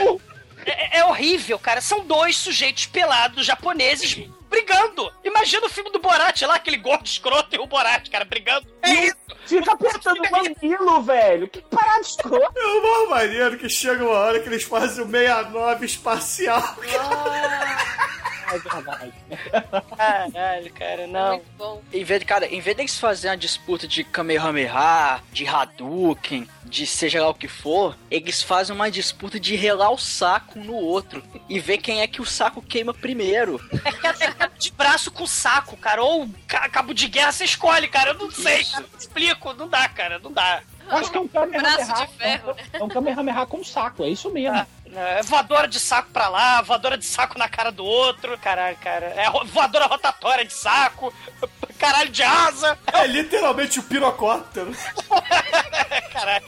É, 0.66 1.00
é 1.00 1.06
horrível, 1.06 1.58
cara. 1.60 1.80
São 1.80 2.04
dois 2.04 2.36
sujeitos 2.38 2.86
pelados 2.88 3.46
japoneses 3.46 4.28
brigando. 4.50 5.12
Imagina 5.24 5.66
o 5.66 5.70
filme 5.70 5.92
do 5.92 6.00
Borat 6.00 6.42
lá, 6.44 6.56
aquele 6.56 6.78
gordo 6.78 7.06
escroto 7.06 7.56
e 7.56 7.60
o 7.60 7.68
Borat, 7.68 8.10
cara, 8.10 8.26
brigando. 8.26 8.68
É 8.82 8.92
isso. 8.92 9.16
Fica 9.46 9.74
apertando 9.74 10.20
o 10.20 10.32
mamilo, 10.32 11.02
velho. 11.04 11.48
Que 11.48 11.62
parada 11.62 12.02
escrota. 12.02 12.54
É 12.60 12.66
o 12.66 12.82
mais 12.82 13.10
maneiro 13.10 13.58
que 13.58 13.70
chega 13.70 14.04
uma 14.04 14.18
hora 14.18 14.40
que 14.40 14.50
eles 14.50 14.64
fazem 14.64 15.04
o 15.04 15.10
69 15.10 15.86
espacial. 15.86 16.76
É 18.48 18.60
verdade. 18.60 19.14
Caralho, 19.98 20.74
cara, 20.74 21.08
não. 21.08 21.32
Muito 21.32 21.52
bom. 21.58 21.82
Em 21.92 22.04
vez 22.04 22.20
de, 22.20 22.26
cara, 22.26 22.46
em 22.46 22.60
vez 22.60 22.78
deles 22.78 23.00
fazerem 23.00 23.32
uma 23.32 23.38
disputa 23.38 23.88
de 23.88 24.04
Kamehameha, 24.04 25.22
de 25.32 25.48
Hadouken, 25.48 26.48
de 26.76 26.86
seja 26.86 27.22
lá 27.22 27.30
o 27.30 27.34
que 27.34 27.48
for, 27.48 27.96
eles 28.12 28.42
fazem 28.42 28.76
uma 28.76 28.92
disputa 28.92 29.40
de 29.40 29.56
relar 29.56 29.92
o 29.92 29.98
saco 29.98 30.60
um 30.60 30.64
no 30.66 30.74
outro 30.76 31.24
e 31.48 31.60
ver 31.60 31.78
quem 31.78 32.02
é 32.02 32.08
que 32.08 32.22
o 32.22 32.26
saco 32.26 32.62
queima 32.62 32.94
primeiro. 32.94 33.60
É 34.18 34.28
cabo 34.34 34.54
de 34.58 34.72
braço 34.72 35.10
com 35.12 35.26
saco, 35.26 35.78
cara. 35.78 36.04
Ou 36.04 36.28
ca- 36.48 36.68
cabo 36.70 36.94
de 36.94 37.08
guerra, 37.08 37.32
você 37.32 37.46
escolhe, 37.46 37.88
cara. 37.88 38.12
Eu 38.12 38.16
não 38.16 38.30
sei, 38.32 38.62
Isso. 38.62 38.74
cara. 38.74 38.86
Não 38.92 39.00
explico. 39.00 39.54
Não 39.54 39.68
dá, 39.70 39.88
cara. 39.88 40.20
Não 40.20 40.32
dá. 40.32 40.62
Acho 40.90 41.10
que 41.10 41.18
é 41.18 41.22
um 41.22 41.28
Kamehameha. 41.28 41.76
Braço 41.86 42.06
de 42.06 42.14
ferro, 42.18 42.54
né? 42.54 42.64
É 42.74 42.84
um 42.84 42.88
Kamehameha 42.90 43.46
com 43.48 43.64
saco, 43.64 44.04
é 44.04 44.10
isso 44.10 44.30
mesmo. 44.32 44.66
É 44.94 45.24
voadora 45.24 45.68
de 45.68 45.80
saco 45.80 46.10
pra 46.14 46.28
lá, 46.30 46.62
voadora 46.62 46.98
de 46.98 47.06
saco 47.06 47.38
na 47.40 47.50
cara 47.50 47.72
do 47.72 47.84
outro. 47.84 48.38
Caralho, 48.38 48.78
cara. 48.78 49.08
É 49.08 49.26
voadora 49.46 49.88
rotatória 49.88 50.46
de 50.46 50.54
saco. 50.54 51.12
Caralho 51.80 52.10
de 52.10 52.22
asa. 52.24 52.78
É 52.94 53.06
literalmente 53.08 53.80
o 53.80 53.84
pirocóptero. 53.84 54.72
Caralho. 56.14 56.46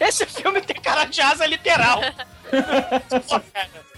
Esse 0.08 0.24
filme 0.24 0.62
tem 0.62 0.80
cara 0.80 1.04
de 1.04 1.20
asa 1.20 1.46
literal. 1.46 2.00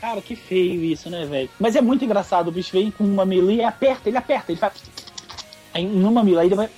Cara. 0.00 0.20
Que 0.20 0.34
feio 0.34 0.82
isso, 0.82 1.08
né, 1.08 1.24
velho? 1.24 1.48
Mas 1.60 1.76
é 1.76 1.80
muito 1.80 2.04
engraçado, 2.04 2.48
o 2.48 2.52
bicho 2.52 2.72
vem 2.72 2.90
com 2.90 3.04
uma 3.04 3.24
mamilo 3.24 3.52
e 3.52 3.62
aperta, 3.62 4.08
ele 4.08 4.18
aperta, 4.18 4.50
ele 4.50 4.58
faz. 4.58 4.74
Aí 5.72 5.86
no 5.86 6.10
mamilo, 6.10 6.40
aí 6.40 6.48
ele 6.48 6.56
vai. 6.56 6.68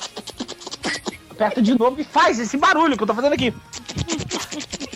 Aperta 1.31 1.63
de 1.63 1.77
novo 1.77 2.01
e 2.01 2.05
faz 2.05 2.39
esse 2.39 2.57
barulho 2.57 2.97
que 2.97 3.03
eu 3.03 3.07
tô 3.07 3.15
fazendo 3.15 3.33
aqui. 3.33 3.53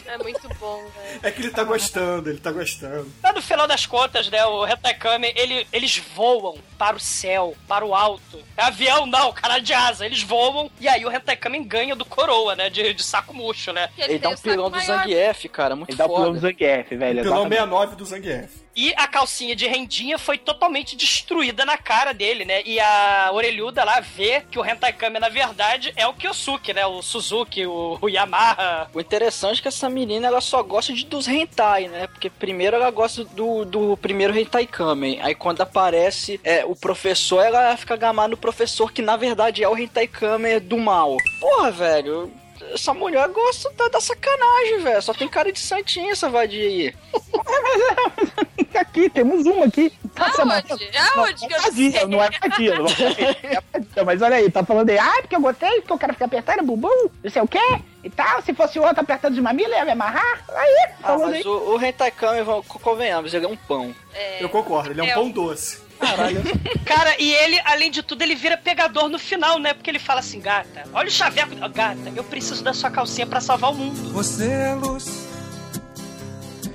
É 0.08 0.18
muito 0.18 0.48
bom, 0.58 0.78
velho. 0.78 1.20
É 1.22 1.30
que 1.30 1.40
ele 1.42 1.50
tá 1.50 1.62
gostando, 1.64 2.30
ele 2.30 2.38
tá 2.38 2.50
gostando. 2.50 3.10
Mas 3.22 3.34
no 3.34 3.42
final 3.42 3.66
das 3.66 3.84
contas, 3.86 4.28
né, 4.30 4.44
o 4.46 4.66
Hentai 4.66 4.96
ele, 5.36 5.66
eles 5.72 5.98
voam 6.14 6.58
para 6.78 6.96
o 6.96 7.00
céu, 7.00 7.54
para 7.66 7.84
o 7.84 7.94
alto. 7.94 8.42
É 8.56 8.62
avião 8.62 9.04
não, 9.06 9.32
cara 9.32 9.58
de 9.58 9.74
asa. 9.74 10.06
Eles 10.06 10.22
voam 10.22 10.70
e 10.80 10.88
aí 10.88 11.04
o 11.04 11.12
Hentai 11.12 11.36
ganha 11.64 11.94
do 11.94 12.04
coroa, 12.04 12.56
né, 12.56 12.70
de, 12.70 12.94
de 12.94 13.02
saco 13.02 13.34
murcho, 13.34 13.72
né? 13.72 13.90
Ele, 13.98 14.12
Ele 14.14 14.18
dá 14.18 14.30
um 14.30 14.36
pilão 14.36 14.70
do. 14.70 14.80
Zangief, 14.80 15.48
cara, 15.48 15.76
muito 15.76 15.90
Ele 15.90 15.98
dá 15.98 16.06
o 16.06 16.08
pilão 16.08 16.32
do 16.32 16.40
foda. 16.40 16.52
Zangief, 16.52 16.96
velho. 16.96 17.22
Pilão 17.22 17.46
exatamente. 17.46 17.58
69 17.58 17.96
do 17.96 18.04
Zangief. 18.04 18.67
E 18.78 18.94
a 18.96 19.08
calcinha 19.08 19.56
de 19.56 19.66
rendinha 19.66 20.16
foi 20.20 20.38
totalmente 20.38 20.94
destruída 20.94 21.64
na 21.64 21.76
cara 21.76 22.14
dele, 22.14 22.44
né? 22.44 22.62
E 22.64 22.78
a 22.78 23.28
orelhuda 23.32 23.82
lá 23.82 23.98
vê 23.98 24.44
que 24.48 24.56
o 24.56 24.64
Hentai 24.64 24.94
na 25.18 25.28
verdade, 25.28 25.92
é 25.96 26.06
o 26.06 26.14
Kyosuke, 26.14 26.72
né? 26.72 26.86
O 26.86 27.02
Suzuki, 27.02 27.66
o, 27.66 27.98
o 28.00 28.08
Yamaha. 28.08 28.88
O 28.94 29.00
interessante 29.00 29.58
é 29.58 29.62
que 29.62 29.66
essa 29.66 29.90
menina 29.90 30.28
ela 30.28 30.40
só 30.40 30.62
gosta 30.62 30.92
de, 30.92 31.04
dos 31.04 31.26
hentai, 31.26 31.88
né? 31.88 32.06
Porque 32.06 32.30
primeiro 32.30 32.76
ela 32.76 32.88
gosta 32.92 33.24
do, 33.24 33.64
do 33.64 33.96
primeiro 33.96 34.38
hentai 34.38 34.64
kamen. 34.64 35.20
Aí 35.22 35.34
quando 35.34 35.60
aparece 35.60 36.40
é, 36.44 36.64
o 36.64 36.76
professor, 36.76 37.44
ela 37.44 37.76
fica 37.76 37.96
gamada 37.96 38.28
no 38.28 38.36
professor, 38.36 38.92
que 38.92 39.02
na 39.02 39.16
verdade 39.16 39.64
é 39.64 39.68
o 39.68 39.76
hentai 39.76 40.06
kamen 40.06 40.60
do 40.60 40.78
mal. 40.78 41.16
Porra, 41.40 41.72
velho. 41.72 42.32
Essa 42.72 42.92
mulher 42.94 43.28
gosta 43.28 43.70
da, 43.72 43.88
da 43.88 44.00
sacanagem, 44.00 44.78
velho. 44.80 45.02
Só 45.02 45.12
tem 45.14 45.28
cara 45.28 45.50
de 45.52 45.58
santinha 45.58 46.12
essa 46.12 46.28
vadia 46.28 46.66
aí. 46.68 46.94
Aqui, 48.78 49.10
temos 49.10 49.44
uma 49.44 49.64
aqui. 49.66 49.92
Na- 50.16 50.26
Aonde? 50.28 50.88
Aonde 51.16 51.46
que 51.48 51.52
eu 51.52 51.58
não 51.58 51.64
Vadia, 51.64 51.90
sei? 51.92 52.06
não 52.06 52.22
é 52.22 52.30
vadia, 52.30 52.74
não 52.78 52.86
é 52.86 52.92
vadia. 52.94 53.64
Mas 54.06 54.22
olha 54.22 54.36
aí, 54.36 54.50
tá 54.50 54.64
falando 54.64 54.90
aí, 54.90 54.98
ah, 54.98 55.16
porque 55.20 55.34
eu 55.34 55.40
gostei, 55.40 55.80
porque 55.80 55.92
eu 55.92 55.98
quero 55.98 56.12
ficar 56.12 56.26
apertando 56.26 56.62
bumbum, 56.64 57.08
não 57.22 57.30
sei 57.30 57.42
o 57.42 57.48
quê, 57.48 57.58
e 58.04 58.10
tal. 58.10 58.40
Se 58.42 58.54
fosse 58.54 58.78
outro 58.78 59.00
apertando 59.00 59.34
de 59.34 59.40
mamilo, 59.40 59.70
ia 59.72 59.84
me 59.84 59.90
amarrar. 59.92 60.44
Aí, 60.54 60.76
Ah, 61.02 61.06
falando 61.08 61.24
aí. 61.32 61.38
mas 61.38 61.46
o, 61.46 61.74
o 61.74 61.82
hentai 61.84 62.10
kamen, 62.12 62.44
vamos- 62.44 62.66
convenhamos, 62.68 63.34
ele 63.34 63.46
é 63.46 63.48
um 63.48 63.56
pão. 63.56 63.92
É, 64.14 64.44
Eu 64.44 64.48
concordo, 64.48 64.90
ele 64.92 65.00
é 65.00 65.04
um 65.04 65.08
É, 65.08 65.14
pão 65.14 65.28
doce. 65.28 65.80
Caralho. 65.98 66.42
Cara, 66.84 67.14
e 67.18 67.32
ele, 67.32 67.60
além 67.64 67.90
de 67.90 68.02
tudo, 68.02 68.22
ele 68.22 68.34
vira 68.34 68.56
pegador 68.56 69.08
no 69.08 69.18
final, 69.18 69.58
né? 69.58 69.74
Porque 69.74 69.90
ele 69.90 69.98
fala 69.98 70.20
assim, 70.20 70.40
gata, 70.40 70.84
olha 70.92 71.08
o 71.08 71.10
chaveco. 71.10 71.54
Gata, 71.68 72.12
eu 72.14 72.24
preciso 72.24 72.62
da 72.62 72.72
sua 72.72 72.90
calcinha 72.90 73.26
pra 73.26 73.40
salvar 73.40 73.70
o 73.70 73.74
mundo. 73.74 74.12
Você 74.12 74.48
é 74.48 74.74
luz, 74.74 75.26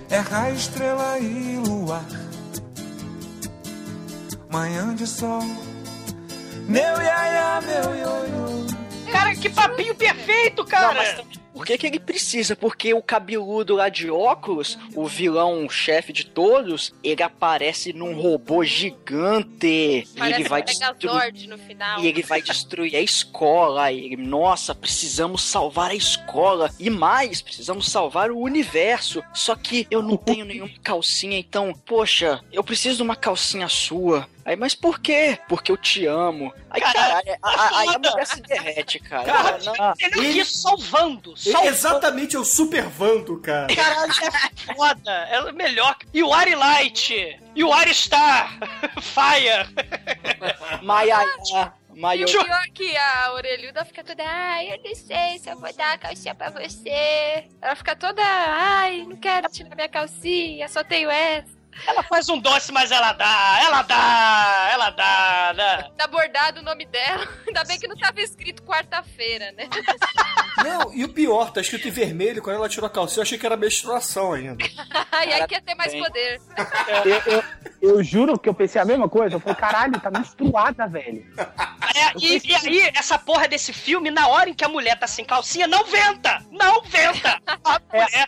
é 0.10 0.20
raio, 0.20 0.56
estrela 0.56 1.20
e 1.20 1.58
luar. 1.58 2.06
Manhã 4.52 4.94
de 4.94 5.08
sol, 5.08 5.42
meu 6.68 7.02
iaia, 7.02 7.62
meu 7.62 7.96
ioiô. 7.96 8.64
Cara, 9.12 9.36
que 9.36 9.50
papinho 9.50 9.96
perfeito, 9.96 10.64
cara! 10.66 10.94
Não, 11.18 11.43
por 11.64 11.68
que, 11.68 11.78
que 11.78 11.88
ele 11.88 12.00
precisa? 12.00 12.58
Porque 12.58 12.94
o 12.94 13.02
cabeludo 13.02 13.76
lá 13.76 13.88
de 13.88 14.12
óculos, 14.12 14.78
o 14.94 15.08
vilão 15.08 15.70
chefe 15.70 16.12
de 16.12 16.26
todos, 16.26 16.94
ele 17.02 17.24
aparece 17.24 17.94
num 17.94 18.14
robô 18.14 18.66
gigante. 18.66 19.66
e 19.66 20.08
Parece 20.18 20.42
ele 20.42 20.50
vai 20.50 20.62
um 20.62 20.66
destruir. 20.66 20.98
Megazord 21.02 21.48
no 21.48 21.58
final. 21.58 22.02
E 22.02 22.08
ele 22.08 22.22
vai 22.22 22.42
destruir 22.42 22.98
a 22.98 23.00
escola. 23.00 23.90
E 23.94 24.08
ele, 24.08 24.18
nossa, 24.18 24.76
precisamos 24.76 25.42
salvar 25.42 25.92
a 25.92 25.96
escola. 25.96 26.70
E 26.78 26.90
mais, 26.90 27.42
precisamos 27.42 27.90
salvar 27.90 28.30
o 28.30 28.40
universo. 28.40 29.24
Só 29.34 29.56
que 29.56 29.88
eu 29.90 30.02
não 30.02 30.18
tenho 30.18 30.44
nenhuma 30.44 30.70
calcinha, 30.84 31.40
então, 31.40 31.74
poxa, 31.86 32.42
eu 32.52 32.62
preciso 32.62 32.98
de 32.98 33.04
uma 33.04 33.16
calcinha 33.16 33.70
sua. 33.70 34.28
Aí, 34.46 34.56
mas 34.58 34.76
por 34.76 35.00
quê? 35.00 35.40
Porque 35.48 35.72
eu 35.72 35.78
te 35.78 36.06
amo. 36.06 36.54
Aí, 36.70 36.82
caralho, 36.82 37.38
a- 37.42 37.50
a- 37.50 37.80
aí 37.80 37.88
a 37.96 38.00
mulher 38.00 38.28
se 38.28 38.42
derrete, 38.42 39.00
cara. 39.00 39.24
Cara, 39.24 39.58
Não, 39.64 39.94
Ele 40.00 40.20
Ele- 40.28 40.42
aqui 40.42 40.46
salvando, 40.52 41.32
Ele 41.32 41.40
salvando. 41.52 41.68
exatamente 41.74 42.36
é 42.36 42.40
o 42.40 42.44
Super 42.44 42.84
Vando, 42.84 43.40
cara. 43.40 43.74
Caralho, 43.74 44.12
é 44.12 44.74
foda. 44.74 45.12
É 45.12 45.52
melhor. 45.54 45.96
E 46.14 46.22
o 46.24 46.34
Ari 46.34 46.56
Light. 46.56 47.40
E 47.56 47.64
o 47.64 47.72
Ari 47.72 47.94
Star. 47.94 48.58
Fire. 49.02 49.70
Maia, 50.82 51.18
E 51.96 52.00
Maia. 52.00 52.26
o 52.26 52.30
pior 52.30 52.64
que 52.74 52.98
a 52.98 53.34
orelhuda 53.34 53.86
fica 53.86 54.04
toda, 54.04 54.24
ai, 54.26 54.74
eu 54.74 54.80
não 54.84 54.96
sei 54.96 55.38
se 55.40 55.50
eu 55.50 55.58
vou 55.60 55.72
dar 55.74 55.94
a 55.94 55.98
calcinha 55.98 56.34
pra 56.36 56.50
você. 56.50 57.46
Ela 57.62 57.76
fica 57.76 57.96
toda, 57.96 58.22
ai, 58.26 59.06
não 59.08 59.16
quero 59.16 59.48
tirar 59.50 59.76
minha 59.76 59.88
calcinha, 59.90 60.68
só 60.68 60.84
tenho 60.84 61.10
essa. 61.10 61.63
Ela 61.88 62.04
faz 62.04 62.30
um 62.30 62.40
doce, 62.40 62.72
mas 62.72 62.92
ela 62.92 63.14
dá. 63.14 63.60
Ela 63.62 63.82
dá. 63.82 64.70
Ela 64.72 64.90
dá, 64.92 65.54
né? 65.56 65.90
Tá 65.98 66.08
bordado 66.08 66.60
o 66.60 66.64
nome 66.64 66.86
dela. 66.86 67.28
Ainda 67.48 67.64
bem 67.66 67.80
que 67.80 67.88
não 67.88 67.96
tava 67.96 68.22
escrito 68.22 68.64
quarta-feira, 68.64 69.52
né? 69.54 69.68
Não, 70.64 70.94
e 70.94 71.04
o 71.04 71.10
pior, 71.10 71.52
tá 71.52 71.62
escrito 71.62 71.88
em 71.88 71.92
vermelho, 71.92 72.42
quando 72.42 72.58
ela 72.58 72.70
tirou 72.70 72.88
a 72.88 72.90
calcinha, 72.90 73.20
eu 73.20 73.24
achei 73.24 73.38
que 73.38 73.46
era 73.46 73.58
menstruação 73.58 74.34
ainda. 74.34 74.64
e 74.64 75.34
aí 75.34 75.48
quer 75.48 75.62
ter 75.62 75.76
mais 75.76 75.92
bem. 75.92 76.04
poder. 76.04 76.42
Eu, 77.06 77.34
eu, 77.34 77.44
eu 77.82 78.04
juro 78.04 78.38
que 78.38 78.48
eu 78.48 78.54
pensei 78.54 78.80
a 78.80 78.86
mesma 78.86 79.10
coisa. 79.10 79.36
Eu 79.36 79.40
falei, 79.40 79.56
caralho, 79.56 80.00
tá 80.00 80.12
menstruada, 80.12 80.88
velho. 80.88 81.26
É, 81.96 82.14
e, 82.20 82.42
e 82.46 82.56
aí, 82.56 82.92
essa 82.96 83.18
porra 83.18 83.48
desse 83.48 83.74
filme, 83.74 84.10
na 84.10 84.28
hora 84.28 84.50
em 84.50 84.54
que 84.54 84.64
a 84.64 84.70
mulher 84.70 84.98
tá 84.98 85.08
sem 85.08 85.26
calcinha, 85.26 85.68
não 85.68 85.86
venta! 85.86 86.44
Não 86.52 86.82
venta! 86.84 87.42
A 87.46 87.80
mulher 87.92 88.10
é 88.14 88.28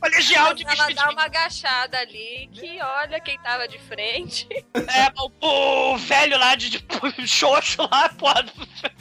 colegial 0.00 0.54
de 0.54 0.64
Ela 0.64 0.74
vestido 0.74 0.96
dá 0.96 1.10
uma 1.10 1.24
agachada 1.24 1.98
ali, 1.98 2.48
que 2.52 2.80
olha 2.80 3.20
quem 3.20 3.38
tava 3.40 3.68
de 3.68 3.78
frente. 3.78 4.48
É, 4.74 5.12
o, 5.18 5.92
o 5.92 5.96
velho 5.98 6.38
lá 6.38 6.54
de, 6.54 6.70
de 6.70 6.84
xoxo 7.28 7.82
lá, 7.90 8.08
porra. 8.10 8.44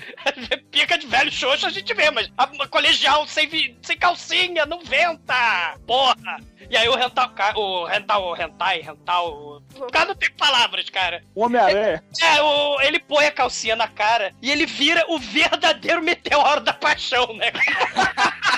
Pica 0.71 0.97
de 0.97 1.07
velho 1.07 1.31
xoxo 1.31 1.65
a 1.65 1.69
gente 1.69 1.93
vê, 1.93 2.11
mas 2.11 2.29
a, 2.37 2.43
a 2.43 2.67
colegial 2.67 3.27
sem, 3.27 3.77
sem 3.81 3.97
calcinha, 3.97 4.65
não 4.65 4.83
venta! 4.83 5.77
Porra! 5.85 6.37
E 6.69 6.75
aí 6.75 6.89
o 6.89 6.95
rental, 6.95 7.31
o 7.55 7.85
rental, 7.85 8.23
o 8.23 8.33
rentai, 8.33 8.81
rental. 8.81 9.61
O 9.75 9.91
cara 9.91 10.05
não 10.05 10.15
tem 10.15 10.31
palavras, 10.31 10.89
cara. 10.89 11.23
O 11.35 11.45
Homem-Aranha. 11.45 12.03
É, 12.21 12.41
o, 12.41 12.81
ele 12.81 12.99
põe 12.99 13.25
a 13.25 13.31
calcinha 13.31 13.75
na 13.75 13.84
cara 13.87 14.33
e 14.41 14.51
ele 14.51 14.65
vira 14.65 15.05
o 15.09 15.19
verdadeiro 15.19 16.03
meteoro 16.03 16.61
da 16.61 16.73
paixão, 16.73 17.35
né? 17.35 17.51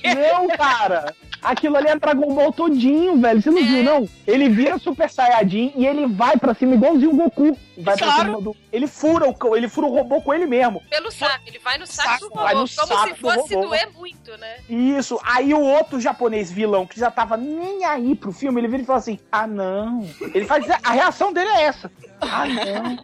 Quê? 0.00 0.14
Não, 0.14 0.48
cara. 0.48 1.14
Aquilo 1.42 1.76
ali 1.76 1.88
é 1.88 1.96
Dragon 1.98 2.34
Ball 2.34 2.52
todinho, 2.52 3.16
velho. 3.18 3.40
Você 3.40 3.50
não 3.50 3.58
É. 3.58 3.62
viu, 3.62 3.82
não? 3.82 4.08
Ele 4.26 4.48
vira 4.48 4.78
Super 4.78 5.08
Saiyajin 5.08 5.72
e 5.74 5.86
ele 5.86 6.06
vai 6.06 6.36
pra 6.36 6.52
cima 6.54 6.74
igualzinho 6.74 7.12
o 7.12 7.16
Goku. 7.16 7.56
Vai 7.78 7.96
pra 7.96 8.06
Claro. 8.06 8.24
cima 8.24 8.40
do. 8.42 8.56
Ele 8.70 8.86
fura 8.86 9.26
o 9.26 9.56
ele 9.56 9.66
fura 9.68 9.86
o 9.86 9.90
robô 9.94 10.20
com 10.20 10.34
ele 10.34 10.44
mesmo. 10.44 10.82
Pelo 10.90 11.10
saco, 11.10 11.40
ele 11.46 11.58
vai 11.58 11.78
no 11.78 11.86
saco, 11.86 12.08
Saco, 12.10 12.28
do 12.28 12.34
robô, 12.34 12.50
como 12.52 12.66
se 12.66 13.14
fosse 13.14 13.54
robô. 13.54 13.68
doer 13.68 13.88
muito, 13.96 14.36
né? 14.36 14.56
Isso. 14.68 15.18
Aí 15.24 15.54
o 15.54 15.60
outro 15.60 15.98
japonês 15.98 16.50
vilão, 16.52 16.86
que 16.86 17.00
já 17.00 17.10
tava 17.10 17.38
nem 17.38 17.84
aí 17.86 18.14
pro 18.14 18.32
filme, 18.32 18.60
ele 18.60 18.68
vira 18.68 18.82
e 18.82 18.86
fala 18.86 18.98
assim: 18.98 19.18
ah, 19.32 19.46
não. 19.46 20.06
Ele 20.34 20.44
faz. 20.44 20.66
A 20.82 20.92
reação 20.92 21.32
dele 21.32 21.48
é 21.48 21.62
essa. 21.62 21.90
Ah, 22.20 22.44
não. 22.46 22.98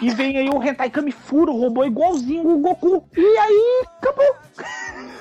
E 0.00 0.10
vem 0.10 0.36
aí 0.38 0.48
o 0.48 0.62
Hentai 0.62 0.90
Kami 0.90 1.10
fura 1.10 1.50
o 1.50 1.58
robô 1.60 1.84
igualzinho 1.84 2.48
o 2.48 2.58
Goku. 2.58 3.04
E 3.16 3.20
aí, 3.38 3.84
acabou. 4.00 4.36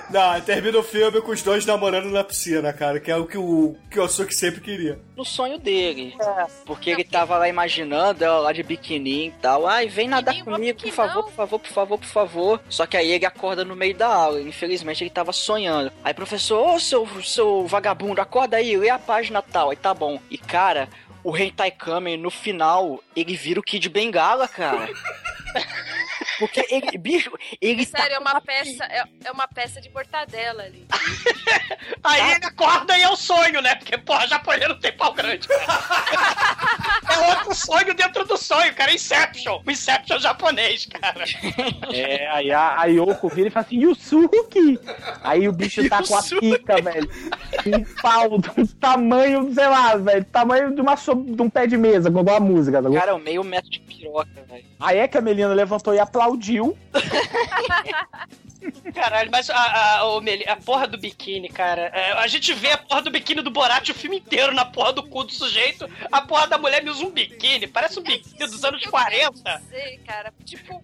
Não, 0.10 0.39
termina 0.41 0.78
o 0.78 0.84
filme 0.84 1.22
com 1.22 1.32
os 1.32 1.41
dois 1.41 1.66
namorando 1.66 2.10
na 2.10 2.24
piscina, 2.24 2.72
cara, 2.74 2.99
que 2.99 3.10
é 3.10 3.16
o 3.16 3.26
que 3.26 3.38
o 3.38 3.76
Kyosuke 3.89 4.34
sempre 4.34 4.62
queria. 4.62 4.99
no 5.16 5.26
sonho 5.26 5.58
dele. 5.58 6.16
Porque 6.66 6.89
ele 6.91 7.04
tava 7.04 7.38
lá 7.38 7.47
imaginando 7.47 8.24
ela 8.24 8.39
lá 8.39 8.51
de 8.51 8.62
biquininho 8.64 9.34
e 9.36 9.41
tal. 9.41 9.66
Ai, 9.66 9.88
vem 9.88 10.08
nadar 10.08 10.34
Biquininho, 10.34 10.56
comigo, 10.56 10.80
por 10.82 10.91
favor, 10.91 11.24
por 11.24 11.32
favor, 11.34 11.60
por 11.60 11.70
favor, 11.70 11.97
por 11.97 12.08
favor. 12.08 12.62
Só 12.70 12.86
que 12.86 12.97
aí 12.97 13.12
ele 13.12 13.26
acorda 13.26 13.64
no 13.66 13.76
meio 13.76 13.95
da 13.95 14.08
aula. 14.08 14.41
Infelizmente 14.41 15.04
ele 15.04 15.10
tava 15.10 15.32
sonhando. 15.32 15.91
Aí, 16.04 16.14
professor, 16.14 16.76
ô 16.76 16.80
seu, 16.80 17.08
seu 17.24 17.66
vagabundo, 17.66 18.22
acorda 18.22 18.58
aí, 18.58 18.76
lê 18.78 18.89
a 18.89 18.99
página 18.99 19.41
tal. 19.41 19.70
Aí 19.70 19.76
tá 19.76 19.93
bom. 19.93 20.20
E 20.30 20.38
cara, 20.38 20.89
o 21.24 21.36
Hentai 21.36 21.72
Kamen 21.72 22.18
no 22.18 22.30
final, 22.30 23.01
ele 23.16 23.36
vira 23.36 23.60
o 23.60 23.64
Kid 23.64 23.88
Bengala, 23.89 24.47
cara. 24.47 24.89
Porque 26.40 26.66
ele, 26.70 26.98
bicho, 26.98 27.32
ele 27.62 27.86
tá 27.86 28.00
Sério, 28.00 28.16
é 28.16 28.18
com 28.20 28.24
uma 28.30 28.42
peça, 28.42 28.84
é, 28.86 29.04
é 29.26 29.32
uma 29.32 29.48
peça 29.48 29.80
de 29.82 29.90
mortadela 29.90 30.64
ali. 30.64 30.86
Aí 32.04 32.32
ele 32.36 32.46
acorda 32.46 32.98
e 32.98 33.02
é 33.04 33.10
o 33.10 33.16
sonho, 33.16 33.62
né? 33.62 33.76
Porque, 33.76 33.98
porra, 33.98 34.28
japonês 34.28 34.68
não 34.68 34.80
tem 34.80 34.92
pau 34.94 35.14
grande. 35.14 35.48
é 37.12 37.30
outro 37.30 37.54
sonho 37.56 37.94
dentro 37.94 38.26
do 38.26 38.38
sonho, 38.38 38.74
cara. 38.74 38.92
É 38.92 38.96
Inception. 38.96 39.62
O 39.66 39.72
Inception 39.72 40.20
japonês, 40.20 40.86
cara. 40.88 41.24
É, 41.94 42.28
aí 42.30 42.52
a, 42.52 42.82
a 42.82 42.86
Yoko 42.86 43.30
vira 43.30 43.48
e 43.48 43.52
fala 43.52 43.66
assim, 43.66 43.80
Yusuke! 43.80 44.80
Aí 45.24 45.48
o 45.48 45.52
bicho 45.54 45.88
tá 45.90 46.04
com 46.04 46.16
a 46.16 46.20
Yusuke. 46.20 46.58
pica, 46.58 46.82
velho. 46.82 47.10
Um 47.66 47.84
pau 48.02 48.38
do 48.38 48.68
tamanho, 48.80 49.54
sei 49.54 49.68
lá, 49.68 49.96
velho, 49.96 50.26
tamanho 50.26 50.74
de, 50.76 50.82
uma, 50.82 50.98
so- 50.98 51.16
de 51.16 51.42
um 51.42 51.50
pé 51.50 51.68
de 51.68 51.78
mesa, 51.78 52.10
igual 52.10 52.36
a 52.36 52.40
música. 52.40 52.82
tá? 52.82 52.90
Cara, 52.92 53.12
é 53.12 53.14
o 53.14 53.20
meio 53.20 53.44
metro 53.44 53.70
de 53.70 53.80
piroca, 53.80 54.28
velho. 54.50 54.66
Aí 54.80 54.98
é 54.98 55.08
que 55.08 55.18
a 55.18 55.22
Melina 55.22 55.54
levantou 55.54 55.94
e 55.94 56.00
aplaudiu. 56.00 56.33
Caralho, 58.94 59.30
mas 59.32 59.50
a, 59.50 59.58
a, 59.58 60.04
a 60.48 60.56
porra 60.56 60.88
do 60.88 60.98
biquíni, 60.98 61.50
cara. 61.50 61.92
é, 61.94 62.14
a 62.14 62.28
gente 62.28 62.54
vê 62.54 62.72
a 62.72 62.78
porra 62.78 63.02
do 63.02 63.12
biquíni 63.12 63.42
do 63.42 63.52
Borat 63.52 63.90
o 63.90 63.94
filme 63.94 64.18
inteiro 64.18 64.54
na 64.54 64.64
porra 64.64 64.94
do 64.94 65.04
cu 65.04 65.24
do 65.24 65.34
sujeito. 65.34 65.90
A 66.12 66.22
porra 66.22 66.48
da 66.48 66.58
mulher 66.58 66.84
me 66.84 66.90
usa 66.90 67.04
um 67.04 67.12
biquíni. 67.12 67.68
Parece 67.68 68.00
um 68.00 68.04
biquíni 68.04 68.50
dos 68.50 68.64
anos 68.64 68.82
Eu 68.84 68.92
40. 68.92 69.42
quero 69.44 69.60
dizer, 69.64 70.00
cara, 70.06 70.34
tipo, 70.46 70.82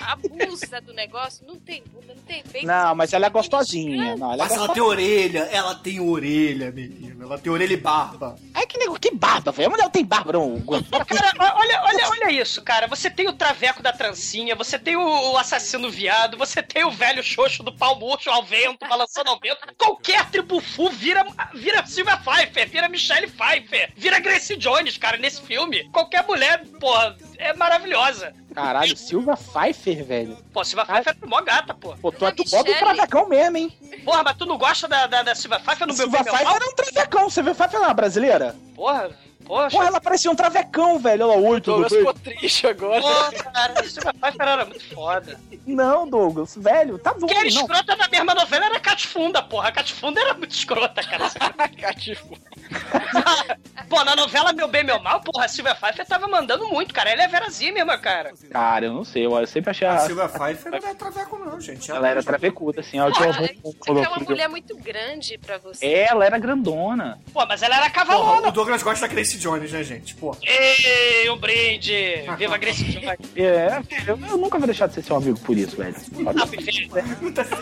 abusa 0.00 0.80
do 0.80 0.92
negócio, 0.92 1.44
não 1.46 1.56
tem 1.56 1.82
bunda, 1.92 2.14
não 2.14 2.22
tem 2.22 2.42
peito. 2.42 2.66
Não, 2.66 2.94
mas 2.94 3.12
ela 3.12 3.26
é 3.26 3.30
gostosinha. 3.30 4.16
Não, 4.16 4.32
ela 4.32 4.44
é 4.44 4.48
Mas 4.48 4.56
ela 4.56 4.68
tem 4.68 4.82
orelha, 4.82 5.40
ela 5.52 5.74
tem 5.74 6.00
orelha, 6.00 6.70
menino. 6.70 7.24
Ela 7.24 7.38
tem 7.38 7.52
orelha 7.52 7.72
e 7.72 7.76
barba. 7.76 8.36
Ai, 8.54 8.66
que 8.66 8.78
nego, 8.78 8.98
que 8.98 9.14
barba, 9.14 9.52
velho. 9.52 9.68
A 9.68 9.70
mulher 9.70 9.90
tem 9.90 10.04
barba, 10.04 10.32
não. 10.32 10.60
Cara, 10.60 11.32
olha, 11.56 11.82
olha, 11.82 12.08
olha 12.08 12.30
isso, 12.30 12.62
cara. 12.62 12.86
Você 12.86 13.10
tem 13.10 13.28
o 13.28 13.32
traveco 13.32 13.82
da 13.82 13.92
trancinha, 13.92 14.54
você 14.54 14.78
tem 14.78 14.96
o, 14.96 15.32
o 15.32 15.38
assassino 15.38 15.90
viado, 15.90 16.36
você 16.36 16.62
tem 16.62 16.84
o 16.84 16.90
velho 16.90 17.22
xoxo 17.22 17.62
do 17.62 17.72
pau 17.72 17.98
murcho 17.98 18.30
ao 18.30 18.42
vento, 18.42 18.86
balançando 18.88 19.30
ao 19.30 19.38
vento. 19.38 19.60
Qualquer 19.78 20.28
tribufu 20.30 20.90
vira, 20.90 21.24
vira 21.54 21.84
Silvia 21.86 22.16
Pfeiffer, 22.16 22.68
vira 22.68 22.88
Michelle 22.88 23.28
Pfeiffer, 23.28 23.92
vira 23.96 24.18
Grace 24.18 24.56
Jones, 24.56 24.96
cara, 24.96 25.16
nesse 25.16 25.42
filme. 25.42 25.88
Qualquer 25.90 26.26
mulher, 26.26 26.64
porra, 26.80 27.16
é 27.38 27.54
maravilhosa. 27.54 28.32
Caralho, 28.54 28.96
Silva 28.96 29.36
Pfeiffer, 29.36 30.04
velho. 30.04 30.36
Pô, 30.52 30.64
Silvia 30.64 30.84
Pfeiffer 30.84 31.16
é 31.20 31.26
mó 31.26 31.40
gata, 31.40 31.74
pô. 31.74 31.94
Pô, 31.96 32.12
tu, 32.12 32.18
tu 32.32 32.44
bota 32.50 32.70
o 32.70 32.74
travecão 32.74 33.28
mesmo, 33.28 33.56
hein? 33.56 33.78
Porra, 34.04 34.22
mas 34.22 34.36
tu 34.36 34.46
não 34.46 34.58
gosta 34.58 34.86
da, 34.88 35.06
da, 35.06 35.22
da 35.22 35.34
Silvia 35.34 35.58
Pfeiffer 35.60 35.86
no 35.86 35.94
meu 35.94 36.02
Silva 36.02 36.18
bem, 36.18 36.24
meu 36.24 36.34
Pfeiffer 36.34 36.56
era 36.56 36.68
um 36.70 36.74
travecão. 36.74 37.30
Silva 37.30 37.54
Pfeiffer 37.54 37.78
não 37.78 37.86
é 37.86 37.88
uma 37.88 37.94
brasileira? 37.94 38.56
Porra, 38.74 39.10
poxa. 39.44 39.76
Porra, 39.76 39.88
ela 39.88 40.00
parecia 40.00 40.30
um 40.30 40.34
travecão, 40.36 40.98
velho. 40.98 41.22
Ela, 41.22 41.36
oi, 41.36 41.60
tudo 41.60 41.80
Douglas 41.82 41.90
bem? 41.92 41.98
ficou 42.00 42.14
triste 42.14 42.66
agora. 42.66 43.00
Pô, 43.02 43.42
cara, 43.52 43.80
a 43.80 43.84
Silvia 43.84 44.14
Pfeiffer 44.14 44.48
era 44.48 44.64
muito 44.64 44.94
foda. 44.94 45.40
Não, 45.66 46.08
Douglas, 46.08 46.54
velho, 46.56 46.98
tá 46.98 47.14
bom. 47.14 47.26
Quem 47.26 47.36
era 47.38 47.50
não. 47.50 47.60
escrota 47.62 47.96
na 47.96 48.08
mesma 48.08 48.34
novela 48.34 48.66
era 48.66 48.76
a 48.76 48.80
Catifunda, 48.80 49.42
porra. 49.42 49.68
A 49.68 49.72
Catifunda 49.72 50.20
era 50.20 50.34
muito 50.34 50.50
escrota, 50.52 51.02
cara. 51.02 51.30
Catifunda. 51.80 52.40
Pô, 53.88 54.02
na 54.04 54.16
novela 54.16 54.52
Meu 54.52 54.68
Bem, 54.68 54.84
Meu 54.84 55.00
Mal, 55.00 55.20
porra, 55.20 55.44
a 55.44 55.48
Silvia 55.48 55.74
Pfeiffer 55.74 56.06
tava 56.06 56.26
mandando 56.26 56.66
muito, 56.68 56.92
cara. 56.94 57.10
Ela 57.10 57.22
é 57.22 57.24
a 57.26 57.28
Vera 57.28 57.50
Zimmerman, 57.50 57.98
cara. 57.98 58.32
Cara, 58.50 58.86
eu 58.86 58.92
não 58.92 59.04
sei, 59.04 59.26
eu 59.26 59.46
sempre 59.46 59.70
achei 59.70 59.86
A 59.86 59.94
a... 59.94 59.98
Silvia 60.00 60.28
Pfeiffer 60.28 60.72
não 60.72 60.88
é 60.88 60.94
traveco, 60.94 61.38
não, 61.38 61.60
gente. 61.60 61.90
Ela 61.90 62.08
era 62.08 62.22
travecuda, 62.22 62.80
assim. 62.80 62.98
Ela, 62.98 63.12
Porra, 63.12 63.32
tinha 63.32 63.52
isso 63.52 63.72
é 63.88 64.08
uma 64.08 64.18
mulher 64.18 64.48
muito 64.48 64.76
grande 64.76 65.38
pra 65.38 65.58
você. 65.58 65.86
ela 65.86 66.24
era 66.24 66.38
grandona. 66.38 67.18
Pô, 67.32 67.44
mas 67.46 67.62
ela 67.62 67.76
era 67.76 67.90
Porra, 67.90 68.04
cavalona. 68.06 68.48
o 68.48 68.52
Douglas 68.52 68.82
gosta 68.82 69.06
da 69.06 69.12
Grace 69.32 69.38
Jones, 69.38 69.72
né, 69.72 69.82
gente? 69.82 70.14
Porra. 70.14 70.38
Ei, 70.42 71.28
um 71.30 71.36
brinde. 71.36 72.22
Viva 72.36 72.58
Grace 72.58 72.84
Jones. 72.84 73.18
É, 73.36 73.82
eu, 74.06 74.18
eu 74.28 74.36
nunca 74.36 74.58
vou 74.58 74.66
deixar 74.66 74.86
de 74.88 74.94
ser 74.94 75.02
seu 75.02 75.16
amigo 75.16 75.38
por 75.40 75.56
isso, 75.56 75.76
velho. 75.76 75.94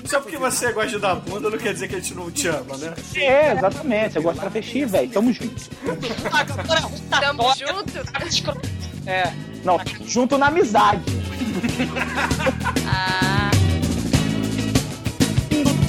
Só 0.07 0.21
porque 0.21 0.37
você 0.37 0.73
gosta 0.73 0.91
de 0.91 0.99
dar 0.99 1.17
bunda 1.17 1.51
não 1.51 1.59
quer 1.59 1.73
dizer 1.73 1.89
que 1.89 1.97
a 1.97 2.01
gente 2.01 2.15
não 2.15 2.31
te 2.31 2.49
ama, 2.49 2.77
né? 2.77 2.95
É, 3.15 3.53
exatamente. 3.53 4.17
Eu 4.17 4.23
gosto 4.23 4.37
de 4.37 4.41
travesti, 4.41 4.85
velho. 4.85 5.11
Tamo 5.11 5.33
junto. 5.33 5.71
Tamo 7.11 7.43
junto? 7.55 8.61
É. 9.07 9.33
Não, 9.65 9.79
junto 10.07 10.39
na 10.39 10.47
amizade. 10.47 11.03
Ah, 12.87 13.51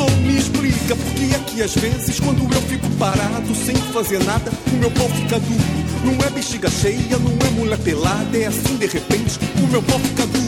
Doutor, 0.01 0.17
me 0.21 0.35
explica 0.35 0.95
por 0.95 1.13
que 1.13 1.35
é 1.35 1.39
que 1.39 1.61
às 1.61 1.75
vezes 1.75 2.19
quando 2.19 2.41
eu 2.41 2.61
fico 2.63 2.89
parado 2.97 3.53
sem 3.53 3.75
fazer 3.75 4.23
nada, 4.23 4.51
o 4.73 4.75
meu 4.77 4.89
pau 4.89 5.07
fica 5.09 5.39
duro. 5.39 5.63
Não 6.03 6.13
é 6.25 6.29
bexiga 6.31 6.69
cheia, 6.71 7.19
não 7.19 7.31
é 7.47 7.51
mulher 7.51 7.77
pelada, 7.77 8.35
é 8.35 8.47
assim 8.47 8.77
de 8.77 8.87
repente, 8.87 9.39
o 9.61 9.67
meu 9.67 9.83
pau 9.83 9.99
fica 9.99 10.25
duro. 10.25 10.41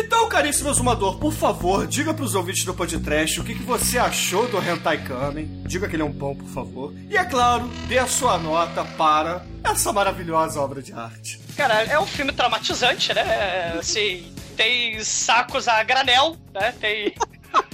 Então, 0.00 0.28
caríssimo 0.28 0.70
exumador, 0.70 1.18
por 1.18 1.32
favor, 1.32 1.84
diga 1.84 2.14
pros 2.14 2.36
ouvintes 2.36 2.64
do 2.64 2.72
podcast 2.72 3.40
o 3.40 3.44
que, 3.44 3.52
que 3.52 3.64
você 3.64 3.98
achou 3.98 4.48
do 4.48 4.56
Hentai 4.58 5.02
Kamen. 5.02 5.64
Diga 5.66 5.88
que 5.88 5.96
ele 5.96 6.02
é 6.02 6.06
um 6.06 6.12
pão, 6.12 6.36
por 6.36 6.48
favor. 6.48 6.94
E, 7.10 7.16
é 7.16 7.24
claro, 7.24 7.66
dê 7.88 7.98
a 7.98 8.06
sua 8.06 8.38
nota 8.38 8.84
para 8.96 9.44
essa 9.64 9.92
maravilhosa 9.92 10.60
obra 10.60 10.80
de 10.80 10.92
arte. 10.92 11.40
Cara, 11.56 11.82
é 11.82 11.98
um 11.98 12.06
filme 12.06 12.30
traumatizante, 12.30 13.12
né? 13.12 13.76
Assim, 13.76 14.32
tem 14.56 15.02
sacos 15.02 15.66
a 15.66 15.82
granel, 15.82 16.36
né? 16.54 16.72
Tem. 16.80 17.12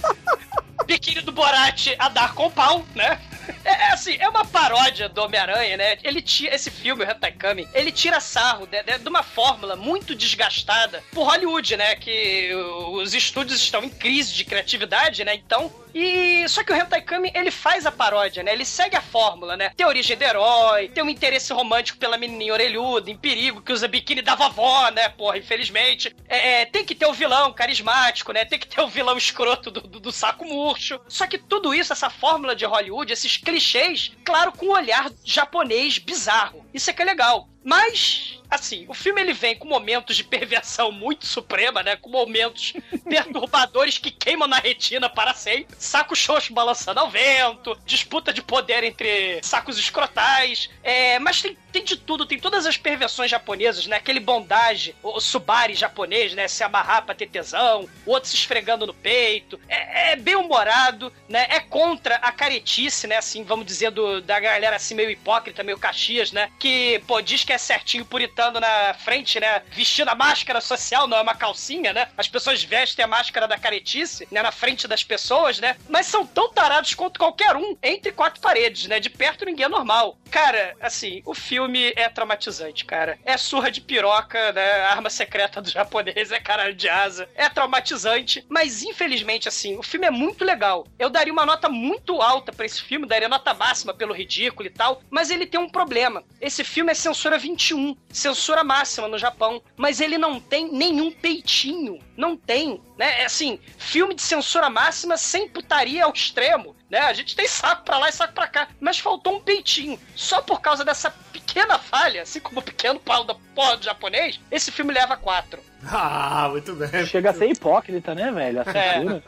Biquíni 0.86 1.20
do 1.20 1.30
Borat 1.30 1.88
a 1.98 2.09
dar 2.09 2.34
com 2.34 2.51
pau, 2.51 2.86
né? 2.94 3.20
É, 3.64 3.70
é 3.70 3.92
assim, 3.92 4.16
é 4.18 4.28
uma 4.28 4.44
paródia 4.44 5.08
do 5.08 5.22
Homem-Aranha, 5.22 5.76
né? 5.76 5.98
Ele 6.02 6.20
tira, 6.22 6.54
esse 6.54 6.70
filme, 6.70 7.04
o 7.04 7.10
Hentai 7.10 7.32
Kamen, 7.32 7.68
ele 7.74 7.90
tira 7.92 8.20
sarro 8.20 8.66
de, 8.66 8.82
de- 8.82 8.98
de 8.98 9.08
uma 9.08 9.22
fórmula 9.22 9.76
muito 9.76 10.14
desgastada 10.14 11.02
por 11.12 11.24
Hollywood, 11.28 11.76
né? 11.76 11.96
Que 11.96 12.50
os 12.92 13.14
estúdios 13.14 13.60
estão 13.60 13.82
em 13.84 13.88
crise 13.90 14.32
de 14.32 14.44
criatividade, 14.44 15.24
né? 15.24 15.34
Então, 15.34 15.72
e 15.94 16.48
só 16.48 16.62
que 16.64 16.72
o 16.72 16.76
Hentai 16.76 17.00
Kamen, 17.02 17.32
ele 17.34 17.50
faz 17.50 17.86
a 17.86 17.92
paródia, 17.92 18.42
né? 18.42 18.52
Ele 18.52 18.64
segue 18.64 18.96
a 18.96 19.00
fórmula, 19.00 19.56
né? 19.56 19.70
Tem 19.76 19.86
origem 19.86 20.16
do 20.16 20.22
herói, 20.22 20.88
tem 20.88 21.02
um 21.04 21.08
interesse 21.08 21.52
romântico 21.52 21.98
pela 21.98 22.18
menininha 22.18 22.52
orelhuda, 22.52 23.10
em 23.10 23.16
perigo, 23.16 23.62
que 23.62 23.72
usa 23.72 23.86
biquíni 23.88 24.20
da 24.22 24.34
vovó, 24.34 24.90
né? 24.90 25.08
Porra, 25.10 25.38
infelizmente. 25.38 26.14
É, 26.28 26.62
é, 26.62 26.66
tem 26.66 26.84
que 26.84 26.94
ter 26.94 27.06
o 27.06 27.12
vilão 27.12 27.52
carismático, 27.52 28.32
né? 28.32 28.44
Tem 28.44 28.58
que 28.58 28.66
ter 28.66 28.80
o 28.80 28.88
vilão 28.88 29.16
escroto 29.16 29.70
do, 29.70 29.80
do- 29.82 30.00
do 30.00 30.12
saco 30.12 30.44
murcho. 30.44 31.00
Só 31.08 31.26
que 31.26 31.38
tudo 31.38 31.72
isso, 31.74 31.92
essa 31.92 32.10
fórmula 32.10 32.56
de 32.56 32.64
Hollywood, 32.64 33.12
esses 33.12 33.36
clichês, 33.36 34.12
claro, 34.24 34.52
com 34.52 34.66
um 34.66 34.72
olhar 34.72 35.10
japonês 35.24 35.98
bizarro. 35.98 36.63
Isso 36.74 36.90
é 36.90 36.92
que 36.92 37.01
é 37.01 37.05
legal. 37.05 37.48
Mas, 37.62 38.40
assim, 38.51 38.84
o 38.88 38.92
filme 38.92 39.20
ele 39.20 39.32
vem 39.32 39.56
com 39.56 39.68
momentos 39.68 40.16
de 40.16 40.24
perversão 40.24 40.90
muito 40.90 41.24
suprema, 41.24 41.82
né? 41.84 41.94
Com 41.94 42.10
momentos 42.10 42.74
perturbadores 43.09 43.96
que 43.96 44.10
queimam 44.10 44.48
na 44.48 44.59
retina 44.59 45.09
para 45.09 45.32
sempre. 45.32 45.74
Saco 45.78 46.16
xoxo 46.16 46.52
balançando 46.52 46.98
ao 46.98 47.09
vento, 47.09 47.78
disputa 47.86 48.32
de 48.32 48.42
poder 48.42 48.82
entre 48.82 49.40
sacos 49.42 49.78
escrotais. 49.78 50.68
É, 50.82 51.18
mas 51.20 51.40
tem, 51.40 51.56
tem 51.74 51.82
de 51.82 51.96
tudo, 51.96 52.24
tem 52.24 52.38
todas 52.38 52.66
as 52.66 52.76
perversões 52.76 53.28
japonesas, 53.28 53.88
né? 53.88 53.96
Aquele 53.96 54.20
bondage, 54.20 54.94
o, 55.02 55.18
subari 55.18 55.74
japonês, 55.74 56.32
né? 56.32 56.46
Se 56.46 56.62
amarrar 56.62 57.05
pra 57.05 57.16
ter 57.16 57.26
tesão, 57.26 57.88
o 58.06 58.12
outro 58.12 58.30
se 58.30 58.36
esfregando 58.36 58.86
no 58.86 58.94
peito. 58.94 59.60
É, 59.68 60.12
é 60.12 60.16
bem 60.16 60.36
humorado, 60.36 61.12
né? 61.28 61.48
É 61.51 61.59
contra 61.59 62.14
a 62.16 62.30
caretice, 62.30 63.09
né? 63.09 63.16
Assim, 63.16 63.42
vamos 63.42 63.66
dizer, 63.66 63.90
do, 63.90 64.22
da 64.22 64.38
galera 64.38 64.76
assim 64.76 64.94
meio 64.94 65.10
hipócrita, 65.10 65.64
meio 65.64 65.76
caxias, 65.76 66.30
né? 66.30 66.48
Que, 66.60 67.02
pô, 67.09 67.20
diz 67.20 67.42
que 67.42 67.52
é 67.52 67.59
certinho 67.59 68.05
puritano 68.05 68.60
na 68.60 68.94
frente, 68.94 69.40
né? 69.40 69.60
Vestindo 69.72 70.10
a 70.10 70.14
máscara 70.14 70.60
social, 70.60 71.09
não 71.09 71.16
é 71.16 71.22
uma 71.22 71.34
calcinha, 71.34 71.92
né? 71.92 72.06
As 72.16 72.28
pessoas 72.28 72.62
vestem 72.62 73.05
a 73.05 73.09
máscara 73.09 73.48
da 73.48 73.59
caretice, 73.59 74.28
né? 74.30 74.42
Na 74.42 74.52
frente 74.52 74.86
das 74.86 75.02
pessoas, 75.02 75.59
né? 75.59 75.76
Mas 75.88 76.06
são 76.06 76.24
tão 76.24 76.52
tarados 76.52 76.94
quanto 76.94 77.18
qualquer 77.18 77.56
um 77.56 77.76
entre 77.82 78.12
quatro 78.12 78.40
paredes, 78.40 78.86
né? 78.86 79.01
De 79.01 79.10
perto 79.10 79.44
ninguém 79.44 79.66
é 79.66 79.68
normal. 79.68 80.16
Cara, 80.30 80.76
assim, 80.80 81.20
o 81.24 81.34
filme 81.34 81.63
é 81.96 82.08
traumatizante, 82.08 82.84
cara. 82.84 83.18
É 83.24 83.36
surra 83.36 83.70
de 83.70 83.80
piroca, 83.80 84.52
né? 84.52 84.82
Arma 84.82 85.10
secreta 85.10 85.60
do 85.60 85.70
japonês 85.70 86.32
é 86.32 86.40
caralho 86.40 86.74
de 86.74 86.88
asa. 86.88 87.28
É 87.34 87.48
traumatizante, 87.48 88.44
mas 88.48 88.82
infelizmente, 88.82 89.48
assim, 89.48 89.76
o 89.76 89.82
filme 89.82 90.06
é 90.06 90.10
muito 90.10 90.44
legal. 90.44 90.86
Eu 90.98 91.10
daria 91.10 91.32
uma 91.32 91.46
nota 91.46 91.68
muito 91.68 92.20
alta 92.20 92.52
pra 92.52 92.66
esse 92.66 92.82
filme, 92.82 93.06
daria 93.06 93.28
nota 93.28 93.54
máxima 93.54 93.94
pelo 93.94 94.14
ridículo 94.14 94.68
e 94.68 94.72
tal, 94.72 95.00
mas 95.10 95.30
ele 95.30 95.46
tem 95.46 95.60
um 95.60 95.68
problema. 95.68 96.22
Esse 96.40 96.64
filme 96.64 96.92
é 96.92 96.94
censura 96.94 97.38
21, 97.38 97.96
censura 98.08 98.64
máxima 98.64 99.08
no 99.08 99.18
Japão, 99.18 99.62
mas 99.76 100.00
ele 100.00 100.18
não 100.18 100.40
tem 100.40 100.70
nenhum 100.70 101.10
peitinho. 101.10 101.98
Não 102.16 102.36
tem, 102.36 102.80
né? 102.96 103.22
É 103.22 103.24
assim, 103.24 103.58
filme 103.78 104.14
de 104.14 104.22
censura 104.22 104.70
máxima 104.70 105.16
sem 105.16 105.48
putaria 105.48 106.04
ao 106.04 106.12
extremo, 106.12 106.76
né? 106.94 107.00
A 107.00 107.12
gente 107.12 107.34
tem 107.34 107.48
saco 107.48 107.82
pra 107.82 107.98
lá 107.98 108.08
e 108.08 108.12
saco 108.12 108.32
pra 108.32 108.46
cá, 108.46 108.68
mas 108.80 109.00
faltou 109.00 109.34
um 109.34 109.40
peitinho. 109.40 109.98
Só 110.14 110.40
por 110.40 110.60
causa 110.60 110.84
dessa 110.84 111.10
pequena 111.10 111.76
falha, 111.76 112.22
assim 112.22 112.38
como 112.38 112.60
o 112.60 112.62
pequeno 112.62 113.00
pau 113.00 113.24
da 113.24 113.34
porra 113.54 113.76
do 113.76 113.84
japonês, 113.84 114.40
esse 114.48 114.70
filme 114.70 114.94
leva 114.94 115.16
quatro. 115.16 115.60
Ah, 115.84 116.48
muito 116.50 116.72
bem. 116.74 117.04
Chega 117.04 117.30
a 117.30 117.34
ser 117.34 117.50
hipócrita, 117.50 118.14
né, 118.14 118.30
velho? 118.30 118.60
É. 118.60 119.22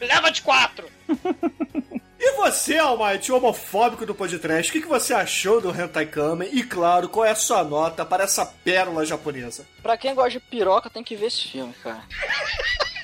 leva 0.04 0.30
de 0.30 0.42
quatro! 0.42 0.88
E 2.18 2.32
você, 2.32 2.78
Almighty, 2.78 3.30
homofóbico 3.30 4.06
do 4.06 4.14
podcast, 4.14 4.70
o 4.70 4.72
que, 4.72 4.80
que 4.80 4.88
você 4.88 5.12
achou 5.12 5.60
do 5.60 5.70
Hentai 5.70 6.06
Kamen? 6.06 6.48
E, 6.50 6.64
claro, 6.64 7.10
qual 7.10 7.26
é 7.26 7.30
a 7.30 7.36
sua 7.36 7.62
nota 7.62 8.06
para 8.06 8.24
essa 8.24 8.44
pérola 8.64 9.04
japonesa? 9.04 9.66
Pra 9.82 9.98
quem 9.98 10.14
gosta 10.14 10.30
de 10.30 10.40
piroca, 10.40 10.88
tem 10.88 11.04
que 11.04 11.14
ver 11.14 11.26
esse 11.26 11.46
filme, 11.46 11.74
cara. 11.74 12.02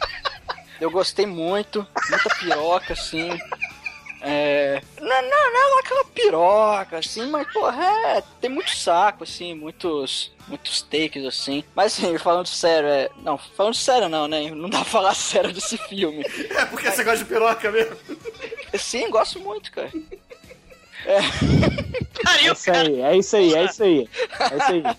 Eu 0.82 0.90
gostei 0.90 1.26
muito, 1.26 1.86
muita 2.10 2.28
piroca, 2.34 2.92
assim. 2.92 3.30
É. 4.20 4.82
Não, 5.00 5.22
não, 5.22 5.52
não 5.52 5.76
é 5.76 5.80
aquela 5.80 6.04
piroca, 6.06 6.98
assim, 6.98 7.30
mas, 7.30 7.46
porra, 7.52 7.84
é. 7.84 8.22
Tem 8.40 8.50
muito 8.50 8.76
saco, 8.76 9.22
assim, 9.22 9.54
muitos. 9.54 10.32
Muitos 10.48 10.82
takes, 10.82 11.24
assim. 11.24 11.62
Mas, 11.72 11.92
assim, 11.92 12.18
falando 12.18 12.48
sério, 12.48 12.88
é. 12.88 13.09
Não, 13.22 13.38
falando 13.38 13.76
sério, 13.76 14.09
não, 14.09 14.26
né? 14.26 14.50
Não 14.50 14.68
dá 14.68 14.78
pra 14.78 14.84
falar 14.84 15.14
sério 15.14 15.52
desse 15.52 15.78
filme. 15.78 16.24
É 16.50 16.64
porque 16.64 16.90
você 16.90 17.04
gosta 17.04 17.18
de 17.18 17.26
piroca 17.26 17.70
mesmo? 17.70 17.96
Sim, 18.76 19.09
gosto 19.09 19.38
muito, 19.38 19.70
cara. 19.70 19.92
É 21.06 22.50
isso 22.50 22.70
aí, 22.72 23.00
é 23.02 23.16
isso 23.16 23.36
aí, 23.36 23.54
é 23.54 23.64
isso 23.64 23.82
aí. 23.84 24.09
É 24.40 24.56
isso 24.56 24.72
aí. 24.72 24.96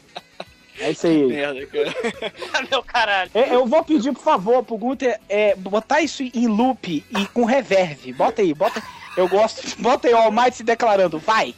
É 0.80 0.92
isso 0.92 1.08
aí. 1.08 1.24
Merda, 1.24 1.66
cara. 1.68 2.66
Meu 2.70 2.84
caralho. 2.84 3.32
É, 3.34 3.54
Eu 3.56 3.66
vou 3.66 3.84
pedir, 3.84 4.12
por 4.14 4.24
favor, 4.24 4.64
pro 4.64 4.78
Gunter 4.78 5.20
é, 5.30 5.56
botar 5.56 6.02
isso 6.02 6.24
em 6.24 6.48
loop 6.48 7.04
e 7.10 7.26
com 7.28 7.46
reverb. 7.46 8.12
Bota 8.14 8.42
aí, 8.42 8.54
bota. 8.54 8.82
Eu 9.16 9.28
gosto. 9.28 9.62
Bota 9.82 10.08
aí 10.08 10.14
o 10.14 10.18
Almighty 10.18 10.58
se 10.58 10.64
declarando. 10.64 11.20
Vai! 11.20 11.54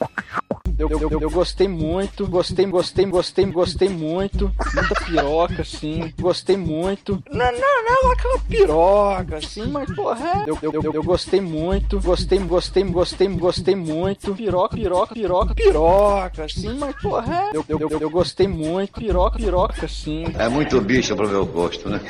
Eu, 0.78 0.90
eu, 0.90 1.00
eu, 1.10 1.22
eu 1.22 1.30
gostei 1.32 1.68
muito, 1.70 2.28
gostei, 2.28 2.66
gostei, 2.66 3.06
gostei, 3.06 3.46
gostei 3.46 3.88
muito. 3.90 4.52
Muita 4.74 4.96
piroca, 5.06 5.62
assim. 5.62 6.14
Gostei 6.20 6.58
muito. 6.58 7.24
Não, 7.32 7.52
não, 7.52 7.86
não, 7.86 8.12
aquela 8.12 8.40
piroca, 8.40 9.38
assim, 9.38 9.68
mas 9.68 9.90
porra. 9.96 10.44
é- 10.46 10.50
Eu, 10.50 10.58
eu, 10.62 10.74
eu, 10.84 10.94
eu 10.96 11.04
gostei 11.04 11.40
muito, 11.40 12.00
gostei, 12.02 12.40
gostei, 12.40 12.84
gostei, 12.84 13.28
gostei 13.30 13.76
muito. 13.76 14.36
Piroca, 14.36 14.76
piroca, 14.76 15.14
piroca, 15.16 15.56
piroca, 15.56 16.44
assim, 16.44 16.78
mas 16.78 16.94
porra. 17.02 17.34
é- 17.34 17.56
Eu, 17.58 17.66
eu, 17.70 17.80
eu, 17.90 18.00
eu 18.02 18.10
gostei 18.10 18.48
muito. 18.48 19.00
Piroca, 19.00 19.38
piroca, 19.38 19.86
assim. 19.86 20.26
É 20.38 20.50
muito 20.50 20.80
bicho 20.82 21.16
pro 21.16 21.28
meu 21.30 21.46
gosto, 21.46 21.90
né? 21.90 22.02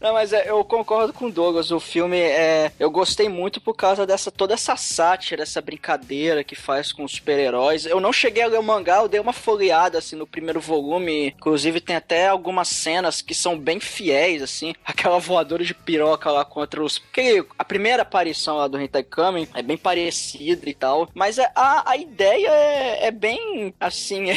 Não, 0.00 0.14
mas 0.14 0.32
é, 0.32 0.48
eu 0.48 0.64
concordo 0.64 1.12
com 1.12 1.26
o 1.26 1.30
Douglas. 1.30 1.70
O 1.70 1.78
filme 1.78 2.16
é. 2.18 2.72
Eu 2.78 2.90
gostei 2.90 3.28
muito 3.28 3.60
por 3.60 3.74
causa 3.74 4.06
dessa 4.06 4.30
toda 4.30 4.54
essa 4.54 4.74
sátira, 4.76 5.42
essa 5.42 5.60
brincadeira 5.60 6.42
que 6.42 6.54
faz 6.54 6.90
com 6.92 7.04
os 7.04 7.12
super-heróis. 7.12 7.84
Eu 7.84 8.00
não 8.00 8.12
cheguei 8.12 8.42
a 8.42 8.46
ler 8.46 8.58
o 8.58 8.62
mangá, 8.62 8.96
eu 8.96 9.08
dei 9.08 9.20
uma 9.20 9.32
folheada 9.32 9.98
assim 9.98 10.16
no 10.16 10.26
primeiro 10.26 10.60
volume. 10.60 11.34
Inclusive, 11.36 11.80
tem 11.80 11.96
até 11.96 12.28
algumas 12.28 12.68
cenas 12.68 13.20
que 13.20 13.34
são 13.34 13.58
bem 13.58 13.78
fiéis, 13.78 14.42
assim. 14.42 14.74
Aquela 14.84 15.18
voadora 15.18 15.64
de 15.64 15.74
piroca 15.74 16.30
lá 16.30 16.44
contra 16.44 16.82
os. 16.82 16.98
Porque 16.98 17.44
a 17.58 17.64
primeira 17.64 18.02
aparição 18.02 18.56
lá 18.56 18.68
do 18.68 18.80
Hentai 18.80 19.02
Kamen 19.02 19.48
é 19.54 19.62
bem 19.62 19.76
parecida 19.76 20.68
e 20.68 20.74
tal. 20.74 21.10
Mas 21.14 21.36
é- 21.38 21.50
a, 21.54 21.90
a 21.90 21.96
ideia 21.96 22.48
é, 22.48 23.06
é 23.08 23.10
bem 23.10 23.74
assim, 23.78 24.30
é, 24.32 24.36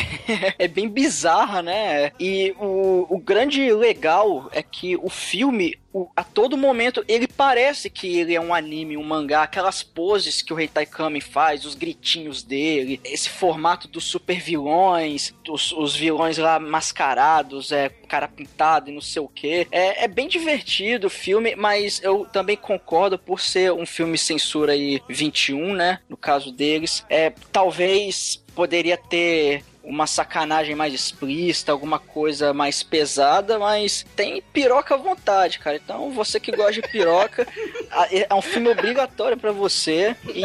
é 0.59 0.67
bem 0.67 0.89
bizarra, 0.89 1.61
né? 1.61 2.11
E 2.19 2.53
o, 2.59 3.07
o 3.09 3.17
grande 3.19 3.71
legal 3.71 4.49
é 4.51 4.61
que 4.61 4.97
o 4.97 5.09
filme, 5.09 5.52
o- 5.93 6.07
a 6.15 6.23
todo 6.23 6.57
momento, 6.57 7.03
ele 7.07 7.27
parece 7.27 7.89
que 7.89 8.17
ele 8.19 8.33
é 8.35 8.41
um 8.41 8.53
anime, 8.53 8.97
um 8.97 9.03
mangá, 9.03 9.43
aquelas 9.43 9.83
poses 9.83 10.41
que 10.41 10.53
o 10.53 10.59
Hentai 10.59 10.85
Kamen 10.85 11.21
faz, 11.21 11.65
os 11.65 11.75
gritinhos 11.75 12.41
dele, 12.43 12.99
esse 13.03 13.29
formato 13.29 13.87
dos 13.87 14.03
super 14.05 14.39
vilões, 14.39 15.33
os, 15.47 15.71
os 15.71 15.95
vilões 15.95 16.37
lá 16.37 16.59
mascarados, 16.59 17.71
é, 17.71 17.89
cara 18.07 18.27
pintado 18.27 18.89
e 18.89 18.93
não 18.93 19.01
sei 19.01 19.21
o 19.21 19.27
que. 19.27 19.67
É, 19.71 20.03
é 20.03 20.07
bem 20.07 20.27
divertido 20.27 21.07
o 21.07 21.09
filme, 21.09 21.55
mas 21.55 22.01
eu 22.03 22.25
também 22.25 22.55
concordo 22.57 23.17
por 23.17 23.39
ser 23.39 23.71
um 23.71 23.85
filme 23.85 24.17
censura 24.17 24.73
aí 24.73 25.01
21, 25.09 25.73
né? 25.73 25.99
No 26.09 26.17
caso 26.17 26.51
deles. 26.51 27.05
É, 27.09 27.31
talvez 27.51 28.43
poderia 28.55 28.97
ter 28.97 29.63
uma 29.83 30.07
sacanagem 30.07 30.75
mais 30.75 30.93
explícita, 30.93 31.71
alguma 31.71 31.99
coisa 31.99 32.53
mais 32.53 32.81
pesada, 32.81 33.59
mas 33.59 34.05
tem 34.15 34.41
piroca 34.53 34.95
à 34.95 34.97
vontade, 34.97 35.59
cara. 35.59 35.75
Então, 35.75 36.11
você 36.11 36.39
que 36.39 36.51
gosta 36.51 36.73
de 36.73 36.81
piroca, 36.81 37.45
é 38.09 38.33
um 38.33 38.41
filme 38.41 38.69
obrigatório 38.69 39.37
pra 39.37 39.51
você. 39.51 40.15
E, 40.33 40.43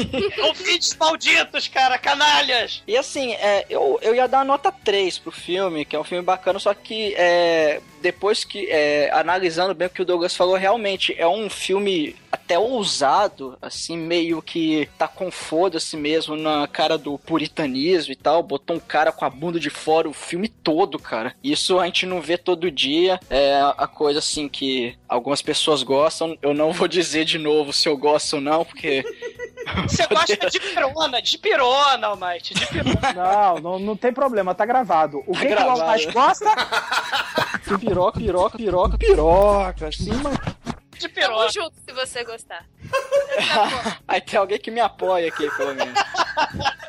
Ouvintes 0.42 0.96
malditos, 0.96 1.68
cara, 1.68 1.98
canalhas! 1.98 2.82
e 2.86 2.96
assim, 2.96 3.34
é, 3.34 3.66
eu, 3.68 3.98
eu 4.00 4.14
ia 4.14 4.26
dar 4.26 4.38
uma 4.38 4.44
nota 4.44 4.72
3 4.72 5.18
pro 5.18 5.30
filme, 5.30 5.84
que 5.84 5.94
é 5.94 6.00
um 6.00 6.04
filme 6.04 6.24
bacana, 6.24 6.58
só 6.58 6.72
que 6.72 7.14
é, 7.16 7.80
depois 8.00 8.44
que, 8.44 8.68
é, 8.70 9.10
analisando 9.12 9.74
bem 9.74 9.88
o 9.88 9.90
que 9.90 10.02
o 10.02 10.04
Douglas 10.04 10.34
falou, 10.34 10.56
realmente 10.56 11.14
é 11.18 11.26
um 11.26 11.50
filme 11.50 12.16
até 12.30 12.58
ousado, 12.58 13.56
assim, 13.60 13.96
meio 13.96 14.40
que 14.42 14.88
tá 14.98 15.08
com 15.08 15.30
foda-se 15.30 15.96
mesmo 15.96 16.36
na 16.36 16.66
cara 16.66 16.96
do 16.98 17.18
puritanismo 17.18 18.12
e 18.12 18.16
tal, 18.16 18.42
botou 18.42 18.76
um 18.76 18.80
cara 18.80 19.12
com 19.12 19.24
a 19.24 19.30
bunda 19.30 19.58
de 19.58 19.70
fora 19.70 20.08
o 20.08 20.12
filme 20.12 20.48
todo, 20.48 20.98
cara. 20.98 21.34
Isso 21.42 21.78
a 21.78 21.86
gente 21.86 22.06
não 22.06 22.20
vê 22.20 22.36
todo 22.38 22.70
dia, 22.70 23.18
é 23.30 23.60
a 23.76 23.86
coisa 23.86 24.18
assim 24.18 24.48
que 24.48 24.96
algumas 25.08 25.40
pessoas 25.42 25.82
gostam, 25.82 26.36
eu 26.42 26.52
não 26.54 26.72
vou 26.72 26.86
dizer 26.88 27.24
de 27.24 27.38
novo 27.38 27.72
se 27.72 27.88
eu 27.88 27.96
gosto 27.96 28.34
ou 28.34 28.40
não, 28.40 28.64
porque... 28.64 29.04
Você 29.86 30.06
gosta 30.06 30.50
de 30.50 30.60
pirona, 30.60 31.20
de 31.20 31.36
pirona, 31.38 32.06
Almighty, 32.06 32.54
de 32.54 32.66
pirona. 32.66 32.98
Não, 33.14 33.54
não, 33.58 33.78
não 33.78 33.96
tem 33.96 34.12
problema, 34.12 34.54
tá 34.54 34.64
gravado. 34.64 35.22
O 35.26 35.32
Tá 35.34 35.40
que, 35.40 35.46
que 35.46 35.52
o 35.52 35.56
gravado. 35.56 35.82
Almighty 35.82 36.10
gosta? 36.12 36.46
Piroca, 37.78 38.18
piroca, 38.18 38.56
piroca, 38.56 38.96
piroca, 38.96 39.88
assim, 39.88 40.10
mas... 40.22 40.77
De 40.98 41.08
Tamo 41.08 41.26
pirona. 41.26 41.48
junto 41.50 41.74
se 41.86 41.92
você 41.92 42.24
gostar. 42.24 42.64
Aí 44.06 44.20
tem 44.20 44.38
alguém 44.38 44.58
que 44.58 44.70
me 44.70 44.80
apoia 44.80 45.28
aqui, 45.28 45.48
pelo 45.56 45.74
menos. 45.74 45.94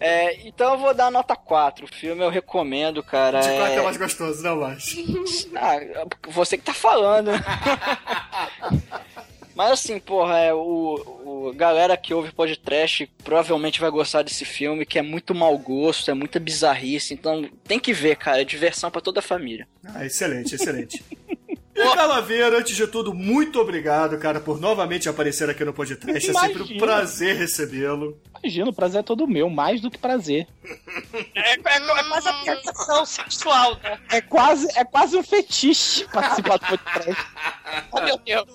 É, 0.00 0.46
então 0.46 0.74
eu 0.74 0.78
vou 0.78 0.94
dar 0.94 1.10
nota 1.10 1.34
4. 1.34 1.84
O 1.84 1.88
filme 1.88 2.22
eu 2.22 2.30
recomendo, 2.30 3.02
cara. 3.02 3.40
De 3.40 3.48
qual 3.48 3.66
é 3.66 3.70
que 3.72 3.78
é 3.78 3.82
mais 3.82 3.96
gostoso, 3.96 4.42
não, 4.44 4.54
Lars? 4.54 4.94
Ah, 5.56 5.78
você 6.28 6.56
que 6.56 6.62
tá 6.64 6.72
falando. 6.72 7.30
Mas 9.56 9.72
assim, 9.72 9.98
porra, 9.98 10.38
é, 10.38 10.54
o, 10.54 11.48
o 11.48 11.52
galera 11.52 11.96
que 11.96 12.14
ouve 12.14 12.30
podcast 12.30 13.10
provavelmente 13.24 13.80
vai 13.80 13.90
gostar 13.90 14.22
desse 14.22 14.44
filme, 14.44 14.86
que 14.86 15.00
é 15.00 15.02
muito 15.02 15.34
mau 15.34 15.58
gosto, 15.58 16.12
é 16.12 16.14
muita 16.14 16.38
bizarrice, 16.38 17.12
então 17.12 17.48
tem 17.64 17.80
que 17.80 17.92
ver, 17.92 18.16
cara, 18.16 18.40
é 18.40 18.44
diversão 18.44 18.88
pra 18.88 19.00
toda 19.00 19.18
a 19.18 19.22
família. 19.22 19.66
Ah, 19.84 20.06
excelente, 20.06 20.54
excelente. 20.54 21.04
Calaveira, 21.94 22.58
antes 22.58 22.76
de 22.76 22.86
tudo, 22.86 23.14
muito 23.14 23.60
obrigado, 23.60 24.18
cara, 24.18 24.40
por 24.40 24.60
novamente 24.60 25.08
aparecer 25.08 25.48
aqui 25.48 25.64
no 25.64 25.72
podcast. 25.72 26.16
É 26.16 26.20
sempre 26.20 26.62
um 26.62 26.66
Imagina. 26.66 26.78
prazer 26.78 27.36
recebê-lo. 27.36 28.18
Imagina, 28.42 28.70
o 28.70 28.72
prazer 28.72 29.00
é 29.00 29.02
todo 29.02 29.26
meu, 29.26 29.48
mais 29.50 29.80
do 29.80 29.90
que 29.90 29.98
prazer. 29.98 30.46
É, 31.34 31.50
é, 31.50 31.54
é 31.54 32.04
quase 32.08 32.28
a 32.28 32.32
tentação 32.44 33.06
sexual, 33.06 33.74
né? 33.82 33.98
É 34.10 34.20
quase, 34.20 34.68
é 34.76 34.84
quase 34.84 35.16
um 35.16 35.22
fetiche 35.22 36.04
participar 36.12 36.58
do 36.58 36.66
podcast. 36.66 37.26
Oh, 37.92 38.00
meu 38.00 38.16
Deus. 38.18 38.46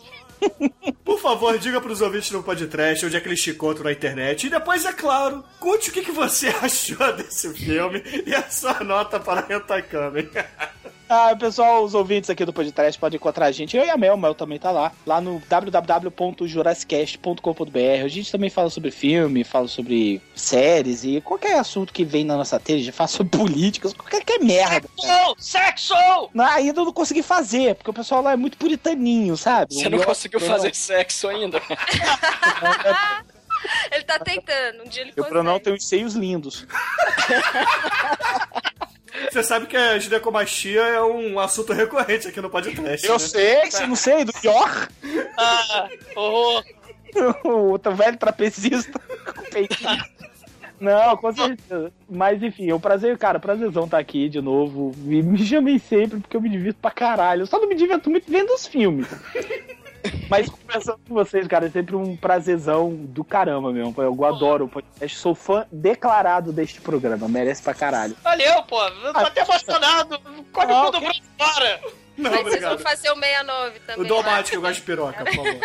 Por 1.04 1.20
favor, 1.20 1.58
diga 1.58 1.80
pros 1.80 2.02
ouvintes 2.02 2.32
do 2.32 2.44
podcast 2.44 3.06
onde 3.06 3.16
é 3.16 3.20
que 3.22 3.28
eles 3.28 3.42
te 3.42 3.52
encontram 3.52 3.86
na 3.86 3.92
internet. 3.92 4.48
E 4.48 4.50
depois, 4.50 4.86
é 4.86 4.94
claro, 4.94 5.44
conte 5.60 5.90
o 5.90 5.94
que, 5.94 6.02
que 6.02 6.12
você 6.12 6.48
achou 6.62 7.14
desse 7.14 7.54
filme 7.54 8.02
e 8.26 8.34
a 8.34 8.50
sua 8.50 8.84
nota 8.84 9.20
para 9.20 9.46
Hentai 9.54 9.84
Kamen. 9.84 10.30
Ah, 11.16 11.36
pessoal, 11.36 11.84
os 11.84 11.94
ouvintes 11.94 12.28
aqui 12.28 12.44
do 12.44 12.52
podcast 12.52 13.00
podem 13.00 13.18
encontrar 13.18 13.46
a 13.46 13.52
gente, 13.52 13.78
eu 13.78 13.86
e 13.86 13.90
a 13.92 13.96
Mel, 13.96 14.18
Mel 14.18 14.34
também 14.34 14.58
tá 14.58 14.72
lá, 14.72 14.92
lá 15.06 15.22
no 15.22 15.40
www.jurassicast.com.br. 15.48 18.04
A 18.04 18.08
gente 18.08 18.32
também 18.32 18.50
fala 18.50 18.68
sobre 18.72 18.90
filme, 18.90 19.44
fala 19.44 19.68
sobre 19.68 20.20
séries 20.34 21.04
e 21.04 21.22
qualquer 21.22 21.60
assunto 21.60 21.94
que 21.94 22.04
vem 22.04 22.26
na 22.26 22.36
nossa 22.36 22.60
telha, 22.60 22.80
a 22.80 22.84
gente 22.84 22.92
fala 22.96 23.08
sobre 23.10 23.30
políticas, 23.38 23.94
qualquer 23.94 24.24
que 24.26 24.40
merda. 24.40 24.90
Sexo! 24.98 25.36
Sexo! 25.38 25.94
Não, 26.34 26.46
ainda 26.46 26.82
eu 26.82 26.86
não 26.86 26.92
consegui 26.94 27.22
fazer, 27.22 27.76
porque 27.76 27.92
o 27.92 27.94
pessoal 27.94 28.24
lá 28.24 28.32
é 28.32 28.36
muito 28.36 28.58
puritaninho, 28.58 29.38
sabe? 29.38 29.76
Você 29.76 29.90
não 29.90 30.00
meu- 30.00 30.08
conseguiu 30.08 30.40
meu- 30.40 30.50
fazer 30.50 30.74
sexo 30.74 31.28
ainda? 31.28 31.62
Ele 33.92 34.04
tá 34.04 34.18
tentando, 34.18 34.82
um 34.84 34.90
dia 34.90 35.04
ele 35.04 35.12
consegue. 35.12 35.30
pronome 35.30 35.60
tem 35.60 35.74
uns 35.74 35.88
seios 35.88 36.16
lindos. 36.16 36.66
Você 39.32 39.44
sabe 39.44 39.68
que 39.68 39.78
a 39.78 39.98
ginecomastia 40.00 40.82
é 40.82 41.02
um 41.02 41.40
assunto 41.40 41.74
recorrente 41.74 42.28
aqui 42.28 42.42
no 42.42 42.50
podcast, 42.50 43.06
Eu 43.06 43.14
né? 43.14 43.20
sei, 43.20 43.72
você 43.72 43.88
não 43.88 43.96
sei, 43.96 44.26
do 44.26 44.34
pior. 44.34 44.90
Ah, 45.38 45.90
horror. 46.16 46.64
o 47.46 47.50
outro 47.72 47.96
velho 47.96 48.18
trapezista 48.18 49.00
com 49.34 49.42
peitinho. 49.44 50.04
Não, 50.80 51.16
com 51.16 51.32
certeza. 51.32 51.94
Mas 52.10 52.44
enfim, 52.44 52.70
é 52.70 52.76
um 52.76 52.80
prazer, 52.80 53.18
cara, 53.18 53.40
prazerzão 53.40 53.86
estar 53.86 54.00
aqui 54.00 54.28
de 54.28 54.42
novo. 54.42 54.92
E 55.06 55.22
me 55.22 55.38
chamei 55.38 55.80
sempre 55.80 56.20
porque 56.20 56.36
eu 56.36 56.42
me 56.42 56.50
divirto 56.50 56.80
pra 56.82 56.92
caralho. 56.92 57.44
Eu 57.44 57.48
só 57.48 57.60
não 57.60 57.70
me 57.70 57.76
divirto 57.76 58.10
muito 58.10 58.30
vendo 58.30 58.50
os 58.54 58.68
filmes. 58.68 59.08
Mas 60.30 60.50
conversando 60.50 61.00
com 61.08 61.14
vocês, 61.14 61.48
cara, 61.48 61.68
é 61.68 61.70
sempre 61.70 61.96
um 61.96 62.16
prazerzão 62.16 62.94
do 62.94 63.24
caramba 63.24 63.72
mesmo. 63.72 63.94
Eu 63.98 64.26
adoro 64.26 64.66
o 64.66 64.70
podcast. 64.70 65.18
Sou 65.18 65.34
fã 65.36 65.66
declarado 65.72 66.52
deste 66.52 66.82
programa. 66.82 67.28
Merece 67.28 67.62
pra 67.62 67.74
caralho. 67.74 68.16
Valeu, 68.24 68.64
pô. 68.64 68.82
Eu 68.84 69.14
tô 69.14 69.20
até 69.20 69.42
emocionado. 69.42 70.20
Corre 70.52 70.74
o 70.74 70.86
cu 70.86 70.92
do 70.92 71.00
Bruno 71.00 71.14
fora. 71.38 71.82
Não, 72.18 72.30
Mas 72.32 72.42
vocês 72.44 72.62
vão 72.62 72.74
obrigado. 72.74 72.80
fazer 72.82 73.12
o 73.12 73.16
69 73.16 73.80
também. 73.80 74.12
Né? 74.12 74.22
mate 74.24 74.52
que 74.52 74.58
eu 74.58 74.62
gosto 74.62 74.76
de 74.76 74.82
piroca, 74.82 75.26
por 75.26 75.36
favor. 75.36 75.56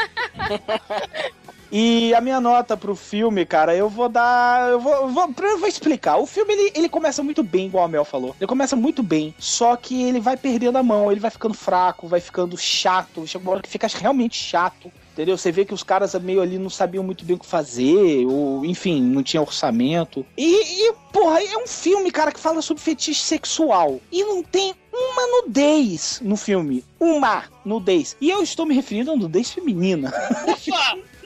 E 1.70 2.15
a 2.15 2.20
minha 2.20 2.40
nota 2.40 2.77
pro 2.77 2.97
filme, 2.97 3.45
cara, 3.45 3.74
eu 3.74 3.89
vou 3.89 4.09
dar. 4.09 4.70
Eu 4.70 4.81
vou, 4.81 4.93
eu 4.95 5.09
vou, 5.09 5.35
eu 5.39 5.59
vou 5.59 5.69
explicar. 5.69 6.16
O 6.16 6.27
filme 6.27 6.55
ele, 6.55 6.73
ele 6.74 6.89
começa 6.89 7.23
muito 7.23 7.43
bem, 7.43 7.66
igual 7.66 7.85
a 7.85 7.89
Mel 7.89 8.05
falou. 8.05 8.35
Ele 8.39 8.47
começa 8.47 8.74
muito 8.74 9.03
bem, 9.03 9.35
só 9.39 9.77
que 9.77 10.03
ele 10.03 10.20
vai 10.20 10.36
perdendo 10.36 10.78
a 10.78 10.82
mão, 10.82 11.11
ele 11.11 11.20
vai 11.20 11.31
ficando 11.31 11.55
fraco, 11.55 12.09
vai 12.09 12.20
ficando 12.20 12.57
chato. 12.57 13.27
Chega 13.27 13.45
uma 13.45 13.53
hora 13.53 13.62
que 13.62 13.69
fica 13.69 13.86
realmente 13.86 14.36
chato. 14.36 14.90
Entendeu? 15.12 15.36
Você 15.36 15.51
vê 15.51 15.65
que 15.65 15.74
os 15.74 15.82
caras 15.82 16.15
meio 16.15 16.40
ali 16.40 16.59
não 16.59 16.70
sabiam 16.70 17.03
muito 17.03 17.24
bem 17.24 17.35
o 17.35 17.40
que 17.40 17.45
fazer, 17.45 18.24
ou 18.24 18.65
enfim, 18.65 19.03
não 19.03 19.20
tinha 19.20 19.43
orçamento. 19.43 20.24
E, 20.36 20.45
e, 20.89 20.93
porra, 21.12 21.43
é 21.43 21.57
um 21.59 21.66
filme, 21.66 22.12
cara, 22.12 22.31
que 22.31 22.39
fala 22.39 22.62
sobre 22.62 22.81
fetiche 22.81 23.20
sexual. 23.20 24.01
E 24.12 24.23
não 24.23 24.45
tem 24.45 24.73
uma 24.93 25.27
nudez 25.27 26.20
no 26.23 26.36
filme. 26.36 26.85
Uma 27.01 27.45
nudez. 27.65 28.16
E 28.20 28.31
eu 28.31 28.45
estou 28.45 28.65
me 28.65 28.77
referindo 28.77 29.11
a 29.11 29.16
nudez 29.16 29.51
feminina. 29.51 30.15
Ufa! 30.47 30.99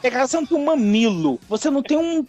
Tem, 0.00 0.10
cara, 0.10 0.26
você 0.26 0.40
não 0.40 0.58
um 0.58 0.64
mamilo. 0.64 1.40
Você 1.48 1.70
não 1.70 1.82
tem 1.82 1.96
um. 1.96 2.24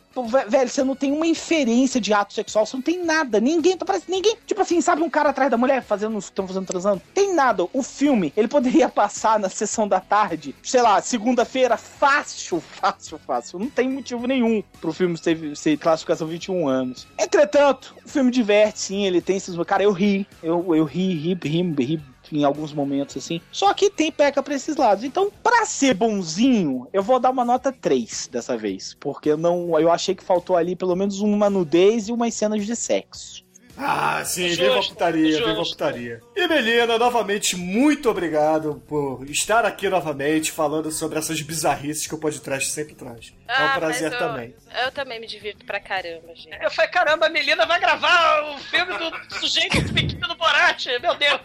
Velho, 0.48 0.70
você 0.70 0.84
não 0.84 0.96
tem 0.96 1.12
uma 1.12 1.28
inferência 1.28 2.00
de 2.00 2.14
ato 2.14 2.34
sexual. 2.34 2.66
Você 2.66 2.76
não 2.76 2.82
tem 2.82 3.04
nada. 3.04 3.40
Ninguém. 3.40 3.78
tá 3.78 3.86
Parece 3.86 4.10
ninguém. 4.10 4.38
Tipo 4.46 4.62
assim, 4.62 4.82
sabe 4.82 5.02
um 5.02 5.10
cara 5.10 5.30
atrás 5.30 5.50
da 5.52 5.58
mulher 5.58 5.84
fazendo. 5.84 6.18
Estão 6.18 6.48
fazendo 6.48 6.66
transando? 6.66 7.02
Tem 7.14 7.34
nada. 7.34 7.68
O 7.74 7.84
filme, 7.84 8.34
ele 8.36 8.48
poderia 8.48 8.88
passar 8.90 9.40
na 9.40 9.50
sessão 9.50 9.88
da 9.88 10.00
tarde, 10.00 10.56
sei 10.64 10.82
lá, 10.82 11.02
segunda-feira, 11.02 11.78
fácil, 11.78 12.62
fácil, 12.62 13.20
fácil. 13.26 13.60
Não 13.60 13.70
tem 13.70 13.90
motivo 13.90 14.28
nenhum 14.28 14.64
pro 14.82 14.94
filme 14.94 15.18
ser, 15.18 15.56
ser 15.56 15.78
classificação 15.78 16.28
21 16.28 16.68
anos. 16.68 17.08
Entretanto, 17.18 17.96
o 18.06 18.10
filme 18.10 18.32
diverte, 18.32 18.80
sim. 18.80 19.06
Ele 19.06 19.22
tem 19.22 19.38
esses. 19.38 19.56
Cara, 19.66 19.84
eu 19.84 19.92
ri. 19.92 20.28
Eu, 20.42 20.76
eu 20.76 20.84
ri, 20.84 21.14
ri, 21.14 21.38
ri, 21.44 21.84
ri 21.84 22.02
em 22.32 22.44
alguns 22.44 22.74
momentos 22.74 23.18
assim. 23.18 23.42
Só 23.52 23.74
que 23.74 23.90
tem 23.90 24.12
peca 24.12 24.42
pra 24.42 24.56
esses 24.56 24.76
lados. 24.76 25.04
Então, 25.04 25.32
pra 25.44 25.66
ser 25.66 25.94
bonzinho, 25.94 26.88
eu 26.94 27.04
vou 27.04 27.20
dar 27.20 27.30
uma 27.30 27.46
nota 27.46 27.72
3 27.72 28.30
dessa 28.32 28.58
vez. 28.58 28.96
Porque 29.00 29.36
não, 29.36 29.80
eu 29.80 29.92
achei 29.92 30.16
que 30.16 30.24
faltou 30.24 30.56
ali 30.56 30.76
pelo 30.76 30.96
menos 30.96 31.20
uma 31.20 31.50
nudez 31.50 32.08
e 32.08 32.12
umas 32.12 32.34
cenas 32.34 32.66
de 32.66 32.76
sexo. 32.76 33.49
Ah, 33.82 34.24
sim, 34.26 34.50
Justo, 34.50 34.64
viva 34.64 34.80
a 34.80 34.84
putaria, 34.84 35.32
justo. 35.32 35.48
viva 35.48 35.62
a 35.62 35.64
putaria. 35.64 36.22
E 36.36 36.48
Melina, 36.48 36.98
novamente, 36.98 37.56
muito 37.56 38.10
obrigado 38.10 38.82
por 38.88 39.24
estar 39.30 39.64
aqui 39.66 39.88
novamente 39.90 40.52
falando 40.52 40.92
sobre 40.92 41.18
essas 41.18 41.42
bizarrices 41.42 42.06
que 42.06 42.14
o 42.14 42.18
podcast 42.18 42.70
sempre 42.72 42.94
traz. 42.94 43.34
é 43.48 43.64
um 43.64 43.68
Ah, 43.68 43.80
prazer 43.80 44.12
mas 44.12 44.22
eu- 44.22 44.28
também. 44.28 44.56
Eu 44.84 44.92
também 44.92 45.20
me 45.20 45.28
divirto 45.28 45.66
pra 45.66 45.80
caramba, 45.80 46.36
gente. 46.36 46.58
Eu 46.62 46.70
falei, 46.72 46.92
caramba, 46.92 47.28
a 47.28 47.30
Melina 47.30 47.66
vai 47.66 47.80
gravar 47.80 48.54
o 48.54 48.58
filme 48.60 48.98
do 48.98 49.36
sujeito 49.40 49.94
pequeno 49.94 50.28
do 50.28 50.36
Borat. 50.36 50.86
Meu 51.02 51.16
Deus. 51.16 51.40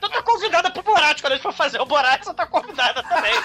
Tu 0.00 0.08
tá 0.08 0.22
convidada 0.22 0.70
pro 0.70 0.82
Borat. 0.82 1.20
Quando 1.20 1.32
a 1.32 1.36
gente 1.36 1.42
for 1.42 1.52
fazer 1.54 1.80
o 1.80 1.86
Borat, 1.86 2.22
você 2.24 2.34
tá 2.34 2.46
convidada 2.46 3.02
também. 3.02 3.32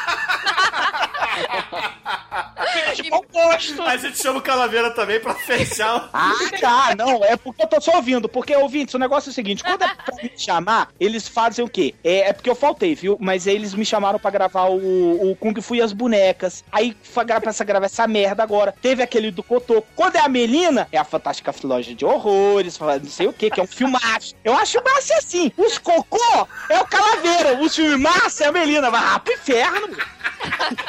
De 2.95 3.10
bom 3.10 3.22
gosto. 3.32 3.82
A 3.82 3.98
gente 3.98 4.18
chama 4.22 4.40
o 4.40 4.41
Calaveira 4.41 4.91
também 4.91 5.20
pra 5.20 5.34
fechar. 5.36 6.10
Ah, 6.14 6.32
tá, 6.60 6.95
não, 6.95 7.24
é 7.24 7.36
porque 7.36 7.64
eu 7.64 7.68
tô 7.68 7.82
só 7.82 7.95
ouvindo. 7.98 8.30
Porque, 8.34 8.55
ouvintes, 8.55 8.93
o 8.95 8.97
negócio 8.99 9.30
é 9.30 9.31
o 9.31 9.34
seguinte: 9.34 9.64
quando 9.64 9.84
é 9.84 9.88
pra 9.95 10.15
me 10.22 10.31
chamar, 10.35 10.89
eles 10.99 11.27
fazem 11.27 11.64
o 11.64 11.69
quê? 11.69 11.93
É, 12.03 12.30
é 12.30 12.34
porque 12.34 12.49
eu 12.49 12.55
faltei, 12.55 12.95
viu? 12.95 13.15
Mas 13.22 13.45
eles 13.47 13.73
me 13.73 13.85
chamaram 13.85 14.18
pra 14.19 14.31
gravar 14.31 14.65
o, 14.65 15.31
o 15.31 15.35
Kung 15.35 15.53
Fu 15.61 15.76
e 15.76 15.81
as 15.81 15.93
bonecas. 15.93 16.64
Aí 16.72 16.97
pra 17.39 17.51
essa- 17.51 17.64
gravar 17.64 17.85
essa 17.85 18.07
merda 18.07 18.41
agora. 18.43 18.73
Teve 18.81 19.03
aquele 19.03 19.30
do 19.31 19.43
Cotoco. 19.43 19.88
Quando 19.95 20.15
é 20.15 20.19
a 20.22 20.27
Melina, 20.27 20.88
é 20.91 20.97
a 20.97 21.03
Fantástica 21.03 21.53
Loja 21.64 21.93
de 21.93 22.03
Horrores, 22.03 22.77
não 22.80 23.05
sei 23.05 23.27
o 23.27 23.34
quê, 23.34 23.49
que 23.49 23.60
é 23.60 23.64
um 23.64 23.68
filmaço. 23.68 24.34
Eu 24.43 24.57
acho 24.57 24.81
massa 24.84 25.14
assim. 25.18 25.51
Os 25.55 25.77
cocô 25.77 26.47
é 26.69 26.80
o 26.81 26.85
Calaveira. 26.85 27.61
Os 27.61 27.76
filmes 27.76 27.99
massa 27.99 28.45
é 28.45 28.47
a 28.47 28.51
Melina. 28.51 28.89
Vai 28.89 29.01
lá 29.01 29.19
pro 29.19 29.34
inferno. 29.34 29.95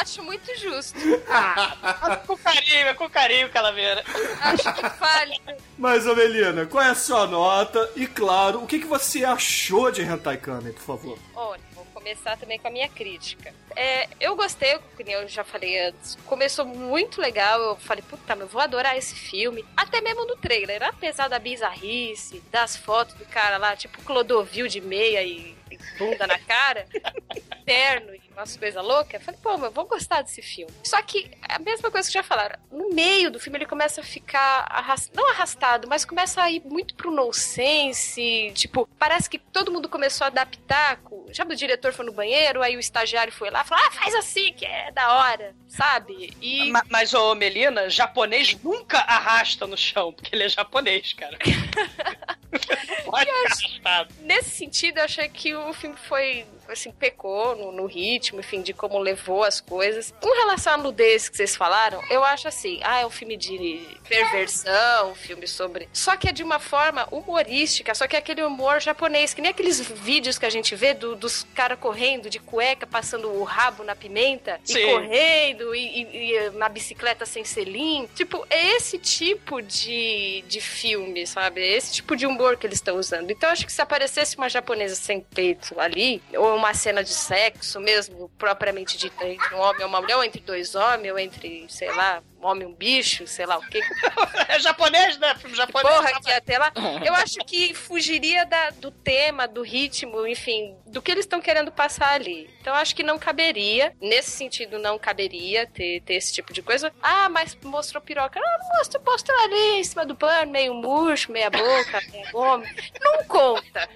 Acho 0.00 0.22
muito 0.22 0.54
justo. 0.58 0.98
com 2.26 2.36
carinho, 2.36 2.94
com 2.96 3.08
carinho, 3.08 3.48
Calaveira. 3.50 4.04
Acho 4.40 4.74
que 4.74 4.82
vale. 5.00 5.40
Mas, 5.78 6.06
ô 6.06 6.14
Melina, 6.14 6.37
qual 6.70 6.84
é 6.84 6.90
a 6.90 6.94
sua 6.94 7.26
nota? 7.26 7.90
E, 7.96 8.06
claro, 8.06 8.62
o 8.62 8.66
que, 8.66 8.78
que 8.78 8.86
você 8.86 9.24
achou 9.24 9.90
de 9.90 10.02
Hentai 10.02 10.36
Kamen, 10.36 10.72
por 10.72 10.82
favor? 10.82 11.18
Olha, 11.34 11.60
vou 11.74 11.84
começar 11.86 12.36
também 12.36 12.58
com 12.58 12.68
a 12.68 12.70
minha 12.70 12.88
crítica. 12.88 13.54
É, 13.74 14.08
eu 14.20 14.36
gostei, 14.36 14.78
como 14.96 15.10
eu 15.10 15.28
já 15.28 15.44
falei 15.44 15.88
antes, 15.88 16.16
começou 16.26 16.64
muito 16.64 17.20
legal. 17.20 17.60
Eu 17.60 17.76
falei, 17.76 18.02
puta, 18.08 18.34
eu 18.34 18.46
vou 18.46 18.60
adorar 18.60 18.96
esse 18.96 19.14
filme. 19.14 19.64
Até 19.76 20.00
mesmo 20.00 20.26
no 20.26 20.36
trailer, 20.36 20.82
apesar 20.82 21.28
da 21.28 21.38
bizarrice, 21.38 22.42
das 22.50 22.76
fotos 22.76 23.14
do 23.14 23.24
cara 23.26 23.56
lá, 23.58 23.76
tipo 23.76 24.02
Clodovil 24.02 24.68
de 24.68 24.80
meia 24.80 25.22
e, 25.22 25.56
e 25.70 25.78
bunda 25.98 26.26
na 26.26 26.38
cara, 26.38 26.86
terno 27.64 28.14
e 28.14 28.27
umas 28.38 28.56
coisas 28.56 28.82
loucas. 28.84 29.14
Eu 29.14 29.20
falei, 29.20 29.40
pô, 29.42 29.52
mas 29.58 29.64
eu 29.64 29.72
vou 29.72 29.86
gostar 29.86 30.22
desse 30.22 30.40
filme. 30.42 30.72
Só 30.84 31.00
que 31.02 31.30
a 31.48 31.58
mesma 31.58 31.90
coisa 31.90 32.06
que 32.08 32.14
já 32.14 32.22
falaram, 32.22 32.58
no 32.70 32.90
meio 32.94 33.30
do 33.30 33.38
filme 33.40 33.58
ele 33.58 33.66
começa 33.66 34.00
a 34.00 34.04
ficar 34.04 34.66
arras- 34.70 35.10
não 35.14 35.28
arrastado, 35.30 35.88
mas 35.88 36.04
começa 36.04 36.42
a 36.42 36.50
ir 36.50 36.62
muito 36.64 36.94
pro 36.94 37.10
nonsense. 37.10 38.52
Tipo, 38.54 38.88
parece 38.98 39.28
que 39.28 39.38
todo 39.38 39.72
mundo 39.72 39.88
começou 39.88 40.26
a 40.26 40.46
pitaco. 40.46 41.26
Já 41.30 41.44
o 41.44 41.54
diretor 41.54 41.92
foi 41.92 42.04
no 42.06 42.12
banheiro, 42.12 42.62
aí 42.62 42.76
o 42.76 42.80
estagiário 42.80 43.32
foi 43.32 43.50
lá 43.50 43.62
e 43.62 43.64
falou: 43.68 43.84
ah, 43.86 43.90
faz 43.90 44.14
assim, 44.14 44.52
que 44.52 44.64
é 44.64 44.90
da 44.92 45.12
hora, 45.14 45.54
sabe? 45.66 46.34
E. 46.40 46.70
Ma- 46.70 46.84
Mas, 46.88 47.12
ô 47.12 47.34
Melina, 47.34 47.90
japonês 47.90 48.56
nunca 48.62 48.98
arrasta 48.98 49.66
no 49.66 49.76
chão, 49.76 50.12
porque 50.12 50.34
ele 50.34 50.44
é 50.44 50.48
japonês, 50.48 51.12
cara. 51.12 51.36
Pode 53.04 53.26
ficar 53.26 53.38
arrastado. 53.46 54.14
Nesse 54.20 54.50
sentido, 54.50 54.98
eu 54.98 55.04
achei 55.04 55.28
que 55.28 55.54
o 55.54 55.72
filme 55.74 55.96
foi, 56.08 56.46
assim, 56.72 56.92
pecou 56.92 57.56
no, 57.56 57.72
no 57.72 57.86
ritmo, 57.86 58.40
enfim, 58.40 58.62
de 58.62 58.72
como 58.72 58.98
levou 58.98 59.42
as 59.44 59.60
coisas. 59.60 60.12
Com 60.20 60.28
relação 60.36 60.74
à 60.74 60.76
nudez 60.76 61.28
que 61.28 61.36
vocês 61.36 61.56
falaram, 61.56 62.00
eu 62.10 62.22
acho 62.24 62.48
assim, 62.48 62.80
ah, 62.82 63.00
é 63.00 63.06
um 63.06 63.10
filme 63.10 63.36
de 63.36 63.80
perversão, 64.08 65.10
um 65.12 65.14
filme 65.14 65.46
sobre... 65.46 65.88
Só 65.92 66.16
que 66.16 66.28
é 66.28 66.32
de 66.32 66.42
uma 66.42 66.58
forma 66.58 67.06
humorística, 67.10 67.94
só 67.94 68.06
que 68.06 68.16
é 68.16 68.18
aquele 68.18 68.42
humor 68.42 68.80
japonês, 68.80 69.32
que 69.34 69.40
nem 69.40 69.50
aqueles 69.50 69.80
vídeos 69.80 70.38
que 70.38 70.46
a 70.46 70.50
gente 70.50 70.74
vê 70.74 70.94
do- 70.94 71.14
dos 71.16 71.44
caras 71.54 71.78
correndo 71.78 72.28
de 72.28 72.38
cueca, 72.38 72.86
passando 72.86 73.30
o 73.30 73.44
rabo 73.44 73.82
na 73.84 73.94
pimenta, 73.94 74.60
e 74.68 74.72
Sim. 74.72 74.86
correndo, 74.86 75.74
e, 75.74 76.02
e- 76.02 76.32
e 76.34 76.50
na 76.50 76.68
bicicleta 76.68 77.24
sem 77.26 77.44
selim. 77.44 78.08
Tipo, 78.14 78.46
é 78.50 78.76
esse 78.76 78.98
tipo 78.98 79.62
de, 79.62 80.42
de 80.46 80.60
filme, 80.60 81.26
sabe? 81.26 81.60
É 81.60 81.76
esse 81.76 81.92
tipo 81.94 82.16
de 82.16 82.26
humor 82.26 82.56
que 82.56 82.66
eles 82.66 82.78
estão 82.78 82.96
usando. 82.96 83.30
Então, 83.30 83.50
acho 83.50 83.64
que 83.66 83.72
se 83.72 83.80
aparecesse 83.82 84.36
uma 84.36 84.48
japonesa 84.48 84.94
sem 84.94 85.20
peito 85.20 85.78
ali, 85.78 86.22
ou 86.36 86.57
uma 86.58 86.74
cena 86.74 87.02
de 87.02 87.10
sexo 87.14 87.80
mesmo, 87.80 88.28
propriamente 88.36 88.96
dita, 88.98 89.26
entre 89.26 89.54
um 89.54 89.58
homem 89.60 89.82
e 89.82 89.84
uma 89.84 90.00
mulher, 90.00 90.16
ou 90.16 90.24
entre 90.24 90.40
dois 90.40 90.74
homens, 90.74 91.10
ou 91.12 91.18
entre, 91.18 91.66
sei 91.68 91.90
lá, 91.92 92.22
um 92.40 92.46
homem 92.46 92.68
e 92.68 92.70
um 92.70 92.74
bicho, 92.74 93.26
sei 93.26 93.46
lá 93.46 93.56
o 93.58 93.62
quê. 93.62 93.80
É 94.48 94.58
japonês, 94.60 95.18
né? 95.18 95.34
Filme 95.34 95.54
japonês. 95.54 95.94
Porra, 95.94 96.20
que 96.22 96.30
até 96.30 96.56
lá. 96.58 96.72
Eu 97.04 97.14
acho 97.14 97.36
que 97.44 97.74
fugiria 97.74 98.46
da- 98.46 98.70
do 98.70 98.90
tema, 98.90 99.46
do 99.46 99.60
ritmo, 99.62 100.26
enfim, 100.26 100.74
do 100.86 101.02
que 101.02 101.10
eles 101.10 101.24
estão 101.26 101.38
querendo 101.40 101.70
passar 101.70 102.12
ali. 102.12 102.48
Então 102.60 102.74
acho 102.74 102.96
que 102.96 103.02
não 103.02 103.18
caberia. 103.18 103.92
Nesse 104.00 104.30
sentido, 104.30 104.78
não 104.78 104.98
caberia 104.98 105.66
ter, 105.66 106.00
ter 106.00 106.14
esse 106.14 106.32
tipo 106.32 106.52
de 106.54 106.62
coisa. 106.62 106.90
Ah, 107.02 107.28
mas 107.28 107.54
mostrou 107.62 108.00
piroca. 108.02 108.40
Ah, 108.42 108.58
mostrou, 108.78 109.02
mostrou 109.04 109.38
ali 109.44 109.80
em 109.80 109.84
cima 109.84 110.06
do 110.06 110.16
pano, 110.16 110.50
meio 110.50 110.72
murcho, 110.72 111.30
meia 111.30 111.50
boca, 111.50 112.00
meia 112.10 112.30
goma. 112.32 112.64
Não 113.02 113.24
conta. 113.24 113.86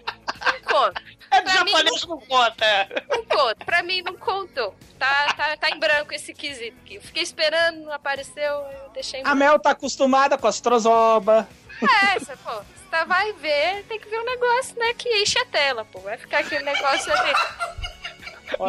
Não 0.45 0.61
conta. 0.63 1.03
É 1.31 1.41
do 1.41 1.51
Pra 1.51 1.65
mim, 1.65 1.71
japonês 1.73 2.07
não 2.07 2.21
conta. 2.21 2.65
é. 2.65 2.89
Não 3.09 3.25
conta. 3.25 3.65
Pra 3.65 3.83
mim, 3.83 4.03
não 4.03 4.15
contou. 4.17 4.75
Tá, 4.99 5.33
tá, 5.37 5.57
tá 5.57 5.71
em 5.71 5.79
branco 5.79 6.13
esse 6.13 6.35
quesito 6.35 6.77
aqui. 6.85 6.97
Eu 6.97 7.03
fiquei 7.03 7.23
esperando, 7.23 7.79
não 7.85 7.93
apareceu, 7.93 8.43
eu 8.45 8.91
deixei 8.93 9.21
em 9.21 9.27
A 9.27 9.35
Mel 9.35 9.59
tá 9.59 9.71
acostumada 9.71 10.37
com 10.37 10.47
as 10.47 10.61
trozobas. 10.61 11.47
é, 11.83 12.17
essa, 12.17 12.37
pô. 12.37 12.51
Você 12.53 12.85
tá- 12.91 13.05
vai 13.05 13.33
ver, 13.33 13.85
tem 13.89 13.99
que 13.99 14.09
ver 14.09 14.21
um 14.21 14.25
negócio, 14.25 14.79
né, 14.79 14.93
que 14.95 15.09
enche 15.23 15.39
a 15.39 15.47
tela, 15.47 15.85
pô. 15.87 16.01
Vai 16.01 16.19
ficar 16.19 16.41
aquele 16.41 16.65
negócio 16.65 17.11
ali. 17.13 17.33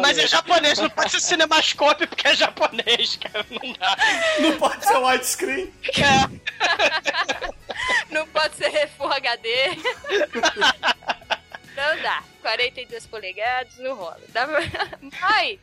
Mas 0.00 0.16
é 0.16 0.26
japonês, 0.26 0.78
não 0.78 0.88
pode 0.88 1.10
ser 1.10 1.20
cinemascope 1.20 2.06
porque 2.06 2.28
é 2.28 2.34
japonês, 2.34 3.16
cara. 3.16 3.44
Não 3.50 3.72
dá. 3.74 3.96
Não 4.40 4.58
pode 4.58 4.86
ser 4.86 4.96
widescreen. 4.96 5.74
Não 8.10 8.26
pode 8.28 8.54
ser 8.56 8.88
Full 8.96 9.12
HD. 9.12 9.50
Não 11.76 12.02
dá. 12.02 12.22
42 12.42 13.06
polegadas, 13.06 13.76
não 13.78 13.94
rola. 13.94 14.20
Dá 14.28 14.46
pra... 14.46 14.60
Mas... 15.20 15.58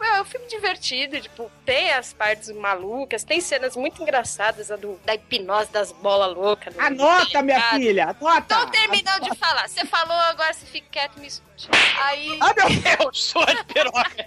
É 0.00 0.20
um 0.20 0.24
filme 0.24 0.48
divertido, 0.48 1.20
tipo, 1.20 1.48
tem 1.64 1.92
as 1.92 2.12
partes 2.12 2.50
malucas, 2.50 3.22
tem 3.22 3.40
cenas 3.40 3.76
muito 3.76 4.02
engraçadas, 4.02 4.68
a 4.68 4.74
do, 4.76 4.98
da 5.04 5.14
hipnose 5.14 5.70
das 5.70 5.92
bolas 5.92 6.36
loucas. 6.36 6.74
do- 6.74 6.80
Anota, 6.80 7.40
minha 7.42 7.70
filha, 7.70 8.04
anota! 8.18 8.56
Tô 8.56 8.66
terminando 8.66 9.30
de 9.30 9.36
falar. 9.38 9.68
Você 9.68 9.84
falou, 9.86 10.16
agora 10.16 10.52
você 10.54 10.66
fica 10.66 10.88
quieto 10.90 11.18
e 11.18 11.20
me 11.20 11.26
escute. 11.28 11.68
Aí. 12.00 12.36
Ah, 12.40 12.52
meu 12.52 13.06
Eu 13.06 13.14
sou 13.14 13.44
de 13.46 13.64
piroca. 13.64 14.26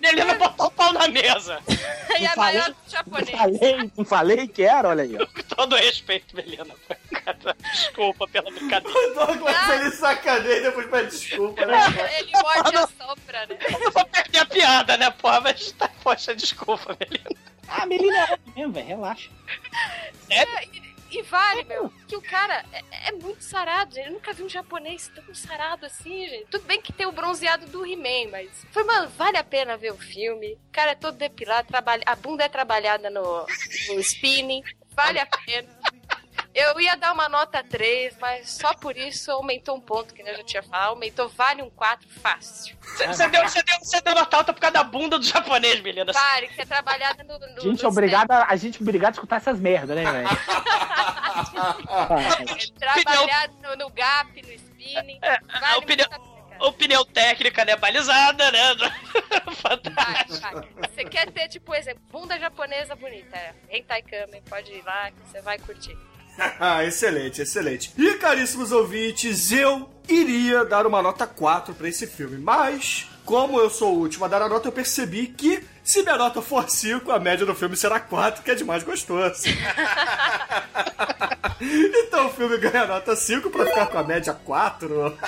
Melina 0.00 0.34
botou 0.34 0.66
o 0.66 0.70
pau 0.70 0.92
na 0.92 1.08
mesa. 1.08 1.60
Aí 2.14 2.24
a 2.26 2.30
falei- 2.34 2.58
maior 2.58 2.68
do 2.70 2.76
Não 2.84 2.90
japonês. 2.90 3.30
falei, 3.30 3.90
não 3.96 4.04
falei 4.04 4.46
que 4.48 4.62
era, 4.62 4.88
olha 4.88 5.02
aí. 5.02 5.16
Com 5.18 5.42
todo 5.56 5.76
respeito, 5.76 6.34
Melina. 6.36 6.66
Desculpa 7.72 8.26
pela 8.28 8.50
brincadeira. 8.50 8.98
O 8.98 9.14
Douglas 9.26 9.68
ele 9.70 9.90
sacaneia 9.90 10.56
e 10.58 10.62
depois 10.62 10.86
pede 10.88 11.10
desculpa, 11.10 11.66
né? 11.66 11.78
Ele 12.18 12.32
morde 12.32 12.76
a 12.76 12.86
sombra, 12.86 13.46
né? 13.46 13.58
Eu 13.82 13.90
vou 13.92 14.04
perder 14.06 14.38
a 14.38 14.46
piada, 14.46 14.96
né, 14.96 15.10
porra? 15.10 15.40
Mas, 15.40 15.72
tá, 15.72 15.90
poxa, 16.02 16.34
desculpa, 16.34 16.96
Melina. 16.98 17.30
Ah, 17.68 17.84
Melina 17.86 18.16
é 18.24 18.38
mesmo, 18.56 18.72
velho, 18.72 18.86
relaxa. 18.86 19.28
É, 20.30 20.64
e, 20.64 20.87
e 21.10 21.22
vale, 21.22 21.64
meu, 21.64 21.92
que 22.06 22.16
o 22.16 22.22
cara 22.22 22.64
é, 22.72 23.08
é 23.08 23.12
muito 23.12 23.42
sarado, 23.42 23.94
gente. 23.94 24.06
Eu 24.06 24.12
nunca 24.12 24.32
vi 24.32 24.42
um 24.42 24.48
japonês 24.48 25.10
tão 25.14 25.34
sarado 25.34 25.86
assim, 25.86 26.28
gente. 26.28 26.46
Tudo 26.50 26.64
bem 26.64 26.80
que 26.80 26.92
tem 26.92 27.06
o 27.06 27.12
bronzeado 27.12 27.66
do 27.66 27.86
He-Man, 27.86 28.30
mas. 28.30 28.50
Foi, 28.70 28.84
mano, 28.84 29.08
vale 29.10 29.36
a 29.38 29.44
pena 29.44 29.76
ver 29.76 29.92
o 29.92 29.98
filme. 29.98 30.52
O 30.68 30.72
cara 30.72 30.92
é 30.92 30.94
todo 30.94 31.16
depilado, 31.16 31.68
trabalha, 31.68 32.02
a 32.04 32.14
bunda 32.14 32.44
é 32.44 32.48
trabalhada 32.48 33.08
no, 33.08 33.46
no 33.88 34.00
spinning. 34.00 34.62
Vale 34.90 35.20
a 35.20 35.26
pena. 35.26 35.68
Eu 36.58 36.80
ia 36.80 36.96
dar 36.96 37.12
uma 37.12 37.28
nota 37.28 37.62
3, 37.62 38.16
mas 38.20 38.50
só 38.50 38.74
por 38.74 38.96
isso 38.96 39.30
aumentou 39.30 39.76
um 39.76 39.80
ponto, 39.80 40.12
que 40.12 40.22
eu 40.22 40.36
já 40.36 40.42
tinha 40.42 40.62
falado. 40.62 40.88
Aumentou, 40.88 41.28
vale 41.28 41.62
um 41.62 41.70
4 41.70 42.08
fácil. 42.08 42.76
Você 42.82 43.28
deu, 43.28 43.42
você 43.48 43.62
deu, 43.62 43.78
você 43.78 44.00
deu 44.00 44.14
nota 44.14 44.36
alta 44.36 44.52
por 44.52 44.60
causa 44.60 44.72
da 44.72 44.82
bunda 44.82 45.20
do 45.20 45.24
japonês, 45.24 45.80
menina. 45.80 46.12
Pare, 46.12 46.48
que 46.48 46.56
você 46.56 46.62
é 46.62 46.66
trabalhada 46.66 47.22
no. 47.22 47.38
no 47.38 47.60
Gente, 47.60 47.84
no 47.84 47.88
obrigado 47.88 48.32
a, 48.32 48.46
a 48.48 48.56
gente 48.56 48.82
obrigado 48.82 49.10
a 49.10 49.14
escutar 49.14 49.36
essas 49.36 49.60
merdas, 49.60 49.96
né, 49.96 50.10
velho? 50.10 50.28
set. 51.48 52.72
Trabalhado 52.72 53.54
no, 53.62 53.76
no 53.76 53.90
gap, 53.90 54.42
no 54.42 54.52
spinning. 54.52 55.18
É, 55.22 55.38
a 55.48 55.76
opinião, 55.76 56.08
opinião 56.60 57.04
técnica, 57.04 57.64
né? 57.64 57.76
Balizada, 57.76 58.50
né? 58.52 58.74
Fantástico. 59.54 60.68
Você 60.80 61.04
quer 61.04 61.30
ter, 61.30 61.48
tipo, 61.48 61.74
exemplo, 61.74 62.02
bunda 62.10 62.38
japonesa 62.38 62.96
bonita. 62.96 63.36
É, 63.36 63.54
Hentai 63.70 64.02
Kamen, 64.02 64.42
pode 64.42 64.72
ir 64.72 64.82
lá 64.84 65.10
que 65.10 65.20
você 65.28 65.40
vai 65.40 65.58
curtir. 65.58 65.96
Ah, 66.60 66.84
excelente, 66.84 67.42
excelente. 67.42 67.92
E, 67.96 68.14
caríssimos 68.14 68.72
ouvintes, 68.72 69.50
eu 69.52 69.88
iria 70.08 70.64
dar 70.64 70.86
uma 70.86 71.02
nota 71.02 71.26
4 71.26 71.74
pra 71.74 71.88
esse 71.88 72.06
filme, 72.06 72.38
mas, 72.38 73.06
como 73.28 73.60
eu 73.60 73.68
sou 73.68 73.94
o 73.94 73.98
último 73.98 74.24
a 74.24 74.28
dar 74.28 74.40
a 74.40 74.48
nota, 74.48 74.68
eu 74.68 74.72
percebi 74.72 75.26
que 75.26 75.62
se 75.84 76.02
minha 76.02 76.16
nota 76.16 76.40
for 76.40 76.66
5, 76.66 77.12
a 77.12 77.18
média 77.18 77.44
do 77.44 77.54
filme 77.54 77.76
será 77.76 78.00
4, 78.00 78.42
que 78.42 78.50
é 78.50 78.54
demais 78.54 78.82
gostoso. 78.82 79.42
então 81.60 82.28
o 82.28 82.30
filme 82.30 82.56
ganha 82.56 82.86
nota 82.86 83.14
5 83.14 83.50
pra 83.50 83.66
ficar 83.66 83.86
com 83.88 83.98
a 83.98 84.02
média 84.02 84.32
4. 84.32 85.18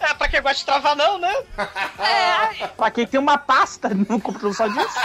É, 0.00 0.14
pra 0.14 0.28
quem 0.30 0.40
gosta 0.40 0.56
de 0.56 0.64
travar, 0.64 0.96
não, 0.96 1.18
né? 1.18 1.34
pra 2.78 2.90
quem 2.90 3.06
tem 3.06 3.20
uma 3.20 3.36
pasta 3.36 3.90
no 3.92 4.18
computador 4.18 4.54
só 4.54 4.66
disso. 4.66 4.98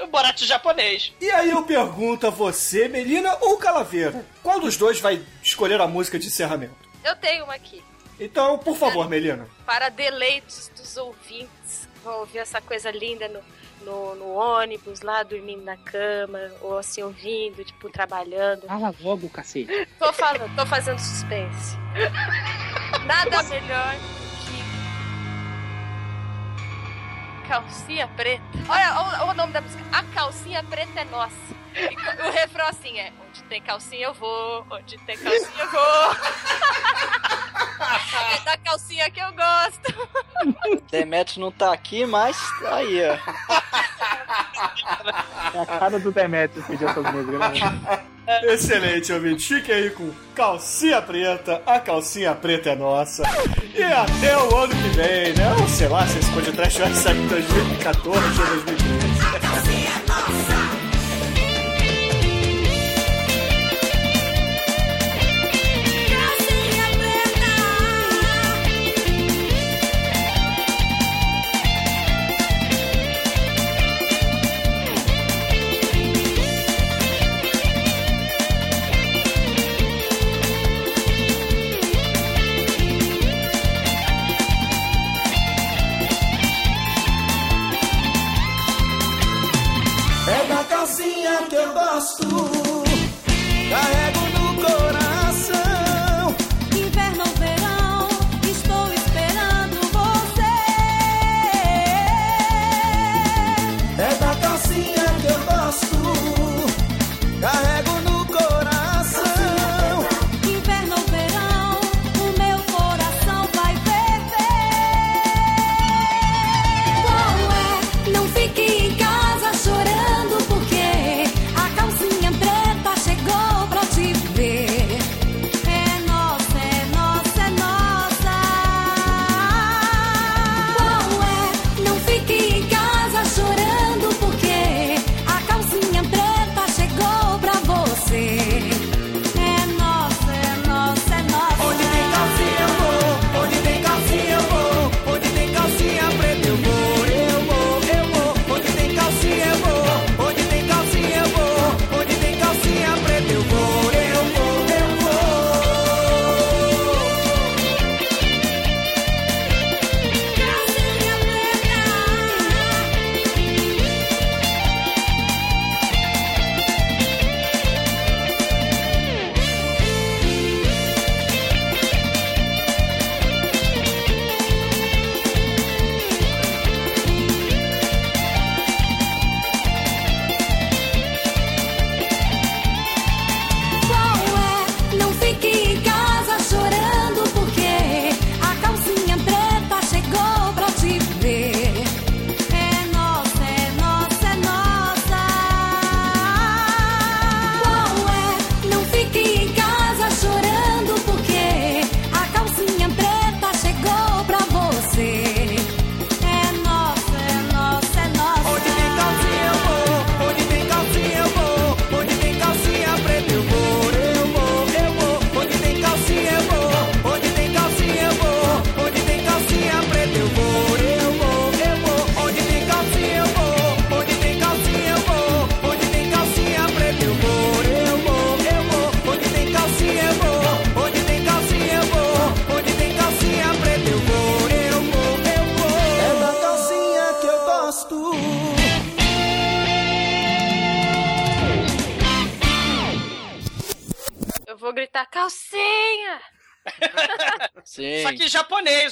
O 0.00 0.06
Borat 0.06 0.42
japonês. 0.42 1.12
E 1.20 1.30
aí 1.30 1.50
eu 1.50 1.62
pergunto 1.64 2.26
a 2.26 2.30
você, 2.30 2.88
Melina 2.88 3.36
ou 3.42 3.58
Calaveira, 3.58 4.24
qual 4.42 4.58
dos 4.58 4.78
dois 4.78 5.00
vai 5.00 5.20
escolher 5.42 5.82
a 5.82 5.86
música 5.86 6.18
de 6.18 6.28
encerramento? 6.28 6.83
Eu 7.04 7.14
tenho 7.16 7.44
uma 7.44 7.54
aqui. 7.54 7.82
Então, 8.18 8.58
por 8.58 8.76
favor, 8.76 9.08
Melina. 9.08 9.46
Para 9.66 9.88
deleites 9.88 10.70
dos 10.76 10.96
ouvintes 10.96 11.88
que 11.92 12.00
vão 12.00 12.20
ouvir 12.20 12.38
essa 12.38 12.60
coisa 12.60 12.90
linda 12.90 13.28
no, 13.28 13.40
no, 13.84 14.14
no 14.14 14.32
ônibus, 14.34 15.02
lá 15.02 15.22
dormindo 15.22 15.62
na 15.62 15.76
cama, 15.76 16.38
ou 16.60 16.78
assim, 16.78 17.02
ouvindo, 17.02 17.64
tipo, 17.64 17.90
trabalhando. 17.90 18.66
Fala 18.66 18.94
logo, 19.00 19.28
cacete. 19.28 19.88
Tô 19.98 20.12
falando, 20.12 20.54
tô 20.56 20.64
fazendo 20.64 20.98
suspense. 20.98 21.76
Nada 23.06 23.42
melhor 23.44 23.94
calcinha 27.48 28.08
preta. 28.08 28.42
Olha, 28.68 29.00
olha 29.00 29.24
o 29.30 29.34
nome 29.34 29.52
da 29.52 29.60
música. 29.60 29.84
A 29.92 30.02
calcinha 30.14 30.62
preta 30.64 31.00
é 31.00 31.04
nossa. 31.04 31.54
E 31.74 32.28
o 32.28 32.30
refrão 32.30 32.66
assim 32.68 32.98
é: 32.98 33.12
onde 33.26 33.42
tem 33.44 33.60
calcinha 33.60 34.06
eu 34.06 34.14
vou, 34.14 34.66
onde 34.70 34.96
tem 34.98 35.16
calcinha 35.16 35.50
eu 35.58 35.70
vou. 35.70 35.80
é 38.34 38.40
da 38.44 38.56
calcinha 38.58 39.10
que 39.10 39.20
eu 39.20 39.32
gosto. 39.32 40.84
Demetrius 40.90 41.38
não 41.38 41.50
tá 41.50 41.72
aqui, 41.72 42.04
mas 42.06 42.36
tá 42.60 42.76
aí, 42.76 43.00
ó. 43.08 43.16
É 45.54 45.60
a 45.60 45.66
cara 45.66 45.98
do 45.98 46.10
Demetrius 46.10 46.66
pedir 46.66 46.88
essas 46.88 47.04
músicas, 47.12 47.38
né? 47.38 48.04
Excelente, 48.44 49.12
ouvinte. 49.12 49.54
Fique 49.54 49.72
aí 49.72 49.90
com 49.90 50.10
calcinha 50.34 51.00
preta, 51.02 51.62
a 51.66 51.78
calcinha 51.78 52.34
preta 52.34 52.70
é 52.70 52.76
nossa. 52.76 53.22
E 53.74 53.82
até 53.82 54.36
o 54.36 54.56
ano 54.56 54.74
que 54.74 54.88
vem, 54.96 55.34
né? 55.34 55.54
Ou 55.60 55.68
sei 55.68 55.88
lá 55.88 56.06
se 56.06 56.18
esse 56.18 56.30
podcast 56.32 56.80
vai 56.80 56.94
sair 56.94 57.18
em 57.18 57.28
2014 57.28 58.40
ou 58.40 58.46
2015. 58.46 60.03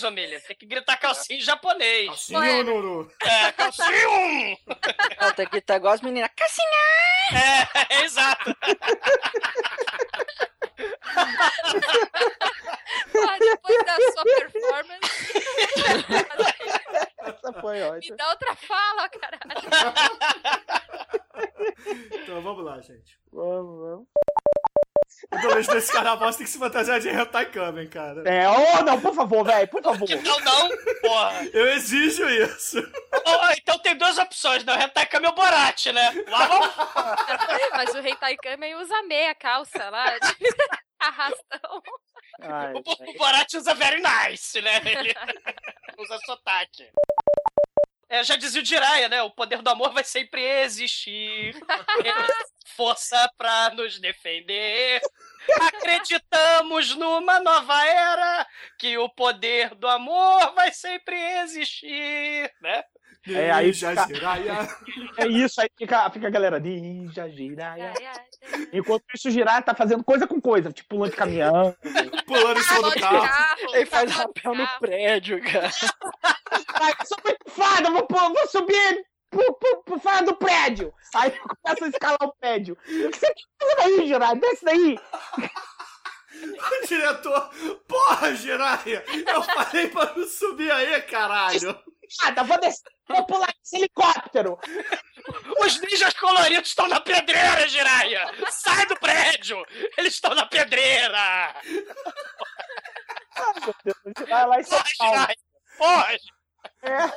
Japonês, 0.03 0.05
Omília. 0.05 0.41
Tem 0.41 0.57
que 0.57 0.67
gritar 0.67 0.97
calcinha 0.97 1.39
em 1.39 1.43
japonês. 1.43 2.07
Calcinha, 2.07 2.63
Nuru. 2.65 3.11
É, 3.23 3.53
calcinha! 3.53 4.59
Tem 5.37 5.47
que 5.49 5.59
estar 5.59 5.77
igual 5.77 5.95
as 5.95 6.01
meninas. 6.01 6.31
Cassinha! 6.37 6.67
É, 7.33 7.95
é 7.95 8.03
exato. 8.05 8.55
Ah, 13.15 13.39
depois 13.39 13.85
da 13.85 13.97
sua 14.13 14.25
performance. 14.25 15.33
Essa 17.19 17.53
foi 17.61 17.77
Me 17.77 17.83
ótima. 17.85 18.17
dá 18.17 18.29
outra 18.31 18.57
fala, 18.57 19.09
caralho. 19.09 19.43
Então 22.13 22.43
vamos 22.43 22.65
lá, 22.65 22.81
gente. 22.81 23.19
Vamos, 23.33 23.81
vamos. 23.81 24.09
Toda 25.41 25.61
carnaval 26.13 26.33
você 26.33 26.39
tem 26.39 26.47
que 26.47 26.53
se 26.53 26.59
fantasiar 26.59 27.01
de 27.01 27.09
Hentai 27.09 27.47
Kamen, 27.47 27.89
cara. 27.89 28.23
É, 28.29 28.49
ô, 28.49 28.83
não, 28.85 29.01
por 29.01 29.15
favor, 29.15 29.45
velho, 29.45 29.69
por 29.69 29.83
favor. 29.83 30.09
Não, 30.23 30.41
não, 30.41 30.69
porra. 31.01 31.45
Eu 31.53 31.69
exijo 31.73 32.29
isso. 32.29 32.79
Ó, 33.25 33.51
então 33.57 33.79
tem 33.79 33.97
duas 33.97 34.19
opções, 34.19 34.65
né? 34.65 34.75
O 34.77 34.81
Hentai 34.81 35.07
Kami 35.07 35.27
é 35.27 35.29
o 35.29 35.35
Borat, 35.35 35.87
né? 35.87 36.13
Vamos. 36.29 36.71
Mas 37.73 37.95
o 37.95 37.99
Hentai 37.99 38.37
Kamen 38.37 38.75
usa 38.77 39.03
meia 39.03 39.35
calça 39.35 39.91
lá. 39.91 40.19
de 40.19 40.37
Arrastão. 41.01 41.83
Ai, 42.41 42.73
O, 42.75 43.11
o 43.11 43.19
Borat 43.19 43.53
usa 43.55 43.75
very 43.75 44.01
nice, 44.03 44.61
né? 44.61 44.81
Ele 44.85 45.15
usa 45.99 46.19
sotaque. 46.25 46.89
É, 48.09 48.23
já 48.23 48.37
dizia 48.37 48.61
o 48.61 48.65
Jiraiya, 48.65 49.09
né? 49.09 49.23
O 49.23 49.31
poder 49.31 49.63
do 49.63 49.71
amor 49.71 49.93
vai 49.93 50.05
sempre 50.05 50.43
existir. 50.63 51.57
É 52.05 52.53
Força 52.77 53.31
pra 53.37 53.71
nos 53.71 53.99
defender. 53.99 55.01
Acreditamos 55.61 56.95
numa 56.97 57.41
nova 57.41 57.85
era 57.87 58.47
que 58.79 58.97
o 58.99 59.09
poder 59.09 59.75
do 59.75 59.89
amor 59.89 60.55
vai 60.55 60.73
sempre 60.73 61.17
existir, 61.41 62.51
né? 62.61 62.83
É, 63.29 63.53
aí 63.53 63.73
fica-. 63.73 64.09
É 65.17 65.27
isso, 65.29 65.61
aí 65.61 65.69
fica, 65.79 66.11
fica 66.11 66.27
a 66.27 66.31
galera. 66.31 66.59
Ninja, 66.59 67.29
Jiraiya. 67.29 67.93
Enquanto 68.73 69.05
isso, 69.15 69.29
o 69.29 69.31
Jiraiya 69.31 69.63
tá 69.63 69.75
fazendo 69.75 70.03
coisa 70.03 70.27
com 70.27 70.41
coisa, 70.41 70.73
tipo 70.73 70.89
pulando 70.89 71.11
de 71.13 71.17
caminhão. 71.17 71.75
Pulando 72.27 72.59
em 72.59 72.63
cima 72.63 72.91
do 72.91 73.01
carro. 73.01 73.57
Ele 73.75 73.87
faz 73.87 74.11
rapel 74.11 74.55
no 74.55 74.67
prédio, 74.81 75.41
cara. 75.43 75.71
Ai, 76.75 76.93
eu 76.99 77.07
sou 77.07 77.19
muito 77.25 77.51
fada, 77.51 77.91
vou, 77.91 78.07
vou 78.09 78.49
subir 78.49 79.05
pro, 79.33 79.55
pro, 79.55 79.83
pro 79.83 79.99
fora 79.99 80.23
do 80.23 80.37
prédio. 80.37 80.95
Aí 81.15 81.31
eu 81.35 81.57
começo 81.57 81.85
a 81.85 81.89
escalar 81.89 82.23
o 82.23 82.35
prédio. 82.35 82.75
O 82.75 83.11
que 83.11 83.19
você 83.19 83.35
tá 83.35 83.67
fazendo 83.67 84.01
aí, 84.01 84.07
Jiraiya? 84.07 84.37
Desce 84.37 84.65
daí. 84.65 85.01
O 86.45 86.87
diretor, 86.87 87.51
porra, 87.87 88.35
Jiraiya, 88.35 89.05
eu 89.27 89.43
falei 89.43 89.89
pra 89.89 90.13
não 90.15 90.27
subir 90.27 90.71
aí, 90.71 91.01
caralho. 91.03 91.79
Nada, 92.21 92.43
vou 92.43 92.61
descer, 92.61 92.91
vou 93.09 93.25
pular 93.27 93.49
esse 93.63 93.77
helicóptero. 93.77 94.59
Os 95.61 95.81
ninjas 95.81 96.13
coloridos 96.15 96.69
estão 96.69 96.89
na 96.89 97.01
pedreira, 97.01 97.69
Jiraiya! 97.69 98.31
Sai 98.51 98.85
do 98.87 98.97
prédio! 98.97 99.65
Eles 99.97 100.15
estão 100.15 100.35
na 100.35 100.45
pedreira! 100.47 101.55
Ai, 103.35 103.55
meu 103.63 103.75
Deus, 103.85 103.97
Jiraiya 104.19 104.47
lá 104.47 104.63
São 104.63 104.79
Porra. 104.79 105.11
Jiraiya! 105.11 105.37
Porra! 105.79 106.17
É, 106.83 107.13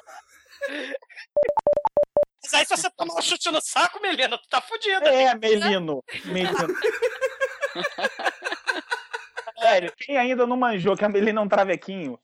Mas 2.46 2.54
aí 2.54 2.66
se 2.66 2.78
você 2.78 2.90
tomar 2.92 3.16
um 3.16 3.22
chute 3.22 3.50
no 3.50 3.60
saco, 3.60 4.00
Melina, 4.02 4.38
tu 4.38 4.48
tá 4.48 4.62
fudida. 4.62 5.10
é, 5.10 5.34
Melino. 5.34 6.04
Melino. 6.26 6.54
Sério, 9.60 9.92
quem 9.98 10.16
ainda 10.16 10.46
não 10.46 10.56
manjou 10.56 10.96
que 10.96 11.04
a 11.04 11.10
Melina 11.10 11.42
é 11.42 11.44
um 11.44 11.50
travequinho? 11.50 12.20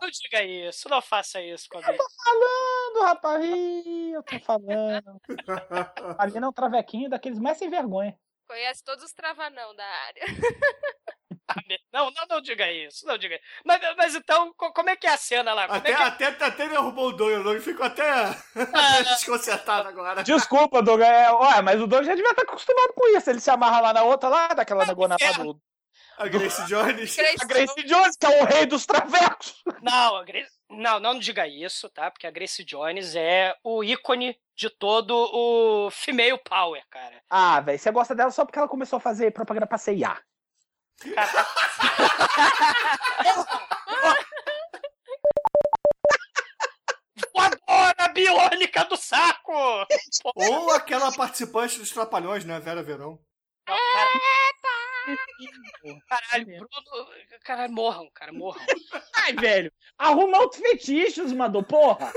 Não 0.00 0.10
diga 0.10 0.42
isso, 0.42 0.88
não 0.88 1.00
faça 1.00 1.40
isso 1.40 1.68
comigo. 1.68 1.96
falando, 2.24 3.06
rapaz. 3.06 3.44
Eu 3.46 4.22
tô 4.24 4.40
falando. 4.40 5.20
A 6.18 6.26
Melina 6.26 6.46
é 6.46 6.48
um 6.48 6.52
travequinho 6.52 7.08
daqueles 7.08 7.38
mais 7.38 7.56
sem 7.58 7.70
vergonha. 7.70 8.18
Conhece 8.48 8.82
todos 8.82 9.04
os 9.04 9.12
travanão 9.12 9.76
da 9.76 9.84
área. 9.84 10.24
Não, 11.92 12.10
não, 12.10 12.26
não 12.28 12.40
diga 12.40 12.70
isso, 12.70 13.06
não 13.06 13.16
diga 13.16 13.34
isso. 13.34 13.44
Mas, 13.64 13.80
mas 13.96 14.14
então, 14.14 14.52
co- 14.54 14.72
como 14.72 14.90
é 14.90 14.96
que 14.96 15.06
é 15.06 15.10
a 15.10 15.16
cena 15.16 15.54
lá? 15.54 15.66
Como 15.66 15.78
Até, 15.78 15.92
é 15.92 15.96
que... 15.96 16.02
até, 16.02 16.26
até 16.26 16.68
derrubou 16.68 17.08
o 17.08 17.12
Doug, 17.12 17.40
o 17.40 17.42
Doug 17.42 17.58
ficou 17.60 17.86
até 17.86 18.36
desconcertado 19.04 19.88
agora. 19.88 20.22
Desculpa, 20.22 20.82
Doug. 20.82 21.00
É, 21.00 21.30
ué, 21.32 21.62
mas 21.62 21.80
o 21.80 21.86
Doug 21.86 22.04
já 22.04 22.14
devia 22.14 22.30
estar 22.30 22.42
acostumado 22.42 22.92
com 22.94 23.16
isso. 23.16 23.30
Ele 23.30 23.40
se 23.40 23.50
amarra 23.50 23.80
lá 23.80 23.92
na 23.92 24.02
outra, 24.02 24.28
lá, 24.28 24.48
daquela 24.48 24.84
negona 24.86 25.16
lá 25.20 25.32
do. 25.42 25.60
A 26.18 26.26
Grace 26.26 26.64
Jones. 26.66 27.16
A 27.40 27.44
Grace 27.44 27.82
Jones, 27.84 28.16
que 28.16 28.26
é 28.26 28.42
o 28.42 28.44
rei 28.44 28.66
dos 28.66 28.84
travecos. 28.84 29.62
Não, 29.80 30.16
a 30.16 30.24
Grace... 30.24 30.50
não, 30.68 30.98
não 30.98 31.18
diga 31.18 31.46
isso, 31.46 31.88
tá? 31.90 32.10
Porque 32.10 32.26
a 32.26 32.30
Grace 32.30 32.64
Jones 32.64 33.14
é 33.14 33.54
o 33.62 33.84
ícone 33.84 34.36
de 34.56 34.68
todo 34.68 35.12
o 35.32 35.90
female 35.92 36.38
power, 36.38 36.82
cara. 36.90 37.22
Ah, 37.30 37.60
velho, 37.60 37.78
você 37.78 37.92
gosta 37.92 38.16
dela 38.16 38.32
só 38.32 38.44
porque 38.44 38.58
ela 38.58 38.68
começou 38.68 38.96
a 38.96 39.00
fazer 39.00 39.30
propaganda 39.32 39.66
pra 39.66 39.78
CIA. 39.78 40.20
Voadora 47.32 48.08
biônica 48.12 48.84
do 48.84 48.96
saco! 48.96 49.52
Ou 50.34 50.72
aquela 50.72 51.12
participante 51.12 51.78
dos 51.78 51.90
Trapalhões, 51.90 52.44
né? 52.44 52.58
Vera 52.58 52.82
Verão. 52.82 53.20
Caralho, 56.08 56.46
Bruno. 56.46 56.68
Caralho, 57.44 57.72
morram, 57.72 58.10
cara, 58.14 58.32
morram. 58.32 58.64
Ai, 59.14 59.32
velho, 59.34 59.72
arruma 59.96 60.38
outros 60.38 60.60
fetiches, 60.60 61.32
mandou, 61.32 61.62
porra. 61.62 62.12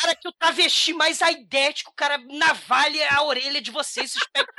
Cara, 0.00 0.14
que 0.14 0.28
o 0.28 0.32
travesti 0.32 0.92
mais 0.92 1.20
aidético, 1.20 1.92
cara, 1.94 2.18
navalha 2.18 3.08
a 3.10 3.22
orelha 3.24 3.60
de 3.60 3.70
vocês, 3.70 4.12
vocês 4.12 4.24
pegam 4.32 4.50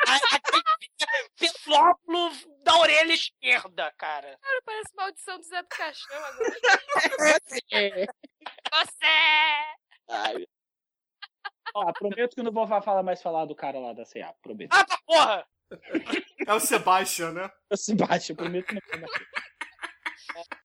da 2.63 2.77
orelha 2.77 3.13
esquerda, 3.13 3.91
cara. 3.97 4.37
Cara, 4.41 4.61
parece 4.65 4.95
maldição 4.95 5.37
do 5.37 5.43
Zé 5.43 5.61
do 5.61 5.67
Caixão 5.67 6.25
agora. 6.25 6.51
É. 7.73 8.05
Você! 8.05 9.05
Ai. 10.09 10.47
Ó, 11.73 11.91
prometo 11.93 12.35
que 12.35 12.43
não 12.43 12.51
vou 12.51 12.67
falar 12.67 13.03
mais 13.03 13.21
falar 13.21 13.45
do 13.45 13.55
cara 13.55 13.79
lá 13.79 13.93
da 13.93 14.05
CA, 14.05 14.33
prometo. 14.41 14.73
Ah, 14.73 14.85
pra 14.85 14.97
porra! 15.05 15.47
É 16.47 16.53
o 16.53 16.59
Sebastião, 16.59 17.33
né? 17.33 17.49
É 17.69 17.73
o 17.73 17.77
Sebastião, 17.77 18.35
prometo. 18.35 18.65
primeiro 18.65 19.11